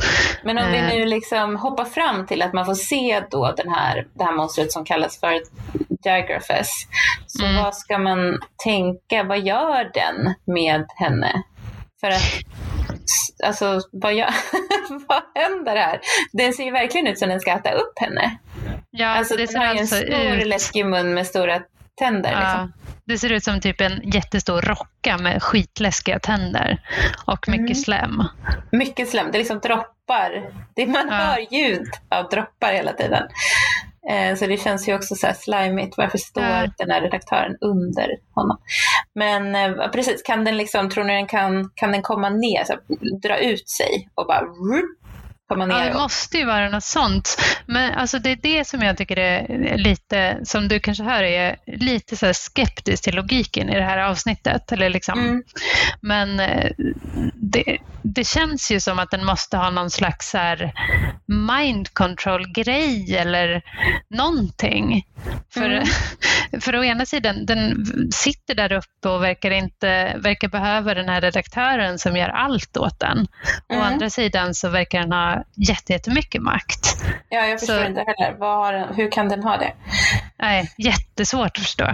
Men 0.44 0.58
om 0.58 0.70
vi 0.72 0.78
Eh. 0.78 0.88
nu 0.88 1.04
liksom 1.04 1.56
hoppar 1.56 1.84
fram 1.84 2.26
till 2.26 2.42
att 2.42 2.52
man 2.52 2.66
får 2.66 2.74
se 2.74 3.22
då 3.30 3.52
den 3.56 3.72
här, 3.72 4.06
det 4.14 4.24
här 4.24 4.32
monstret 4.36 4.72
som 4.72 4.84
kallas 4.84 5.20
för 5.20 5.40
Jagrafes. 6.04 6.68
Så 7.26 7.44
Mm. 7.44 7.56
vad 7.64 7.74
ska 7.74 7.98
man 7.98 8.38
tänka, 8.64 9.22
vad 9.24 9.38
gör 9.40 9.90
den 9.94 10.34
med 10.54 10.84
henne? 10.96 11.42
För 12.00 12.08
att, 12.08 12.22
alltså 13.46 13.80
vad, 13.92 14.14
gör, 14.14 14.30
vad 15.08 15.22
händer 15.34 15.76
här? 15.76 16.00
Den 16.32 16.52
ser 16.52 16.64
ju 16.64 16.70
verkligen 16.70 17.06
ut 17.06 17.18
som 17.18 17.28
den 17.28 17.40
ska 17.40 17.50
äta 17.52 17.72
upp 17.72 17.98
henne. 18.00 18.36
Ja, 18.90 19.06
Alltså 19.08 19.34
det 19.36 19.40
den 19.44 19.48
ser 19.48 19.58
har 19.58 19.66
ju 19.66 19.70
en 19.72 19.78
alltså 19.78 19.96
stor 19.96 20.36
ut... 20.36 20.46
läskig 20.46 20.86
mun 20.86 21.14
med 21.14 21.26
stora 21.26 21.60
tänder. 21.98 22.30
Ja, 22.32 22.38
Liksom. 22.40 22.72
Det 23.10 23.18
ser 23.18 23.32
ut 23.32 23.44
som 23.44 23.60
typ 23.60 23.80
en 23.80 24.00
jättestor 24.04 24.60
rocka 24.62 25.18
med 25.18 25.42
skitläskiga 25.42 26.18
tänder 26.18 26.78
och 27.26 27.48
mycket 27.48 27.60
Mm. 27.66 27.74
slem. 27.74 28.22
Mycket 28.72 29.08
slem, 29.08 29.28
det 29.32 29.38
liksom 29.38 29.58
droppar. 29.60 30.50
Det, 30.76 30.86
man 30.86 31.08
Ja. 31.10 31.14
hör 31.16 31.54
ljud 31.54 31.88
av 32.08 32.28
droppar 32.28 32.72
hela 32.72 32.92
tiden. 32.92 33.22
Eh, 34.10 34.36
så 34.36 34.46
det 34.46 34.56
känns 34.56 34.88
ju 34.88 34.94
också 34.94 35.14
så 35.14 35.26
här 35.26 35.34
slimigt. 35.34 35.94
Varför 35.96 36.18
står 36.18 36.42
Ja. 36.42 36.66
den 36.78 36.90
här 36.90 37.00
redaktören 37.00 37.56
under 37.60 38.08
honom? 38.34 38.58
Men 39.14 39.54
eh, 39.54 39.88
precis, 39.90 40.22
kan 40.22 40.44
den 40.44 40.56
liksom, 40.56 40.90
tror 40.90 41.04
ni 41.04 41.12
den 41.14 41.26
kan, 41.26 41.70
kan 41.74 41.92
den 41.92 42.02
komma 42.02 42.28
ner, 42.28 42.64
så 42.64 42.72
här, 42.72 42.80
dra 43.28 43.36
ut 43.38 43.68
sig 43.68 44.08
och 44.14 44.26
bara 44.26 44.40
rup, 44.40 44.99
komma 45.50 45.66
ner? 45.66 45.78
Ja, 45.78 45.84
det 45.84 45.94
måste 45.94 46.38
ju 46.38 46.44
vara 46.44 46.68
något 46.68 46.84
sånt. 46.84 47.36
Men 47.66 47.94
alltså, 47.94 48.18
det 48.18 48.30
är 48.30 48.36
det 48.36 48.64
som 48.66 48.82
jag 48.82 48.96
tycker 48.96 49.18
är 49.18 49.76
lite, 49.76 50.40
som 50.44 50.68
du 50.68 50.80
kanske 50.80 51.04
hör, 51.04 51.22
är 51.22 51.56
lite 51.66 52.16
så 52.16 52.26
här 52.26 52.32
skeptisk 52.32 53.04
till 53.04 53.14
logiken 53.14 53.68
i 53.70 53.74
det 53.74 53.84
här 53.84 53.98
avsnittet. 53.98 54.72
Eller 54.72 54.90
liksom. 54.90 55.18
Mm. 55.18 55.42
Men 56.00 56.40
eh, 56.40 56.70
det, 57.34 57.78
det 58.02 58.26
känns 58.26 58.70
ju 58.70 58.80
som 58.80 58.98
att 58.98 59.10
den 59.10 59.24
måste 59.26 59.56
ha 59.56 59.70
någon 59.70 59.90
slags 59.90 60.30
så 60.30 60.70
mind 61.26 61.94
control-grej 61.94 63.16
eller 63.16 63.62
någonting. 64.10 65.06
För, 65.54 65.70
Mm. 65.70 65.84
för 66.60 66.76
å 66.76 66.84
ena 66.84 67.06
sidan, 67.06 67.46
den 67.46 67.84
sitter 68.12 68.54
där 68.54 68.72
uppe 68.72 69.08
och 69.08 69.22
verkar, 69.22 69.50
inte, 69.50 70.16
verkar 70.18 70.48
behöva 70.48 70.94
den 70.94 71.08
här 71.08 71.20
redaktören 71.20 71.98
som 71.98 72.16
gör 72.16 72.28
allt 72.28 72.76
åt 72.76 73.00
den. 73.00 73.26
Å 73.68 73.74
Mm. 73.74 73.86
andra 73.86 74.10
sidan 74.10 74.54
så 74.54 74.68
verkar 74.68 75.00
den 75.00 75.12
ha 75.12 75.39
jätte- 75.56 75.92
jättemycket 75.92 76.42
makt. 76.42 76.86
Ja, 77.28 77.46
jag 77.46 77.60
förstår 77.60 77.78
Så- 77.78 77.86
inte 77.86 78.04
heller. 78.06 78.38
Har 78.40 78.94
hur 78.94 79.10
kan 79.10 79.28
den 79.28 79.42
ha 79.42 79.56
det? 79.56 79.72
Nej, 80.38 80.70
jättesvårt 80.78 81.46
att 81.46 81.58
förstå. 81.58 81.86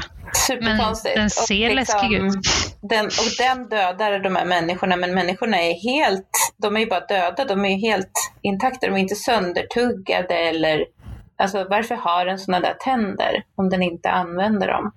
Superkonstigt. 0.47 1.16
den 1.16 1.24
Och 1.24 1.32
ser 1.32 1.74
läskig 1.74 2.12
ut. 2.12 2.34
Den, 2.80 3.07
och 3.07 3.30
den 3.38 3.68
dödar 3.68 4.18
de 4.18 4.36
här 4.36 4.44
människorna, 4.44 4.97
men 4.97 5.14
människorna 5.14 5.57
är 5.62 5.74
helt, 5.74 6.28
de 6.57 6.76
är 6.76 6.80
ju 6.80 6.86
bara 6.86 7.01
döda, 7.07 7.44
de 7.44 7.64
är 7.64 7.68
ju 7.68 7.76
helt 7.88 8.32
intakta, 8.42 8.86
de 8.86 8.92
är 8.94 8.99
inte 8.99 9.14
söndertuggade 9.14 10.34
eller, 10.34 10.84
alltså 11.38 11.66
varför 11.70 11.94
har 11.94 12.24
den 12.26 12.38
sådana 12.38 12.66
där 12.66 12.74
tänder 12.74 13.42
om 13.57 13.70
den 13.70 13.82
inte 13.82 14.11
använder 14.11 14.68
dem? 14.68 14.92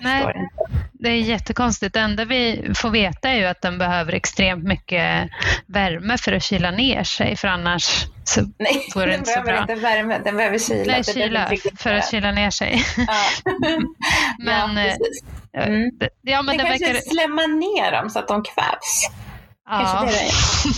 Nej. 0.00 0.48
Det 0.92 1.08
är 1.08 1.16
jättekonstigt. 1.16 1.94
Det 1.94 2.00
enda 2.00 2.24
vi 2.24 2.70
får 2.74 2.90
veta 2.90 3.28
är 3.28 3.34
ju 3.36 3.44
att 3.44 3.60
den 3.62 3.78
behöver 3.78 4.12
extremt 4.12 4.64
mycket 4.64 5.30
värme 5.66 6.18
för 6.18 6.32
att 6.32 6.42
kyla 6.42 6.70
ner 6.70 7.04
sig, 7.04 7.36
för 7.36 7.48
annars 7.48 8.06
så 8.24 8.40
Nej, 8.58 8.88
Får 8.92 9.00
det 9.00 9.06
den 9.06 9.18
inte 9.18 9.30
så 9.30 9.42
behöver 9.42 9.52
bra. 9.52 9.74
inte 9.74 9.74
värme, 9.74 10.20
den 10.24 10.36
behöver 10.36 10.58
kyla. 10.58 10.92
Nej, 10.92 11.02
Det 11.06 11.14
behöver 11.14 11.56
kyla 11.56 11.72
för 11.76 11.94
att 11.94 12.10
kyla 12.10 12.32
ner 12.32 12.50
sig. 12.50 12.84
Ja. 12.96 13.04
Men, 14.38 14.76
ja, 14.76 14.82
eh, 14.82 14.88
precis. 14.88 15.24
Mm. 15.54 15.90
Ja, 16.22 16.42
men 16.42 16.56
den 16.56 16.66
det 16.66 16.70
kanske 16.70 16.86
verkar... 16.86 17.10
slämmar 17.10 17.48
ner 17.48 17.92
dem 17.92 18.10
så 18.10 18.18
att 18.18 18.28
de 18.28 18.42
kvävs. 18.42 19.10
Ja. 19.70 20.08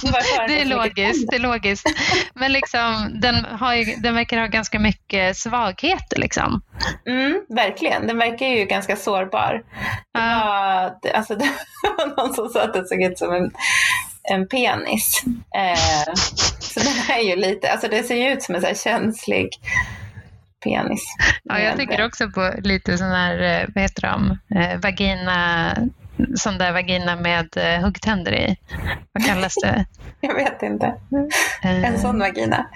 det 0.48 0.60
är 0.60 0.64
det. 0.64 0.64
Logiskt, 0.64 1.30
det 1.30 1.36
är 1.36 1.40
logiskt. 1.40 1.86
Men 2.34 2.52
liksom, 2.52 3.20
den, 3.20 3.44
har 3.44 3.74
ju, 3.74 3.84
den 3.96 4.14
verkar 4.14 4.38
ha 4.40 4.46
ganska 4.46 4.78
mycket 4.78 5.36
svagheter. 5.36 6.16
Liksom. 6.16 6.62
Mm, 7.06 7.40
verkligen, 7.48 8.06
den 8.06 8.18
verkar 8.18 8.46
ju 8.46 8.64
ganska 8.64 8.96
sårbar. 8.96 9.52
Det 9.52 10.20
Ja. 10.20 10.42
var, 10.44 10.94
det, 11.02 11.12
alltså, 11.12 11.34
det 11.36 11.48
var 11.98 12.06
någon 12.06 12.34
som 12.34 12.48
sa 12.48 12.62
att 12.62 12.74
den 12.74 12.86
såg 12.86 13.02
ut 13.02 13.18
som 13.18 13.34
en, 13.34 13.50
en 14.32 14.48
penis. 14.48 15.22
Eh, 15.56 16.12
så 16.58 16.80
den 16.80 17.16
är 17.16 17.22
ju 17.22 17.36
lite, 17.36 17.72
alltså 17.72 17.88
det 17.88 18.02
ser 18.02 18.16
ju 18.16 18.32
ut 18.32 18.42
som 18.42 18.54
en 18.54 18.62
så 18.62 18.74
känslig 18.84 19.48
penis. 20.64 21.04
Ja, 21.42 21.58
jag 21.58 21.76
tänker 21.76 22.06
också 22.06 22.30
på 22.30 22.52
lite 22.58 22.98
sån 22.98 23.10
här, 23.10 23.42
eh, 23.42 23.68
vad 23.74 23.82
heter 23.82 24.02
de, 24.02 24.38
eh, 24.58 24.80
vagina, 24.80 25.70
sån 26.34 26.58
där 26.58 26.72
vagina 26.72 27.16
med 27.16 27.56
eh, 27.56 27.80
huggtänder 27.80 28.32
i. 28.32 28.56
Vad 29.12 29.24
kallas 29.24 29.54
det? 29.62 29.86
Jag 30.20 30.34
vet 30.34 30.62
inte. 30.62 30.86
Eh, 31.62 31.84
En 31.84 31.98
sån 31.98 32.18
vagina. 32.18 32.66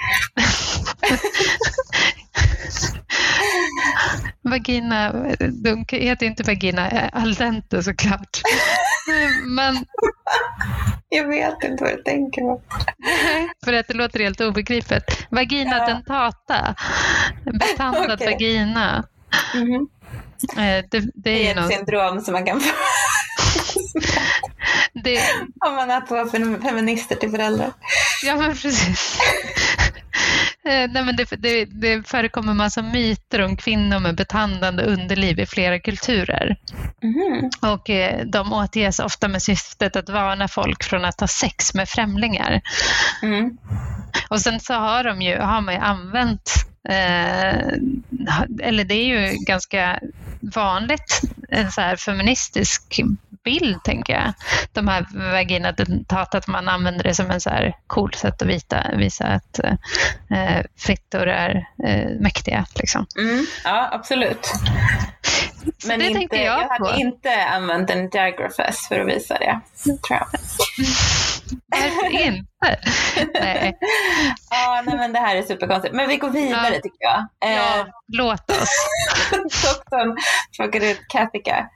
vagina, 4.43 5.12
de 5.39 5.85
heter 5.90 6.27
inte 6.27 6.43
vagina 6.43 7.10
al 7.12 7.35
dente 7.35 7.82
såklart. 7.82 8.43
Men... 9.56 9.85
Jag 11.09 11.28
vet 11.28 11.65
inte 11.65 11.85
vad 11.85 11.93
du 11.93 12.02
tänker 12.02 12.43
på. 12.43 12.62
För 13.65 13.73
att 13.73 13.89
det 13.89 13.94
låter 13.94 14.20
helt 14.20 14.40
obegripligt. 14.40 15.27
Vagina 15.31 15.77
ja. 15.77 15.86
dentata, 15.86 16.74
betandad 17.44 18.12
okay. 18.12 18.32
vagina. 18.32 19.05
Mm 19.55 19.69
-hmm. 19.69 19.86
det, 20.56 20.86
det, 20.90 20.98
är, 20.98 21.10
det 21.15 21.47
är 21.47 21.51
ett 21.51 21.56
någon... 21.56 21.69
syndrom 21.69 22.20
som 22.20 22.32
man 22.32 22.44
kan 22.44 22.60
få. 22.60 22.74
det... 25.05 25.20
Om 25.66 25.74
man 25.74 25.90
är 25.90 26.01
på 26.01 26.31
feminister 26.62 27.16
till 27.16 27.31
föräldrar. 27.31 27.73
Ja, 28.23 28.36
men 28.36 28.56
precis. 28.56 29.19
Eh, 30.65 30.90
nej, 30.90 31.05
men 31.05 31.16
det, 31.16 31.31
det, 31.39 31.65
det 31.65 32.09
förekommer 32.09 32.55
massa 32.55 32.82
myter 32.82 33.40
om 33.40 33.56
kvinnor 33.56 33.98
med 33.98 34.16
betandande 34.16 34.82
underliv 34.82 35.40
i 35.40 35.47
flera 35.47 35.78
kulturer. 35.78 36.56
Mm. 37.02 37.51
Och 37.73 37.90
eh, 37.90 38.27
de 38.27 38.52
återges 38.52 38.98
ofta 38.98 39.28
med 39.28 39.43
syftet 39.43 39.97
att 39.97 40.09
varna 40.09 40.48
folk 40.48 40.85
från 40.85 41.05
att 41.05 41.20
ha 41.20 41.28
sex 41.28 41.74
med 41.74 41.89
främlingar. 41.89 42.60
Mm. 43.23 43.59
Och 44.28 44.40
sen 44.40 44.60
så 44.60 44.74
har, 44.74 45.05
de 45.05 45.23
ju, 45.23 45.39
har 45.39 45.60
man 45.60 45.74
ju 45.74 45.81
använt 45.81 46.69
Eh, 46.89 47.59
eller 48.62 48.85
det 48.85 48.94
är 48.94 49.05
ju 49.05 49.36
ganska 49.44 50.01
vanligt, 50.40 51.20
en 51.48 51.73
så 51.73 51.81
här 51.81 51.97
feministisk 51.97 53.01
bild, 53.48 53.82
tänker 53.84 54.12
jag. 54.12 54.32
De 54.72 54.88
här 54.88 55.06
vaginadentat, 55.32 56.34
att 56.34 56.46
man 56.46 56.68
använder 56.68 57.04
det 57.04 57.14
som 57.14 57.30
en 57.30 57.40
så 57.40 57.50
här 57.50 57.76
cool 57.86 58.14
sätt 58.14 58.42
att 58.42 58.48
vita, 58.48 58.84
visa 58.96 59.26
att 59.26 59.58
eh, 60.30 60.64
fittor 60.76 61.26
är 61.26 61.66
eh, 61.84 62.10
mäktiga. 62.20 62.66
Liksom. 62.74 63.06
Mm, 63.18 63.46
ja, 63.64 63.88
absolut. 63.92 64.46
Så 65.78 65.88
Men 65.88 65.98
det 65.98 66.06
inte, 66.06 66.36
jag, 66.36 66.44
jag 66.44 66.68
hade 66.68 66.92
på. 66.92 67.00
inte 67.00 67.44
använt 67.44 67.90
en 67.90 68.10
Digrafess 68.10 68.88
för 68.88 69.00
att 69.00 69.08
visa 69.08 69.38
det, 69.38 69.60
tror 69.84 70.00
jag. 70.08 70.26
Varför 71.66 72.26
inte? 72.26 72.78
nej. 73.40 73.78
Ja, 74.50 74.82
nej, 74.86 74.96
men 74.96 75.12
det 75.12 75.18
här 75.18 75.36
är 75.36 75.42
superkonstigt. 75.42 75.94
Men 75.94 76.08
vi 76.08 76.16
går 76.16 76.30
vidare 76.30 76.74
ja. 76.74 76.80
tycker 76.82 76.98
jag. 77.00 77.26
Ja, 77.38 77.80
eh, 77.80 77.86
låt 78.08 78.50
oss. 78.50 78.70
Doktorn 79.64 80.16
frågar 80.56 80.90
ut 80.90 81.00
Kathika 81.08 81.68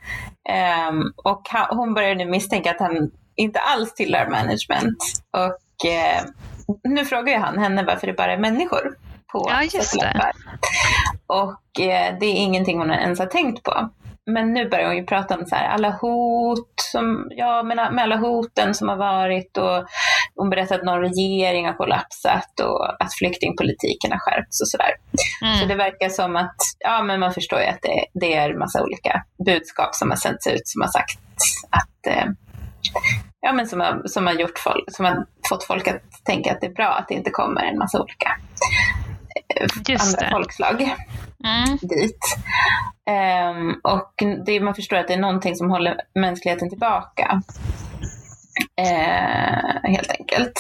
um, 0.89 1.13
och 1.17 1.43
han, 1.49 1.79
hon 1.79 1.95
börjar 1.95 2.15
nu 2.15 2.25
misstänka 2.25 2.71
att 2.71 2.81
han 2.81 3.11
inte 3.37 3.61
alls 3.61 3.95
tillhör 3.95 4.31
management. 4.31 4.99
Och 5.31 5.91
uh, 5.91 6.31
nu 6.85 7.05
frågar 7.05 7.33
ju 7.33 7.39
han 7.39 7.59
henne 7.59 7.83
varför 7.83 8.07
det 8.07 8.13
bara 8.13 8.33
är 8.33 8.39
människor 8.39 8.97
på 9.33 9.47
ja, 9.51 9.63
just 9.63 10.01
det. 10.01 10.33
Och 11.27 11.81
eh, 11.81 12.19
det 12.21 12.27
är 12.27 12.35
ingenting 12.35 12.79
hon 12.79 12.91
ens 12.91 13.19
har 13.19 13.27
tänkt 13.27 13.63
på. 13.63 13.91
Men 14.27 14.53
nu 14.53 14.69
börjar 14.69 14.87
hon 14.87 14.97
ju 14.97 15.07
prata 15.07 15.37
om 15.37 15.47
så 15.47 15.55
här, 15.55 15.69
alla 15.69 15.91
hot, 15.91 16.75
som, 16.93 17.29
ja, 17.31 17.63
med, 17.63 17.77
med 17.77 18.03
alla 18.05 18.17
hoten 18.17 18.75
som 18.75 18.89
har 18.89 18.97
varit 18.97 19.57
och 19.57 19.87
hon 20.35 20.51
berättar 20.51 20.75
att 20.75 20.85
någon 20.85 21.01
regering 21.01 21.67
har 21.67 21.73
kollapsat 21.73 22.61
och 22.61 23.03
att 23.03 23.15
flyktingpolitiken 23.15 24.13
har 24.13 24.19
skärpts 24.19 24.61
och 24.61 24.69
sådär. 24.69 24.91
Mm. 25.43 25.59
Så 25.59 25.67
det 25.67 25.75
verkar 25.75 26.09
som 26.09 26.37
att, 26.37 26.57
ja 26.79 27.03
men 27.03 27.21
man 27.21 27.33
förstår 27.33 27.61
ju 27.61 27.67
att 27.67 27.83
det, 27.83 28.05
det 28.21 28.35
är 28.35 28.55
massa 28.55 28.83
olika 28.83 29.25
budskap 29.47 29.95
som 29.95 30.11
har 30.11 30.17
sänts 30.17 30.47
ut 30.47 30.69
som 30.69 30.83
har 30.83 30.89
sagt 30.89 31.19
att 31.71 32.07
eh, 32.07 32.27
ja, 33.41 33.53
men 33.53 33.67
som, 33.67 33.81
har, 33.81 34.03
som, 34.07 34.27
har 34.27 34.35
gjort 34.35 34.59
folk, 34.59 34.85
som 34.89 35.05
har 35.05 35.27
fått 35.49 35.65
folk 35.65 35.89
att 35.89 36.03
tänka 36.25 36.53
att 36.53 36.61
det 36.61 36.67
är 36.67 36.75
bra 36.75 36.89
att 36.89 37.09
det 37.09 37.15
inte 37.15 37.31
kommer 37.31 37.63
en 37.63 37.79
massa 37.79 38.03
olika 38.03 38.29
Just 39.89 40.05
andra 40.05 40.27
det. 40.27 40.31
folkslag 40.31 40.83
mm. 41.45 41.79
dit. 41.83 42.37
Um, 43.11 43.81
och 43.85 44.13
det, 44.47 44.61
man 44.61 44.75
förstår 44.75 44.97
att 44.97 45.09
det 45.09 45.15
är 45.15 45.21
någonting 45.21 45.57
som 45.57 45.71
håller 45.71 45.97
mänskligheten 46.15 46.69
tillbaka. 46.69 47.43
Uh, 48.81 49.91
helt 49.91 50.11
enkelt. 50.19 50.59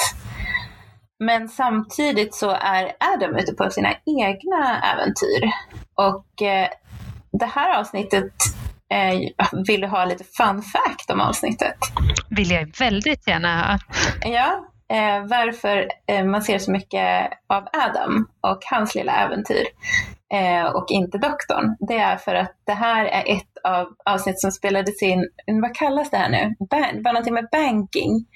Men 1.18 1.48
samtidigt 1.48 2.34
så 2.34 2.50
är 2.50 2.92
Adam 3.14 3.36
ute 3.36 3.52
på 3.52 3.70
sina 3.70 3.94
egna 4.06 4.82
äventyr. 4.92 5.50
Och 5.94 6.26
uh, 6.42 6.68
det 7.32 7.46
här 7.46 7.78
avsnittet 7.80 8.32
vill 9.66 9.80
du 9.80 9.86
ha 9.86 10.04
lite 10.04 10.24
fun 10.24 10.62
fact 10.62 11.10
om 11.10 11.20
avsnittet? 11.20 11.76
Vill 12.30 12.50
jag 12.50 12.78
väldigt 12.78 13.28
gärna 13.28 13.66
ha. 13.66 13.78
Ja, 14.30 14.71
eh, 14.92 15.26
varför 15.26 15.88
eh, 16.06 16.24
man 16.24 16.42
ser 16.42 16.58
så 16.58 16.70
mycket 16.70 17.30
av 17.46 17.68
Adam 17.72 18.28
och 18.40 18.58
hans 18.70 18.94
lilla 18.94 19.12
äventyr 19.12 19.66
eh, 20.34 20.64
och 20.64 20.86
inte 20.88 21.18
doktorn. 21.18 21.76
Det 21.88 21.98
är 21.98 22.16
för 22.16 22.34
att 22.34 22.52
det 22.66 22.72
här 22.72 23.04
är 23.04 23.36
ett 23.36 23.52
av 23.64 23.86
avsnitt 24.04 24.40
som 24.40 24.50
spelades 24.50 25.02
in, 25.02 25.28
vad 25.62 25.74
kallas 25.74 26.10
det 26.10 26.16
här 26.16 26.30
nu? 26.30 26.54
Ban 26.70 26.80
det 26.96 27.02
var 27.04 27.12
någonting 27.12 27.34
med 27.34 27.48
banking. 27.52 28.26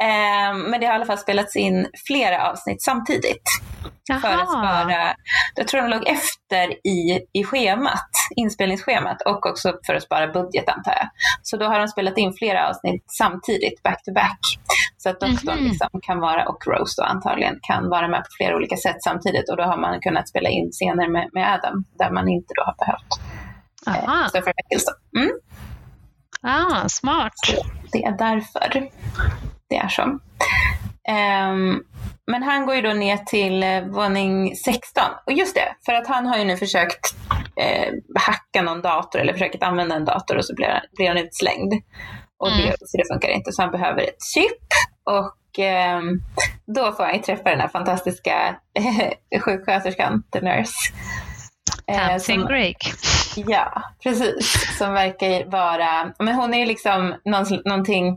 Eh, 0.00 0.56
men 0.70 0.80
det 0.80 0.86
har 0.86 0.92
i 0.92 0.96
alla 0.96 1.06
fall 1.06 1.18
spelats 1.18 1.56
in 1.56 1.86
flera 2.06 2.50
avsnitt 2.50 2.82
samtidigt. 2.82 3.42
Jaha. 4.08 4.20
För 4.20 4.28
att 4.28 4.48
spara, 4.48 5.14
jag 5.54 5.68
tror 5.68 5.82
de 5.82 5.88
låg 5.88 6.08
efter 6.08 6.86
i, 6.86 7.26
i 7.32 7.44
schemat, 7.44 8.10
inspelningsschemat 8.36 9.22
och 9.22 9.46
också 9.46 9.72
för 9.86 9.94
att 9.94 10.02
spara 10.02 10.26
budget 10.26 10.68
antar 10.68 10.92
jag. 10.92 11.08
Så 11.42 11.56
då 11.56 11.66
har 11.66 11.78
de 11.78 11.88
spelat 11.88 12.18
in 12.18 12.32
flera 12.32 12.68
avsnitt 12.68 13.04
samtidigt, 13.06 13.82
back 13.82 14.04
to 14.04 14.12
back. 14.12 14.38
Så 14.96 15.08
att 15.08 15.20
doktorn 15.20 15.48
mm 15.48 15.64
-hmm. 15.64 15.68
liksom 15.68 15.88
kan 16.02 16.20
vara, 16.20 16.48
och 16.48 16.66
Rose 16.66 17.02
då 17.02 17.04
antagligen, 17.04 17.58
kan 17.62 17.88
vara 17.88 18.08
med 18.08 18.20
på 18.20 18.28
flera 18.38 18.56
olika 18.56 18.76
sätt 18.76 18.96
samtidigt 19.04 19.50
och 19.50 19.56
då 19.56 19.62
har 19.62 19.76
man 19.76 20.00
kunnat 20.00 20.28
spela 20.28 20.48
in 20.48 20.70
scener 20.72 21.08
med, 21.08 21.28
med 21.32 21.54
Adam 21.54 21.84
där 21.98 22.10
man 22.10 22.28
inte 22.28 22.52
då 22.56 22.62
har 22.62 22.74
behövt 22.78 23.12
eh, 23.86 24.28
Stoffer 24.28 24.52
mm. 25.16 25.30
Ah, 26.42 26.88
smart. 26.88 27.32
Så 27.46 27.62
det 27.92 28.04
är 28.04 28.18
därför 28.18 28.90
det 29.68 29.76
är 29.76 29.88
så. 29.88 30.02
Um, 31.08 31.84
men 32.26 32.42
han 32.42 32.66
går 32.66 32.74
ju 32.74 32.82
då 32.82 32.92
ner 32.92 33.16
till 33.16 33.62
eh, 33.62 33.80
våning 33.80 34.56
16. 34.56 35.02
Och 35.26 35.32
just 35.32 35.54
det, 35.54 35.76
för 35.86 35.92
att 35.92 36.06
han 36.06 36.26
har 36.26 36.38
ju 36.38 36.44
nu 36.44 36.56
försökt 36.56 37.14
eh, 37.60 37.92
hacka 38.18 38.62
någon 38.62 38.82
dator 38.82 39.20
eller 39.20 39.32
försökt 39.32 39.62
använda 39.62 39.96
en 39.96 40.04
dator 40.04 40.36
och 40.36 40.44
så 40.44 40.54
blir, 40.54 40.82
blir 40.96 41.08
han 41.08 41.18
utslängd. 41.18 41.72
Och 42.38 42.52
mm. 42.52 42.66
det, 42.66 42.76
så 42.78 42.96
det 42.96 43.04
funkar 43.12 43.28
inte, 43.28 43.52
så 43.52 43.62
han 43.62 43.70
behöver 43.70 44.02
ett 44.02 44.24
chip. 44.34 44.66
Och 45.04 45.58
eh, 45.58 46.00
då 46.66 46.92
får 46.92 47.04
han 47.04 47.14
ju 47.14 47.20
träffa 47.20 47.50
den 47.50 47.60
här 47.60 47.68
fantastiska 47.68 48.56
sjuksköterskan, 49.40 50.22
the 50.32 50.40
nurse. 50.40 50.92
Tamsin 51.86 52.40
eh, 52.40 52.46
Greig. 52.46 52.76
Ja, 53.36 53.82
precis. 54.02 54.76
Som 54.78 54.92
verkar 54.92 55.50
vara, 55.50 56.12
men 56.18 56.34
hon 56.34 56.54
är 56.54 56.58
ju 56.58 56.66
liksom 56.66 57.14
någonting, 57.24 58.16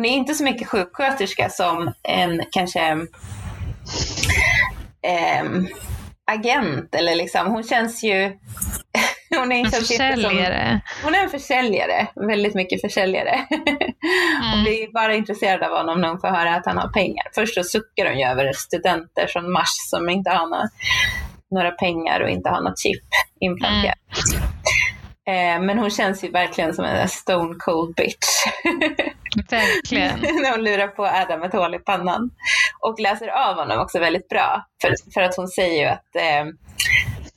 hon 0.00 0.04
är 0.06 0.16
inte 0.16 0.34
så 0.34 0.44
mycket 0.44 0.68
sjuksköterska 0.68 1.48
som 1.48 1.92
en 2.02 2.42
kanske 2.50 2.90
eh, 5.02 5.44
agent 6.32 6.94
eller 6.94 7.14
liksom, 7.14 7.46
hon 7.46 7.62
känns 7.62 8.04
ju 8.04 8.32
hon 9.38 9.52
är 9.52 9.64
en 9.64 9.70
försäljare. 9.70 10.80
Som, 10.94 11.04
hon 11.04 11.14
är 11.14 11.22
en 11.22 11.30
försäljare, 11.30 12.06
väldigt 12.14 12.54
mycket 12.54 12.80
försäljare. 12.80 13.46
Mm. 14.42 14.58
och 14.58 14.64
blir 14.64 14.92
bara 14.92 15.14
intresserad 15.14 15.62
av 15.62 15.78
honom 15.78 16.00
när 16.00 16.08
hon 16.08 16.20
får 16.20 16.28
höra 16.28 16.54
att 16.54 16.66
han 16.66 16.78
har 16.78 16.88
pengar. 16.88 17.26
Först 17.34 17.54
så 17.54 17.64
suckar 17.64 18.06
hon 18.06 18.18
ju 18.18 18.26
över 18.26 18.52
studenter 18.52 19.26
från 19.26 19.52
Mars 19.52 19.68
som 19.90 20.08
inte 20.08 20.30
har 20.30 20.46
några, 20.46 20.68
några 21.50 21.70
pengar 21.70 22.20
och 22.20 22.28
inte 22.30 22.48
har 22.48 22.62
något 22.62 22.78
chip 22.82 23.04
implanterat. 23.40 23.98
Mm. 24.34 24.50
Eh, 25.28 25.60
men 25.60 25.78
hon 25.78 25.90
känns 25.90 26.24
ju 26.24 26.30
verkligen 26.30 26.74
som 26.74 26.84
en 26.84 27.08
stone 27.08 27.54
cold 27.58 27.94
bitch. 27.94 28.44
Verkligen. 29.50 30.20
När 30.42 30.50
hon 30.50 30.64
lurar 30.64 30.88
på 30.88 31.06
Adam 31.06 31.42
ett 31.42 31.52
hål 31.52 31.74
i 31.74 31.78
pannan. 31.78 32.30
Och 32.80 33.00
läser 33.00 33.28
av 33.28 33.54
honom 33.54 33.80
också 33.80 33.98
väldigt 33.98 34.28
bra. 34.28 34.66
För, 34.82 34.94
för 35.14 35.20
att 35.20 35.36
hon 35.36 35.48
säger 35.48 35.80
ju 35.80 35.86
att 35.86 36.16
eh, 36.16 36.44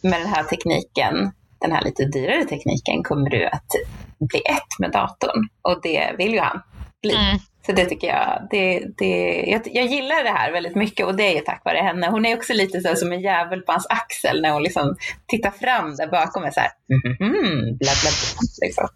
med 0.02 0.22
den 0.22 0.28
här 0.28 0.44
tekniken, 0.44 1.32
den 1.62 1.72
här 1.72 1.82
lite 1.82 2.06
dyrare 2.06 2.46
tekniken, 2.46 3.04
kommer 3.04 3.30
du 3.30 3.46
att 3.46 3.68
bli 4.20 4.40
ett 4.40 4.80
med 4.80 4.92
datorn. 4.92 5.48
Och 5.62 5.82
det 5.84 6.16
vill 6.18 6.34
ju 6.34 6.40
han 6.40 6.62
bli. 7.02 7.16
Mm. 7.16 7.40
Så 7.66 7.72
det 7.72 7.86
tycker 7.86 8.08
jag, 8.08 8.48
det, 8.52 8.84
det, 8.98 9.44
jag, 9.48 9.62
jag, 9.66 9.86
gillar 9.86 10.24
det 10.24 10.30
här 10.30 10.52
väldigt 10.52 10.76
mycket 10.76 11.06
och 11.06 11.16
det 11.16 11.38
är 11.38 11.42
tack 11.42 11.62
vare 11.66 11.78
henne. 11.78 12.08
Hon 12.08 12.26
är 12.26 12.38
också 12.38 12.54
lite 12.54 12.82
så 12.82 12.96
som 12.96 13.12
en 13.12 13.22
jävel 13.22 13.62
på 13.62 13.72
hans 13.72 13.88
axel 13.90 14.42
när 14.42 14.52
hon 14.52 14.64
liksom 14.64 14.96
tittar 15.28 15.52
fram 15.52 15.96
där 15.96 16.08
bakom 16.08 16.44
och 16.44 16.54
så 16.54 16.60
här, 16.60 16.70
mm, 16.90 17.18
mm, 17.20 17.78
bla, 17.78 17.92
bla, 18.02 18.12
bla, 18.12 18.40
liksom. 18.62 18.88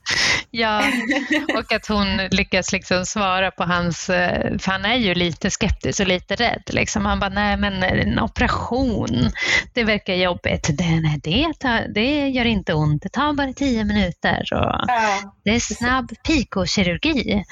Ja, 0.52 0.84
och 1.58 1.74
att 1.74 1.88
hon 1.88 2.18
lyckas 2.18 2.72
liksom 2.72 3.06
svara 3.06 3.52
på 3.52 3.64
hans, 3.64 4.10
eh, 4.10 4.58
för 4.60 4.72
han 4.72 4.86
är 4.86 4.96
ju 4.96 5.14
lite 5.14 5.50
skeptisk 5.50 6.00
och 6.00 6.08
lite 6.08 6.36
rädd. 6.36 6.64
Liksom. 6.70 7.06
Han 7.06 7.20
bara, 7.20 7.30
nej 7.30 7.58
men 7.58 7.84
en 7.84 8.20
operation, 8.20 9.32
det 9.74 9.84
verkar 9.84 10.14
jobbigt. 10.14 10.78
Det, 10.78 11.02
nej, 11.02 11.20
det, 11.24 11.60
tar, 11.60 11.94
det 11.94 12.28
gör 12.28 12.46
inte 12.46 12.74
ont, 12.74 13.04
det 13.04 13.10
tar 13.10 13.34
bara 13.34 13.54
tio 13.54 13.84
minuter. 13.84 14.40
Och 14.40 14.84
ja. 14.88 15.34
Det 15.44 15.50
är 15.50 15.60
snabb 15.60 16.12
pikokirurgi. 16.28 17.44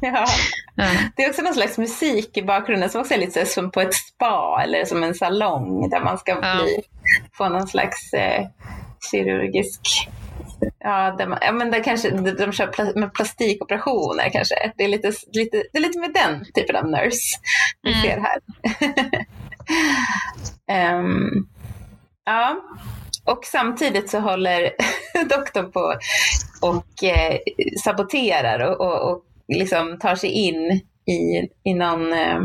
Ja. 0.80 0.90
Det 1.16 1.24
är 1.24 1.28
också 1.28 1.42
någon 1.42 1.54
slags 1.54 1.78
musik 1.78 2.36
i 2.36 2.42
bakgrunden 2.42 2.90
som 2.90 3.00
också 3.00 3.14
är 3.14 3.18
lite 3.18 3.46
som 3.46 3.70
på 3.70 3.80
ett 3.80 3.94
spa 3.94 4.60
eller 4.64 4.84
som 4.84 5.02
en 5.02 5.14
salong 5.14 5.90
där 5.90 6.00
man 6.00 6.18
ska 6.18 6.34
bli, 6.34 6.82
få 7.32 7.48
någon 7.48 7.68
slags 7.68 8.12
eh, 8.12 8.46
kirurgisk 9.10 10.08
Ja, 10.78 11.16
de, 11.18 11.38
ja 11.40 11.52
men 11.52 11.70
det 11.70 11.80
kanske, 11.80 12.10
de, 12.10 12.52
kör 12.52 12.66
pla, 12.66 12.92
med 12.94 13.14
plastikoperationer 13.14 14.30
kanske. 14.30 14.72
Det 14.76 14.84
är 14.84 14.88
lite, 14.88 15.12
lite, 15.32 15.64
det 15.72 15.78
är 15.78 15.82
lite 15.82 15.98
med 15.98 16.12
den 16.12 16.44
typen 16.54 16.76
av 16.76 16.86
nurse 16.86 17.38
vi 17.82 17.92
mm. 17.92 18.02
ser 18.02 18.20
här. 18.20 18.40
um, 20.98 21.48
ja, 22.24 22.56
och 23.24 23.44
samtidigt 23.44 24.10
så 24.10 24.18
håller 24.18 24.70
doktorn 25.28 25.72
på 25.72 25.94
och 26.60 27.04
eh, 27.04 27.38
saboterar 27.84 28.60
och, 28.60 28.80
och, 28.80 29.12
och 29.12 29.24
liksom 29.48 29.98
tar 29.98 30.14
sig 30.14 30.30
in 30.30 30.80
i, 31.06 31.48
i 31.64 31.74
någon... 31.74 32.12
Eh, 32.12 32.40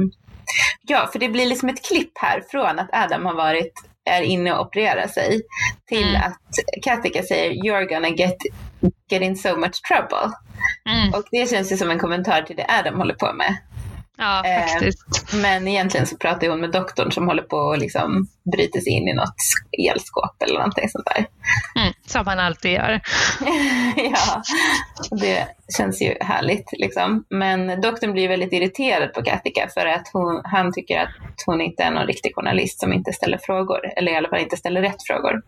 ja, 0.88 1.10
för 1.12 1.20
det 1.20 1.30
blir 1.30 1.46
liksom 1.46 1.70
ett 1.70 1.86
klipp 1.86 2.12
här 2.16 2.44
från 2.52 2.80
att 2.80 2.90
Adam 2.94 3.26
har 3.26 3.36
varit 3.36 3.74
är 4.06 4.22
inne 4.22 4.54
och 4.54 4.66
opererar 4.68 5.08
sig 5.08 5.42
till 5.88 6.10
mm. 6.10 6.22
att 6.22 6.40
Katika 6.84 7.24
säger 7.24 7.52
“You're 7.52 7.90
gonna 7.90 8.10
get, 8.10 8.38
get 9.10 9.22
in 9.22 9.36
so 9.36 9.56
much 9.56 9.82
trouble”. 9.82 10.34
Mm. 10.90 11.14
Och 11.14 11.24
det 11.32 11.50
känns 11.50 11.72
ju 11.72 11.78
som 11.78 11.90
en 11.90 12.00
kommentar 12.00 12.42
till 12.42 12.56
det 12.56 12.66
Adam 12.70 12.98
håller 12.98 13.14
på 13.14 13.34
med. 13.34 13.58
Ja, 14.18 14.46
eh, 14.46 14.68
faktiskt. 14.68 15.34
Eh, 15.34 15.40
men 15.40 15.68
egentligen 15.68 16.08
så 16.08 16.18
pratar 16.18 16.48
hon 16.48 16.62
med 16.62 16.72
doktorn 16.72 17.12
som 17.12 17.28
håller 17.28 17.44
på 17.44 17.72
att 17.72 17.80
liksom 17.80 18.28
bryta 18.52 18.80
sig 18.80 18.94
in 18.94 19.08
i 19.08 19.14
något 19.14 19.36
elskåp 19.90 20.42
eller 20.44 20.54
någonting 20.54 20.90
sånt 20.90 21.06
där. 21.06 21.26
Mm, 21.82 21.94
som 22.06 22.28
han 22.28 22.40
alltid 22.40 22.72
gör. 22.72 22.92
ja, 23.96 24.42
det 25.12 25.48
känns 25.78 26.02
ju 26.02 26.16
härligt 26.22 26.70
liksom. 26.72 27.26
Men 27.30 27.82
doktorn 27.82 28.14
blir 28.14 28.30
väldigt 28.30 28.54
irriterad 28.54 29.14
på 29.14 29.24
Katika 29.24 29.70
för 29.74 29.86
att 29.86 30.10
hon, 30.14 30.42
han 30.44 30.74
tycker 30.74 31.00
att 31.00 31.44
hon 31.46 31.62
inte 31.62 31.84
är 31.84 31.92
någon 31.92 32.08
riktig 32.08 32.36
journalist 32.36 32.80
som 32.80 32.94
inte 32.94 33.14
ställer 33.14 33.38
frågor, 33.38 33.80
eller 33.98 34.12
i 34.12 34.16
alla 34.16 34.30
fall 34.30 34.40
inte 34.40 34.58
ställer 34.58 34.82
rätt 34.82 35.08
frågor. 35.08 35.42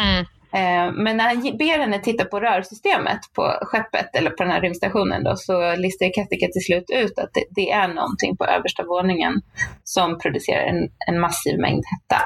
Mm. 0.00 0.26
Eh, 0.54 0.92
men 0.92 1.16
när 1.16 1.28
han 1.28 1.56
ber 1.58 1.78
henne 1.78 1.98
titta 1.98 2.24
på 2.24 2.40
rörsystemet 2.40 3.20
på 3.32 3.58
skeppet 3.62 4.16
eller 4.16 4.30
på 4.30 4.42
den 4.42 4.52
här 4.52 4.60
rymdstationen 4.60 5.24
då, 5.24 5.36
så 5.36 5.76
listar 5.76 6.14
Kattika 6.14 6.46
till 6.46 6.64
slut 6.64 6.90
ut 6.92 7.18
att 7.18 7.30
det, 7.34 7.44
det, 7.50 7.70
är 7.70 7.88
någonting 7.88 8.36
på 8.36 8.44
översta 8.44 8.84
våningen 8.84 9.42
som 9.84 10.18
producerar 10.18 10.66
en, 10.66 10.88
en 11.08 11.20
massiv 11.20 11.58
mängd 11.58 11.84
hetta 11.84 12.22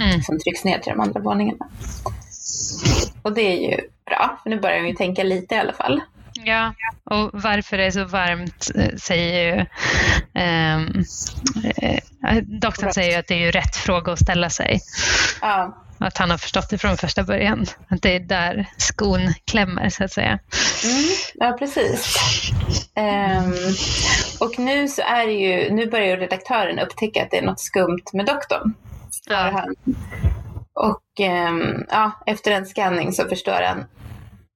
mm. 0.00 0.22
som 0.22 0.38
trycks 0.38 0.64
ner 0.64 0.78
till 0.78 0.92
de 0.92 1.00
andra 1.00 1.20
våningarna. 1.20 1.66
Och 3.22 3.32
det 3.34 3.42
är 3.42 3.70
ju 3.70 3.80
bra, 4.06 4.38
för 4.42 4.50
nu 4.50 4.60
börjar 4.60 4.78
hon 4.78 4.88
ju 4.88 4.94
tänka 4.94 5.22
lite 5.22 5.54
i 5.54 5.58
alla 5.58 5.72
fall. 5.72 6.00
Ja, 6.44 6.74
och 7.04 7.30
varför 7.32 7.78
det 7.78 7.84
är 7.84 7.90
så 7.90 8.04
varmt 8.04 8.70
eh, 8.74 8.96
säger 8.96 9.44
ju 9.44 9.60
um, 10.42 11.04
eh, 11.80 12.42
doktorn 12.42 12.92
säger 12.92 13.10
ju 13.10 13.16
att 13.16 13.28
det 13.28 13.34
är 13.34 13.38
ju 13.46 13.50
rätt 13.50 13.76
fråga 13.76 14.12
att 14.12 14.18
ställa 14.18 14.50
sig. 14.50 14.80
Ja. 15.40 15.81
Att 16.06 16.18
han 16.18 16.30
har 16.30 16.38
förstått 16.38 16.70
det 16.70 16.78
från 16.78 16.96
första 16.96 17.22
början. 17.22 17.66
Att 17.88 18.02
det 18.02 18.16
är 18.16 18.20
där 18.20 18.66
skon 18.76 19.20
klämmer 19.44 19.88
så 19.88 20.04
att 20.04 20.12
säga. 20.12 20.38
Mm, 20.84 21.04
ja, 21.34 21.56
precis. 21.58 22.16
Um, 22.96 23.54
och 24.40 24.58
nu 24.58 24.88
så 24.88 25.02
är 25.02 25.26
det 25.26 25.32
ju, 25.32 25.74
nu 25.74 25.86
börjar 25.90 26.06
ju 26.06 26.16
redaktören 26.16 26.78
upptäcka 26.78 27.22
att 27.22 27.30
det 27.30 27.38
är 27.38 27.42
något 27.42 27.60
skumt 27.60 28.04
med 28.12 28.26
doktorn. 28.26 28.74
Ja. 29.28 29.66
Och 30.74 31.26
um, 31.48 31.86
ja, 31.90 32.12
efter 32.26 32.52
en 32.52 32.66
scanning 32.66 33.12
så 33.12 33.28
förstår 33.28 33.62
han 33.62 33.84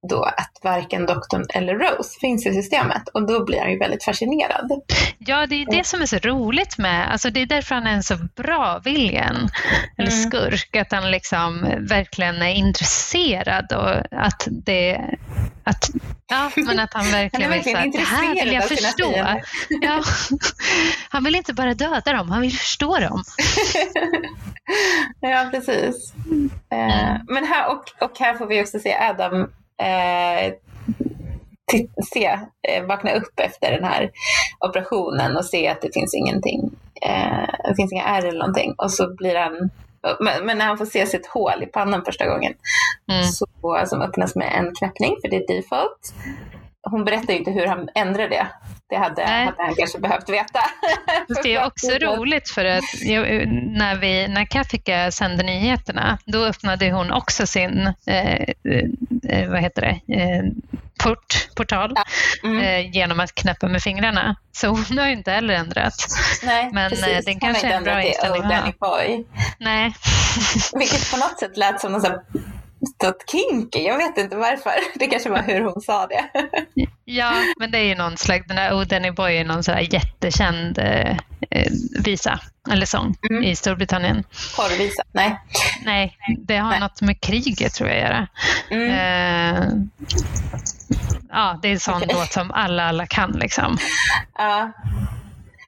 då 0.08 0.22
att 0.22 0.52
varken 0.62 1.06
doktorn 1.06 1.46
eller 1.54 1.74
Rose 1.74 2.20
finns 2.20 2.46
i 2.46 2.54
systemet 2.54 3.08
och 3.08 3.26
då 3.26 3.44
blir 3.44 3.60
han 3.60 3.70
ju 3.70 3.78
väldigt 3.78 4.04
fascinerad. 4.04 4.70
Ja, 5.18 5.46
det 5.46 5.62
är 5.62 5.70
det 5.70 5.86
som 5.86 6.02
är 6.02 6.06
så 6.06 6.16
roligt 6.16 6.78
med, 6.78 7.12
alltså 7.12 7.30
det 7.30 7.40
är 7.42 7.46
därför 7.46 7.74
han 7.74 7.86
är 7.86 7.92
en 7.92 8.02
så 8.02 8.16
bra 8.36 8.80
viljen, 8.84 9.48
eller 9.98 10.12
mm. 10.12 10.30
skurk, 10.30 10.76
att 10.76 10.92
han 10.92 11.10
liksom 11.10 11.66
verkligen 11.78 12.42
är 12.42 12.54
intresserad 12.54 13.72
och 13.72 14.20
att 14.20 14.48
det 14.50 15.00
att, 15.68 15.90
ja, 16.26 16.50
men 16.56 16.78
att 16.78 16.94
han 16.94 17.04
verkligen, 17.10 17.50
han 17.50 17.60
vill 17.60 17.64
säga 17.64 17.90
det 17.92 17.98
här 17.98 18.44
vill 18.44 18.52
jag 18.52 18.68
förstå. 18.68 19.12
Ja. 19.82 20.02
Han 21.08 21.24
vill 21.24 21.34
inte 21.34 21.54
bara 21.54 21.74
döda 21.74 22.12
dem, 22.12 22.30
han 22.30 22.40
vill 22.40 22.58
förstå 22.58 22.98
dem. 22.98 23.22
ja, 25.20 25.48
precis. 25.50 26.14
Mm. 26.70 27.20
Men 27.28 27.44
här, 27.44 27.68
och, 27.70 27.84
och 28.00 28.18
här 28.18 28.34
får 28.34 28.46
vi 28.46 28.62
också 28.62 28.78
se 28.78 28.94
Adam 28.94 29.50
eh, 29.82 30.54
se, 32.12 32.38
eh, 32.68 32.84
vakna 32.84 33.12
upp 33.12 33.40
efter 33.40 33.72
den 33.72 33.84
här 33.84 34.10
operationen 34.60 35.36
och 35.36 35.44
se 35.44 35.68
att 35.68 35.82
det 35.82 35.94
finns 35.94 36.14
ingenting, 36.14 36.70
eh, 37.02 37.48
det 37.68 37.74
finns 37.76 37.92
inga 37.92 38.04
ärr 38.04 38.24
eller 38.24 38.38
någonting. 38.38 38.74
Och 38.78 38.92
så 38.92 39.14
blir 39.14 39.34
han, 39.34 39.70
men, 40.20 40.46
men, 40.46 40.58
när 40.58 40.66
han 40.66 40.78
får 40.78 40.86
se 40.86 41.06
sitt 41.06 41.26
hål 41.26 41.62
i 41.62 41.66
pannan 41.66 42.04
första 42.04 42.28
gången, 42.28 42.54
mm. 43.12 43.24
så, 43.24 43.46
som 43.86 44.02
öppnas 44.02 44.34
med 44.34 44.52
en 44.58 44.74
knäppning, 44.74 45.16
för 45.22 45.28
det 45.28 45.36
är 45.36 45.56
default. 45.56 46.14
Hon 46.90 47.04
berättar 47.04 47.32
ju 47.32 47.38
inte 47.38 47.50
hur 47.50 47.66
han 47.66 47.88
ändrar 47.94 48.28
det. 48.28 48.46
Det 48.88 48.96
hade, 48.96 49.26
hade 49.26 49.62
han 49.62 49.74
kanske 49.74 49.98
behövt 49.98 50.28
veta. 50.28 50.60
Det 51.42 51.54
är 51.54 51.66
också 51.66 51.90
roligt 51.90 52.50
för 52.50 52.64
att 52.64 52.84
när, 53.04 53.96
vi, 53.96 54.28
när 54.28 54.44
Katika 54.44 55.10
sände 55.12 55.42
nyheterna, 55.42 56.18
då 56.24 56.44
öppnade 56.44 56.90
hon 56.92 57.12
också 57.12 57.46
sin 57.46 57.92
eh, 58.06 58.32
eh, 59.28 59.50
vad 59.50 59.60
heter 59.60 59.82
det, 59.82 60.14
eh, 60.14 60.42
port, 61.04 61.48
portal 61.56 61.92
ja. 61.94 62.04
mm. 62.48 62.58
eh, 62.62 62.90
genom 62.90 63.20
att 63.20 63.34
knäppa 63.34 63.68
med 63.68 63.82
fingrarna. 63.82 64.36
Så 64.52 64.68
hon 64.68 64.98
har 64.98 65.06
ju 65.06 65.12
inte 65.12 65.30
heller 65.30 65.54
ändrat. 65.54 65.94
Nej, 66.42 66.70
Men 66.72 66.90
precis. 66.90 67.06
Eh, 67.06 67.20
den 67.24 67.40
kanske 67.40 67.66
är 67.66 67.76
en 67.76 67.84
bra 67.84 68.02
inställning. 68.02 68.74
Oh, 68.80 69.20
Nej. 69.58 69.94
Vilket 70.72 71.10
på 71.10 71.16
något 71.16 71.38
sätt 71.38 71.56
lät 71.56 71.80
som 71.80 71.92
någon 71.92 72.00
stått 72.94 73.30
kinky. 73.30 73.78
Jag 73.78 73.96
vet 73.98 74.18
inte 74.18 74.36
varför. 74.36 74.72
Det 74.98 75.06
kanske 75.06 75.30
var 75.30 75.42
hur 75.42 75.60
hon 75.60 75.80
sa 75.80 76.06
det. 76.06 76.24
ja, 77.04 77.32
men 77.58 77.70
det 77.70 77.78
är 77.78 77.84
ju 77.84 77.94
någon 77.94 78.16
slags, 78.16 78.46
den 78.46 78.56
där 78.56 78.72
Oh 78.72 78.82
Danny 78.82 79.10
Boy 79.10 79.36
är 79.36 79.44
någon 79.44 79.64
sån 79.64 79.84
jättekänd 79.84 80.78
eh, 80.78 81.16
visa 82.04 82.40
eller 82.70 82.86
sång 82.86 83.14
mm. 83.30 83.44
i 83.44 83.56
Storbritannien. 83.56 84.24
Porrvisa? 84.56 85.02
Nej. 85.12 85.40
Nej, 85.84 86.16
det 86.38 86.56
har 86.56 86.70
Nej. 86.70 86.80
något 86.80 87.00
med 87.00 87.20
kriget 87.20 87.74
tror 87.74 87.90
jag 87.90 87.98
att 87.98 88.04
göra. 88.04 88.28
Mm. 88.70 88.90
Eh, 88.90 89.68
ja, 91.30 91.58
det 91.62 91.68
är 91.68 91.72
en 91.72 91.80
sån 91.80 92.02
okay. 92.02 92.16
låt 92.16 92.32
som 92.32 92.50
alla, 92.50 92.84
alla 92.84 93.06
kan 93.06 93.30
liksom. 93.32 93.78
Ja. 94.38 94.72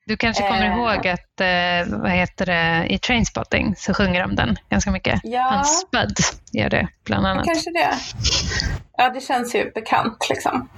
Du 0.09 0.17
kanske 0.17 0.43
kommer 0.43 0.67
eh. 0.67 0.77
ihåg 0.77 1.07
att 1.07 1.41
eh, 1.41 1.99
vad 2.01 2.11
heter 2.11 2.47
det, 2.47 2.87
i 2.91 2.99
Trainspotting 2.99 3.75
så 3.77 3.95
sjunger 3.95 4.21
de 4.21 4.35
den 4.35 4.59
ganska 4.71 4.91
mycket. 4.91 5.21
Ja. 5.23 5.41
Hans 5.41 5.81
Spud 5.81 6.17
gör 6.53 6.71
det 6.71 6.89
bland 7.05 7.27
annat. 7.27 7.45
Kanske 7.45 7.71
det. 7.71 7.95
Ja, 8.97 9.11
det 9.11 9.21
känns 9.21 9.55
ju 9.55 9.71
bekant 9.71 10.27
liksom. 10.31 10.69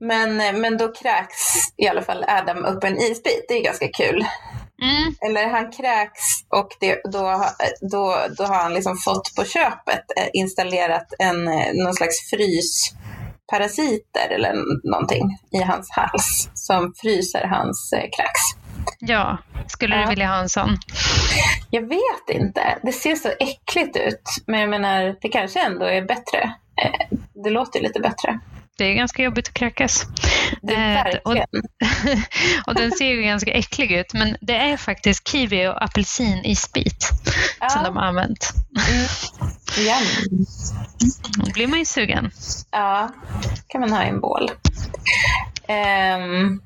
Men, 0.00 0.36
men 0.60 0.78
då 0.78 0.92
kräks 0.92 1.36
i 1.76 1.88
alla 1.88 2.02
fall 2.02 2.24
Adam 2.28 2.64
upp 2.64 2.84
en 2.84 2.98
isbit. 2.98 3.44
Det 3.48 3.54
är 3.54 3.64
ganska 3.64 3.88
kul. 3.88 4.26
Mm. 4.82 5.14
Eller 5.26 5.48
han 5.48 5.72
kräks 5.72 6.22
och 6.48 6.68
det, 6.80 7.00
då, 7.12 7.44
då, 7.80 8.16
då 8.38 8.44
har 8.44 8.62
han 8.62 8.74
liksom 8.74 8.96
fått 8.96 9.34
på 9.36 9.44
köpet 9.44 10.04
eh, 10.16 10.28
installerat 10.32 11.06
en, 11.18 11.48
eh, 11.48 11.74
någon 11.74 11.94
slags 11.94 12.30
frys 12.30 12.92
parasiter 13.50 14.28
eller 14.30 14.54
någonting 14.90 15.38
i 15.50 15.62
hans 15.62 15.90
hals 15.90 16.50
som 16.54 16.94
fryser 16.96 17.46
hans 17.46 17.92
eh, 17.92 18.00
kräks. 18.00 18.40
Ja, 18.98 19.38
skulle 19.66 19.96
du 19.96 20.08
vilja 20.10 20.26
ha 20.26 20.36
en 20.36 20.48
sån? 20.48 20.76
Jag 21.70 21.88
vet 21.88 22.28
inte. 22.40 22.78
Det 22.82 22.92
ser 22.92 23.14
så 23.14 23.28
äckligt 23.28 23.96
ut. 23.96 24.22
Men 24.46 24.60
jag 24.60 24.70
menar, 24.70 25.16
det 25.20 25.28
kanske 25.28 25.66
ändå 25.66 25.86
är 25.86 26.02
bättre. 26.02 26.54
Eh, 26.82 27.18
det 27.44 27.50
låter 27.50 27.80
lite 27.80 28.00
bättre. 28.00 28.40
Det 28.78 28.84
är 28.84 28.94
ganska 28.94 29.22
jobbigt 29.22 29.48
att 29.48 29.54
kräkas. 29.54 30.06
Eh, 30.70 31.18
och, 31.24 31.36
och 32.66 32.74
den 32.74 32.92
ser 32.92 33.04
ju 33.04 33.22
ganska 33.22 33.52
äcklig 33.52 33.92
ut, 33.92 34.14
men 34.14 34.36
det 34.40 34.56
är 34.56 34.76
faktiskt 34.76 35.28
kiwi 35.28 35.66
och 35.66 35.84
apelsin 35.84 36.44
i 36.44 36.56
spit 36.56 37.10
ja. 37.60 37.68
som 37.68 37.84
de 37.84 37.96
har 37.96 38.04
använt. 38.04 38.52
Mm. 38.76 40.04
Då 41.36 41.52
blir 41.52 41.66
man 41.66 41.78
ju 41.78 41.84
sugen. 41.84 42.30
Ja, 42.70 43.08
kan 43.66 43.80
man 43.80 43.92
ha 43.92 44.04
i 44.04 44.08
en 44.08 44.20
bål. 44.20 44.50
Um, 45.68 46.62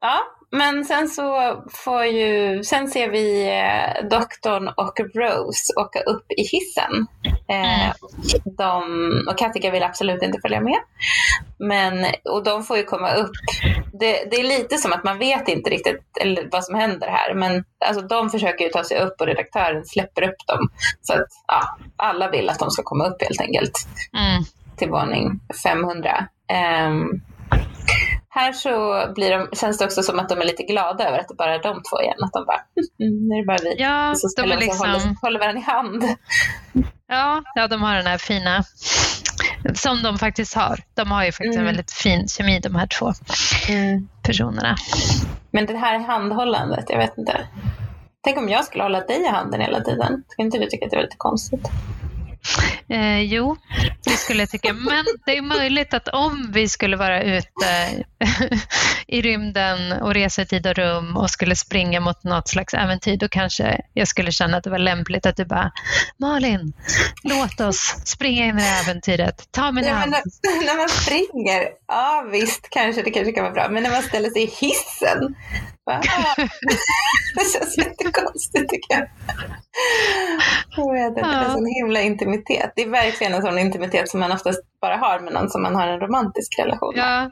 ja, 0.00 0.20
men 0.52 0.84
sen 0.84 1.08
så 1.08 1.56
får 1.70 2.04
ju, 2.04 2.64
sen 2.64 2.88
ser 2.88 3.10
vi 3.10 3.48
eh, 3.48 4.08
doktorn 4.08 4.68
och 4.68 5.00
Rose 5.14 5.72
åka 5.80 6.00
upp 6.00 6.32
i 6.32 6.42
hissen. 6.42 7.06
Eh, 7.48 7.84
mm. 7.84 7.96
de, 8.44 8.82
och 9.28 9.38
Katika 9.38 9.70
vill 9.70 9.82
absolut 9.82 10.22
inte 10.22 10.38
följa 10.42 10.60
med. 10.60 10.78
Men, 11.58 12.06
och 12.24 12.44
de 12.44 12.64
får 12.64 12.76
ju 12.76 12.84
komma 12.84 13.14
upp. 13.14 13.30
Det, 13.92 14.30
det, 14.30 14.36
är 14.36 14.58
lite 14.58 14.78
som 14.78 14.92
att 14.92 15.04
man 15.04 15.18
vet 15.18 15.48
inte 15.48 15.70
riktigt 15.70 16.02
eller, 16.20 16.48
vad 16.52 16.64
som 16.64 16.74
händer 16.74 17.08
här. 17.08 17.34
Men 17.34 17.64
alltså, 17.86 18.06
de 18.06 18.30
försöker 18.30 18.64
ju 18.64 18.70
ta 18.70 18.84
sig 18.84 18.98
upp 19.00 19.20
och 19.20 19.26
redaktören 19.26 19.84
släpper 19.84 20.22
upp 20.22 20.46
dem. 20.46 20.68
Så 21.00 21.12
att 21.12 21.28
ja, 21.46 21.78
alla 21.96 22.30
vill 22.30 22.48
att 22.48 22.58
de 22.58 22.70
ska 22.70 22.82
komma 22.82 23.06
upp 23.06 23.22
helt 23.22 23.40
enkelt. 23.40 23.72
Mm. 24.18 24.44
Till 24.76 24.90
våning 24.90 25.40
500. 25.64 26.26
Um, 26.88 27.22
här 28.34 28.52
så 28.52 29.04
blir 29.14 29.30
de, 29.30 29.48
känns 29.56 29.78
det 29.78 29.84
också 29.84 30.02
som 30.02 30.18
att 30.18 30.28
de 30.28 30.40
är 30.40 30.44
lite 30.44 30.62
glada 30.62 31.08
över 31.08 31.18
att 31.18 31.28
det 31.28 31.34
bara 31.34 31.54
är 31.54 31.62
de 31.62 31.82
två 31.90 32.02
igen. 32.02 32.16
Att 32.24 32.32
de 32.32 32.44
bara, 32.46 32.60
mm, 33.00 33.28
nu 33.28 33.34
är 33.34 33.40
det 33.40 33.46
bara 33.46 33.58
vi. 33.62 33.74
Ja, 33.82 34.14
så 34.16 34.42
de 34.42 34.52
är 34.52 34.56
liksom... 34.56 34.88
håller, 34.90 35.20
håller 35.22 35.40
varandra 35.40 35.60
i 35.60 35.64
hand. 35.64 36.04
Ja, 37.06 37.42
ja, 37.54 37.68
de 37.68 37.82
har 37.82 37.94
den 37.96 38.06
här 38.06 38.18
fina, 38.18 38.64
som 39.74 40.02
de 40.02 40.18
faktiskt 40.18 40.54
har. 40.54 40.78
De 40.94 41.10
har 41.10 41.24
ju 41.24 41.32
faktiskt 41.32 41.54
Mm. 41.54 41.60
en 41.60 41.66
väldigt 41.66 41.92
fin 41.92 42.28
kemi 42.28 42.60
de 42.60 42.74
här 42.74 42.86
två 42.86 43.12
personerna. 44.22 44.76
Men 45.50 45.66
det 45.66 45.76
här 45.76 45.98
handhållandet, 45.98 46.84
jag 46.88 46.98
vet 46.98 47.18
inte. 47.18 47.46
Tänk 48.24 48.38
om 48.38 48.48
jag 48.48 48.64
skulle 48.64 48.82
hålla 48.82 49.00
dig 49.00 49.20
i 49.22 49.28
handen 49.28 49.60
hela 49.60 49.80
tiden. 49.80 50.24
Skulle 50.28 50.46
inte 50.46 50.58
du 50.58 50.66
tycka 50.66 50.84
att 50.84 50.90
det 50.90 50.96
var 50.96 51.02
lite 51.04 51.16
konstigt? 51.18 51.68
Eh, 52.88 53.20
jo, 53.20 53.56
det 54.04 54.10
skulle 54.10 54.42
jag 54.42 54.50
tycka. 54.50 54.72
Men 54.72 55.04
det 55.26 55.36
är 55.36 55.42
möjligt 55.42 55.94
att 55.94 56.08
om 56.08 56.50
vi 56.54 56.68
skulle 56.68 56.96
vara 56.96 57.22
ute 57.22 58.04
i 59.06 59.22
rymden 59.22 59.92
och 59.92 60.14
resa 60.14 60.42
i 60.42 60.46
tid 60.46 60.66
och 60.66 60.74
rum 60.74 61.16
och 61.16 61.30
skulle 61.30 61.56
springa 61.56 62.00
mot 62.00 62.24
något 62.24 62.48
slags 62.48 62.74
äventyr, 62.74 63.16
då 63.16 63.28
kanske 63.28 63.80
jag 63.92 64.08
skulle 64.08 64.32
känna 64.32 64.56
att 64.56 64.64
det 64.64 64.70
var 64.70 64.78
lämpligt 64.78 65.26
att 65.26 65.36
du 65.36 65.44
bara 65.44 65.72
Malin, 66.18 66.72
låt 67.22 67.60
oss 67.60 67.94
springa 68.04 68.44
in 68.44 68.58
i 68.58 68.62
äventyret. 68.62 69.48
Ta 69.50 69.72
min 69.72 69.84
hand. 69.84 70.10
när, 70.10 70.66
när 70.66 70.76
man 70.76 70.88
springer, 70.88 71.68
ja 71.88 72.28
visst 72.32 72.68
kanske 72.70 73.02
det 73.02 73.10
kanske 73.10 73.32
kan 73.32 73.44
vara 73.44 73.54
bra. 73.54 73.68
Men 73.70 73.82
när 73.82 73.90
man 73.90 74.02
ställer 74.02 74.30
sig 74.30 74.42
i 74.42 74.46
hissen. 74.46 75.34
Va? 75.86 76.00
Det 77.34 77.44
känns 77.52 77.78
jättekonstigt 77.78 78.70
tycker 78.70 78.94
jag. 78.98 79.08
Jag 80.76 80.92
vet 80.92 81.08
inte, 81.08 81.20
det 81.20 81.36
är 81.36 81.44
en 81.44 81.52
sån 81.52 81.66
himla 81.66 82.00
intimitet. 82.00 82.72
Det 82.76 82.82
är 82.82 82.88
verkligen 82.88 83.34
en 83.34 83.42
sån 83.42 83.58
intimitet 83.58 84.08
som 84.08 84.20
man 84.20 84.32
oftast 84.32 84.60
bara 84.80 84.96
har 84.96 85.20
med 85.20 85.32
någon 85.32 85.50
som 85.50 85.62
man 85.62 85.74
har 85.74 85.88
en 85.88 86.00
romantisk 86.00 86.58
relation 86.58 86.94
med. 86.96 87.04
Ja, 87.04 87.30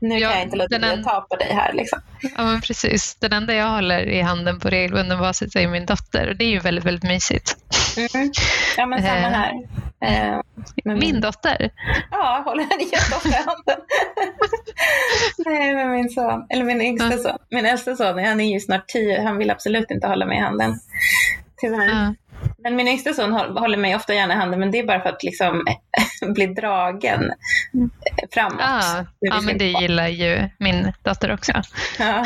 Nu 0.00 0.18
ja, 0.18 0.28
kan 0.28 0.38
jag 0.38 0.46
inte 0.46 0.56
låta 0.56 0.78
bli 0.78 0.88
en- 0.88 0.98
att 1.00 1.04
ta 1.06 1.26
på 1.30 1.36
dig 1.36 1.52
här 1.52 1.72
liksom. 1.72 2.00
Ja, 2.36 2.44
men 2.44 2.60
precis. 2.60 3.14
Den 3.20 3.32
enda 3.32 3.54
jag 3.54 3.68
håller 3.70 4.00
i 4.08 4.20
handen 4.20 4.60
på 4.60 4.68
regelbunden 4.68 5.18
basis 5.18 5.56
är 5.56 5.68
min 5.68 5.86
dotter 5.86 6.28
och 6.28 6.36
det 6.36 6.44
är 6.44 6.48
ju 6.48 6.58
väldigt, 6.58 6.84
väldigt 6.84 7.04
mysigt. 7.04 7.56
Mm. 8.14 8.30
Ja 8.76 8.86
men 8.86 9.02
samma 9.02 9.14
Eh. 9.16 9.30
här. 9.32 9.52
Eh, 10.04 10.40
med 10.84 10.98
Min 10.98 11.20
dotter? 11.20 11.70
Ja, 12.10 12.42
håller 12.44 12.62
henne 12.62 12.82
jätteofta 12.82 13.28
i 13.28 13.32
handen. 13.32 13.86
Nej, 15.46 15.74
men 15.74 15.90
min 15.92 16.08
son, 16.10 16.46
eller 16.50 16.64
min 16.64 16.80
yngsta 16.80 17.18
son, 17.18 17.38
min 17.50 17.66
äldsta 17.66 17.96
son, 17.96 18.24
han 18.24 18.40
är 18.40 18.52
ju 18.52 18.60
snart 18.60 18.88
tio, 18.88 19.22
han 19.22 19.36
vill 19.38 19.50
absolut 19.50 19.90
inte 19.90 20.06
hålla 20.06 20.26
mig 20.26 20.38
i 20.38 20.40
handen. 20.40 20.80
Tyvärr. 21.60 21.88
Ja. 21.88 22.14
Men 22.62 22.76
min 22.76 22.88
yngsta 22.88 23.12
son 23.14 23.32
håll- 23.32 23.58
håller 23.58 23.78
mig 23.78 23.96
ofta 23.96 24.14
gärna 24.14 24.34
i 24.34 24.36
handen, 24.36 24.60
men 24.60 24.70
det 24.70 24.78
är 24.78 24.84
bara 24.86 25.00
för 25.00 25.08
att 25.08 25.22
liksom 25.22 25.64
bli 26.34 26.46
dragen 26.46 27.22
eh, 27.24 28.28
framåt. 28.34 28.60
Ja, 28.60 29.04
vi 29.20 29.28
ja, 29.28 29.40
men 29.40 29.58
det 29.58 29.72
gå. 29.72 29.80
gillar 29.80 30.08
ju 30.08 30.48
min 30.58 30.92
dotter 31.02 31.32
också. 31.32 31.52
Ja. 31.98 32.24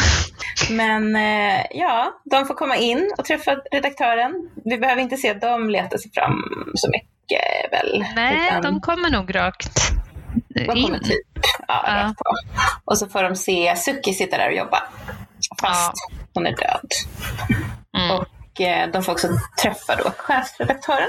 Men 0.70 1.16
eh, 1.16 1.60
ja, 1.70 2.12
de 2.30 2.46
får 2.46 2.54
komma 2.54 2.76
in 2.76 3.12
och 3.18 3.24
träffa 3.24 3.56
redaktören. 3.72 4.50
Vi 4.64 4.78
behöver 4.78 5.02
inte 5.02 5.16
se 5.16 5.34
dem 5.34 5.70
leta 5.70 5.98
sig 5.98 6.10
fram 6.14 6.42
så 6.74 6.90
mycket 6.90 7.72
väl. 7.72 8.04
Nej, 8.14 8.48
Utan- 8.48 8.62
de 8.62 8.80
kommer 8.80 9.10
nog 9.10 9.34
rakt 9.34 9.78
in. 10.74 11.00
typ 11.04 11.26
ja, 11.68 11.84
Ja. 11.86 11.94
rakt 11.94 12.18
på. 12.18 12.24
Och 12.84 12.98
så 12.98 13.08
får 13.08 13.22
de 13.22 13.36
se 13.36 13.76
Suki 13.76 14.12
sitta 14.14 14.36
där 14.38 14.48
och 14.48 14.56
jobba. 14.56 14.82
Fast 15.60 15.92
hon 16.34 16.46
är 16.46 16.50
död. 16.56 16.88
Mm. 17.98 18.10
Och 18.10 18.24
de 18.92 19.02
får 19.02 19.12
också 19.12 19.28
träffa 19.62 19.96
då 19.96 20.10
chefredaktören 20.18 21.08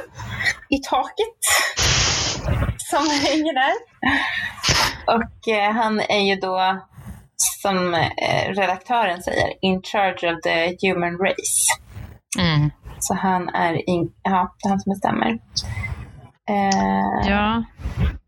i 0.69 0.77
taket. 0.89 1.39
Som 2.77 3.09
hänger 3.09 3.53
där. 3.53 3.73
Och 5.15 5.47
eh, 5.53 5.71
han 5.73 5.99
är 5.99 6.19
ju 6.29 6.35
då, 6.35 6.81
som 7.61 7.93
eh, 7.93 8.49
redaktören 8.53 9.23
säger, 9.23 9.53
in 9.61 9.81
charge 9.83 10.33
of 10.33 10.41
the 10.43 10.77
human 10.87 11.17
race. 11.17 11.71
Mm. 12.39 12.71
Så 12.99 13.13
han 13.13 13.49
är 13.49 13.89
in, 13.89 14.11
ja, 14.23 14.55
det 14.63 14.67
är 14.67 14.69
han 14.69 14.79
som 14.79 14.89
bestämmer. 14.93 15.29
Eh, 16.49 17.29
Ja. 17.29 17.63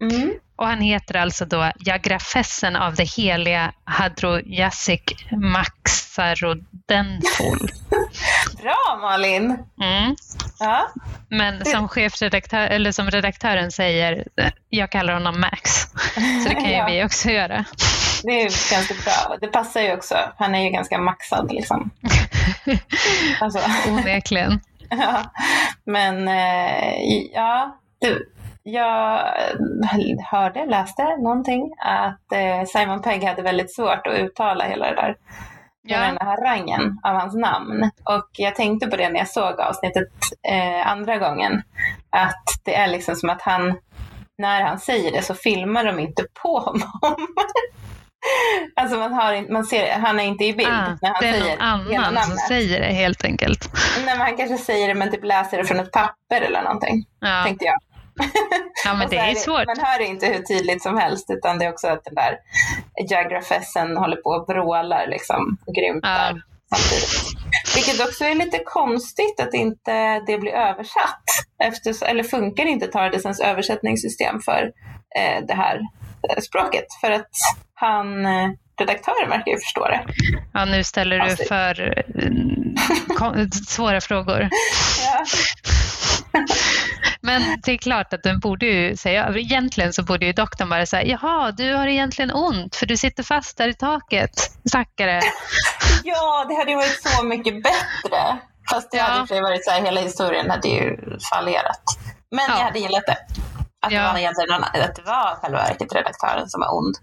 mm. 0.02 0.34
Och 0.56 0.68
han 0.68 0.82
heter 0.82 1.16
alltså 1.16 1.46
då 1.46 1.72
Jagrafessen 1.80 2.76
av 2.76 2.96
det 2.96 3.10
heliga 3.18 3.72
Hadrojasik 3.84 5.26
Maxarodenfol. 5.32 7.70
Bra 8.68 8.98
Malin! 9.02 9.46
Mm. 9.82 10.16
Ja. 10.60 10.88
Men 11.30 11.66
som 11.66 11.88
chefredaktör, 11.88 12.68
eller 12.68 12.92
som 12.92 13.10
redaktören 13.10 13.72
säger, 13.72 14.28
jag 14.70 14.92
kallar 14.92 15.14
honom 15.14 15.42
Max. 15.42 15.72
Så 16.44 16.50
det 16.50 16.56
kan 16.56 16.70
ju 16.70 16.72
Ja. 16.76 16.88
vi 16.88 17.04
också 17.04 17.30
göra. 17.30 17.66
Det 18.24 18.42
är 18.42 18.72
ganska 18.72 18.94
bra. 18.94 19.38
Det 19.42 19.48
passar 19.48 19.82
ju 19.82 19.94
också. 19.94 20.16
Han 20.38 20.56
är 20.56 20.64
ju 20.64 20.70
ganska 20.70 20.98
maxad 20.98 21.52
liksom. 21.52 21.90
Alltså, 23.42 23.60
Onekligen. 23.90 24.60
ja. 24.90 25.24
Men 25.86 26.28
eh, 26.28 26.94
ja, 27.34 27.80
du, 28.02 28.30
jag 28.64 29.24
hörde, 30.32 30.66
läste 30.66 31.04
någonting 31.04 31.72
att 31.78 32.32
eh, 32.34 32.66
Simon 32.68 33.02
Pegg 33.02 33.24
hade 33.24 33.42
väldigt 33.42 33.76
svårt 33.76 34.08
att 34.08 34.18
uttala 34.18 34.66
hela 34.66 34.86
det 34.86 34.96
där. 34.96 35.16
Ja. 35.88 36.00
Den 36.00 36.18
här 36.22 36.26
harangen 36.26 37.00
av 37.04 37.16
hans 37.16 37.36
namn. 37.36 37.92
Och 38.04 38.30
jag 38.38 38.56
tänkte 38.56 38.88
på 38.88 38.96
det 38.98 39.10
när 39.10 39.20
jag 39.20 39.28
såg 39.30 39.60
avsnittet 39.62 40.08
eh, 40.50 40.88
andra 40.92 41.18
gången. 41.18 41.62
Att 42.10 42.44
det 42.66 42.76
är 42.76 42.88
liksom 42.88 43.16
som 43.16 43.30
att 43.30 43.42
han, 43.42 43.78
när 44.38 44.62
han 44.62 44.80
säger 44.80 45.12
det 45.12 45.22
så 45.22 45.34
filmar 45.34 45.84
de 45.84 46.00
inte 46.00 46.24
på 46.44 46.60
honom. 46.60 46.92
alltså 48.76 48.98
man, 48.98 49.14
har, 49.14 49.52
man 49.54 49.66
ser, 49.66 50.00
han 50.00 50.20
är 50.20 50.24
inte 50.24 50.46
i 50.46 50.54
bild 50.54 50.70
Ah, 50.70 50.98
när 51.02 51.10
han 51.10 51.18
det 51.22 51.28
är 51.28 51.34
säger 51.34 51.58
någon 51.58 51.92
hela 51.92 52.08
annan 52.08 52.24
som 52.24 52.30
namnet. 52.30 52.48
säger 52.48 52.80
det 52.80 52.94
helt 52.94 53.24
enkelt. 53.26 53.70
Nej, 53.98 54.06
men 54.06 54.18
han 54.18 54.38
kanske 54.38 54.58
säger 54.58 54.88
det 54.88 54.94
men 54.94 55.12
typ 55.12 55.24
läser 55.24 55.58
det 55.58 55.66
från 55.66 55.80
ett 55.80 55.92
papper 55.92 56.42
eller 56.42 56.62
någonting. 56.64 57.06
Ja, 57.20 57.44
Tänkte 57.46 57.66
jag. 57.66 57.80
Ja 58.86 58.94
men 58.94 59.10
det 59.10 59.18
är 59.18 59.36
svårt. 59.36 59.66
Man 59.66 59.80
hör 59.80 60.02
inte 60.02 60.26
hur 60.26 60.42
tydligt 60.44 60.84
som 60.84 60.98
helst 60.98 61.26
utan 61.30 61.60
det 61.60 61.66
är 61.66 61.70
också 61.70 61.88
att 61.88 62.04
den 62.06 62.16
där 62.16 62.38
Jagrafessen 63.10 63.98
håller 63.98 64.16
på 64.16 64.30
och 64.30 64.46
vrålar 64.50 65.08
liksom 65.08 65.58
och 65.68 65.74
grymtar 65.76 66.32
Ja. 66.70 66.78
samtidigt. 66.78 67.38
Vilket 67.76 68.08
också 68.08 68.24
är 68.26 68.36
lite 68.36 68.60
konstigt 68.66 69.40
att 69.40 69.54
inte 69.54 70.20
det 70.28 70.38
blir 70.38 70.52
översatt. 70.54 71.24
Efter, 71.64 72.08
eller 72.08 72.24
funkar 72.24 72.66
inte 72.66 72.88
Tardisens 72.88 73.40
översättningssystem 73.40 74.42
för 74.42 74.72
eh, 75.20 75.46
det 75.48 75.54
här 75.54 75.80
eh, 76.30 76.42
språket. 76.42 76.86
För 77.02 77.12
att 77.12 77.30
han, 77.74 78.26
eh, 78.26 78.50
redaktören 78.80 79.30
verkar 79.30 79.52
ju 79.52 79.58
förstå 79.58 79.88
det. 79.88 80.06
Ja, 80.54 80.66
nu 80.66 80.84
ställer 80.84 81.16
du 81.20 81.22
Konstigt. 81.28 81.48
för 81.48 82.04
kon- 83.18 83.52
svåra 83.52 84.02
frågor. 84.02 84.50
Ja. 85.06 85.26
Men 87.28 87.42
det 87.64 87.72
är 87.72 87.78
klart 87.78 88.14
att 88.14 88.24
den 88.24 88.40
borde 88.40 88.66
ju 88.66 88.98
säga, 88.98 89.34
egentligen 89.36 89.94
så 89.94 90.04
borde 90.04 90.26
ju 90.26 90.34
doktorn 90.34 90.70
bara 90.70 90.86
säga, 90.86 91.04
jaha, 91.06 91.52
du 91.52 91.74
har 91.76 91.88
egentligen 91.88 92.32
ont 92.32 92.76
för 92.76 92.86
du 92.86 92.98
sitter 92.98 93.24
fast 93.24 93.58
där 93.58 93.68
i 93.68 93.74
taket, 93.74 94.32
stackare. 94.70 95.22
ja, 96.04 96.46
det 96.50 96.56
hade 96.56 96.72
ju 96.72 96.78
varit 96.78 97.02
så 97.04 97.24
mycket 97.26 97.64
bättre. 97.64 98.38
Fast 98.72 98.92
det 98.92 98.98
Ja. 98.98 99.04
hade 99.04 99.28
sig 99.28 99.42
varit 99.42 99.66
så 99.66 99.72
här, 99.72 99.82
hela 99.82 100.02
historien 100.02 100.50
hade 100.50 100.68
ju 100.68 100.98
fallerat. 101.34 101.84
Men 102.32 102.46
Ja. 102.48 102.58
jag 102.58 102.64
hade 102.66 102.80
gillat 102.80 103.04
det. 103.06 103.18
Att, 103.82 103.92
Ja. 103.92 104.02
det 104.02 104.08
var 104.14 104.20
egentligen 104.20 104.50
någon, 104.50 104.64
att 104.64 104.96
det 104.96 105.02
var 105.06 105.36
själva 105.42 105.58
verket 105.58 105.94
redaktören 105.96 106.50
som 106.50 106.60
var 106.62 106.78
ond. 106.78 106.96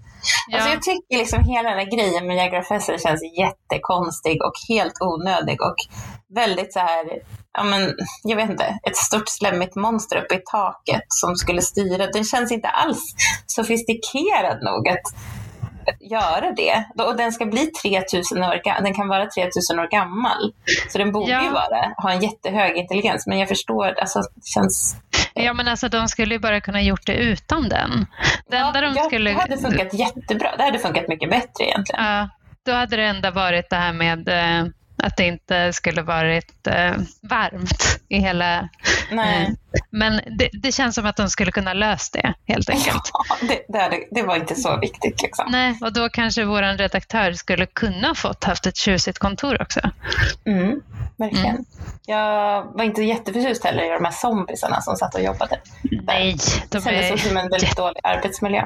Alltså 0.55 0.69
Ja. 0.69 0.75
jag 0.75 0.83
tycker 0.83 1.17
liksom 1.19 1.45
hela 1.45 1.69
den 1.71 1.79
här 1.79 1.97
grejen 1.97 2.27
med 2.27 2.37
Jagrafesser 2.37 2.99
känns 2.99 3.21
jättekonstig 3.39 4.37
och 4.47 4.53
helt 4.69 4.99
onödig 5.01 5.63
och 5.63 5.77
väldigt 6.35 6.73
så 6.73 6.79
här, 6.81 7.05
ja 7.55 7.63
men 7.65 7.95
jag 8.23 8.37
vet 8.37 8.51
inte, 8.51 8.65
ett 8.65 8.97
stort 8.97 9.29
slemmigt 9.29 9.77
monster 9.77 10.17
uppe 10.17 10.35
i 10.35 10.41
taket 10.51 11.05
som 11.09 11.37
skulle 11.37 11.63
styra. 11.63 12.07
Den 12.07 12.25
känns 12.25 12.53
inte 12.53 12.69
alls 12.69 13.15
sofistikerad 13.47 14.63
nog 14.63 14.89
att 14.89 15.15
göra 16.01 16.53
det. 16.53 16.85
Och 17.05 17.17
den 17.17 17.33
ska 17.33 17.47
bli 17.47 17.67
3000 17.67 18.43
år 18.43 18.83
den 18.83 18.95
kan 18.95 19.09
vara 19.09 19.27
3000 19.27 19.79
år 19.79 19.89
gammal. 19.91 20.53
Så 20.89 20.99
den 20.99 21.13
borde 21.13 21.31
Ja. 21.33 21.45
ju 21.45 21.51
vara, 21.51 21.95
ha 21.97 22.13
en 22.13 22.23
jättehög 22.23 22.77
intelligens. 22.77 23.27
Men 23.27 23.39
jag 23.39 23.49
förstår, 23.49 24.01
alltså 24.01 24.19
det 24.19 24.47
känns... 24.55 24.97
Ja, 25.35 25.53
men 25.53 25.69
alltså 25.69 25.89
de 25.89 26.09
skulle 26.09 26.35
ju 26.35 26.39
bara 26.41 26.61
kunna 26.61 26.83
gjort 26.83 27.07
det 27.07 27.15
utan 27.15 27.69
den. 27.69 28.07
Det 28.51 28.57
enda 28.57 28.81
de 28.81 28.95
ja, 28.97 29.05
skulle... 29.05 29.31
Det 29.31 29.41
hade 29.41 29.59
funkat 29.59 29.95
jättebra. 29.95 30.57
Det 30.57 30.63
hade 30.63 30.79
funkat 30.79 31.09
mycket 31.09 31.31
bättre 31.31 31.65
egentligen. 31.65 32.05
Ja, 32.05 32.29
då 32.67 32.73
hade 32.73 32.97
det 32.97 33.05
enda 33.05 33.31
varit 33.31 33.71
det 33.71 33.77
här 33.77 33.93
med 33.93 34.29
eh, 34.29 34.67
att 35.05 35.17
det 35.17 35.25
inte 35.25 35.73
skulle 35.73 36.03
varit 36.03 36.67
eh, 36.67 36.95
varmt 37.23 38.01
i 38.09 38.19
hela... 38.19 38.69
Nej. 39.11 39.45
Eh, 39.45 39.53
men 39.91 40.21
det, 40.39 40.49
det 40.63 40.73
känns 40.73 40.95
som 40.95 41.07
att 41.07 41.17
de 41.17 41.29
skulle 41.29 41.53
kunna 41.53 41.73
löst 41.73 42.13
det 42.13 42.35
helt 42.47 42.71
enkelt. 42.71 43.11
Ja, 43.29 43.37
det, 43.41 43.65
det, 43.69 44.07
det 44.11 44.23
var 44.23 44.37
inte 44.37 44.55
så 44.55 44.77
viktigt 44.81 45.23
liksom. 45.23 45.45
Nej, 45.49 45.79
och 45.81 45.93
då 45.93 46.09
kanske 46.09 46.45
vår 46.45 46.77
redaktör 46.79 47.33
skulle 47.33 47.67
kunna 47.67 48.15
fått 48.15 48.45
haft 48.45 48.67
ett 48.67 48.77
tjusigt 48.77 49.19
kontor 49.19 49.63
också. 49.63 49.81
Mm, 50.47 50.81
verkligen. 51.17 51.47
Mm. 51.47 51.65
Jag 52.07 52.65
var 52.65 52.85
inte 52.85 53.03
jätteförtjust 53.03 53.65
heller 53.65 53.85
i 53.85 53.89
de 53.89 54.05
här 54.05 54.13
zombiesarna 54.13 54.81
som 54.81 54.97
satt 54.97 55.15
och 55.15 55.23
jobbade. 55.23 55.61
Nej, 55.83 56.37
de 56.71 56.79
Det 56.79 56.85
kändes 56.85 57.11
är... 57.11 57.29
som 57.29 57.37
en 57.37 57.49
väldigt 57.49 57.77
dålig 57.77 58.01
arbetsmiljö 58.03 58.63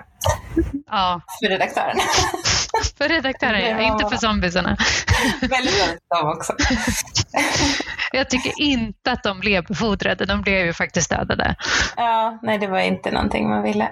Ja, 0.86 1.20
för 1.40 1.48
redaktören. 1.48 1.97
för 2.98 3.09
redaktören, 3.09 3.60
ja, 3.60 3.80
inte 3.80 4.09
för 4.09 4.16
zombiesarna. 4.16 4.76
väldigt 5.40 5.74
för 5.74 6.22
dem 6.22 6.36
också. 6.36 6.55
Jag 8.12 8.30
tycker 8.30 8.52
inte 8.62 9.12
att 9.12 9.22
de 9.22 9.40
blev 9.40 9.64
befordrade, 9.64 10.24
de 10.24 10.42
blev 10.42 10.66
ju 10.66 10.72
faktiskt 10.72 11.10
dödade. 11.10 11.55
Ja, 11.96 12.38
nej 12.42 12.59
det 12.59 12.66
var 12.66 12.80
inte 12.80 13.10
någonting 13.10 13.48
man 13.48 13.62
ville. 13.62 13.88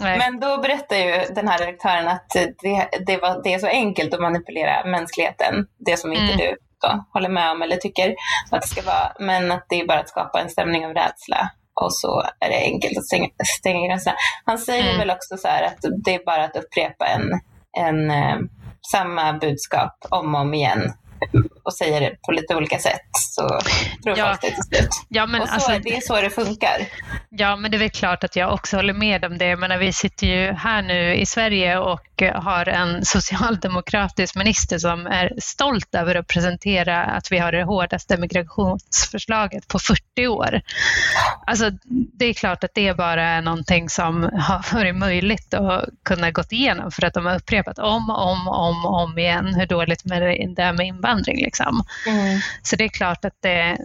Nej. 0.00 0.18
Men 0.18 0.40
då 0.40 0.58
berättar 0.58 0.96
ju 0.96 1.34
den 1.34 1.48
här 1.48 1.58
redaktören 1.58 2.08
att 2.08 2.30
det, 2.30 2.88
det, 3.06 3.16
var, 3.16 3.42
det 3.44 3.54
är 3.54 3.58
så 3.58 3.66
enkelt 3.66 4.14
att 4.14 4.20
manipulera 4.20 4.84
mänskligheten, 4.84 5.66
det 5.86 5.96
som 5.96 6.12
inte 6.12 6.32
mm. 6.32 6.36
du 6.36 6.56
då 6.80 7.04
håller 7.12 7.28
med 7.28 7.50
om 7.50 7.62
eller 7.62 7.76
tycker 7.76 8.14
att 8.50 8.62
det 8.62 8.68
ska 8.68 8.82
vara, 8.82 9.12
men 9.18 9.52
att 9.52 9.66
det 9.68 9.80
är 9.80 9.86
bara 9.86 10.00
att 10.00 10.08
skapa 10.08 10.40
en 10.40 10.50
stämning 10.50 10.86
av 10.86 10.94
rädsla 10.94 11.50
och 11.80 11.94
så 11.94 12.22
är 12.40 12.48
det 12.48 12.56
enkelt 12.56 12.98
att 12.98 13.04
stänga, 13.04 13.28
stänga 13.58 13.86
gränserna. 13.86 14.16
Han 14.44 14.58
säger 14.58 14.84
mm. 14.84 14.98
väl 14.98 15.10
också 15.10 15.36
så 15.36 15.48
här 15.48 15.62
att 15.62 15.84
det 16.04 16.14
är 16.14 16.24
bara 16.24 16.44
att 16.44 16.56
upprepa 16.56 17.06
en, 17.06 17.40
en 17.78 18.10
eh, 18.10 18.38
samma 18.92 19.32
budskap 19.32 19.96
om 20.10 20.34
och 20.34 20.40
om 20.40 20.54
igen 20.54 20.92
och 21.68 21.74
säger 21.74 22.00
det 22.00 22.16
på 22.26 22.32
lite 22.32 22.54
olika 22.54 22.78
sätt 22.78 23.10
så 23.12 23.48
tror 24.04 24.18
ja. 24.18 24.26
folk 24.28 24.40
det 24.40 24.50
till 24.50 24.78
slut. 24.78 24.88
Ja, 25.08 25.26
men 25.26 25.40
och 25.42 25.48
så, 25.48 25.54
alltså, 25.54 25.78
det 25.84 25.96
är 25.96 26.00
så 26.00 26.20
det 26.20 26.30
funkar. 26.30 26.86
Ja, 27.30 27.56
men 27.56 27.70
det 27.70 27.76
är 27.76 27.78
väl 27.78 27.90
klart 27.90 28.24
att 28.24 28.36
jag 28.36 28.54
också 28.54 28.76
håller 28.76 28.94
med 28.94 29.24
om 29.24 29.38
det. 29.38 29.56
Men 29.56 29.78
vi 29.78 29.92
sitter 29.92 30.26
ju 30.26 30.52
här 30.52 30.82
nu 30.82 31.14
i 31.14 31.26
Sverige 31.26 31.78
och 31.78 32.22
har 32.34 32.68
en 32.68 33.04
socialdemokratisk 33.04 34.36
minister 34.36 34.78
som 34.78 35.06
är 35.06 35.32
stolt 35.38 35.94
över 35.94 36.14
att 36.14 36.26
presentera 36.26 37.04
att 37.04 37.32
vi 37.32 37.38
har 37.38 37.52
det 37.52 37.64
hårdaste 37.64 38.16
migrationsförslaget 38.16 39.68
på 39.68 39.78
40 39.78 40.28
år. 40.28 40.60
Alltså, 41.46 41.70
det 42.18 42.24
är 42.24 42.34
klart 42.34 42.64
att 42.64 42.74
det 42.74 42.96
bara 42.96 43.22
är 43.22 43.42
någonting 43.42 43.88
som 43.88 44.22
har 44.22 44.74
varit 44.74 44.96
möjligt 44.96 45.54
att 45.54 45.84
kunna 46.04 46.30
gått 46.30 46.52
igenom 46.52 46.90
för 46.90 47.04
att 47.04 47.14
de 47.14 47.26
har 47.26 47.36
upprepat 47.36 47.78
om 47.78 48.10
och 48.10 48.30
om, 48.30 48.48
om, 48.48 48.86
om 48.86 49.18
igen 49.18 49.54
hur 49.54 49.66
dåligt 49.66 50.04
med 50.04 50.22
det 50.22 50.62
är 50.62 50.72
med 50.72 50.86
invandring. 50.86 51.36
Liksom. 51.36 51.57
Mm. 52.06 52.40
Så 52.62 52.76
det 52.76 52.84
är 52.84 52.88
klart 52.88 53.24
att 53.24 53.36
det, 53.42 53.78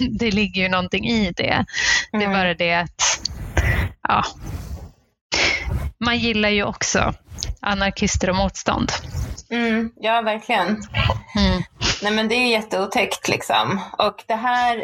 det 0.18 0.30
ligger 0.30 0.62
ju 0.62 0.68
någonting 0.68 1.08
i 1.08 1.32
det. 1.36 1.64
Det 2.12 2.18
är 2.18 2.22
mm. 2.22 2.32
bara 2.32 2.54
det 2.54 2.74
att 2.74 3.20
ja, 4.08 4.24
man 6.04 6.18
gillar 6.18 6.48
ju 6.48 6.64
också 6.64 7.14
anarkister 7.60 8.30
och 8.30 8.36
motstånd. 8.36 8.92
Mm, 9.50 9.92
ja, 9.96 10.22
verkligen. 10.22 10.66
Mm. 11.36 11.62
Nej, 12.02 12.12
men 12.12 12.28
det 12.28 12.34
är 12.34 12.50
jätteotäckt 12.50 13.28
liksom. 13.28 13.80
Och 13.98 14.24
det 14.26 14.34
här, 14.34 14.76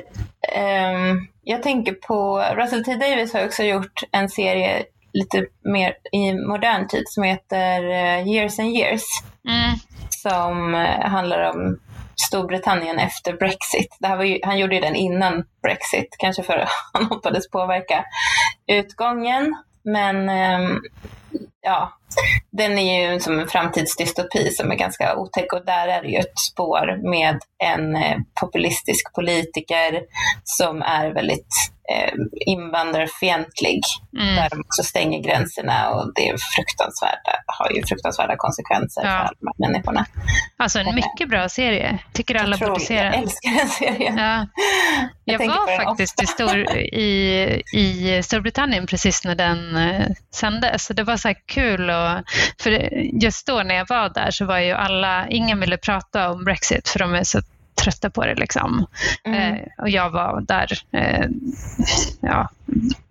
um, 0.57 1.29
jag 1.43 1.63
tänker 1.63 1.93
på, 1.93 2.45
Russell 2.57 2.85
T 2.85 2.95
Davis 2.95 3.33
har 3.33 3.45
också 3.45 3.63
gjort 3.63 4.03
en 4.13 4.29
serie 4.29 4.85
lite 5.13 5.47
mer 5.65 5.95
i 6.13 6.33
modern 6.33 6.89
tid 6.89 7.05
som 7.07 7.23
heter 7.23 7.85
uh, 7.85 8.29
Years 8.29 8.59
and 8.59 8.69
Years. 8.69 9.03
Mm. 9.49 9.79
Som 10.11 10.75
uh, 10.75 11.09
handlar 11.09 11.51
om 11.51 11.79
Storbritannien 12.27 12.99
efter 12.99 13.32
Brexit. 13.32 13.97
Det 14.01 14.07
här 14.07 14.16
var 14.16 14.24
ju, 14.24 14.39
han 14.43 14.59
gjorde 14.59 14.74
ju 14.74 14.81
den 14.81 14.97
innan 14.97 15.45
Brexit, 15.62 16.16
kanske 16.19 16.43
för 16.43 16.57
att 16.59 16.69
han 16.93 17.05
hoppades 17.05 17.51
påverka 17.51 18.05
utgången. 18.66 19.57
Men 19.85 20.28
ehm, 20.28 20.81
ja, 21.61 21.93
den 22.51 22.78
är 22.78 23.12
ju 23.12 23.20
som 23.20 23.39
en 23.39 23.49
framtidsdystopi 23.49 24.51
som 24.51 24.70
är 24.70 24.77
ganska 24.77 25.16
otäck 25.16 25.53
och 25.53 25.65
där 25.65 25.89
är 25.89 26.03
det 26.03 26.09
ju 26.09 26.19
ett 26.19 26.39
spår 26.39 27.11
med 27.11 27.39
en 27.65 27.97
eh, 27.97 28.19
populistisk 28.40 29.15
politiker 29.15 30.03
som 30.45 30.82
är 30.82 31.11
väldigt 31.11 31.55
eh, 31.93 32.12
invandrarfientlig. 32.47 33.81
Mm. 34.19 34.36
Där 34.36 34.51
de 34.51 34.60
också 34.60 34.82
stänger 34.82 35.23
gränserna 35.23 35.90
och 35.90 36.12
det 36.15 36.28
är 36.28 36.36
fruktansvärda, 36.56 37.32
har 37.47 37.70
ju 37.70 37.82
fruktansvärda 37.86 38.36
konsekvenser 38.36 39.02
ja. 39.05 39.09
för 39.09 39.19
alla 39.19 39.31
de 39.40 39.47
här 39.47 39.70
människorna. 39.70 40.06
Alltså 40.56 40.78
en 40.78 40.94
mycket 40.94 41.28
bra 41.28 41.48
serie. 41.48 41.98
Tycker 42.12 42.35
alla 42.35 42.56
jag 42.60 42.69
borde 42.69 42.81
se 42.81 43.02
den. 43.02 43.12
Jag 43.12 43.23
älskar 43.23 43.51
den 43.59 43.69
serien. 43.69 44.16
Ja. 44.16 44.47
Jag, 45.24 45.40
jag 45.40 45.48
var 45.48 45.85
faktiskt 45.85 46.23
i, 46.23 46.27
stor, 46.27 46.59
i, 46.78 47.62
i 47.74 48.23
Storbritannien 48.23 48.86
precis 48.86 49.24
när 49.24 49.35
den 49.35 49.77
eh, 49.77 50.06
sändes. 50.35 50.85
Så 50.85 50.93
det 50.93 51.02
var 51.02 51.16
så 51.16 51.35
kul. 51.47 51.90
Och, 51.90 52.23
för 52.62 52.70
just 53.23 53.47
då 53.47 53.62
när 53.62 53.74
jag 53.74 53.89
var 53.89 54.09
där 54.09 54.31
så 54.31 54.44
var 54.44 54.59
ju 54.59 54.73
alla, 54.73 55.28
ingen 55.28 55.60
ville 55.60 55.77
prata 55.77 56.31
om 56.31 56.44
Brexit 56.44 56.89
för 56.89 56.98
de 56.98 57.15
är 57.15 57.24
så 57.24 57.40
trötta 57.83 58.11
på 58.11 58.27
det. 58.27 58.35
Liksom. 58.35 58.87
Mm. 59.25 59.55
Eh, 59.55 59.61
och 59.79 59.91
jag 59.91 60.11
var 60.11 60.41
där, 60.41 60.73
eh, 60.93 61.27
ja, 62.21 62.49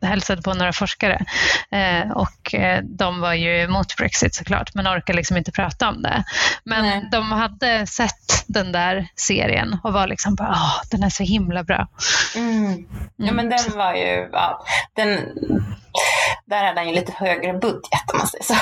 hälsade 0.02 0.42
på 0.42 0.54
några 0.54 0.74
forskare 0.74 1.26
eh, 1.72 2.12
och 2.12 2.56
eh, 2.56 2.84
de 2.84 3.22
var 3.22 3.34
ju 3.34 3.62
emot 3.62 3.98
Brexit 3.98 4.36
såklart 4.36 4.74
men 4.74 4.88
orkade 4.88 5.18
liksom 5.18 5.38
inte 5.38 5.52
prata 5.52 5.90
om 5.90 6.02
det. 6.02 6.24
Men 6.64 6.86
Nej. 6.86 7.10
de 7.12 7.32
hade 7.32 7.88
sett 7.88 8.44
den 8.48 8.72
där 8.72 9.08
serien 9.16 9.78
och 9.84 9.94
var 9.94 10.08
liksom 10.08 10.36
bara, 10.36 10.50
åh, 10.50 10.82
den 10.92 11.04
är 11.04 11.10
så 11.10 11.24
himla 11.24 11.64
bra. 11.64 11.88
Mm. 12.36 12.88
Ja 13.16 13.24
mm. 13.24 13.36
men 13.36 13.50
den 13.50 13.78
var 13.78 13.94
ju, 13.94 14.30
ja, 14.32 14.66
den, 14.96 15.20
där 16.46 16.66
hade 16.66 16.80
han 16.80 16.90
ju 16.90 16.96
lite 16.96 17.12
högre 17.12 17.54
budget 17.54 18.12
om 18.14 18.20
man 18.20 18.28
säger 18.28 18.44
så. 18.44 18.54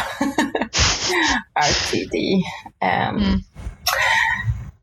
RTD. 1.60 2.16
Um, 2.82 3.24
mm. 3.24 3.44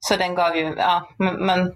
Så 0.08 0.16
den 0.16 0.34
gav 0.34 0.56
ju, 0.56 0.74
ja, 0.78 1.08
men 1.18 1.74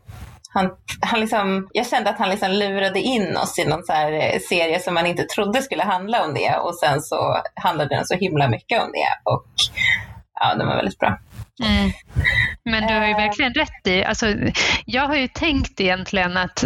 han, 0.57 0.71
han 1.01 1.21
liksom, 1.21 1.69
jag 1.73 1.87
kände 1.87 2.11
att 2.11 2.19
han 2.19 2.29
liksom 2.29 2.51
lurade 2.51 3.01
in 3.01 3.37
oss 3.37 3.59
i 3.59 3.65
någon 3.65 3.85
så 3.85 3.93
här 3.93 4.13
eh, 4.13 4.41
serie 4.41 4.81
som 4.81 4.95
man 4.95 5.07
inte 5.07 5.25
trodde 5.25 5.63
skulle 5.63 5.83
handla 5.83 6.25
om 6.25 6.35
det 6.35 6.57
och 6.57 6.75
sen 6.75 7.03
så 7.03 7.43
handlade 7.55 7.95
den 7.97 8.07
så 8.07 8.15
himla 8.15 8.49
mycket 8.49 8.83
om 8.83 8.93
det 8.93 9.31
och 9.33 9.47
ja, 10.41 10.55
den 10.55 10.67
var 10.67 10.77
väldigt 10.77 10.99
bra. 10.99 11.19
Mm. 11.65 11.93
Men 12.65 12.87
du 12.87 12.95
har 12.95 13.07
ju 13.07 13.15
verkligen 13.15 13.55
rätt 13.55 13.87
i, 13.87 14.05
alltså, 14.05 14.35
jag 14.85 15.07
har 15.07 15.17
ju 15.17 15.29
tänkt 15.29 15.81
egentligen 15.81 16.37
att 16.37 16.65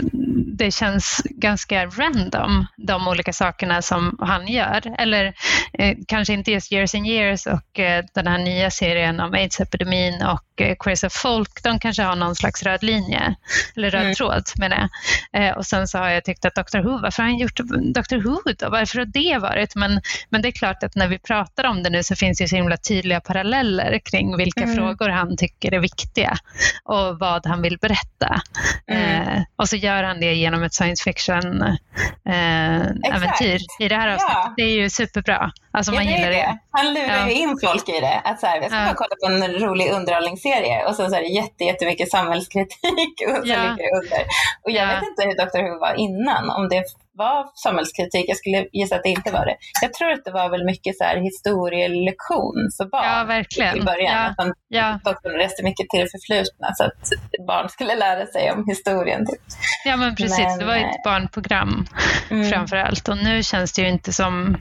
det 0.61 0.71
känns 0.71 1.23
ganska 1.25 1.87
random, 1.87 2.67
de 2.77 3.09
olika 3.09 3.33
sakerna 3.33 3.83
som 3.83 4.17
han 4.21 4.49
gör. 4.49 4.95
Eller 4.99 5.35
eh, 5.73 5.97
kanske 6.09 6.33
inte 6.33 6.53
just 6.53 6.73
Years 6.73 6.95
and 6.95 7.07
Years 7.07 7.47
och 7.47 7.79
eh, 7.79 8.05
den 8.15 8.27
här 8.27 8.39
nya 8.39 8.71
serien 8.71 9.21
om 9.21 9.35
aids-epidemin 9.35 10.33
och 10.33 10.61
eh, 10.61 10.77
Queers 10.81 11.05
of 11.05 11.13
Folk, 11.13 11.63
de 11.63 11.79
kanske 11.79 12.03
har 12.03 12.17
någon 12.17 12.35
slags 12.35 12.63
röd 12.63 12.83
linje, 12.83 13.35
eller 13.77 13.91
röd 13.91 14.03
mm. 14.03 14.15
tråd 14.15 14.43
menar 14.59 14.89
jag. 15.33 15.43
Eh, 15.43 15.57
och 15.57 15.67
sen 15.67 15.89
så 15.89 15.99
har 15.99 16.09
jag 16.09 16.25
tyckt 16.25 16.45
att 16.45 16.55
Dr 16.55 16.79
Who, 16.79 17.03
varför 17.03 17.23
har 17.23 17.31
han 17.31 17.39
gjort 17.39 17.57
Dr 17.95 18.17
Who 18.17 18.39
då? 18.59 18.71
Varför 18.71 18.99
har 18.99 19.07
det 19.07 19.39
varit? 19.39 19.75
Men, 19.75 20.01
men 20.29 20.43
det 20.43 20.49
är 20.49 20.53
klart 20.53 20.83
att 20.83 20.95
när 20.95 21.09
vi 21.09 21.19
pratar 21.19 21.65
om 21.65 21.83
det 21.83 21.91
nu 21.91 22.03
så 22.03 22.17
finns 22.17 22.39
det 22.39 22.49
så 22.49 22.57
himla 22.57 22.77
tydliga 22.77 23.21
paralleller 23.21 23.99
kring 24.05 24.37
vilka 24.37 24.63
mm. 24.63 24.77
Frågor 24.81 25.09
han 25.09 25.37
tycker 25.37 25.75
är 25.75 25.79
viktiga 25.79 26.37
och 26.85 27.19
vad 27.19 27.47
han 27.47 27.63
vill 27.63 27.79
berätta. 27.79 28.43
Mm. 28.87 29.29
Eh, 29.29 29.43
och 29.57 29.69
så 29.69 29.77
gör 29.77 30.03
han 30.03 30.21
det 30.21 30.35
genom 30.35 30.63
ett 30.63 30.75
science 30.75 31.05
fiction-äventyr 31.05 33.55
eh, 33.55 33.61
i 33.87 33.89
det 33.89 33.97
här 33.97 34.09
avsnittet. 34.09 34.35
Ja. 34.35 34.55
Det 34.57 34.63
är 34.63 34.83
ju 34.83 34.91
superbra. 34.91 35.53
Alltså 35.73 35.93
man 35.93 36.05
ja, 36.05 36.11
gillar 36.11 36.31
det. 36.31 36.37
det. 36.37 36.59
Han 36.71 36.95
lurar 36.95 37.17
ja. 37.17 37.29
ju 37.29 37.35
in 37.35 37.59
folk 37.65 37.89
i 37.89 38.01
det. 38.01 38.21
Att 38.25 38.41
så 38.41 38.47
här, 38.47 38.57
jag 38.57 38.71
ska 38.71 38.81
ja. 38.81 38.85
bara 38.85 38.95
kolla 38.95 39.17
på 39.23 39.27
en 39.33 39.69
rolig 39.69 39.91
underhållningsserie 39.93 40.87
och 40.87 40.95
sen 40.97 41.11
så 41.11 41.17
är 41.17 41.21
det 41.21 41.29
jätte, 41.29 41.65
jättemycket 41.65 42.11
samhällskritik 42.11 43.15
och 43.29 43.47
så 43.47 43.53
ja. 43.53 43.63
ligger 43.63 43.89
under. 43.99 44.23
Och 44.65 44.71
jag 44.71 44.87
vet 44.87 45.03
inte 45.03 45.23
hur 45.23 45.35
Dr 45.35 45.63
Who 45.71 45.81
var 45.81 45.95
innan, 45.95 46.51
om 46.51 46.69
det 46.69 46.85
var 47.13 47.51
samhällskritik. 47.65 48.25
Jag 48.29 48.37
skulle 48.37 48.67
gissa 48.73 48.97
att 48.97 49.03
det 49.03 49.09
inte 49.09 49.31
var 49.33 49.45
det. 49.47 49.57
Jag 49.83 49.93
tror 49.95 50.11
att 50.11 50.25
det 50.25 50.31
var 50.31 50.49
väl 50.51 50.65
mycket 50.65 50.97
så 50.99 51.05
här 51.05 51.17
historielektion 51.17 52.57
för 52.77 52.85
barn 52.85 53.05
ja, 53.05 53.25
verkligen. 53.25 53.79
i 53.79 53.83
början. 53.83 54.35
Ja. 54.37 54.45
Att 54.45 54.53
ja. 54.69 55.01
doktorn 55.05 55.33
reste 55.33 55.63
mycket 55.63 55.89
till 55.89 56.01
det 56.01 56.11
förflutna 56.17 56.69
så 56.75 56.85
att 56.85 57.03
barn 57.47 57.69
skulle 57.69 57.95
lära 57.95 58.27
sig 58.27 58.53
om 58.53 58.67
historien. 58.67 59.27
Typ. 59.27 59.41
Ja 59.85 59.97
men 59.97 60.15
precis, 60.17 60.39
men, 60.39 60.59
det 60.59 60.65
var 60.65 60.77
ett 60.77 60.85
eh, 60.85 61.03
barnprogram 61.05 61.87
mm. 62.31 62.51
framför 62.51 62.77
allt 62.77 63.09
och 63.09 63.17
nu 63.17 63.43
känns 63.43 63.73
det 63.73 63.83
ju 63.83 63.89
inte 63.89 64.13
som 64.13 64.57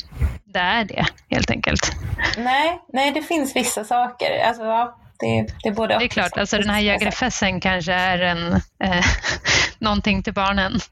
det 0.46 0.60
är 0.60 0.84
det 0.84 1.06
helt 1.30 1.52
enkelt. 1.52 1.91
Nej, 2.38 2.82
nej 2.94 3.12
det 3.12 3.22
finns 3.22 3.56
vissa 3.56 3.84
saker. 3.84 4.44
Alltså, 4.44 4.64
ja, 4.64 5.00
det, 5.20 5.48
det, 5.64 5.72
både 5.72 5.98
det 5.98 6.06
är 6.06 6.08
klart, 6.08 6.38
alltså 6.38 6.58
den 6.58 6.70
här 6.70 6.80
jägarfessen 6.80 7.62
kanske 7.62 7.94
är 7.94 8.20
en, 8.20 8.54
eh, 8.84 9.06
någonting 9.80 10.24
till 10.24 10.34
barnen. 10.34 10.80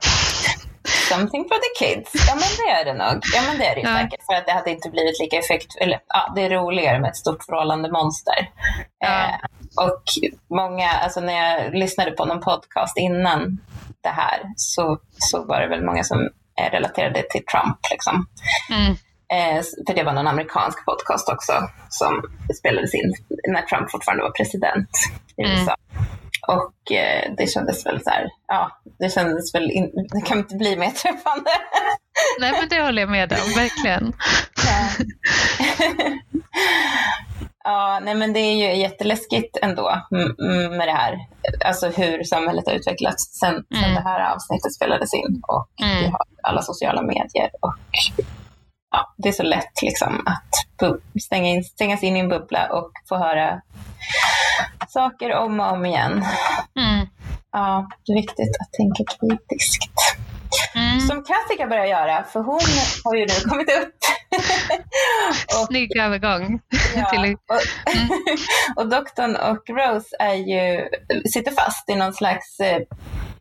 Something 1.10 1.44
for 1.44 1.56
the 1.56 1.86
kids. 1.86 2.28
Ja 2.28 2.36
men 2.36 2.44
det 2.58 2.72
är 2.72 2.86
det 2.86 2.94
nog. 2.94 3.24
Ja 3.36 3.42
men 3.48 3.58
det 3.58 3.66
är 3.66 3.76
det 3.76 3.82
ju 3.82 3.88
ja. 3.88 3.98
säkert. 3.98 4.26
För 4.26 4.34
att 4.34 4.46
det 4.46 4.52
hade 4.52 4.72
inte 4.72 4.90
blivit 4.90 5.20
lika 5.20 5.38
effekt, 5.38 5.76
eller 5.82 6.00
ja, 6.08 6.34
det 6.36 6.42
är 6.42 6.50
roligare 6.50 7.00
med 7.00 7.10
ett 7.10 7.16
stort 7.16 7.44
förhållande 7.44 7.92
monster. 7.92 8.50
Ja. 9.00 9.08
Eh, 9.08 9.36
och 9.86 10.04
många, 10.50 10.90
alltså 10.90 11.20
när 11.20 11.34
jag 11.34 11.76
lyssnade 11.76 12.12
på 12.12 12.26
någon 12.26 12.40
podcast 12.40 12.98
innan 12.98 13.60
det 14.08 14.22
här 14.22 14.42
så, 14.56 15.00
så 15.18 15.46
var 15.46 15.62
det 15.62 15.68
väl 15.68 15.86
många 15.86 16.04
som 16.04 16.30
relaterade 16.72 17.24
till 17.30 17.46
Trump 17.46 17.78
liksom. 17.92 18.28
Mm. 18.72 18.92
Eh, 19.34 19.64
för 19.88 19.96
det 19.96 20.04
var 20.04 20.14
någon 20.14 20.28
amerikansk 20.28 20.86
podcast 20.86 21.30
också 21.30 21.54
som 21.90 22.24
spelades 22.60 22.94
in 22.94 23.14
när 23.48 23.62
Trump 23.62 23.92
fortfarande 23.92 24.24
var 24.24 24.32
president 24.32 24.90
i 25.38 25.44
mm. 25.44 25.60
USA. 25.60 25.76
Och 26.48 26.92
eh, 26.92 27.34
det 27.38 27.48
kändes 27.48 27.86
väl 27.86 28.04
så 28.04 28.10
här, 28.10 28.30
ja, 28.48 28.82
det 29.00 29.10
kändes 29.10 29.56
väl, 29.56 29.72
in, 29.72 29.92
det 30.14 30.22
kan 30.22 30.38
inte 30.38 30.56
bli 30.56 30.76
mer 30.76 30.92
träffande. 30.92 31.52
Nej 32.40 32.52
men 32.52 32.70
det 32.70 32.82
håller 32.82 33.02
jag 33.02 33.10
med 33.10 33.34
om, 33.34 33.54
verkligen. 33.56 34.08
Ja. 37.68 38.00
Nej 38.02 38.16
men 38.16 38.34
det 38.34 38.40
är 38.40 38.56
ju 38.56 38.82
jätteläskigt 38.82 39.58
ändå 39.62 40.02
med 40.70 40.88
det 40.88 40.92
här. 40.92 41.18
Alltså 41.66 41.88
hur 41.88 42.24
samhället 42.24 42.68
har 42.68 42.74
utvecklats 42.74 43.40
sen, 43.40 43.54
mm. 43.54 43.84
sen 43.84 43.94
det 43.94 44.02
här 44.02 44.34
avsnittet 44.34 44.74
spelades 44.74 45.14
in 45.14 45.42
och 45.48 45.70
mm. 45.82 45.98
vi 46.00 46.06
har 46.06 46.22
alla 46.44 46.62
sociala 46.62 47.02
medier 47.02 47.50
och 47.62 47.76
ja, 48.92 49.14
det 49.18 49.30
är 49.30 49.34
så 49.34 49.44
lätt 49.44 49.82
liksom 49.82 50.24
att 50.28 50.82
stänga 51.22 51.50
in, 51.50 51.64
stängas 51.64 52.04
in 52.04 52.18
i 52.18 52.20
en 52.20 52.30
bubbla 52.30 52.68
och 52.72 52.92
få 53.10 53.16
höra 53.16 53.62
saker 54.88 55.34
om 55.34 55.60
och 55.60 55.72
om 55.72 55.86
igen. 55.86 56.26
Mm. 56.80 57.08
Ja, 57.52 57.90
det 58.06 58.12
är 58.12 58.16
viktigt 58.16 58.56
att 58.62 58.74
tänka 58.74 59.04
kritiskt. 59.20 60.18
Mm. 60.76 61.00
Som 61.00 61.24
Katika 61.24 61.68
börjar 61.68 61.86
göra, 61.86 62.24
för 62.24 62.40
hon 62.40 62.60
har 63.04 63.16
ju 63.16 63.22
nu 63.22 63.50
kommit 63.50 63.70
upp. 63.70 63.96
och, 65.62 65.68
Snygg 65.68 65.98
övergång. 65.98 66.60
Ja, 66.96 67.10
och, 67.10 67.16
mm. 67.96 68.10
och 68.76 68.90
doktorn 68.90 69.36
och 69.36 69.70
Rose 69.70 70.16
är 70.20 70.34
ju, 70.34 70.90
sitter 71.30 71.52
fast 71.52 71.90
i 71.90 71.96
någon 71.96 72.14
slags 72.14 72.60
eh, 72.60 72.82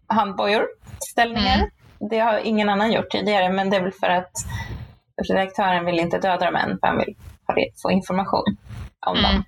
handbojor 0.06 0.66
ställningar. 1.10 1.56
Mm. 1.56 1.70
Det 2.10 2.18
har 2.18 2.38
ingen 2.38 2.68
annan 2.68 2.92
gjort 2.92 3.10
tidigare, 3.10 3.52
men 3.52 3.70
det 3.70 3.76
är 3.76 3.82
väl 3.82 3.92
för 3.92 4.10
att 4.10 4.32
redaktören 5.28 5.84
vill 5.84 5.98
inte 5.98 6.18
döda 6.18 6.44
dem 6.44 6.56
än, 6.56 6.78
för 6.78 6.86
han 6.86 6.96
vill 6.96 7.72
få 7.82 7.90
information 7.90 8.56
om 9.06 9.22
dem. 9.22 9.44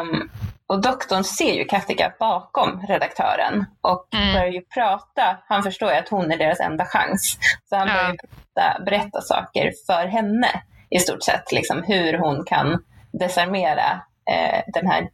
Um, 0.00 0.30
och 0.68 0.82
doktorn 0.82 1.24
ser 1.24 1.52
ju 1.54 1.64
Katika 1.64 2.12
bakom 2.18 2.86
redaktören 2.88 3.64
och 3.80 4.14
mm. 4.14 4.34
börjar 4.34 4.52
ju 4.52 4.60
prata. 4.60 5.38
Han 5.48 5.62
förstår 5.62 5.90
ju 5.90 5.96
att 5.96 6.08
hon 6.08 6.32
är 6.32 6.36
deras 6.36 6.60
enda 6.60 6.84
chans. 6.84 7.38
Så 7.68 7.76
han 7.76 7.88
börjar 7.88 8.10
ju 8.10 8.16
berätta, 8.54 8.84
berätta 8.84 9.20
saker 9.20 9.72
för 9.86 10.06
henne 10.06 10.62
i 10.90 10.98
stort 10.98 11.22
sett. 11.22 11.52
Liksom, 11.52 11.82
hur 11.82 12.18
hon 12.18 12.44
kan 12.44 12.78
desarmera 13.12 14.02
eh, 14.30 14.62
den 14.66 14.86
här, 14.86 15.08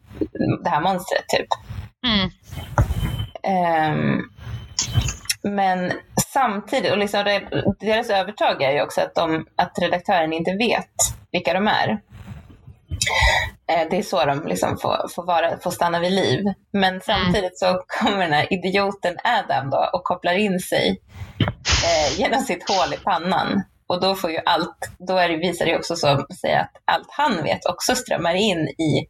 det 0.65 0.71
här 0.71 0.81
monstret 0.81 1.29
typ. 1.29 1.49
Mm. 2.07 2.31
Um, 3.93 4.31
men 5.43 5.93
samtidigt, 6.33 6.93
och 6.93 6.99
liksom 6.99 7.25
deras 7.81 8.11
övertag 8.11 8.63
är 8.63 8.71
ju 8.71 8.83
också 8.83 9.01
att, 9.01 9.15
de, 9.15 9.47
att 9.57 9.79
redaktören 9.83 10.33
inte 10.33 10.53
vet 10.53 10.95
vilka 11.33 11.55
de 11.55 11.69
är. 11.69 12.01
Eh, 13.73 13.89
det 13.91 13.97
är 13.97 14.03
så 14.03 14.25
de 14.25 14.47
liksom 14.47 14.79
får, 14.79 15.15
får, 15.15 15.27
vara, 15.27 15.59
får 15.59 15.71
stanna 15.71 16.01
vid 16.01 16.13
liv. 16.13 16.45
Men 16.73 17.01
samtidigt 17.01 17.59
så 17.59 17.83
kommer 17.87 18.19
den 18.19 18.33
här 18.33 18.53
idioten 18.53 19.17
Adam 19.25 19.71
då 19.71 19.91
och 19.93 20.05
kopplar 20.05 20.33
in 20.33 20.61
sig 20.61 21.01
eh, 21.85 22.19
genom 22.19 22.41
sitt 22.41 22.69
hål 22.71 22.95
i 22.95 22.97
pannan. 22.97 23.63
Och 23.87 24.01
då, 24.01 24.15
får 24.15 24.31
ju 24.31 24.39
allt, 24.47 24.91
då 24.99 25.17
är 25.17 25.29
det, 25.29 25.37
visar 25.37 25.67
det 25.67 25.77
också 25.77 25.97
så 25.97 26.09
att, 26.09 26.37
säga, 26.37 26.61
att 26.61 26.71
allt 26.85 27.09
han 27.11 27.43
vet 27.43 27.67
också 27.67 27.95
strömmar 27.95 28.35
in 28.35 28.59
i, 28.59 29.09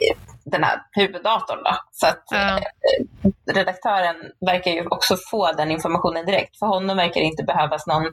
i 0.00 0.14
den 0.44 0.64
här 0.64 0.82
huvuddatorn. 0.92 1.62
Då. 1.64 1.76
Så 1.90 2.06
att 2.06 2.24
ja. 2.30 2.58
eh, 2.58 3.54
redaktören 3.54 4.16
verkar 4.46 4.70
ju 4.70 4.86
också 4.86 5.16
få 5.30 5.52
den 5.52 5.70
informationen 5.70 6.26
direkt. 6.26 6.58
För 6.58 6.66
honom 6.66 6.96
verkar 6.96 7.20
det 7.20 7.26
inte 7.26 7.44
behövas 7.44 7.86
någon 7.86 8.06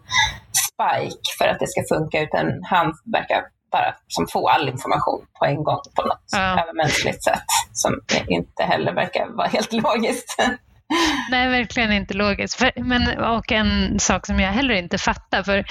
spike 0.51 1.37
för 1.37 1.47
att 1.47 1.59
det 1.59 1.67
ska 1.67 1.81
funka, 1.95 2.21
utan 2.21 2.63
han 2.63 2.93
verkar 3.13 3.43
bara 3.71 3.95
som 4.07 4.27
få 4.27 4.49
all 4.49 4.69
information 4.69 5.25
på 5.39 5.45
en 5.45 5.63
gång 5.63 5.81
på 5.95 6.01
något 6.01 6.29
ja. 6.31 6.61
övermänskligt 6.63 7.23
sätt 7.23 7.45
som 7.73 8.01
inte 8.27 8.63
heller 8.63 8.93
verkar 8.93 9.27
vara 9.27 9.47
helt 9.47 9.73
logiskt. 9.73 10.35
Nej, 11.31 11.49
verkligen 11.49 11.91
inte 11.91 12.13
logiskt. 12.13 12.55
För, 12.55 12.71
men, 12.75 13.19
och 13.19 13.51
en 13.51 13.99
sak 13.99 14.25
som 14.25 14.39
jag 14.39 14.51
heller 14.51 14.73
inte 14.73 14.97
fattar, 14.97 15.43
för 15.43 15.65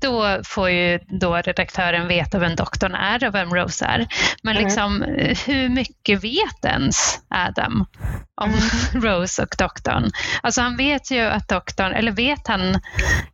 då 0.00 0.40
får 0.44 0.70
ju 0.70 0.98
då 0.98 1.36
redaktören 1.36 2.08
veta 2.08 2.38
vem 2.38 2.56
doktorn 2.56 2.94
är 2.94 3.26
och 3.28 3.34
vem 3.34 3.54
Rose 3.54 3.84
är. 3.84 4.06
Men 4.42 4.56
mm. 4.56 4.64
liksom, 4.64 5.02
hur 5.46 5.68
mycket 5.68 6.24
vet 6.24 6.64
ens 6.64 7.20
Adam 7.28 7.86
om 8.40 8.50
mm. 8.50 8.60
Rose 9.04 9.42
och 9.42 9.54
doktorn? 9.58 10.10
Alltså 10.42 10.60
han 10.60 10.76
vet 10.76 11.10
ju 11.10 11.20
att 11.20 11.48
doktorn, 11.48 11.92
eller 11.92 12.12
vet 12.12 12.48
han, 12.48 12.80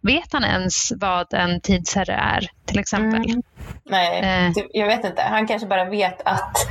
vet 0.01 0.32
han 0.32 0.44
ens 0.44 0.93
vad 0.97 1.35
en 1.35 1.60
tidsherre 1.60 2.14
är 2.14 2.47
till 2.66 2.78
exempel? 2.78 3.31
Mm. 3.31 3.43
Nej, 3.84 4.20
eh. 4.20 4.64
jag 4.72 4.86
vet 4.86 5.05
inte. 5.05 5.22
Han 5.22 5.47
kanske 5.47 5.68
bara 5.68 5.84
vet 5.84 6.22
att 6.24 6.66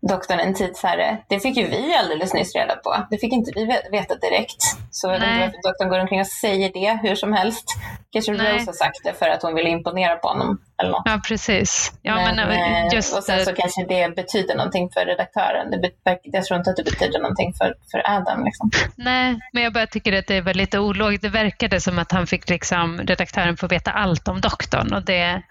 doktorn 0.00 0.38
en 0.40 0.54
tidsherre. 0.54 1.18
Det 1.28 1.40
fick 1.40 1.56
ju 1.56 1.66
vi 1.66 1.94
alldeles 1.94 2.34
nyss 2.34 2.54
reda 2.54 2.76
på. 2.76 3.06
Det 3.10 3.18
fick 3.18 3.32
inte 3.32 3.52
vi 3.54 3.66
veta 3.90 4.14
direkt. 4.14 4.62
Så 4.90 5.06
jag 5.06 5.20
vet 5.20 5.28
inte 5.28 5.40
varför 5.40 5.68
doktorn 5.68 5.88
går 5.88 5.98
omkring 5.98 6.20
och 6.20 6.26
säger 6.26 6.72
det 6.72 7.08
hur 7.08 7.14
som 7.14 7.32
helst. 7.32 7.64
Kanske 8.12 8.32
Nej. 8.32 8.54
Rose 8.54 8.66
har 8.66 8.72
sagt 8.72 9.00
det 9.04 9.14
för 9.18 9.28
att 9.28 9.42
hon 9.42 9.54
vill 9.54 9.66
imponera 9.66 10.16
på 10.16 10.28
honom. 10.28 10.60
Eller 10.82 10.90
något. 10.90 11.02
Ja, 11.04 11.20
precis. 11.28 11.92
Ja, 12.02 12.14
men, 12.14 12.36
men 12.36 12.86
eh, 12.86 12.94
just 12.94 13.16
och 13.16 13.24
sen 13.24 13.44
så 13.44 13.52
kanske 13.52 13.84
det 13.88 14.16
betyder 14.16 14.56
någonting 14.56 14.90
för 14.90 15.06
redaktören. 15.06 15.70
Det 15.70 15.90
jag 16.22 16.44
tror 16.44 16.58
inte 16.58 16.70
att 16.70 16.76
det 16.76 16.84
betyder 16.84 17.18
någonting 17.18 17.54
för, 17.54 17.74
för 17.90 18.10
Adam. 18.10 18.44
Liksom. 18.44 18.70
Nej, 18.96 19.38
men 19.52 19.62
jag 19.62 19.72
bara 19.72 19.86
tycker 19.86 20.12
att 20.18 20.26
det 20.26 20.34
är 20.34 20.42
väldigt 20.42 20.74
ologiskt. 20.74 21.22
Det 21.22 21.28
verkade 21.28 21.80
som 21.80 21.98
att 21.98 22.12
han 22.12 22.26
fick 22.26 22.48
liksom, 22.48 23.00
redaktören 23.00 23.56
få 23.56 23.66
veta 23.66 23.90
allt 23.90 24.28
om 24.28 24.40
doktorn 24.40 24.92
och 24.92 25.04
det 25.04 25.42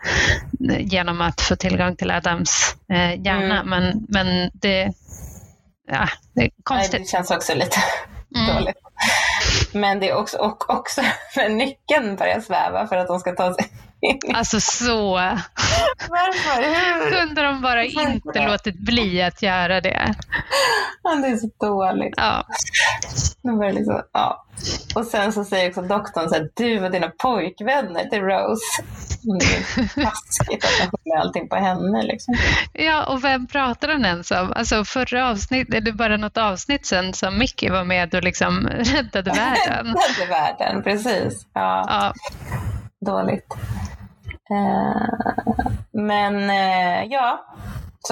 genom 0.80 1.22
att 1.22 1.42
få 1.42 1.56
tillgång 1.56 1.96
till 1.96 2.12
Adams 2.12 2.76
eh, 2.94 3.22
hjärna. 3.22 3.62
Mm. 3.62 3.70
Men, 3.70 4.06
men 4.10 4.52
det, 4.54 4.94
ja, 5.92 6.08
det 6.36 6.42
är 6.42 6.52
konstigt. 6.64 6.94
Nej, 6.94 7.02
det 7.02 7.08
känns 7.08 7.32
också 7.32 7.54
lite 7.56 7.78
mm. 8.36 8.56
dåligt. 8.56 8.89
Men 9.74 10.00
det 10.00 10.10
är 10.10 10.16
också, 10.16 10.38
och 10.38 10.70
också 10.70 11.02
men 11.36 11.58
nyckeln 11.58 12.16
börjar 12.16 12.40
sväva 12.40 12.88
för 12.88 12.96
att 12.96 13.08
de 13.08 13.20
ska 13.20 13.36
ta 13.36 13.54
sig 13.54 13.66
Alltså 14.34 14.60
så. 14.60 15.14
Varför? 16.10 16.64
Hur? 16.64 17.12
Kunde 17.12 17.44
de 17.44 17.62
bara 17.62 17.76
Varför? 17.96 18.12
inte 18.12 18.48
låtit 18.48 18.80
bli 18.80 19.22
att 19.22 19.42
göra 19.42 19.82
det? 19.82 20.16
Ja, 21.04 21.16
det 21.16 21.28
är 21.28 21.38
så 21.38 21.50
dåligt. 21.60 22.14
Ja. 22.18 22.44
De 23.42 23.62
liksom, 23.62 24.02
ja. 24.14 24.46
Och 24.96 25.06
sen 25.06 25.34
så 25.34 25.44
säger 25.44 25.70
också 25.70 25.82
doktorn 25.82 26.30
så 26.30 26.36
här, 26.36 26.50
du 26.56 26.86
och 26.86 26.92
dina 26.92 27.08
pojkvänner 27.24 28.06
till 28.10 28.22
Rose. 28.22 28.84
Det 29.40 29.46
är 29.46 30.04
taskigt 30.06 30.64
att 30.66 30.80
man 30.80 30.90
skyller 30.92 31.18
allting 31.20 31.50
på 31.50 31.56
henne. 31.56 32.04
Liksom. 32.04 32.36
Ja, 32.74 33.06
och 33.06 33.24
vem 33.24 33.48
pratar 33.48 33.88
han 33.88 34.06
ens 34.06 34.32
om? 34.32 34.54
Alltså 34.56 34.86
förra 34.86 35.30
avsnittet, 35.30 35.76
eller 35.76 35.92
bara 35.92 36.18
något 36.18 36.38
avsnitt 36.38 36.86
sen 36.86 37.14
som 37.14 37.38
Mickey 37.38 37.70
var 37.70 37.84
med 37.84 38.16
och 38.16 38.24
liksom 38.24 38.68
räddade 38.72 39.32
världen. 39.32 39.86
räddade 39.86 40.30
världen, 40.30 40.84
precis. 40.84 41.46
Ja. 41.54 41.86
ja. 41.88 42.14
Dåligt. 43.06 43.54
Uh, 44.52 45.34
men 45.92 46.36
uh, 46.36 47.12
ja, 47.12 47.46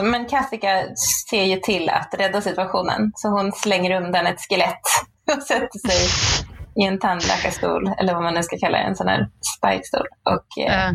men 0.03 0.25
Kassika 0.25 0.83
ser 1.29 1.43
ju 1.43 1.59
till 1.59 1.89
att 1.89 2.15
rädda 2.17 2.41
situationen. 2.41 3.11
Så 3.15 3.29
hon 3.29 3.51
slänger 3.51 4.01
undan 4.01 4.27
ett 4.27 4.39
skelett 4.49 4.81
och 5.37 5.43
sätter 5.43 5.87
sig 5.87 6.07
i 6.75 6.87
en 6.87 6.99
tandläkarstol, 6.99 7.91
eller 7.97 8.13
vad 8.13 8.23
man 8.23 8.33
nu 8.33 8.43
ska 8.43 8.57
kalla 8.57 8.77
det, 8.77 8.83
en 8.83 8.95
sån 8.95 9.07
här 9.07 9.29
spikestol. 9.57 10.07
Och 10.23 10.63
uh, 10.69 10.91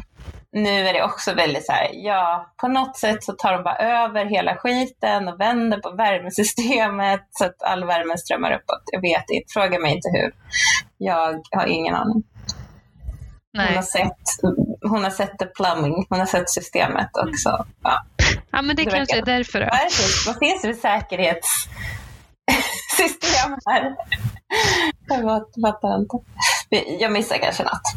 nu 0.52 0.89
är 0.89 0.93
det 0.93 1.02
också 1.02 1.35
väldigt 1.35 1.66
så 1.66 1.73
här, 1.73 1.90
ja, 1.93 2.52
på 2.60 2.69
något 2.69 2.97
sätt 2.97 3.24
så 3.24 3.32
tar 3.32 3.52
de 3.52 3.62
bara 3.62 3.77
över 3.77 4.24
hela 4.24 4.56
skiten 4.56 5.28
och 5.28 5.40
vänder 5.40 5.78
på 5.78 5.90
värmesystemet 5.90 7.20
så 7.31 7.44
att 7.44 7.62
all 7.62 7.85
värme 7.85 8.19
strömmar 8.19 8.52
uppåt. 8.52 8.82
Jag 8.93 9.01
vet 9.01 9.31
inte, 9.31 9.52
fråga 9.52 9.78
mig 9.78 9.94
inte 9.94 10.09
hur. 10.12 10.32
Jag 10.98 11.40
har 11.51 11.66
ingen 11.66 11.94
aning. 11.94 12.23
Nej. 13.55 13.66
Hon, 13.66 13.77
har 13.77 13.83
sett, 13.83 14.19
hon 14.91 15.05
har 15.05 15.11
sett 15.11 15.39
the 15.39 15.47
plumbing, 15.47 16.07
hon 16.09 16.19
har 16.19 16.27
sett 16.27 16.51
systemet 16.51 17.16
också. 17.16 17.66
Ja, 17.83 18.05
ja 18.51 18.62
men 18.62 18.77
det, 18.77 18.85
det 18.85 18.91
kanske 18.91 19.19
är 19.19 19.24
därför. 19.24 19.61
Då. 19.61 19.66
Varför? 19.66 20.31
Vad 20.31 20.39
finns 20.39 20.62
det 20.62 20.74
för 20.74 20.81
säkerhetssystem 20.81 23.59
här? 23.66 23.97
Jag 25.09 25.45
fattar 25.62 25.99
inte. 25.99 26.16
Jag 27.01 27.12
missar 27.12 27.37
kanske 27.37 27.62
något. 27.62 27.95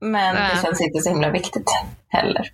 Men 0.00 0.36
ja. 0.36 0.42
det 0.42 0.62
känns 0.62 0.80
inte 0.80 1.00
så 1.00 1.08
himla 1.08 1.30
viktigt 1.30 1.70
heller. 2.08 2.52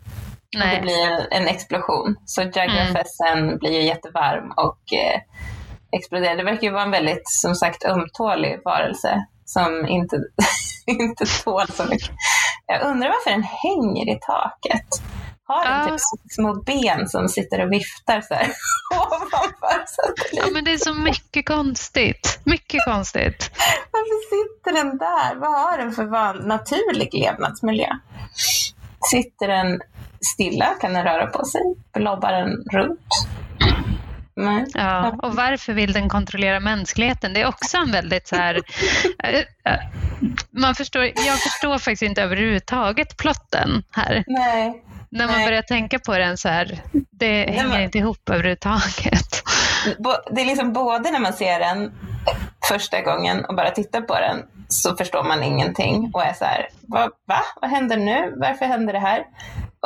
Nej. 0.56 0.76
Det 0.76 0.82
blir 0.82 1.26
en 1.31 1.48
explosion. 1.48 2.16
Så 2.24 2.43
Jagrafessen 2.43 3.39
mm. 3.39 3.59
blir 3.59 3.72
ju 3.72 3.82
jättevarm 3.82 4.52
och 4.56 4.93
eh, 4.93 5.20
exploderar. 5.97 6.36
Det 6.36 6.44
verkar 6.44 6.62
ju 6.62 6.70
vara 6.70 6.82
en 6.82 6.90
väldigt, 6.90 7.22
som 7.24 7.55
sagt, 7.55 7.85
ömtålig 7.85 8.60
varelse 8.64 9.26
som 9.44 9.86
inte, 9.86 10.16
inte 10.86 11.24
tål 11.44 11.68
så 11.68 11.84
mycket. 11.84 12.10
Jag 12.66 12.82
undrar 12.82 13.08
varför 13.08 13.30
den 13.30 13.42
hänger 13.42 14.16
i 14.16 14.18
taket. 14.20 14.86
Har 15.46 15.64
den 15.64 15.90
typ 15.90 16.00
små 16.30 16.54
ben 16.54 17.08
som 17.08 17.28
sitter 17.28 17.66
och 17.66 17.72
viftar 17.72 18.20
så 18.20 18.34
här 18.34 18.46
ovanför 18.94 19.84
Ja, 20.32 20.44
men 20.52 20.64
det 20.64 20.72
är 20.72 20.78
så 20.78 20.94
mycket 20.94 21.46
konstigt. 21.46 22.40
Mycket 22.44 22.84
konstigt. 22.84 23.50
Varför 23.90 24.28
sitter 24.30 24.84
den 24.84 24.98
där? 24.98 25.34
Vad 25.34 25.60
har 25.60 25.78
den 25.78 25.92
för 25.92 26.46
naturlig 26.46 27.14
levnadsmiljö? 27.14 27.88
Sitter 29.10 29.48
den 29.48 29.80
stilla? 30.34 30.66
Kan 30.80 30.92
den 30.92 31.04
röra 31.04 31.26
på 31.26 31.44
sig? 31.44 31.62
Blobbar 31.92 32.32
den 32.32 32.50
runt? 32.72 33.00
Nej. 34.36 34.65
Ja, 34.74 35.15
och 35.23 35.35
varför 35.36 35.73
vill 35.73 35.93
den 35.93 36.09
kontrollera 36.09 36.61
mänskligheten? 36.61 37.32
Det 37.32 37.40
är 37.40 37.47
också 37.47 37.77
en 37.77 37.93
väldigt 37.93 38.28
så 38.28 38.36
här... 38.36 38.61
Eh, 39.24 39.39
eh, 39.73 39.81
man 40.51 40.74
förstår, 40.74 41.05
jag 41.05 41.39
förstår 41.39 41.78
faktiskt 41.78 42.02
inte 42.02 42.23
överhuvudtaget 42.23 43.16
plotten 43.16 43.82
här. 43.93 44.24
Nej. 44.27 44.82
när 45.11 45.27
man 45.27 45.36
Nej. 45.36 45.47
börjar 45.47 45.62
tänka 45.62 45.98
på 45.98 46.19
den 46.19 46.36
så 46.36 46.48
här, 46.48 46.82
det 47.11 47.51
hänger 47.51 47.69
men- 47.69 47.82
inte 47.82 47.98
ihop 47.98 48.28
överhuvudtaget. 48.31 49.43
Det 50.31 50.40
är 50.40 50.47
liksom 50.47 50.73
både 50.73 51.11
när 51.11 51.20
man 51.20 51.32
ser 51.32 51.61
den 51.61 51.93
första 52.69 53.01
gången 53.01 53.44
och 53.44 53.55
bara 53.56 53.70
tittar 53.70 54.01
på 54.01 54.15
den 54.15 54.43
så 54.69 54.97
förstår 54.97 55.23
man 55.24 55.43
ingenting 55.43 56.11
och 56.15 56.24
är 56.24 56.32
så 56.32 56.44
här, 56.44 56.69
Va? 56.89 57.11
va? 57.28 57.40
Vad 57.61 57.70
händer 57.70 57.97
nu? 57.97 58.35
Varför 58.36 58.66
händer 58.66 58.93
det 58.93 58.98
här? 58.98 59.24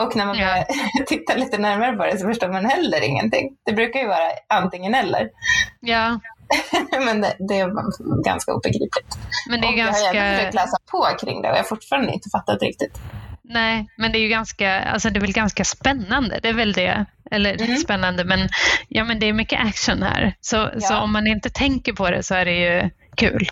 Och 0.03 0.16
när 0.16 0.27
man 0.27 0.39
Ja. 0.39 0.47
börjar 0.47 0.66
titta 1.07 1.35
lite 1.35 1.59
närmare 1.59 1.93
på 1.93 2.07
det 2.07 2.19
så 2.19 2.27
förstår 2.27 2.49
man 2.49 2.65
heller 2.65 3.01
ingenting. 3.05 3.49
Det 3.66 3.73
brukar 3.73 4.01
ju 4.01 4.07
vara 4.07 4.29
antingen 4.49 4.95
eller. 4.95 5.29
Ja, 5.81 6.20
Men 7.05 7.20
det, 7.20 7.37
det 7.49 7.59
är 7.59 7.69
ganska 8.25 8.53
obegripligt. 8.53 9.19
men 9.51 9.61
det 9.61 9.66
är 9.66 9.73
och 9.73 9.79
jag 9.79 9.85
har 9.87 9.93
ganska... 9.93 10.37
försökt 10.37 10.55
läsa 10.55 10.77
på 10.91 11.07
kring 11.20 11.43
det 11.43 11.49
och 11.49 11.55
jag 11.55 11.62
har 11.62 11.69
fortfarande 11.69 12.12
inte 12.12 12.29
fattat 12.33 12.62
riktigt. 12.62 12.99
Nej, 13.51 13.87
men 13.97 14.12
det 14.12 14.19
är 14.19 14.20
ju 14.20 14.29
ganska, 14.29 14.81
alltså 14.81 15.11
det 15.11 15.19
är 15.19 15.20
väl 15.20 15.33
ganska 15.33 15.65
spännande. 15.65 16.39
Det 16.43 16.49
är 16.49 16.53
väl 16.53 16.73
det. 16.73 17.05
Eller 17.31 17.62
Mm. 17.62 17.77
spännande, 17.77 18.25
men, 18.25 18.49
ja, 18.89 19.05
men 19.05 19.19
det 19.20 19.27
är 19.29 19.33
mycket 19.33 19.61
action 19.61 20.03
här. 20.03 20.35
Så, 20.41 20.70
så 20.81 20.93
Ja. 20.95 21.01
om 21.01 21.12
man 21.12 21.27
inte 21.27 21.51
tänker 21.51 21.93
på 21.93 22.11
det 22.11 22.23
så 22.23 22.35
är 22.35 22.45
det 22.45 22.55
ju 22.55 22.91
kul. 23.16 23.49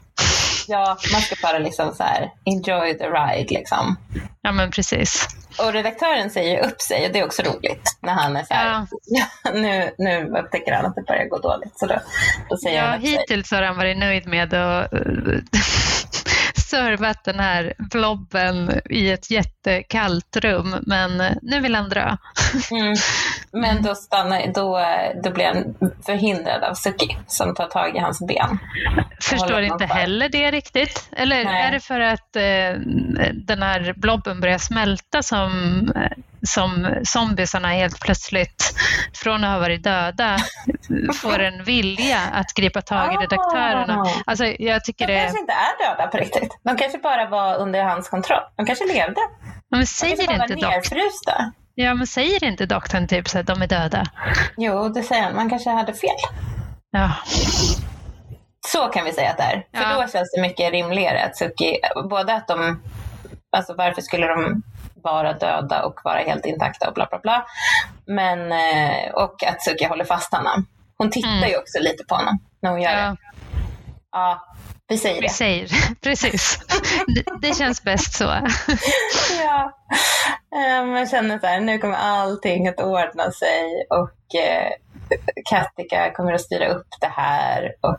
Ja, 0.69 0.97
man 1.13 1.21
ska 1.21 1.37
bara 1.43 1.59
liksom 1.59 1.95
så 1.95 2.03
här, 2.03 2.31
enjoy 2.45 2.99
the 2.99 3.05
ride 3.05 3.55
liksom. 3.55 3.97
Ja, 4.43 4.53
men 4.53 4.71
precis. 4.71 5.29
Och 5.59 5.73
redaktören 5.73 6.31
säger 6.31 6.67
upp 6.67 6.81
sig 6.81 7.07
och 7.07 7.13
det 7.13 7.19
är 7.19 7.25
också 7.25 7.43
roligt 7.43 7.99
när 8.03 8.13
han 8.13 8.37
är 8.37 8.43
så 8.45 8.55
här, 8.55 8.67
Ja. 8.67 8.87
ja. 9.45 9.51
nu, 9.53 9.91
nu 9.99 10.39
upptäcker 10.39 10.73
han 10.73 10.87
att 10.87 10.95
det 10.95 11.03
börjar 11.03 11.29
gå 11.29 11.39
dåligt. 11.39 11.79
Så 11.79 11.87
då, 11.87 11.99
då 12.51 12.57
säger 12.57 12.83
Ja, 12.83 12.91
han 12.91 13.01
hittills 13.01 13.51
har 13.51 13.63
han 13.63 13.77
varit 13.77 13.99
nöjd 13.99 14.27
med 14.27 14.55
att 14.55 14.93
eh, 14.93 14.99
servat 16.67 17.25
den 17.25 17.41
här 17.41 17.75
blobben 17.79 18.81
i 18.91 19.11
ett 19.11 19.31
jättekallt 19.31 20.37
rum, 20.37 20.77
men 20.87 21.21
eh, 21.21 21.33
nu 21.43 21.61
vill 21.61 21.75
han 21.75 21.89
dra. 21.89 22.19
Mm. 22.71 22.95
Men 23.53 23.83
då, 23.83 23.95
stannar, 23.95 24.53
då, 24.55 24.81
då 25.23 25.31
blir 25.31 25.45
han 25.45 25.75
förhindrad 26.07 26.65
av 26.65 26.75
Suki 26.75 27.17
som 27.27 27.55
tar 27.55 27.67
tag 27.67 27.97
i 27.97 27.99
hans 27.99 28.27
ben. 28.27 28.59
Förstår 29.21 29.61
inte 29.61 29.85
heller 29.85 30.29
det 30.29 30.51
riktigt. 30.51 31.09
Eller 31.13 31.45
Nej. 31.45 31.63
är 31.63 31.73
det 31.73 31.81
för 31.81 32.01
att 32.01 32.37
eh, 32.37 32.81
den 33.35 33.63
här 33.63 33.95
blobben 33.97 34.41
börjar 34.41 34.59
smälta 34.59 35.23
som, 35.23 35.53
eh, 35.97 36.23
som 36.47 36.95
zombiesarna 37.05 37.69
helt 37.69 38.01
plötsligt, 38.01 38.75
från 39.15 39.45
att 39.45 39.51
ha 39.53 39.59
varit 39.59 39.83
döda, 39.85 40.37
får 41.23 41.39
en 41.39 41.65
vilja 41.65 42.19
att 42.33 42.55
gripa 42.55 42.83
tag 42.83 43.15
i 43.15 43.17
redaktörerna. 43.17 43.95
Ah. 44.01 44.11
Alltså, 44.27 44.45
jag 44.47 44.85
tycker 44.85 45.07
De 45.07 45.13
det... 45.13 45.21
kanske 45.21 45.41
inte 45.41 45.53
är 45.53 45.91
döda 45.91 46.07
på 46.07 46.17
riktigt. 46.17 46.59
De 46.65 46.77
kanske 46.77 46.99
bara 46.99 47.27
var 47.29 47.57
under 47.57 47.83
hans 47.85 48.09
kontroll. 48.09 48.43
De 48.57 48.67
kanske 48.67 48.85
levde. 48.87 49.21
Men 49.71 49.81
De 49.81 49.87
säger 49.87 50.17
kanske 50.17 50.37
bara 50.39 50.45
inte 50.45 50.67
var 50.67 50.73
nerfrysta. 50.73 51.53
ja, 51.75 51.95
men 51.95 52.07
säger 52.07 52.45
inte 52.45 52.67
doktorn 52.67 53.09
typ 53.09 53.29
så 53.29 53.39
att 53.39 53.47
de 53.47 53.63
är 53.63 53.67
döda? 53.67 54.05
Jo, 54.57 54.89
det 54.89 55.03
säger 55.03 55.23
han. 55.23 55.35
Man 55.37 55.51
kanske 55.51 55.71
hade 55.71 55.93
fel. 55.95 56.11
Ja, 56.91 57.13
Så 58.67 58.87
kan 58.87 59.05
vi 59.05 59.13
säga 59.13 59.31
att 59.31 59.37
det 59.37 59.43
är. 59.43 59.67
För 59.83 59.91
Ja. 59.91 60.03
då 60.03 60.13
känns 60.13 60.33
det 60.37 60.41
mycket 60.41 60.71
rimligare 60.73 61.25
att 61.25 61.37
Suki, 61.37 61.77
både 62.11 62.35
att 62.35 62.49
de, 62.49 62.83
alltså 63.57 63.75
varför 63.75 64.03
skulle 64.03 64.27
de 64.27 64.63
vara 65.13 65.33
döda 65.33 65.83
och 65.85 66.01
vara 66.05 66.19
helt 66.21 66.47
intakta 66.47 66.89
och 66.89 66.95
bla 66.95 67.07
bla 67.11 67.19
bla. 67.19 67.47
Men, 68.07 68.53
eh, 68.53 69.11
och 69.15 69.43
att 69.47 69.63
Suki 69.65 69.85
håller 69.85 70.05
fast 70.05 70.35
honom. 70.35 70.67
Hon 70.99 71.11
tittar 71.11 71.29
Mm. 71.37 71.49
ju 71.49 71.57
också 71.57 71.79
lite 71.81 72.05
på 72.09 72.15
honom 72.15 72.39
när 72.63 72.71
hon 72.71 72.83
gör 72.83 72.93
det. 72.93 72.99
ja 73.01 73.17
Ja, 74.13 74.47
vi 74.89 74.99
säger 74.99 75.21
vi 75.21 75.27
det. 75.27 75.33
säger 75.33 75.69
precis. 76.03 76.59
Det, 77.07 77.49
det 77.49 77.55
känns 77.57 77.83
bäst 77.85 78.13
så. 78.15 78.25
Ja. 79.45 79.73
Eh, 80.57 80.85
Man 80.87 81.07
känner 81.07 81.39
så 81.39 81.47
här, 81.47 81.61
nu 81.61 81.79
kommer 81.79 81.95
allting 81.97 82.69
att 82.69 82.81
ordna 82.81 83.31
sig 83.33 83.87
och 83.91 84.41
eh, 84.41 84.71
Kattika 85.51 86.13
kommer 86.15 86.33
att 86.33 86.41
styra 86.41 86.69
upp 86.69 86.87
det 87.01 87.07
här 87.17 87.73
och 87.81 87.97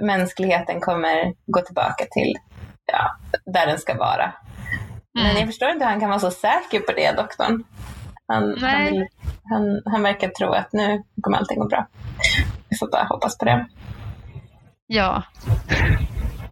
mänskligheten 0.00 0.80
kommer 0.80 1.32
gå 1.46 1.60
tillbaka 1.60 2.04
till 2.10 2.34
ja, 2.92 3.16
där 3.52 3.66
den 3.66 3.78
ska 3.78 3.94
vara. 3.94 4.32
Men 5.14 5.24
Mm. 5.26 5.36
jag 5.36 5.46
förstår 5.46 5.68
inte 5.68 5.84
hur 5.84 5.90
han 5.90 6.00
kan 6.00 6.08
vara 6.08 6.20
så 6.20 6.30
säker 6.30 6.80
på 6.80 6.92
det, 6.92 7.12
doktorn. 7.12 7.64
Han, 8.26 8.56
han, 8.60 9.06
han, 9.50 9.82
han 9.92 10.02
verkar 10.02 10.28
tro 10.28 10.52
att 10.52 10.72
nu 10.72 11.02
kommer 11.22 11.38
allting 11.38 11.58
gå 11.58 11.66
bra. 11.68 11.86
Vi 12.68 12.76
får 12.78 12.90
bara 12.90 13.04
hoppas 13.04 13.38
på 13.38 13.44
det. 13.44 13.66
Ja. 14.86 15.22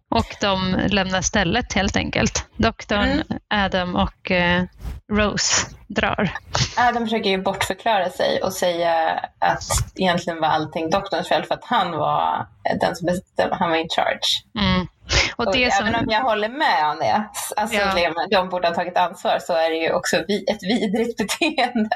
Och 0.09 0.35
de 0.41 0.75
lämnar 0.87 1.21
stället 1.21 1.73
helt 1.73 1.95
enkelt. 1.95 2.45
Doktorn, 2.57 3.03
Mm. 3.09 3.23
Adam 3.49 3.95
och 3.95 4.31
eh, 4.31 4.63
Rose 5.11 5.67
drar. 5.87 6.29
Adam 6.77 7.03
försöker 7.03 7.29
ju 7.29 7.41
bortförklara 7.41 8.09
sig 8.09 8.41
och 8.43 8.53
säga 8.53 9.19
att 9.39 9.63
egentligen 9.95 10.39
var 10.41 10.47
allting 10.47 10.89
doktorns 10.89 11.27
fel 11.29 11.43
för 11.45 11.53
att 11.53 11.63
han 11.65 11.91
var 11.91 12.47
den 12.81 12.95
som 12.95 13.05
bestämde, 13.05 13.55
han 13.55 13.69
var 13.69 13.77
in 13.77 13.87
charge. 13.89 14.43
Mm. 14.59 14.87
Och 15.35 15.47
Och 15.47 15.53
det 15.53 15.63
även 15.63 15.93
som, 15.93 16.03
om 16.03 16.05
jag 16.09 16.21
håller 16.21 16.49
med 16.49 16.89
om 16.91 16.97
det, 16.99 17.23
alltså 17.55 17.75
Ja. 17.77 18.11
de 18.31 18.49
borde 18.49 18.67
ha 18.67 18.75
tagit 18.75 18.97
ansvar, 18.97 19.37
så 19.41 19.53
är 19.53 19.69
det 19.69 19.75
ju 19.75 19.91
också 19.91 20.17
ett 20.17 20.63
vidrigt 20.63 21.17
beteende. 21.39 21.89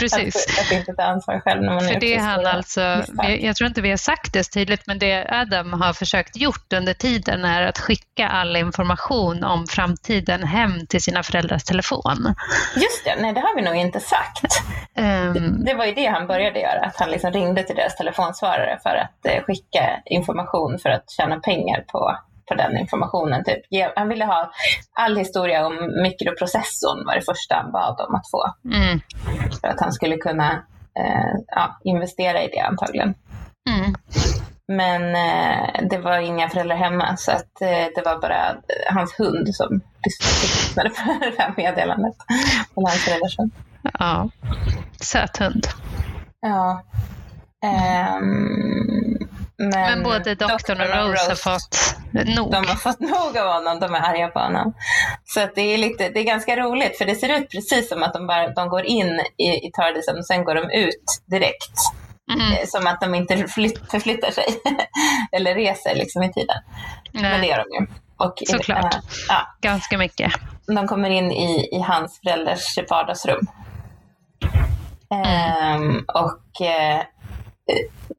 precis. 0.00 0.36
Att, 0.36 0.66
att 0.66 0.72
inte 0.72 0.92
ta 0.94 1.02
ansvar 1.02 1.40
själv 1.40 1.62
när 1.62 1.72
man 1.74 1.80
För 1.84 2.00
det 2.00 2.16
han 2.16 2.46
alltså, 2.46 2.80
jag, 3.16 3.42
jag 3.42 3.56
tror 3.56 3.68
inte 3.68 3.80
vi 3.80 3.90
har 3.90 3.96
sagt 3.96 4.32
det 4.32 4.44
så 4.44 4.50
tydligt, 4.50 4.86
men 4.86 4.98
det 4.98 5.26
Adam 5.30 5.72
har 5.72 5.92
försökt 5.92 6.36
gjort 6.36 6.72
under 6.72 6.94
tiden 6.94 7.44
är 7.44 7.62
att 7.62 7.78
skicka 7.78 8.28
all 8.28 8.56
information 8.56 9.44
om 9.44 9.66
framtiden 9.66 10.42
hem 10.44 10.86
till 10.86 11.02
sina 11.02 11.22
föräldrars 11.22 11.64
telefon. 11.64 12.34
Just 12.76 13.04
det, 13.04 13.16
nej 13.20 13.32
det 13.32 13.40
har 13.40 13.56
vi 13.56 13.62
nog 13.62 13.76
inte 13.76 14.00
sagt. 14.00 14.62
Ehm, 14.96 15.64
Det 15.64 15.74
var 15.74 15.84
ju 15.84 15.94
det 15.94 16.06
han 16.06 16.26
började 16.26 16.60
göra, 16.60 16.80
att 16.86 16.96
han 16.96 17.10
liksom 17.10 17.32
ringde 17.32 17.62
till 17.62 17.76
deras 17.76 17.96
telefonsvarare 17.96 18.78
för 18.82 18.96
att 18.96 19.26
eh, 19.34 19.42
skicka 19.44 20.00
information 20.06 20.78
för 20.78 20.88
att 20.90 21.10
tjäna 21.10 21.36
pengar 21.40 21.84
på, 21.92 22.16
på 22.48 22.54
den 22.54 22.78
informationen. 22.78 23.44
Typ. 23.44 23.58
Han 23.96 24.08
ville 24.08 24.24
ha 24.24 24.50
all 24.92 25.16
historia 25.16 25.66
om 25.66 25.74
mikroprocessorn 26.02 27.06
var 27.06 27.14
det 27.14 27.22
första 27.22 27.54
han 27.54 27.72
bad 27.72 28.00
om 28.08 28.14
att 28.14 28.30
få. 28.30 28.52
mm, 28.74 29.00
För 29.60 29.68
att 29.68 29.80
han 29.80 29.92
skulle 29.92 30.16
kunna 30.16 30.52
eh, 30.98 31.32
ja, 31.46 31.80
investera 31.84 32.42
i 32.42 32.48
det 32.48 32.60
antagligen. 32.60 33.14
mm. 33.70 33.94
Men 34.68 35.02
eh, 35.14 35.88
det 35.90 35.98
var 35.98 36.18
inga 36.18 36.48
föräldrar 36.48 36.76
hemma 36.76 37.16
så 37.16 37.32
att 37.32 37.60
eh, 37.60 37.86
det 37.94 38.02
var 38.04 38.20
bara 38.20 38.48
eh, 38.50 38.94
hans 38.94 39.14
hund 39.18 39.54
som 39.54 39.80
lyssnade 40.06 40.88
på 40.90 40.94
det 41.36 41.42
här 41.42 41.54
meddelandet. 41.56 42.14
Eller 42.76 42.88
hans 42.88 43.04
föräldrars 43.04 43.38
hund. 43.38 43.50
Ja, 43.98 44.28
söt 45.00 45.36
hund. 45.36 45.66
Ja. 46.40 46.82
Ehm, 47.64 49.23
men, 49.58 49.70
Men 49.70 50.02
både 50.02 50.34
doktorn 50.34 50.80
och 50.80 50.86
Rose 50.86 51.28
har 51.28 51.34
fått 51.36 51.96
nog. 52.36 52.50
De 52.52 52.56
har 52.66 52.74
fått 52.76 53.00
nog 53.00 53.38
av 53.38 53.52
honom, 53.52 53.80
de 53.80 53.94
är 53.94 54.00
arga 54.00 54.28
på 54.28 54.38
honom. 54.38 54.74
Så 55.24 55.48
det, 55.54 55.60
är 55.60 55.78
lite, 55.78 56.08
det 56.08 56.20
är 56.20 56.24
ganska 56.24 56.56
roligt 56.56 56.98
för 56.98 57.04
det 57.04 57.14
ser 57.14 57.38
ut 57.40 57.50
precis 57.50 57.88
som 57.88 58.02
att 58.02 58.12
de, 58.14 58.26
bara, 58.26 58.48
de 58.48 58.68
går 58.68 58.84
in 58.84 59.20
i, 59.38 59.66
i 59.66 59.70
Tardisen 59.72 60.18
och 60.18 60.26
sen 60.26 60.44
går 60.44 60.54
de 60.54 60.70
ut 60.70 61.04
direkt. 61.26 61.78
Mm, 62.32 62.52
Eh, 62.52 62.66
Som 62.66 62.86
att 62.86 63.00
de 63.00 63.14
inte 63.14 63.48
flytt, 63.48 63.90
förflyttar 63.90 64.30
sig 64.30 64.44
eller 65.32 65.54
reser 65.54 65.94
liksom 65.94 66.22
i 66.22 66.32
tiden. 66.32 66.56
Men 67.12 67.22
det 67.22 67.28
nej, 67.38 67.48
gör 67.48 67.56
de 67.56 67.84
ju. 67.84 67.86
Och, 68.16 68.34
Såklart. 68.46 68.94
eh, 68.94 69.00
ja, 69.28 69.46
ganska 69.60 69.98
mycket. 69.98 70.32
de 70.66 70.88
kommer 70.88 71.10
in 71.10 71.32
i, 71.32 71.68
i 71.76 71.80
hans 71.80 72.20
föräldrars 72.24 72.78
vardagsrum. 72.90 73.46
Ehm, 75.10 76.04
och 76.14 76.66
eh, 76.66 76.98
eh, 76.98 77.04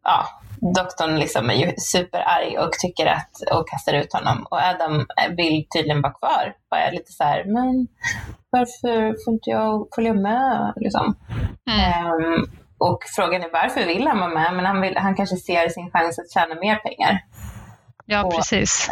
ja, 0.04 0.42
doktorn 0.62 1.20
liksom 1.20 1.50
är 1.50 1.54
ju 1.54 1.74
superarg 1.78 2.58
och 2.58 2.72
tycker 2.72 3.06
att, 3.06 3.32
och 3.52 3.70
kastar 3.70 3.94
ut 3.94 4.14
honom. 4.14 4.48
Och 4.50 4.58
Adam 4.58 5.06
vill 5.38 5.68
tydligen 5.76 6.02
vara 6.02 6.14
kvar. 6.14 6.54
Och 6.72 6.78
är 6.78 6.92
lite 6.92 7.12
så 7.12 7.24
här, 7.24 7.44
men 7.46 7.88
varför 8.50 9.26
får 9.26 9.34
inte 9.34 9.50
jag 9.50 9.88
följa 9.96 10.14
med? 10.14 10.74
Liksom. 10.76 11.16
Mm. 11.70 11.80
Ehm, 11.80 12.46
och 12.78 13.04
frågan 13.16 13.42
är 13.42 13.50
varför 13.54 13.86
vill 13.86 14.08
han 14.08 14.20
vara 14.20 14.34
med? 14.34 14.54
Men 14.54 14.66
han, 14.66 14.82
vill, 14.82 14.98
han 14.98 15.16
kanske 15.16 15.36
ser 15.36 15.70
sin 15.70 15.92
chans 15.92 16.20
att 16.20 16.32
tjäna 16.32 16.56
mer 16.56 16.76
pengar. 16.76 17.20
Ja, 18.06 18.32
precis. 18.36 18.90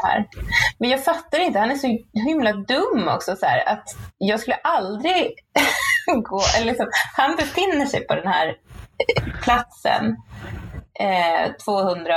Men 0.78 0.90
jag 0.90 1.04
fattar 1.04 1.40
inte, 1.40 1.60
han 1.60 1.72
är 1.72 1.76
så 1.76 1.98
himla 2.14 2.54
dum 2.54 3.08
också. 3.08 3.36
Så 3.36 3.46
här, 3.46 3.70
att 3.70 3.84
jag 4.18 4.40
skulle 4.40 4.56
aldrig 4.56 5.34
gå, 6.24 6.42
eller 6.58 6.66
liksom, 6.66 6.88
han 7.16 7.36
befinner 7.36 7.86
sig 7.86 8.08
på 8.08 8.16
den 8.16 8.28
här 8.28 8.48
eh, 8.48 9.24
platsen 9.42 10.18
200 11.66 12.14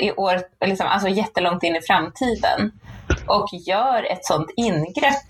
i 0.00 0.12
år, 0.12 0.40
liksom, 0.66 0.86
alltså 0.86 1.08
jättelångt 1.08 1.62
in 1.62 1.76
i 1.76 1.80
framtiden 1.80 2.72
och 3.26 3.48
gör 3.52 4.12
ett 4.12 4.24
sånt 4.24 4.50
ingrepp 4.56 5.26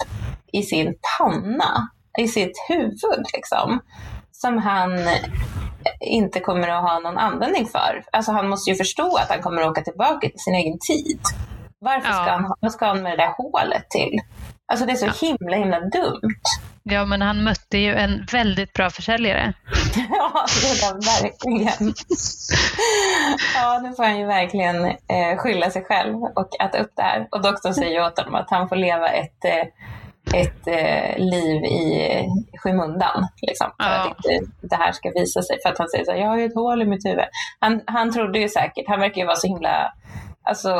i 0.52 0.62
sin 0.62 0.94
panna, 1.18 1.88
i 2.18 2.28
sitt 2.28 2.56
huvud 2.68 3.26
liksom, 3.34 3.80
som 4.32 4.58
han 4.58 4.90
inte 6.00 6.40
kommer 6.40 6.68
att 6.68 6.82
ha 6.82 6.98
någon 6.98 7.18
användning 7.18 7.66
för. 7.66 8.04
Alltså 8.12 8.32
han 8.32 8.48
måste 8.48 8.70
ju 8.70 8.76
förstå 8.76 9.16
att 9.16 9.28
han 9.28 9.42
kommer 9.42 9.62
att 9.62 9.70
åka 9.70 9.82
tillbaka 9.82 10.28
till 10.28 10.38
sin 10.38 10.54
egen 10.54 10.78
tid. 10.78 11.20
Varför 11.78 12.08
Ja. 12.08 12.14
ska 12.14 12.30
han, 12.30 12.54
vad 12.60 12.72
ska 12.72 12.86
han 12.86 13.02
med 13.02 13.12
det 13.12 13.22
där 13.22 13.34
hålet 13.36 13.90
till? 13.90 14.18
Alltså 14.70 14.86
det 14.86 14.92
är 14.92 14.96
så 14.96 15.26
himla 15.26 15.56
himla 15.56 15.80
dumt. 15.80 16.40
Ja, 16.82 17.04
men 17.04 17.22
han 17.22 17.44
mötte 17.44 17.78
ju 17.78 17.94
en 17.94 18.26
väldigt 18.32 18.72
bra 18.72 18.90
försäljare. 18.90 19.52
ja, 20.10 20.46
det 20.62 20.68
är 20.68 21.22
verkligen. 21.22 21.94
ja, 23.54 23.80
nu 23.82 23.92
får 23.94 24.04
han 24.04 24.18
ju 24.18 24.26
verkligen 24.26 24.84
eh, 24.84 25.36
skylla 25.38 25.70
sig 25.70 25.84
själv 25.84 26.14
och 26.22 26.60
äta 26.60 26.78
upp 26.78 26.92
det 26.96 27.02
här. 27.02 27.28
Och 27.30 27.42
doktorn 27.42 27.74
säger 27.74 28.06
åt 28.06 28.18
honom 28.18 28.34
att 28.34 28.50
han 28.50 28.68
får 28.68 28.76
leva 28.76 29.08
ett 29.08 29.44
eh, 29.44 29.66
ett 30.34 30.66
eh, 30.66 31.18
liv 31.18 31.64
i 31.64 32.28
skymundan. 32.58 33.28
Liksom, 33.42 33.66
för 33.82 33.88
Ja. 33.90 34.00
att 34.10 34.26
inte 34.26 34.50
det 34.60 34.76
här 34.76 34.92
ska 34.92 35.10
visa 35.14 35.42
sig. 35.42 35.56
För 35.62 35.68
att 35.72 35.78
han 35.78 35.88
säger 35.88 36.04
så 36.04 36.10
här, 36.10 36.18
jag 36.18 36.28
har 36.28 36.38
ju 36.38 36.44
ett 36.44 36.54
hål 36.54 36.82
i 36.82 36.86
mitt 36.86 37.04
huvud. 37.06 37.24
Han, 37.60 37.80
han 37.86 38.12
trodde 38.12 38.38
ju 38.38 38.48
säkert, 38.48 38.84
han 38.88 39.00
verkar 39.00 39.20
ju 39.20 39.26
vara 39.26 39.36
så 39.36 39.46
himla, 39.46 39.92
alltså 40.44 40.74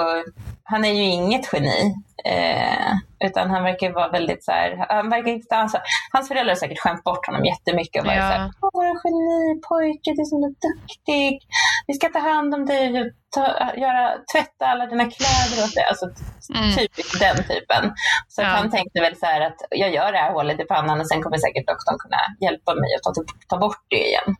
han 0.65 0.85
är 0.85 0.93
ju 0.93 1.03
inget 1.03 1.53
geni. 1.53 1.95
Eh, 2.25 2.93
utan 3.25 3.51
han 3.51 3.63
verkar 3.63 3.91
vara 3.93 4.09
väldigt 4.09 4.45
så 4.45 4.53
här, 4.53 4.87
han 4.89 5.11
verkar 5.11 5.31
inte 5.33 5.49
ta 5.49 5.57
ansvar. 5.57 5.83
Hans 6.13 6.29
föräldrar 6.29 6.55
har 6.55 6.59
säkert 6.59 6.79
skämt 6.79 7.05
bort 7.05 7.27
honom 7.27 7.45
jättemycket 7.45 8.01
och 8.03 8.07
bara 8.07 8.17
Ja. 8.17 8.21
så 8.23 8.27
här, 8.39 8.51
Åh, 8.61 8.71
våra 8.73 8.95
genipojke, 9.03 10.11
du 10.17 10.21
är 10.23 10.25
så 10.25 10.55
duktig. 10.69 11.41
Vi 11.87 11.95
ska 11.95 12.09
ta 12.09 12.19
hand 12.19 12.55
om 12.55 12.67
dig 12.67 13.01
och 13.01 13.07
ta, 13.37 13.41
göra, 13.77 14.11
tvätta 14.33 14.67
alla 14.67 14.87
dina 14.87 15.05
kläder 15.05 15.65
åt 15.65 15.75
dig. 15.75 15.85
Alltså, 15.85 16.07
Mm. 16.55 16.77
Typiskt 16.77 17.21
den 17.21 17.37
typen. 17.37 17.95
Så 18.29 18.43
Ja. 18.43 18.47
han 18.47 18.71
tänkte 18.71 19.01
väl 19.01 19.17
så 19.17 19.27
här 19.27 19.41
att 19.41 19.57
jag 19.71 19.95
gör 19.95 20.13
det 20.13 20.19
här 20.19 20.33
hålet 20.33 20.61
i 20.61 20.65
pannan 20.65 21.01
och 21.01 21.09
sen 21.09 21.23
kommer 21.23 21.37
säkert 21.39 21.67
doktorn 21.67 21.99
kunna 21.99 22.17
hjälpa 22.41 22.75
mig 22.75 22.91
att 22.97 23.03
ta, 23.03 23.23
ta 23.49 23.57
bort 23.59 23.85
det 23.89 24.07
igen. 24.09 24.37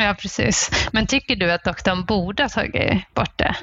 Ja, 0.00 0.14
precis. 0.18 0.70
Men 0.92 1.06
tycker 1.06 1.36
du 1.36 1.52
att 1.52 1.64
doktorn 1.64 2.04
borde 2.04 2.42
ha 2.42 2.48
tagit 2.48 3.14
bort 3.14 3.38
det? 3.38 3.54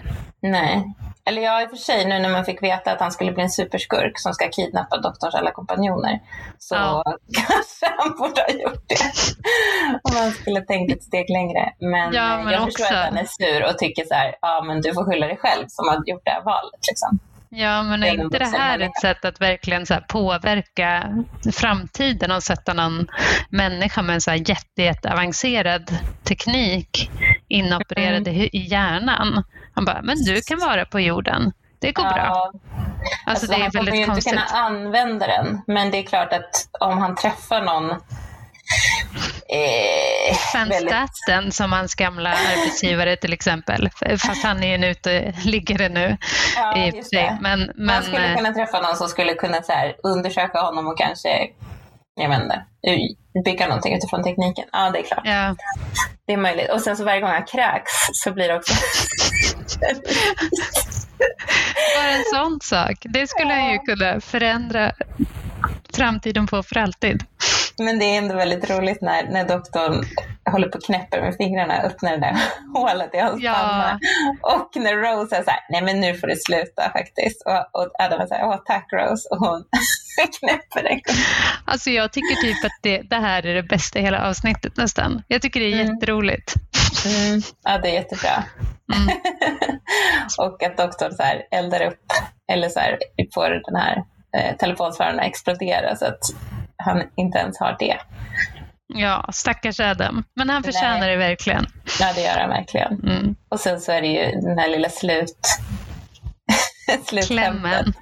Nej. 0.41 0.83
Eller 1.25 1.41
ja, 1.41 1.61
i 1.61 1.65
och 1.65 1.69
för 1.69 1.77
sig 1.77 2.05
nu 2.05 2.19
när 2.19 2.29
man 2.29 2.45
fick 2.45 2.63
veta 2.63 2.91
att 2.91 2.99
han 2.99 3.11
skulle 3.11 3.31
bli 3.31 3.43
en 3.43 3.49
superskurk 3.49 4.19
som 4.19 4.33
ska 4.33 4.49
kidnappa 4.49 4.97
doktorns 4.97 5.35
alla 5.35 5.51
kompanjoner 5.51 6.19
så 6.57 6.75
Ja. 6.75 7.03
kanske 7.33 7.85
han 7.97 8.17
borde 8.17 8.41
ha 8.41 8.49
gjort 8.63 8.83
det. 8.89 8.95
Om 10.03 10.13
man 10.13 10.31
skulle 10.31 10.61
tänkt 10.61 10.93
ett 10.93 11.03
steg 11.03 11.29
längre. 11.29 11.73
Men, 11.79 12.13
Ja, 12.13 12.37
men 12.43 12.53
jag 12.53 12.63
också- 12.63 12.77
förstår 12.77 12.95
att 12.97 13.05
han 13.05 13.17
är 13.17 13.25
sur 13.25 13.65
och 13.69 13.77
tycker 13.77 14.05
så 14.05 14.13
här, 14.13 14.35
ja 14.41 14.63
men 14.67 14.81
du 14.81 14.93
får 14.93 15.05
skylla 15.11 15.27
dig 15.27 15.37
själv 15.37 15.65
som 15.67 15.87
har 15.87 15.95
gjort 16.05 16.21
det 16.25 16.31
här 16.31 16.43
valet. 16.43 16.81
Liksom. 16.89 17.19
Ja, 17.53 17.83
men 17.83 18.03
är 18.03 18.13
inte 18.13 18.39
det 18.39 18.45
här 18.45 18.79
ett 18.79 19.01
sätt 19.01 19.25
att 19.25 19.41
verkligen 19.41 19.85
så 19.85 19.97
påverka 20.07 21.03
framtiden 21.53 22.31
och 22.31 22.43
sätta 22.43 22.73
någon 22.73 23.07
människa 23.49 24.01
med 24.01 24.13
en 24.13 24.21
så 24.21 24.31
här 24.31 24.49
jätte, 24.49 24.81
jätteavancerad 24.81 25.97
teknik 26.23 27.11
inopererad 27.47 28.27
i 28.27 28.31
hu- 28.31 28.49
i 28.53 28.59
hjärnan? 28.67 29.43
Han 29.73 29.85
bara, 29.85 30.01
men 30.01 30.15
du 30.17 30.41
kan 30.41 30.59
vara 30.59 30.85
på 30.85 30.99
jorden. 30.99 31.51
Det 31.79 31.91
går 31.91 32.03
bra. 32.03 32.13
Ja, 32.17 32.51
Alltså, 33.25 33.45
Alltså, 33.45 33.47
det 33.47 33.55
är 33.55 33.59
han 33.61 33.71
kommer 33.71 33.91
ju 33.91 34.05
väldigt 34.05 34.17
inte 34.17 34.29
kunna 34.29 34.43
använda 34.65 35.27
den. 35.27 35.61
Men 35.67 35.91
det 35.91 35.97
är 35.97 36.03
klart 36.03 36.33
att 36.33 36.69
om 36.79 36.97
han 36.97 37.15
träffar 37.15 37.61
någon 37.61 37.95
eh, 39.49 40.35
Sven 40.51 40.69
väldigt- 40.69 41.53
som 41.53 41.71
hans 41.71 41.95
gamla 41.95 42.29
arbetsgivare 42.29 43.15
till 43.15 43.33
exempel. 43.33 43.89
Fast 44.19 44.43
han 44.43 44.63
är 44.63 44.67
ju 44.67 44.75
en 44.75 44.83
uteliggare 44.83 45.89
nu 45.89 46.17
Ja, 46.55 46.77
i 46.77 46.95
just 46.95 47.11
det. 47.11 47.37
Men, 47.41 47.59
Man 47.59 47.71
men 47.75 48.03
skulle 48.03 48.29
eh, 48.31 48.37
kunna 48.37 48.53
träffa 48.53 48.81
någon 48.81 48.95
som 48.95 49.07
skulle 49.09 49.33
kunna 49.33 49.61
så 49.63 49.71
här, 49.71 49.95
undersöka 50.03 50.59
honom 50.61 50.87
och 50.87 50.97
kanske, 50.97 51.29
jag 52.15 52.29
vet 52.29 52.41
inte, 52.41 52.63
bygga 53.45 53.67
någonting 53.67 53.95
utifrån 53.97 54.23
tekniken. 54.23 54.65
Ja, 54.71 54.89
det 54.89 54.99
är 54.99 55.03
klart. 55.03 55.21
ja, 55.23 55.55
Det 56.27 56.33
är 56.33 56.37
möjligt. 56.37 56.69
Och 56.71 56.81
sen 56.81 56.97
så 56.97 57.03
varje 57.03 57.21
gång 57.21 57.29
han 57.29 57.45
kräks 57.45 57.91
så 58.13 58.31
blir 58.31 58.47
det 58.47 58.55
också... 58.55 58.73
bara 61.97 62.09
en 62.11 62.23
sån 62.33 62.59
sak. 62.61 62.95
Det 63.03 63.27
skulle 63.29 63.53
han 63.53 63.71
ju 63.71 63.77
kunna 63.79 64.21
förändra 64.21 64.91
framtiden 65.93 66.47
på 66.47 66.63
för 66.63 66.77
alltid. 66.77 67.23
Men 67.85 67.99
det 67.99 68.05
är 68.05 68.17
ändå 68.17 68.35
väldigt 68.35 68.69
roligt 68.69 69.01
när, 69.01 69.23
när 69.23 69.47
doktorn 69.47 70.05
håller 70.51 70.67
på 70.67 70.77
och 70.77 70.83
knäpper 70.83 71.21
med 71.21 71.35
fingrarna, 71.35 71.81
öppnar 71.81 72.11
det 72.11 72.17
där 72.17 72.37
hålet 72.79 73.13
i 73.13 73.17
hans 73.17 73.43
Ja. 73.43 73.53
panna. 73.53 73.99
Och 74.41 74.69
när 74.75 74.95
Rose 74.95 75.35
är 75.35 75.43
så 75.43 75.49
här, 75.49 75.59
nej 75.69 75.81
men 75.81 75.99
nu 75.99 76.13
får 76.15 76.27
det 76.27 76.35
sluta 76.43 76.89
faktiskt. 76.91 77.43
Och, 77.45 77.81
och 77.81 77.91
Adam 77.99 78.21
är 78.21 78.25
så 78.27 78.33
här, 78.35 78.43
åh 78.47 78.57
tack 78.65 78.87
Rose. 78.93 79.27
Och 79.31 79.37
hon 79.37 79.63
knäpper 80.39 80.83
den. 80.89 80.99
Alltså 81.65 81.89
jag 81.89 82.11
tycker 82.13 82.35
typ 82.35 82.65
att 82.65 82.79
det, 82.81 83.01
det 83.01 83.15
här 83.15 83.45
är 83.45 83.55
det 83.55 83.63
bästa 83.63 83.99
i 83.99 84.01
hela 84.01 84.27
avsnittet 84.29 84.77
nästan. 84.77 85.23
Jag 85.27 85.41
tycker 85.41 85.59
det 85.59 85.65
är 85.73 85.81
Mm. 85.81 85.93
jätteroligt. 85.93 86.53
Mm, 87.05 87.41
ja, 87.63 87.77
det 87.77 87.89
är 87.89 87.93
jättebra. 87.93 88.43
Mm. 88.93 89.17
och 90.37 90.63
att 90.63 90.77
doktorn 90.77 91.11
så 91.11 91.23
här 91.23 91.41
eldar 91.51 91.81
upp, 91.87 92.05
eller 92.53 92.69
så 92.69 92.79
här 92.79 92.97
får 93.33 93.49
den 93.49 93.75
här 93.81 94.03
eh, 94.37 94.55
telefonsvararen 94.57 95.19
explodera 95.19 95.95
så 95.95 96.05
att 96.05 96.19
han 96.85 97.03
inte 97.15 97.37
ens 97.37 97.59
har 97.59 97.75
det. 97.79 97.97
Ja, 98.93 99.29
stackars 99.33 99.79
Adam. 99.79 100.23
Men 100.33 100.49
han 100.49 100.63
förtjänar 100.63 100.99
Nej. 100.99 101.09
det 101.09 101.17
verkligen. 101.17 101.65
Ja, 101.99 102.13
det 102.15 102.21
gör 102.21 102.39
han 102.39 102.49
verkligen. 102.49 102.93
Mm. 102.93 103.35
Och 103.49 103.59
sen 103.59 103.81
så 103.81 103.91
är 103.91 104.01
det 104.01 104.07
ju 104.07 104.41
den 104.41 104.57
här 104.57 104.67
lilla 104.67 104.89
slut... 104.89 105.37
slutskämtet. 107.05 107.27
Klämmen. 107.27 107.93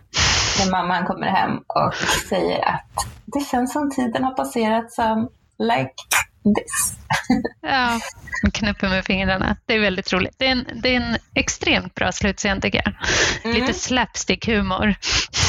När 0.60 0.72
mamman 0.72 1.06
kommer 1.06 1.28
hem 1.28 1.58
och 1.68 1.94
säger 2.30 2.70
att 2.70 3.08
det 3.26 3.40
känns 3.40 3.74
som 3.74 3.92
tiden 3.92 4.24
har 4.24 4.34
passerat 4.34 4.92
som 4.92 5.30
like 5.60 5.94
this. 6.44 6.98
Ja, 7.62 8.00
och 8.48 8.54
knäpper 8.54 8.90
med 8.90 9.06
fingrarna. 9.06 9.56
Det 9.66 9.74
är 9.74 9.80
väldigt 9.80 10.14
roligt. 10.14 10.36
Det 10.38 10.48
är 10.48 10.52
en, 10.52 10.66
det 10.84 10.90
är 10.96 11.02
en 11.02 11.18
extremt 11.36 11.96
bra 11.96 12.12
slutscen 12.12 12.62
tycker 12.62 12.82
jag. 12.86 12.94
Mm. 13.44 13.62
Lite 13.62 13.74
slapstick-humor. 13.74 14.88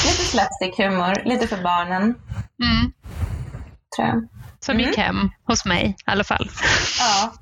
Lite 0.07 0.23
slapstick-humor, 0.25 1.23
lite 1.25 1.47
för 1.47 1.63
barnen, 1.63 2.03
Mm. 2.03 2.93
tror 3.97 4.09
jag. 4.09 4.29
Som 4.61 4.75
Mm. 4.75 4.87
gick 4.87 4.99
hem 4.99 5.31
hos 5.45 5.65
mig 5.65 5.87
i 5.89 5.95
alla 6.11 6.25
fall. 6.25 6.51
Ja, 6.99 7.33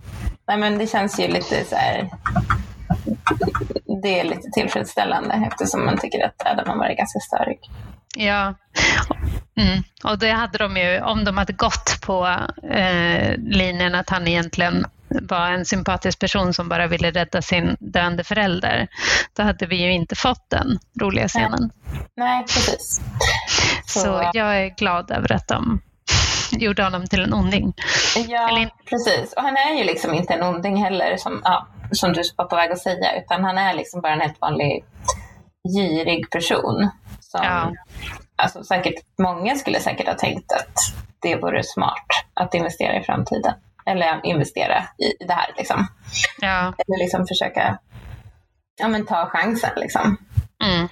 Nej, 0.49 0.59
men 0.59 0.79
det 0.79 0.87
känns 0.87 1.21
ju 1.21 1.29
lite 1.29 1.65
så 1.65 1.77
här... 1.77 2.11
Det 4.03 4.21
är 4.21 4.25
lite 4.25 4.51
tillfredsställande 4.55 5.49
eftersom 5.53 5.85
man 5.85 5.99
tycker 5.99 6.25
att 6.27 6.47
Adam 6.47 6.69
har 6.69 6.77
varit 6.77 6.99
ganska 6.99 7.19
störig. 7.19 7.59
Ja, 8.21 8.55
mm. 9.57 9.83
och 10.05 10.19
det 10.19 10.31
hade 10.31 10.59
de 10.59 10.77
ju, 10.77 11.01
om 11.01 11.25
de 11.25 11.39
hade 11.39 11.53
gått 11.53 12.01
på 12.01 12.27
eh, 12.71 13.37
linjen 13.37 13.95
att 13.95 14.11
han 14.11 14.29
egentligen 14.29 14.87
var 15.09 15.51
en 15.51 15.65
sympatisk 15.65 16.19
person 16.19 16.55
som 16.55 16.69
bara 16.69 16.87
ville 16.87 17.11
rädda 17.11 17.43
sin 17.43 17.77
döende 17.81 18.25
förälder, 18.25 18.89
då 19.37 19.43
hade 19.43 19.67
vi 19.67 19.77
ju 19.77 19.93
inte 19.93 20.17
fått 20.17 20.51
den 20.51 20.79
roliga 21.01 21.29
scenen. 21.29 21.71
Nej, 22.17 22.43
precis. 22.43 23.01
Så, 23.87 24.31
jag 24.33 24.61
är 24.61 24.77
glad 24.77 25.11
över 25.11 25.33
att 25.33 25.49
de 25.49 25.81
gjorde 26.51 26.85
honom 26.85 27.07
till 27.07 27.23
en 27.23 27.35
onding. 27.35 27.75
Ja, 28.29 28.71
precis. 28.91 29.33
Och 29.33 29.43
han 29.43 29.57
är 29.57 29.79
ju 29.79 29.85
liksom 29.85 30.15
inte 30.15 30.35
en 30.35 30.43
onding 30.43 30.85
heller, 30.85 31.17
som, 31.17 31.41
ja, 31.45 31.67
som 31.93 32.13
du 32.13 32.23
var 32.37 32.45
på 32.45 32.57
väg 32.57 32.73
att 32.73 32.79
säga, 32.79 33.17
utan 33.17 33.45
han 33.45 33.59
är 33.59 33.75
liksom 33.75 34.01
bara 34.01 34.13
en 34.13 34.21
helt 34.21 34.41
vanlig 34.41 34.85
girig 35.77 36.31
person. 36.31 36.91
Som, 37.31 37.41
Ja. 37.45 37.73
alltså, 38.37 38.65
säkert, 38.65 38.95
många 39.23 39.55
skulle 39.55 39.81
säkert 39.81 40.07
ha 40.07 40.15
tänkt 40.15 40.53
att 40.53 40.75
det 41.23 41.37
vore 41.37 41.63
smart 41.65 42.07
att 42.35 42.55
investera 42.55 42.97
i 43.01 43.03
framtiden. 43.05 43.55
Eller 43.87 44.21
investera 44.27 44.79
i 44.99 45.25
det 45.27 45.33
här. 45.33 45.55
Liksom. 45.57 45.87
Ja, 46.41 46.59
Eller 46.59 46.99
liksom 46.99 47.27
försöka 47.27 47.79
ja, 48.81 48.89
men 48.89 49.07
ta 49.07 49.27
chansen. 49.27 49.71
Liksom. 49.77 50.17
mm. 50.65 50.89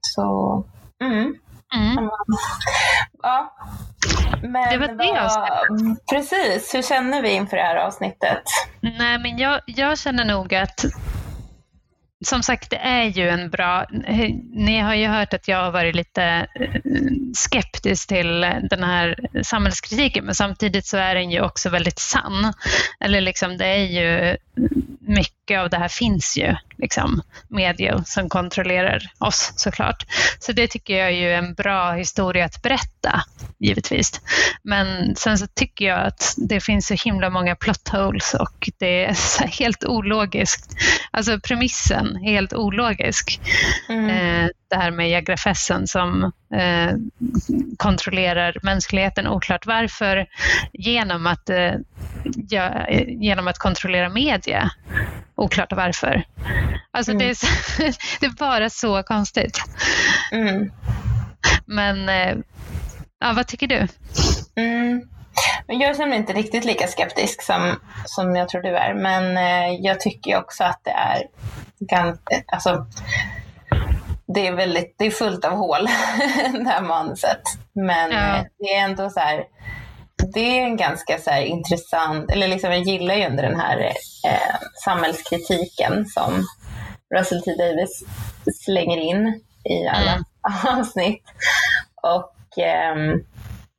Så, 0.00 0.64
mm. 1.04 1.34
Mm. 1.74 2.10
Ja. 3.22 3.54
Men 4.42 4.70
Det 4.70 4.78
var 4.78 4.88
det 4.88 4.94
vad- 4.96 5.18
avsnittet. 5.18 6.06
Precis, 6.10 6.74
hur 6.74 6.82
känner 6.82 7.22
vi 7.22 7.30
inför 7.30 7.56
det 7.56 7.62
här 7.62 7.76
avsnittet? 7.76 8.42
Nej, 8.80 9.18
men 9.18 9.38
jag, 9.38 9.60
jag 9.66 9.98
känner 9.98 10.24
nog 10.24 10.54
att 10.54 10.84
som 12.24 12.42
sagt, 12.42 12.70
det 12.70 12.76
är 12.76 13.04
ju 13.04 13.28
en 13.28 13.50
bra... 13.50 13.86
Ni 14.52 14.80
har 14.80 14.94
ju 14.94 15.06
hört 15.06 15.34
att 15.34 15.48
jag 15.48 15.64
har 15.64 15.70
varit 15.70 15.94
lite 15.94 16.24
eh, 16.54 16.80
skeptisk 17.34 18.08
till 18.08 18.40
den 18.70 18.84
här 18.84 19.16
samhällskritiken, 19.42 20.24
men 20.24 20.34
samtidigt 20.34 20.86
så 20.86 20.96
är 20.96 21.14
den 21.14 21.30
ju 21.30 21.40
också 21.40 21.68
väldigt 21.68 21.98
sann. 21.98 22.52
Eller 23.00 23.20
liksom, 23.20 23.56
det 23.56 23.66
är 23.66 23.84
ju... 23.84 24.36
Mycket 25.06 25.60
av 25.60 25.70
det 25.70 25.76
här 25.76 25.88
finns 25.88 26.36
ju, 26.38 26.56
liksom, 26.78 27.22
medier 27.48 28.02
som 28.06 28.28
kontrollerar 28.28 29.02
oss 29.18 29.52
såklart. 29.56 30.06
Så 30.38 30.52
det 30.52 30.68
tycker 30.68 30.98
jag 30.98 31.06
är 31.06 31.16
ju 31.16 31.32
en 31.32 31.54
bra 31.54 31.92
historia 31.92 32.44
att 32.44 32.62
berätta, 32.62 33.24
givetvis. 33.58 34.20
Men 34.62 35.16
sen 35.16 35.38
så 35.38 35.46
tycker 35.46 35.84
jag 35.84 36.06
att 36.06 36.34
det 36.36 36.60
finns 36.60 36.86
så 36.86 36.94
himla 36.94 37.30
många 37.30 37.56
plot 37.56 37.88
holes 37.88 38.34
och 38.34 38.70
det 38.78 39.04
är 39.04 39.46
helt 39.58 39.84
ologiskt. 39.84 40.72
Alltså 41.10 41.40
premissen 41.40 42.13
helt 42.16 42.52
ologisk. 42.52 43.40
Mm. 43.88 44.10
Eh, 44.10 44.48
det 44.70 44.76
här 44.76 44.90
med 44.90 45.10
Jagrafessen 45.10 45.86
som 45.86 46.32
eh, 46.54 46.92
kontrollerar 47.76 48.56
mänskligheten, 48.62 49.26
oklart 49.28 49.66
varför, 49.66 50.26
genom 50.72 51.26
att, 51.26 51.50
eh, 51.50 51.72
ja, 52.48 52.88
genom 53.06 53.48
att 53.48 53.58
kontrollera 53.58 54.08
media. 54.08 54.70
Oklart 55.34 55.72
varför. 55.72 56.24
Alltså 56.90 57.12
Mm. 57.12 57.18
det, 57.18 57.30
är 57.30 57.34
så, 57.34 57.46
det 58.20 58.26
är 58.26 58.38
bara 58.38 58.70
så 58.70 59.02
konstigt. 59.02 59.58
Mm. 60.32 60.70
Men 61.66 62.08
eh, 62.08 62.36
ja, 63.20 63.32
vad 63.32 63.46
tycker 63.46 63.66
du? 63.66 63.88
Mm. 64.56 65.08
Men 65.66 65.78
jag 65.78 66.08
mig 66.08 66.18
inte 66.18 66.32
riktigt 66.32 66.64
lika 66.64 66.86
skeptisk 66.86 67.42
som, 67.42 67.76
som 68.04 68.36
jag 68.36 68.48
tror 68.48 68.62
du 68.62 68.76
är. 68.76 68.94
Men 68.94 69.36
eh, 69.36 69.80
jag 69.80 70.00
tycker 70.00 70.36
också 70.36 70.64
att 70.64 70.80
det 70.84 70.90
är 70.90 71.22
ganska, 71.80 72.42
alltså, 72.46 72.86
det 74.26 74.46
är 74.46 74.52
väldigt, 74.52 74.94
det 74.98 75.06
är 75.06 75.10
fullt 75.10 75.44
av 75.44 75.52
hål, 75.52 75.86
det 76.64 76.68
här 76.70 76.82
manuset. 76.82 77.42
Men 77.72 78.10
Ja. 78.12 78.36
eh, 78.36 78.44
det 78.58 78.74
är 78.74 78.84
ändå 78.84 79.10
så 79.10 79.20
här, 79.20 79.44
det 80.34 80.58
är 80.60 80.62
en 80.64 80.76
ganska 80.76 81.18
så 81.18 81.30
intressant, 81.38 82.30
eller 82.30 82.48
liksom 82.48 82.70
jag 82.70 82.80
gillar 82.82 83.14
ju 83.14 83.26
under 83.26 83.42
den 83.42 83.60
här 83.60 83.78
eh, 84.28 84.56
samhällskritiken 84.84 86.06
som 86.06 86.46
Russell 87.18 87.42
T 87.42 87.50
Davis 87.58 88.02
slänger 88.64 88.96
in 88.98 89.40
i 89.64 89.86
alla 89.88 90.12
Mm. 90.12 90.24
avsnitt. 90.80 91.22
Och 92.02 92.58
ehm, 92.64 93.24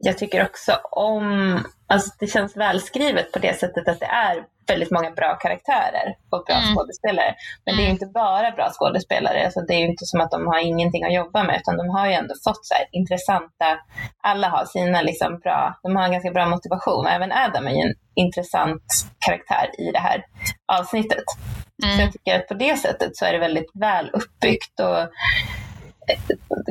jag 0.06 0.18
tycker 0.18 0.46
också 0.46 0.72
om, 0.92 1.60
alltså 1.88 2.10
det 2.20 2.28
känns 2.28 2.58
välskrivet 2.58 3.32
på 3.32 3.40
det 3.40 3.60
sättet 3.60 3.88
att 3.88 4.00
det 4.00 4.06
är 4.06 4.44
väldigt 4.68 4.92
många 4.92 5.12
bra 5.12 5.36
karaktärer 5.36 6.08
och 6.32 6.44
bra 6.48 6.56
Mm. 6.56 6.76
skådespelare. 6.76 7.36
Men 7.66 7.76
det 7.76 7.82
är 7.82 7.86
Mm. 7.86 7.92
inte 7.92 8.06
bara 8.06 8.52
bra 8.52 8.70
skådespelare, 8.74 9.46
alltså 9.46 9.62
det 9.62 9.74
är 9.74 9.80
ju 9.80 9.86
inte 9.88 10.06
som 10.06 10.22
att 10.22 10.32
de 10.32 10.48
har 10.48 10.60
ingenting 10.60 11.04
att 11.04 11.14
jobba 11.14 11.44
med 11.44 11.56
utan 11.62 11.78
de 11.78 11.90
har 11.90 12.08
ju 12.08 12.14
ändå 12.14 12.34
fått 12.44 12.66
så 12.66 12.74
här 12.74 12.86
intressanta, 12.92 13.68
alla 14.24 14.48
har 14.50 14.66
sina 14.66 15.02
liksom 15.02 15.40
bra, 15.40 15.80
de 15.84 15.96
har 15.96 16.04
en 16.04 16.12
ganska 16.12 16.32
bra 16.32 16.46
motivation. 16.50 17.08
Även 17.08 17.32
Adam 17.32 17.68
är 17.68 17.72
ju 17.72 17.82
en 17.82 17.96
intressant 18.16 18.84
karaktär 19.26 19.70
i 19.80 19.92
det 19.92 20.00
här 20.00 20.24
avsnittet. 20.80 21.24
Så 21.82 21.88
Mm. 21.88 22.00
jag 22.00 22.12
tycker 22.12 22.40
att 22.40 22.48
på 22.48 22.54
det 22.54 22.78
sättet 22.78 23.18
så 23.18 23.26
är 23.26 23.32
det 23.34 23.40
väldigt 23.40 23.72
väl 23.74 24.10
uppbyggt 24.14 24.80
och 24.80 24.98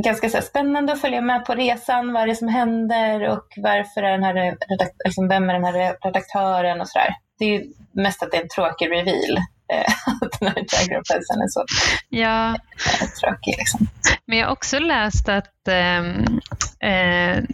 ganska 0.05 0.29
så 0.29 0.41
spännande 0.43 0.93
att 0.93 1.01
följa 1.01 1.21
med 1.21 1.45
på 1.45 1.55
resan. 1.55 2.13
Vad 2.13 2.23
är 2.23 2.27
det 2.27 2.35
som 2.37 2.49
händer 2.49 3.29
och 3.29 3.47
varför 3.57 4.03
är 4.03 4.11
den 4.13 4.25
här 4.25 4.57
liksom, 5.05 5.29
vem 5.29 5.51
är 5.51 5.55
den 5.55 5.65
här 5.65 5.97
redaktören 6.05 6.81
och 6.81 6.89
sådär. 6.89 7.15
Det 7.39 7.45
är 7.45 7.49
ju 7.49 7.73
mest 7.93 8.23
att 8.23 8.31
det 8.31 8.37
är 8.37 8.43
en 8.43 8.49
tråkig 8.49 8.91
reveal. 8.91 9.37
eh, 9.73 9.93
Att 10.23 10.41
den 10.41 10.49
här 10.49 10.57
Jagger 10.57 10.97
är 10.99 11.49
så 11.49 11.65
Ja, 12.09 12.49
eh, 12.51 13.09
tråkig. 13.21 13.55
Liksom. 13.59 13.87
men 14.27 14.39
jag 14.39 14.47
har 14.47 14.53
också 14.53 14.79
läst 14.79 15.29
att, 15.29 15.45
ehm, 15.69 16.41
eh, 16.81 17.45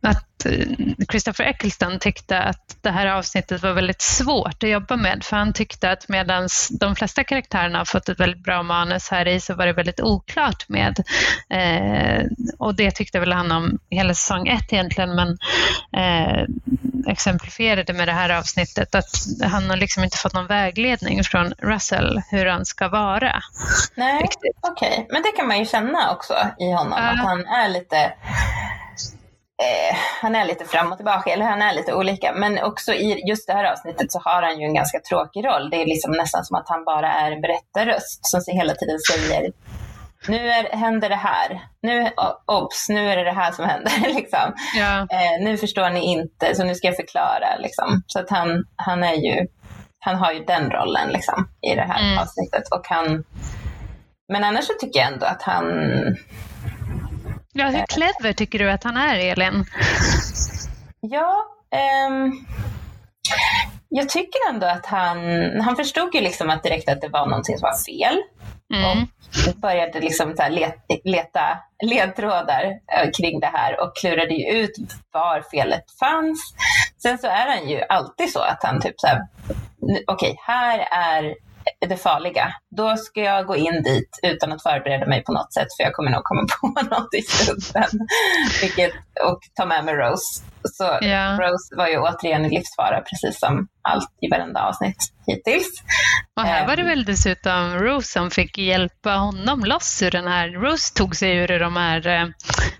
att 0.00 0.46
eh, 0.46 0.66
Christopher 1.10 1.44
Eccleston 1.44 1.98
tyckte 1.98 2.38
att 2.38 2.76
det 2.80 2.90
här 2.90 3.06
avsnittet 3.06 3.62
var 3.62 3.72
väldigt 3.72 4.02
svårt 4.02 4.62
att 4.62 4.70
jobba 4.70 4.96
med. 4.96 5.24
För 5.24 5.36
han 5.36 5.52
tyckte 5.52 5.90
att 5.90 6.08
medan 6.08 6.48
de 6.80 6.96
flesta 6.96 7.24
karaktärerna 7.24 7.78
har 7.78 7.84
fått 7.84 8.08
ett 8.08 8.20
väldigt 8.20 8.44
bra 8.44 8.62
manus 8.62 9.08
här 9.10 9.28
i 9.28 9.40
så 9.40 9.54
var 9.54 9.66
det 9.66 9.72
väldigt 9.72 10.00
oklart 10.00 10.68
med. 10.68 11.04
Eh, 11.50 12.24
och 12.58 12.74
det 12.74 12.90
tyckte 12.90 13.20
väl 13.20 13.32
han 13.32 13.52
om 13.52 13.78
hela 13.90 14.14
säsong 14.14 14.48
ett 14.48 14.72
egentligen. 14.72 15.14
Men 15.14 15.38
eh, 15.96 16.44
exemplifierade 17.06 17.92
med 17.92 18.08
det 18.08 18.12
här 18.12 18.38
avsnittet 18.38 18.94
att 18.94 19.10
han 19.42 19.70
har 19.70 19.76
liksom 19.76 20.04
inte 20.04 20.16
fått 20.16 20.34
någon 20.34 20.46
vägledning 20.46 21.24
från 21.24 21.52
Russell 21.58 22.22
hur 22.30 22.46
han 22.46 22.66
ska 22.66 22.88
vara. 22.88 23.42
Nej, 23.94 24.28
okej. 24.60 25.06
Men 25.10 25.22
det 25.22 25.32
kan 25.36 25.48
man 25.48 25.58
ju 25.58 25.66
känna 25.66 26.10
också 26.10 26.34
i 26.58 26.72
honom. 26.72 26.98
Ja. 27.02 27.10
Att 27.10 27.18
han 27.18 27.41
är 27.46 27.68
lite 27.68 27.96
eh, 29.62 29.96
han 30.20 30.34
är 30.34 30.44
lite 30.44 30.64
fram 30.64 30.92
och 30.92 30.98
tillbaka, 30.98 31.30
eller 31.30 31.44
han 31.44 31.62
är 31.62 31.74
lite 31.74 31.94
olika. 31.94 32.32
Men 32.32 32.62
också 32.62 32.92
i 32.94 33.28
just 33.28 33.46
det 33.46 33.52
här 33.52 33.72
avsnittet 33.72 34.12
så 34.12 34.18
har 34.24 34.42
han 34.42 34.60
ju 34.60 34.66
en 34.66 34.74
ganska 34.74 35.00
tråkig 35.00 35.44
roll. 35.46 35.70
Det 35.70 35.82
är 35.82 35.86
liksom 35.86 36.12
nästan 36.12 36.44
som 36.44 36.56
att 36.56 36.68
han 36.68 36.84
bara 36.84 37.12
är 37.12 37.32
en 37.32 37.40
berättarröst 37.40 38.26
som 38.26 38.40
hela 38.46 38.74
tiden 38.74 38.98
säger 38.98 39.52
nu 40.28 40.48
är, 40.50 40.76
händer 40.76 41.08
det 41.08 41.16
här. 41.16 41.60
Nu, 41.82 42.10
obs, 42.46 42.88
nu 42.88 43.10
är 43.10 43.16
det 43.16 43.24
det 43.24 43.32
här 43.32 43.52
som 43.52 43.64
händer. 43.64 43.92
Liksom. 44.14 44.54
Ja. 44.74 45.00
Eh, 45.10 45.44
nu 45.44 45.56
förstår 45.56 45.90
ni 45.90 46.00
inte, 46.00 46.54
så 46.54 46.64
nu 46.64 46.74
ska 46.74 46.86
jag 46.86 46.96
förklara. 46.96 47.56
Liksom. 47.58 48.02
Så 48.06 48.18
att 48.18 48.30
han, 48.30 48.64
han, 48.76 49.04
är 49.04 49.14
ju, 49.14 49.46
han 49.98 50.16
har 50.16 50.32
ju 50.32 50.44
den 50.44 50.70
rollen 50.70 51.08
liksom, 51.08 51.48
i 51.60 51.74
det 51.74 51.82
här 51.82 52.00
Mm. 52.02 52.18
avsnittet. 52.18 52.62
Och 52.70 52.86
han, 52.88 53.24
men 54.32 54.44
annars 54.44 54.64
så 54.64 54.72
tycker 54.80 55.00
jag 55.00 55.12
ändå 55.12 55.26
att 55.26 55.42
han... 55.42 55.64
Ja, 57.52 57.66
hur 57.66 57.86
clever 57.86 58.32
tycker 58.32 58.58
du 58.58 58.70
att 58.70 58.84
han 58.84 58.96
är, 58.96 59.18
Elin? 59.18 59.64
Ja, 61.00 61.46
ehm, 61.70 62.32
jag 63.88 64.08
tycker 64.08 64.38
ändå 64.50 64.66
att 64.66 64.86
han... 64.86 65.18
Han 65.60 65.76
förstod 65.76 66.14
ju 66.14 66.20
liksom 66.20 66.50
att 66.50 66.62
direkt 66.62 66.88
att 66.88 67.00
det 67.00 67.08
var 67.08 67.26
någonting 67.26 67.58
som 67.58 67.66
var 67.66 67.84
fel. 67.84 68.22
Mm. 68.74 69.06
Och 69.48 69.54
började 69.60 70.00
liksom 70.00 70.36
så 70.36 70.48
let, 70.48 70.76
leta 71.04 71.58
ledtrådar 71.84 72.64
eh, 72.64 73.10
kring 73.18 73.40
det 73.40 73.46
här 73.52 73.80
och 73.80 73.96
klurade 73.96 74.34
ju 74.34 74.48
ut 74.48 74.74
var 75.12 75.44
felet 75.50 75.84
fanns. 76.00 76.54
Sen 77.02 77.18
så 77.18 77.26
är 77.26 77.56
han 77.56 77.68
ju 77.68 77.82
alltid 77.88 78.32
så 78.32 78.40
att 78.40 78.62
han 78.62 78.80
typ 78.80 78.94
så 79.00 79.06
här, 79.06 79.26
"Nu- 79.80 80.04
okej, 80.06 80.36
här 80.46 80.78
är 80.90 81.34
det 81.86 81.96
farliga. 81.96 82.54
Då 82.76 82.96
ska 82.96 83.20
jag 83.20 83.46
gå 83.46 83.56
in 83.56 83.82
dit 83.82 84.18
utan 84.22 84.52
att 84.52 84.62
förbereda 84.62 85.06
mig 85.06 85.24
på 85.24 85.32
något 85.32 85.52
sätt 85.52 85.68
för 85.76 85.84
jag 85.84 85.92
kommer 85.92 86.10
nog 86.10 86.24
komma 86.24 86.46
på 86.60 86.82
något 86.82 87.14
i 87.14 87.22
stunden. 87.22 88.06
Vilket, 88.60 88.92
och 89.28 89.40
ta 89.54 89.66
med 89.66 89.84
mig 89.84 89.94
Rose. 89.94 90.42
Så 90.64 90.98
Ja. 91.00 91.38
Rose 91.40 91.76
var 91.76 91.88
ju 91.88 91.98
återigen 91.98 92.44
i 92.44 92.48
livsfara 92.50 93.00
precis 93.00 93.40
som 93.40 93.68
allt 93.82 94.08
i 94.20 94.28
varenda 94.30 94.60
avsnitt 94.60 94.96
hittills. 95.26 95.68
Och 96.36 96.42
här 96.42 96.66
var 96.66 96.76
det 96.76 96.82
Ehm. 96.82 96.88
väl 96.88 97.04
dessutom 97.04 97.74
Rose 97.78 98.08
som 98.12 98.30
fick 98.30 98.58
hjälpa 98.58 99.10
honom 99.10 99.64
loss 99.64 100.02
ur 100.02 100.10
den 100.10 100.26
här. 100.26 100.48
Rose 100.48 100.94
tog 100.94 101.16
sig 101.16 101.36
ur 101.36 101.58
de 101.58 101.76
här 101.76 102.06
eh, 102.06 102.26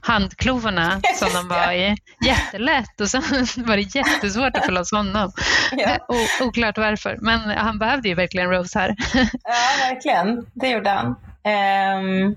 handklovarna 0.01 1.01
som 1.17 1.29
de 1.35 1.49
var 1.49 1.73
i. 1.73 1.97
Jättelätt 2.27 3.01
och 3.01 3.09
så 3.09 3.19
var 3.57 3.77
det 3.77 3.95
jättesvårt 3.95 4.57
att 4.57 4.65
få 4.67 4.73
loss 4.73 4.93
honom. 4.93 5.33
Ja. 5.73 5.97
O- 6.09 6.45
oklart 6.47 6.79
varför, 6.79 7.19
men 7.21 7.41
han 7.41 7.79
behövde 7.79 8.09
ju 8.09 8.15
verkligen 8.15 8.51
Rose 8.51 8.79
här. 8.79 8.95
Ja, 9.45 9.89
verkligen. 9.91 10.47
Det 10.55 10.69
gjorde 10.69 10.91
han. 10.91 11.17
Ehm, 11.45 12.35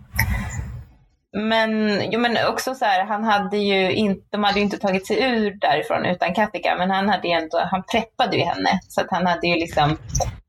men, 1.36 2.02
jo, 2.12 2.20
men 2.20 2.38
också 2.48 2.76
så 2.76 2.86
här, 2.86 3.06
han 3.06 3.24
hade 3.24 3.58
ju 3.58 3.92
inte, 3.92 4.22
de 4.30 4.44
hade 4.44 4.60
ju 4.60 4.66
inte 4.66 4.78
tagit 4.78 5.08
sig 5.08 5.24
ur 5.24 5.60
därifrån 5.62 6.06
utan 6.06 6.34
Kattika, 6.34 6.76
men 6.78 6.92
han, 6.92 7.10
hade 7.10 7.28
ju 7.28 7.34
ändå, 7.34 7.62
han 7.72 7.84
preppade 7.92 8.38
ju 8.38 8.44
henne. 8.44 8.80
Så 8.90 9.02
att 9.02 9.08
han 9.10 9.28
hade 9.28 9.48
ju 9.48 9.56
liksom, 9.56 9.98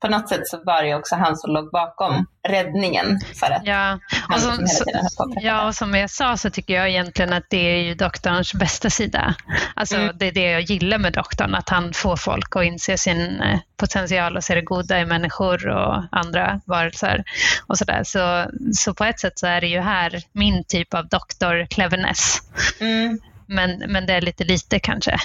på 0.06 0.18
något 0.18 0.28
sätt 0.28 0.48
så 0.48 0.62
var 0.64 0.82
det 0.82 0.94
också 0.94 1.14
han 1.14 1.36
som 1.36 1.52
låg 1.52 1.70
bakom 1.70 2.26
räddningen. 2.48 3.20
För 3.34 3.50
att 3.50 3.62
Ja, 3.64 3.98
och 4.34 4.40
som, 4.40 4.58
liksom 4.60 5.32
ja, 5.40 5.66
och 5.66 5.74
som 5.74 5.94
jag 5.94 6.10
sa 6.10 6.36
så 6.36 6.50
tycker 6.50 6.74
jag 6.74 6.88
egentligen 6.88 7.32
att 7.32 7.44
det 7.50 7.56
är 7.56 7.82
ju 7.82 7.94
doktorns 7.94 8.54
bästa 8.54 8.90
sida. 8.90 9.34
Alltså 9.74 9.96
Mm. 9.96 10.18
det 10.18 10.26
är 10.26 10.32
det 10.32 10.50
jag 10.50 10.62
gillar 10.62 10.98
med 10.98 11.12
doktorn, 11.12 11.54
att 11.54 11.68
han 11.68 11.92
får 11.92 12.16
folk 12.16 12.56
att 12.56 12.64
inse 12.64 12.98
sin 12.98 13.40
eh, 13.40 13.58
potential 13.76 14.36
och 14.36 14.44
se 14.44 14.54
det 14.54 14.62
goda 14.62 15.00
i 15.00 15.06
människor 15.06 15.68
och 15.68 16.04
andra 16.12 16.60
varelser 16.66 17.24
och 17.66 17.78
sådär. 17.78 18.02
Så, 18.04 18.50
så 18.72 18.94
på 18.94 19.04
ett 19.04 19.20
sätt 19.20 19.38
så 19.38 19.46
är 19.46 19.60
det 19.60 19.66
ju 19.66 19.80
här 19.80 20.22
min 20.32 20.64
typ 20.64 20.94
av 20.94 21.08
doktor 21.08 21.66
cleverness. 21.66 22.38
Mm. 22.80 23.18
Men, 23.46 23.78
men 23.88 24.06
det 24.06 24.12
är 24.12 24.20
lite 24.20 24.44
lite 24.44 24.78
kanske. 24.78 25.18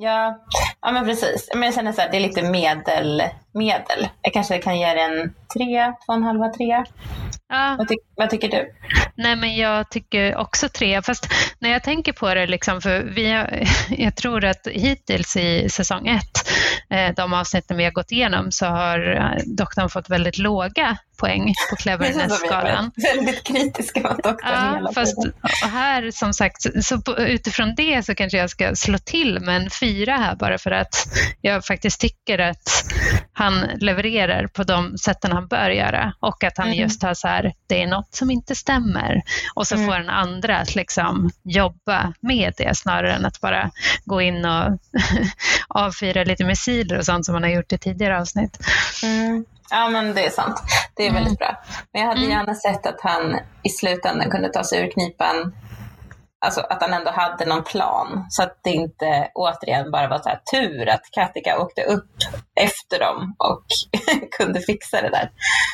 Ja, 0.00 0.44
ja, 0.80 0.92
men 0.92 1.04
precis. 1.04 1.48
Men 1.54 1.62
jag 1.62 1.74
känner 1.74 1.92
så 1.92 2.00
här, 2.00 2.10
det 2.10 2.16
är 2.16 2.20
lite 2.20 2.42
medel. 2.42 3.22
medel. 3.54 4.08
Jag 4.22 4.32
kanske 4.32 4.58
kan 4.58 4.78
ge 4.80 4.86
det 4.94 5.00
en 5.00 5.34
tre, 5.56 5.86
två 5.86 6.12
och 6.12 6.14
en 6.14 6.22
halva, 6.22 6.48
tre. 6.48 6.84
Ja, 7.48 7.74
Vad, 7.78 7.88
ty- 7.88 7.96
vad 8.16 8.30
tycker 8.30 8.48
du? 8.48 8.74
Nej, 9.14 9.36
men 9.36 9.56
jag 9.56 9.90
tycker 9.90 10.36
också 10.36 10.68
tre. 10.68 11.02
Fast 11.02 11.26
när 11.58 11.70
jag 11.70 11.82
tänker 11.82 12.12
på 12.12 12.34
det, 12.34 12.46
liksom, 12.46 12.80
för 12.80 13.02
vi 13.02 13.32
har, 13.32 13.62
jag 13.90 14.16
tror 14.16 14.44
att 14.44 14.66
hittills 14.66 15.36
i 15.36 15.68
säsong 15.68 16.08
ett, 16.08 16.50
eh, 16.90 17.14
de 17.16 17.32
avsnitten 17.34 17.76
vi 17.76 17.84
har 17.84 17.90
gått 17.92 18.12
igenom, 18.12 18.52
så 18.52 18.66
har 18.66 19.16
eh, 19.16 19.42
doktorn 19.46 19.88
fått 19.88 20.10
väldigt 20.10 20.38
låga 20.38 20.96
poäng 21.18 21.54
på 21.70 21.76
cleverness-skalan. 21.82 22.90
väldigt 22.96 23.44
kritiska 23.44 24.00
mot 24.00 24.22
doktorn 24.22 24.50
Ja, 24.52 24.74
hela 24.74 24.92
fast 24.92 25.18
och 25.64 25.68
här 25.70 26.10
som 26.10 26.32
sagt, 26.34 26.84
så 26.84 27.00
på, 27.00 27.18
utifrån 27.18 27.74
det 27.76 28.04
så 28.06 28.14
kanske 28.14 28.38
jag 28.38 28.50
ska 28.50 28.74
slå 28.76 28.98
till 28.98 29.40
med 29.40 29.56
en 29.56 29.70
fyra 29.80 30.16
här 30.16 30.34
bara 30.36 30.58
för 30.58 30.70
att 30.70 30.94
jag 31.40 31.64
faktiskt 31.64 32.00
tycker 32.00 32.38
att 32.38 32.84
han 33.32 33.60
levererar 33.80 34.46
på 34.46 34.62
de 34.62 34.98
sätten 34.98 35.32
han 35.32 35.46
bör 35.48 35.70
göra 35.70 36.12
och 36.20 36.44
att 36.44 36.58
han 36.58 36.66
Mm. 36.68 36.78
just 36.78 37.02
har 37.02 37.14
så 37.14 37.28
här, 37.28 37.52
det 37.66 37.82
är 37.82 37.86
något 37.86 38.14
som 38.14 38.30
inte 38.30 38.54
stämmer 38.54 39.22
och 39.54 39.66
så 39.66 39.74
Mm. 39.74 39.86
får 39.86 39.94
den 39.94 40.10
andra 40.10 40.58
att 40.58 40.74
liksom 40.74 41.30
jobba 41.44 42.12
med 42.20 42.52
det 42.56 42.76
snarare 42.76 43.12
än 43.14 43.24
att 43.24 43.40
bara 43.40 43.70
gå 44.04 44.20
in 44.22 44.44
och 44.44 44.78
avfyra 45.68 46.24
lite 46.24 46.44
missiler 46.44 46.98
och 46.98 47.04
sånt 47.04 47.24
som 47.26 47.32
man 47.32 47.42
har 47.42 47.50
gjort 47.50 47.72
i 47.72 47.78
tidigare 47.78 48.20
avsnitt. 48.20 48.58
Mm. 49.02 49.44
Ja, 49.70 49.88
men 49.88 50.14
det 50.14 50.26
är 50.26 50.30
sant. 50.30 50.62
Det 50.96 51.02
är 51.02 51.10
Mm. 51.10 51.22
väldigt 51.22 51.38
bra. 51.38 51.56
Men 51.92 52.02
jag 52.02 52.08
hade 52.08 52.20
Mm. 52.20 52.30
gärna 52.30 52.54
sett 52.54 52.86
att 52.86 53.00
han 53.00 53.38
i 53.62 53.68
slutändan 53.68 54.30
kunde 54.30 54.48
ta 54.48 54.64
sig 54.64 54.80
ur 54.86 54.90
knipan 54.90 55.52
alltså 56.40 56.60
att 56.60 56.82
han 56.82 56.92
ändå 56.92 57.10
hade 57.10 57.44
någon 57.44 57.64
plan. 57.64 58.26
Så 58.28 58.42
att 58.42 58.60
det 58.64 58.70
inte 58.70 59.30
återigen 59.34 59.90
bara 59.90 60.08
var 60.08 60.18
så 60.18 60.28
här 60.28 60.40
tur 60.52 60.88
att 60.88 61.02
Katika 61.12 61.58
åkte 61.58 61.82
upp 61.82 62.10
efter 62.60 62.98
dem 62.98 63.34
och 63.38 63.64
kunde 64.38 64.60
fixa 64.60 65.02
det 65.02 65.10
där. 65.10 65.30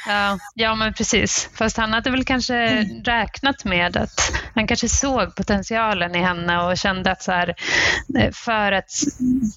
Ja, 0.09 0.39
ja, 0.55 0.75
men 0.75 0.95
precis. 0.95 1.51
Fast 1.59 1.77
han 1.77 1.93
hade 1.93 2.11
väl 2.11 2.25
kanske 2.25 2.57
mm. 2.57 3.05
räknat 3.05 3.65
med 3.65 3.97
att 3.97 4.33
han 4.55 4.67
kanske 4.67 4.89
såg 4.89 5.37
potentialen 5.37 6.15
i 6.15 6.19
henne 6.19 6.59
och 6.59 6.79
kände 6.79 7.11
att 7.11 7.23
så 7.23 7.33
här, 7.33 7.55
eh, 8.19 8.31
för 8.33 8.73
att 8.73 8.91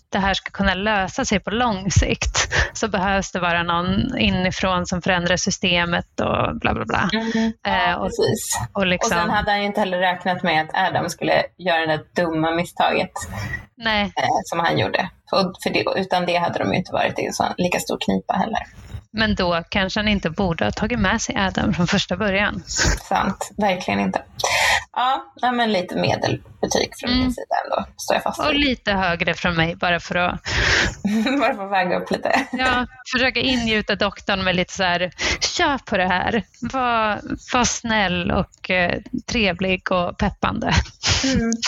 det 0.10 0.20
här 0.20 0.34
ska 0.34 0.52
kunna 0.52 0.74
lösa 0.74 1.26
sig 1.26 1.40
på 1.40 1.52
lång 1.52 1.92
sikt 1.92 2.54
så 2.74 2.88
behövs 2.88 3.32
det 3.32 3.40
vara 3.40 3.64
någon 3.64 4.18
inifrån 4.18 4.86
som 4.86 5.02
förändrar 5.02 5.38
systemet 5.38 6.20
och 6.20 6.60
bla 6.60 6.74
bla 6.74 6.86
bla. 6.86 7.10
Mm. 7.14 7.54
Ja, 7.64 7.98
och, 7.98 8.06
precis. 8.06 8.60
Och, 8.74 8.88
liksom... 8.88 9.18
och 9.18 9.24
sen 9.24 9.30
hade 9.30 9.52
han 9.52 9.60
ju 9.60 9.66
inte 9.66 9.80
heller 9.80 9.98
räknat 9.98 10.44
med 10.44 10.62
att 10.62 10.76
Adam 10.98 11.10
skulle 11.10 11.44
göra 11.58 11.86
det 11.86 11.88
där 11.88 12.24
dumma 12.24 12.52
misstaget 12.52 13.12
Nej. 13.76 14.04
Eh, 14.04 14.24
som 14.44 14.60
han 14.60 14.78
gjorde. 14.78 15.10
För 15.64 15.70
det, 15.70 15.86
utan 15.96 16.26
det 16.26 16.36
hade 16.36 16.60
de 16.60 16.72
ju 16.72 16.78
inte 16.78 16.94
varit 16.94 17.20
i 17.20 17.26
en 17.26 17.34
sån 17.34 17.54
lika 17.58 17.80
stor 17.80 17.98
knipa 18.02 18.34
heller. 18.34 18.64
Men 19.12 19.36
då 19.36 19.64
kanske 19.70 20.00
han 20.00 20.08
inte 20.08 20.30
borde 20.30 20.66
ha 20.66 20.72
tagit 20.72 21.00
med 21.00 21.22
sig 21.22 21.36
Adam 21.38 21.74
från 21.74 21.88
första 21.88 22.18
början. 22.18 22.64
Sant, 23.02 23.52
verkligen 23.58 24.00
inte. 24.00 24.22
Ja, 25.00 25.52
men 25.52 25.72
lite 25.72 25.96
medelbetyg 25.96 26.92
från 27.00 27.10
mm. 27.10 27.22
min 27.22 27.34
sida 27.34 27.56
ändå, 27.66 27.86
står 27.98 28.16
jag 28.16 28.24
fast 28.24 28.40
Och 28.40 28.56
lite 28.56 28.92
högre 28.92 29.34
från 29.34 29.56
mig, 29.56 29.76
bara 29.76 30.00
för 30.00 30.16
att... 30.16 30.42
bara 31.40 31.56
för 31.56 31.66
att 31.66 31.72
väga 31.72 32.00
upp 32.00 32.12
lite. 32.12 32.48
ja, 32.52 32.88
försöka 33.14 33.40
ingjuta 33.40 33.96
doktorn 33.96 34.44
med 34.44 34.56
lite 34.56 34.74
så 34.74 34.84
här, 34.84 35.12
kör 35.40 35.78
på 35.78 35.98
det 35.98 36.08
här. 36.08 36.44
Var, 36.62 37.22
var 37.54 37.64
snäll 37.64 38.32
och 38.32 38.70
eh, 38.70 39.02
trevlig 39.32 39.92
och 39.92 40.18
peppande. 40.18 40.72
Mm. 41.24 41.52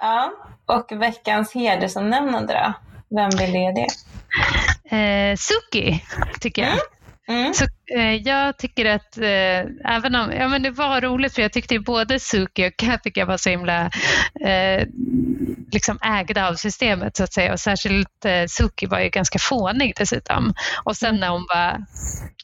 Ja, 0.00 0.32
och 0.66 1.02
veckans 1.02 1.54
hedersomnämnande 1.54 2.54
då? 2.54 2.72
Vem 3.16 3.30
vill 3.30 3.54
ge 3.54 3.72
det? 3.72 3.88
Eh, 4.96 5.36
Suki, 5.36 6.04
tycker 6.40 6.62
jag. 6.62 6.70
Mm. 6.72 6.84
Mm. 7.28 7.54
Så, 7.54 7.64
eh, 7.96 8.14
jag 8.14 8.58
tycker 8.58 8.84
att 8.84 9.18
eh, 9.18 9.94
även 9.94 10.14
om, 10.14 10.32
ja 10.32 10.48
men 10.48 10.62
det 10.62 10.70
var 10.70 11.00
roligt 11.00 11.34
för 11.34 11.42
jag 11.42 11.52
tyckte 11.52 11.78
både 11.78 12.20
Suki 12.20 12.68
och 12.68 12.76
Katika 12.76 13.24
var 13.24 13.36
så 13.36 13.50
himla 13.50 13.90
eh, 14.44 14.86
liksom 15.72 15.98
ägda 16.02 16.48
av 16.48 16.54
systemet 16.54 17.16
så 17.16 17.24
att 17.24 17.32
säga 17.32 17.52
och 17.52 17.60
särskilt 17.60 18.24
eh, 18.24 18.44
Suki 18.48 18.86
var 18.86 19.00
ju 19.00 19.08
ganska 19.08 19.38
fånig 19.38 19.94
dessutom. 19.96 20.54
Och 20.84 20.96
sen 20.96 21.20
när 21.20 21.28
hon 21.28 21.46
bara, 21.46 21.86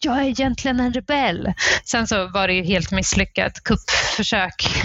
jag 0.01 0.19
är 0.19 0.25
egentligen 0.25 0.81
en 0.81 0.93
rebell. 0.93 1.53
Sen 1.85 2.07
så 2.07 2.27
var 2.27 2.49
det 2.49 2.55
ju 2.55 2.63
helt 2.63 2.91
misslyckat 2.91 3.65
kuppförsök 3.65 4.85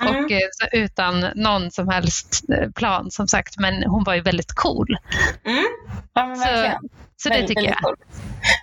mm. 0.00 0.24
och 0.24 0.30
eh, 0.32 0.48
utan 0.72 1.26
någon 1.34 1.70
som 1.70 1.88
helst 1.88 2.44
eh, 2.48 2.70
plan 2.70 3.10
som 3.10 3.28
sagt 3.28 3.58
men 3.58 3.82
hon 3.82 4.04
var 4.04 4.14
ju 4.14 4.20
väldigt 4.20 4.52
cool. 4.54 4.96
Mm. 5.44 5.64
Ja, 6.14 6.26
men 6.26 6.38
verkligen. 6.38 6.80
Så, 6.80 6.88
så 7.22 7.28
det 7.28 7.46
tycker 7.46 7.62
jag. 7.62 7.76
Cool. 7.76 7.96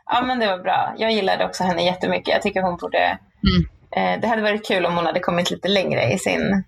Ja 0.05 0.21
men 0.21 0.39
det 0.39 0.47
var 0.47 0.57
bra. 0.57 0.93
Jag 0.97 1.11
gillade 1.11 1.45
också 1.45 1.63
henne 1.63 1.83
jättemycket. 1.83 2.33
Jag 2.33 2.41
tycker 2.41 2.61
hon 2.61 2.77
borde... 2.77 3.17
Mm. 3.47 3.69
Eh, 3.95 4.21
det 4.21 4.27
hade 4.27 4.41
varit 4.41 4.67
kul 4.67 4.85
om 4.85 4.95
hon 4.95 5.05
hade 5.05 5.19
kommit 5.19 5.51
lite 5.51 5.67
längre 5.67 6.03
i 6.13 6.17
sin... 6.17 6.63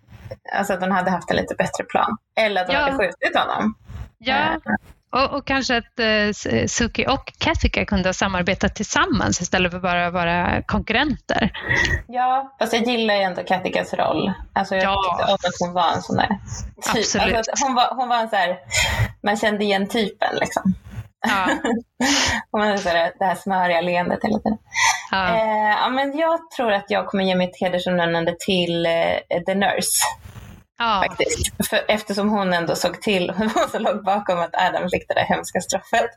Alltså 0.54 0.74
att 0.74 0.80
hon 0.82 0.92
hade 0.92 1.12
haft 1.12 1.32
en 1.32 1.38
lite 1.38 1.56
bättre 1.56 1.84
plan. 1.84 2.18
Eller 2.36 2.62
att 2.62 2.68
hon 2.68 2.76
ja. 2.76 2.82
hade 2.82 2.98
skjutit 2.98 3.38
honom. 3.38 3.76
Ja, 4.18 4.36
eh. 4.36 5.24
och, 5.24 5.38
och, 5.38 5.48
kanske 5.48 5.78
att 5.78 6.00
eh, 6.00 6.66
Suki 6.68 7.08
och 7.08 7.34
Kathika 7.38 7.86
kunde 7.86 8.10
ha 8.10 8.14
samarbetat 8.14 8.76
tillsammans 8.76 9.42
istället 9.42 9.72
för 9.72 9.80
bara 9.80 10.08
att 10.08 10.14
vara 10.14 10.62
konkurrenter. 10.62 11.52
Ja, 12.08 12.56
fast 12.60 12.74
jag 12.74 12.88
gillar 12.88 13.16
ju 13.16 13.22
ändå 13.22 13.44
Kathikas 13.44 13.94
roll. 13.94 14.34
Alltså 14.54 14.76
jag 14.76 14.84
ja. 14.84 15.18
tyckte 15.20 15.34
att 15.34 15.56
hon 15.60 15.74
var 15.74 15.92
en 15.96 16.02
sån 16.02 16.16
där 16.16 16.28
typ. 16.28 16.96
Absolut. 16.98 17.36
Alltså 17.36 17.66
hon, 17.66 17.76
var, 17.76 17.96
hon 17.96 18.10
var 18.10 18.18
en 18.18 18.30
så 18.30 18.36
här, 18.36 18.60
man 19.24 19.38
kände 19.38 19.64
igen 19.64 19.88
typen 19.88 20.36
liksom. 20.36 20.76
Ja. 21.28 21.58
och 22.52 22.60
det 22.60 23.26
här 23.26 23.36
smöriga 23.36 23.82
leendet 23.82 24.20
hela 24.24 24.40
tiden. 24.40 24.58
Ja. 25.12 25.28
Eh, 25.28 25.70
ja, 25.70 25.90
men 25.90 26.18
jag 26.18 26.52
tror 26.52 26.72
att 26.72 26.86
jag 26.88 27.08
kommer 27.08 27.24
ge 27.24 27.36
mitt 27.36 27.62
hedersomnämnande 27.62 28.36
till 28.40 28.86
eh, 28.86 29.44
The 29.46 29.56
Nurse. 29.56 30.06
Ja. 30.82 31.04
Faktiskt. 31.08 31.68
För, 31.70 31.80
eftersom 31.88 32.30
hon 32.30 32.54
ändå 32.54 32.76
såg 32.76 33.02
till, 33.02 33.30
hon 33.38 33.70
som 33.72 33.82
låg 33.82 34.04
bakom 34.04 34.40
att 34.40 34.56
Adam 34.56 34.90
fick 34.90 35.08
det 35.08 35.14
där 35.14 35.26
hemska 35.26 35.62
straffet. 35.62 36.10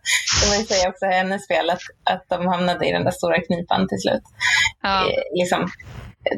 Det 0.43 0.51
var 0.51 0.57
ju 0.57 0.65
säga 0.65 0.89
också 0.89 1.07
hennes 1.07 1.49
fel 1.49 1.71
att, 1.71 1.81
att 2.05 2.25
de 2.29 2.47
hamnade 2.47 2.89
i 2.89 2.93
den 2.93 3.05
där 3.05 3.11
stora 3.11 3.41
knipan 3.41 3.89
till 3.89 4.01
slut. 4.01 4.23
Ja. 4.83 5.01
Eh, 5.01 5.39
liksom, 5.39 5.69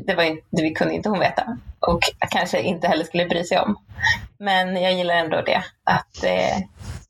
det, 0.06 0.14
var 0.14 0.22
inte, 0.22 0.42
det 0.50 0.70
kunde 0.70 0.94
inte 0.94 1.08
hon 1.08 1.18
veta 1.18 1.58
och 1.80 2.00
kanske 2.30 2.60
inte 2.60 2.88
heller 2.88 3.04
skulle 3.04 3.26
bry 3.26 3.44
sig 3.44 3.58
om. 3.58 3.76
Men 4.38 4.82
jag 4.82 4.92
gillar 4.92 5.14
ändå 5.14 5.42
det, 5.42 5.62
att 5.84 6.24
eh, 6.24 6.56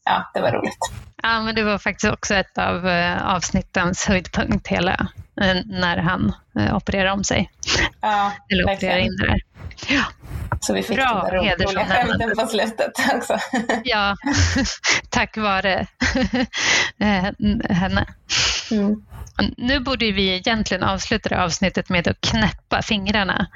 ja, 0.06 0.30
det 0.34 0.40
var 0.40 0.52
roligt. 0.52 0.78
Ja, 1.22 1.42
men 1.42 1.54
det 1.54 1.62
var 1.62 1.78
faktiskt 1.78 2.12
också 2.12 2.34
ett 2.34 2.58
av 2.58 2.88
eh, 2.88 3.34
avsnittens 3.34 4.06
höjdpunkt 4.06 4.68
hela 4.68 5.08
eh, 5.40 5.56
när 5.66 5.96
han 5.96 6.32
eh, 6.58 6.76
opererade 6.76 7.12
om 7.12 7.24
sig. 7.24 7.50
Ja, 8.00 8.32
Eller 8.52 8.64
opererade 8.64 9.00
in 9.00 9.16
det 9.16 9.26
där. 9.26 9.40
Ja. 9.88 10.04
Så 10.60 10.74
vi 10.74 10.82
fick 10.82 10.96
Bra 10.96 11.28
den 11.32 11.44
där 11.44 11.66
roliga 11.66 11.86
skämten 11.86 12.36
på 12.36 12.46
slutet 12.46 12.92
också. 13.14 13.38
ja, 13.84 14.16
tack 15.10 15.36
vare 15.36 15.86
henne. 17.68 18.06
Mm. 18.70 19.02
Nu 19.56 19.80
borde 19.80 20.12
vi 20.12 20.34
egentligen 20.36 20.82
avsluta 20.82 21.28
det 21.28 21.42
avsnittet 21.42 21.88
med 21.88 22.08
att 22.08 22.20
knäppa 22.20 22.82
fingrarna. 22.82 23.46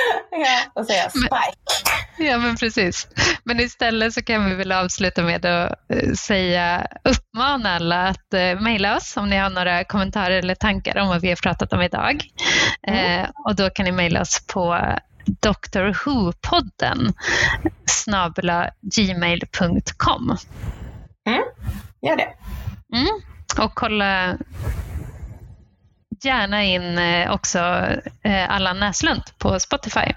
ja, 0.30 0.80
och 0.80 0.86
säga 0.86 1.10
spike. 1.10 1.92
Ja, 2.18 2.38
men 2.38 2.56
precis. 2.56 3.08
Men 3.44 3.60
istället 3.60 4.14
så 4.14 4.22
kan 4.22 4.50
vi 4.50 4.54
väl 4.54 4.72
avsluta 4.72 5.22
med 5.22 5.46
att 5.46 5.76
eh, 5.88 6.12
säga, 6.12 6.86
uppmana 7.04 7.76
alla 7.76 8.08
att 8.08 8.34
eh, 8.34 8.60
mejla 8.60 8.96
oss 8.96 9.16
om 9.16 9.30
ni 9.30 9.36
har 9.36 9.50
några 9.50 9.84
kommentarer 9.84 10.38
eller 10.38 10.54
tankar 10.54 10.98
om 10.98 11.08
vad 11.08 11.20
vi 11.20 11.28
har 11.28 11.36
pratat 11.36 11.72
om 11.72 11.82
idag. 11.82 12.24
Mm. 12.86 13.20
Eh, 13.20 13.30
och 13.44 13.56
då 13.56 13.70
kan 13.70 13.84
ni 13.84 13.92
mejla 13.92 14.20
oss 14.20 14.46
på 14.46 14.78
Doctor 15.26 15.92
Who-podden 15.92 17.14
snabela 17.86 18.70
gmail.com. 18.96 20.36
Mm, 21.26 21.42
gör 22.02 22.16
det. 22.16 22.28
Mm. 22.96 23.20
Och 23.58 23.74
kolla 23.74 24.36
gärna 26.24 26.64
in 26.64 26.98
eh, 26.98 27.32
också 27.32 27.58
eh, 28.22 28.50
Allan 28.50 28.80
Näslund 28.80 29.22
på 29.38 29.60
Spotify 29.60 30.12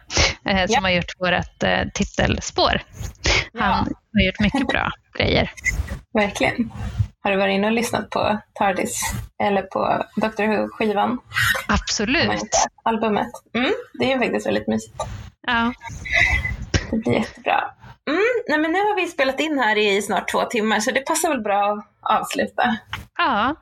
eh, 0.46 0.66
som 0.66 0.74
ja. 0.74 0.82
har 0.82 0.90
gjort 0.90 1.20
vårt 1.20 1.94
titelspår. 1.94 2.82
Han 3.54 3.86
ja. 3.90 3.96
har 4.14 4.26
gjort 4.26 4.40
mycket 4.40 4.68
bra 4.68 4.92
grejer. 5.18 5.52
Verkligen. 6.14 6.72
Har 7.24 7.32
du 7.32 7.38
varit 7.38 7.54
inne 7.54 7.68
och 7.68 7.74
lyssnat 7.74 8.10
på 8.10 8.40
Tardis 8.54 9.14
eller 9.44 9.62
på 9.62 10.06
Doctor 10.16 10.44
Who-skivan? 10.44 11.18
Absolut. 11.68 12.50
Albumet. 12.84 13.32
Mm, 13.54 13.74
det 14.00 14.14
är 14.14 14.20
faktiskt 14.20 14.48
väldigt 14.48 14.68
mysigt. 14.68 14.96
Ja. 15.48 15.74
Det 16.92 16.98
blir 16.98 17.14
jättebra. 17.14 17.64
Mm, 18.10 18.24
nej 18.48 18.60
men 18.60 18.72
nu 18.72 18.80
har 18.80 18.96
vi 18.96 19.08
spelat 19.08 19.40
in 19.40 19.60
här 19.60 19.78
i 19.78 20.02
snart 20.02 20.32
två 20.32 20.44
timmar 20.44 20.80
så 20.80 20.92
det 20.92 21.02
passar 21.02 21.30
väl 21.30 21.42
bra 21.42 21.84
att 22.02 22.22
avsluta. 22.22 22.78
Ja. 23.18 23.56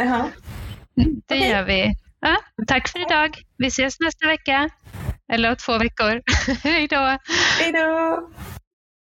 Uh 0.00 0.12
-huh. 0.12 0.24
Det 1.28 1.34
okay. 1.34 1.48
gör 1.48 1.64
vi. 1.64 1.94
Ja, 2.20 2.36
tack 2.66 2.88
för 2.88 3.02
idag. 3.02 3.36
Vi 3.58 3.66
ses 3.66 4.00
nästa 4.00 4.26
vecka. 4.26 4.68
Eller 5.32 5.54
två 5.54 5.78
veckor. 5.78 6.22
Hej 6.62 6.88
då! 6.88 7.18
Hej 7.58 7.72
då! 7.72 8.30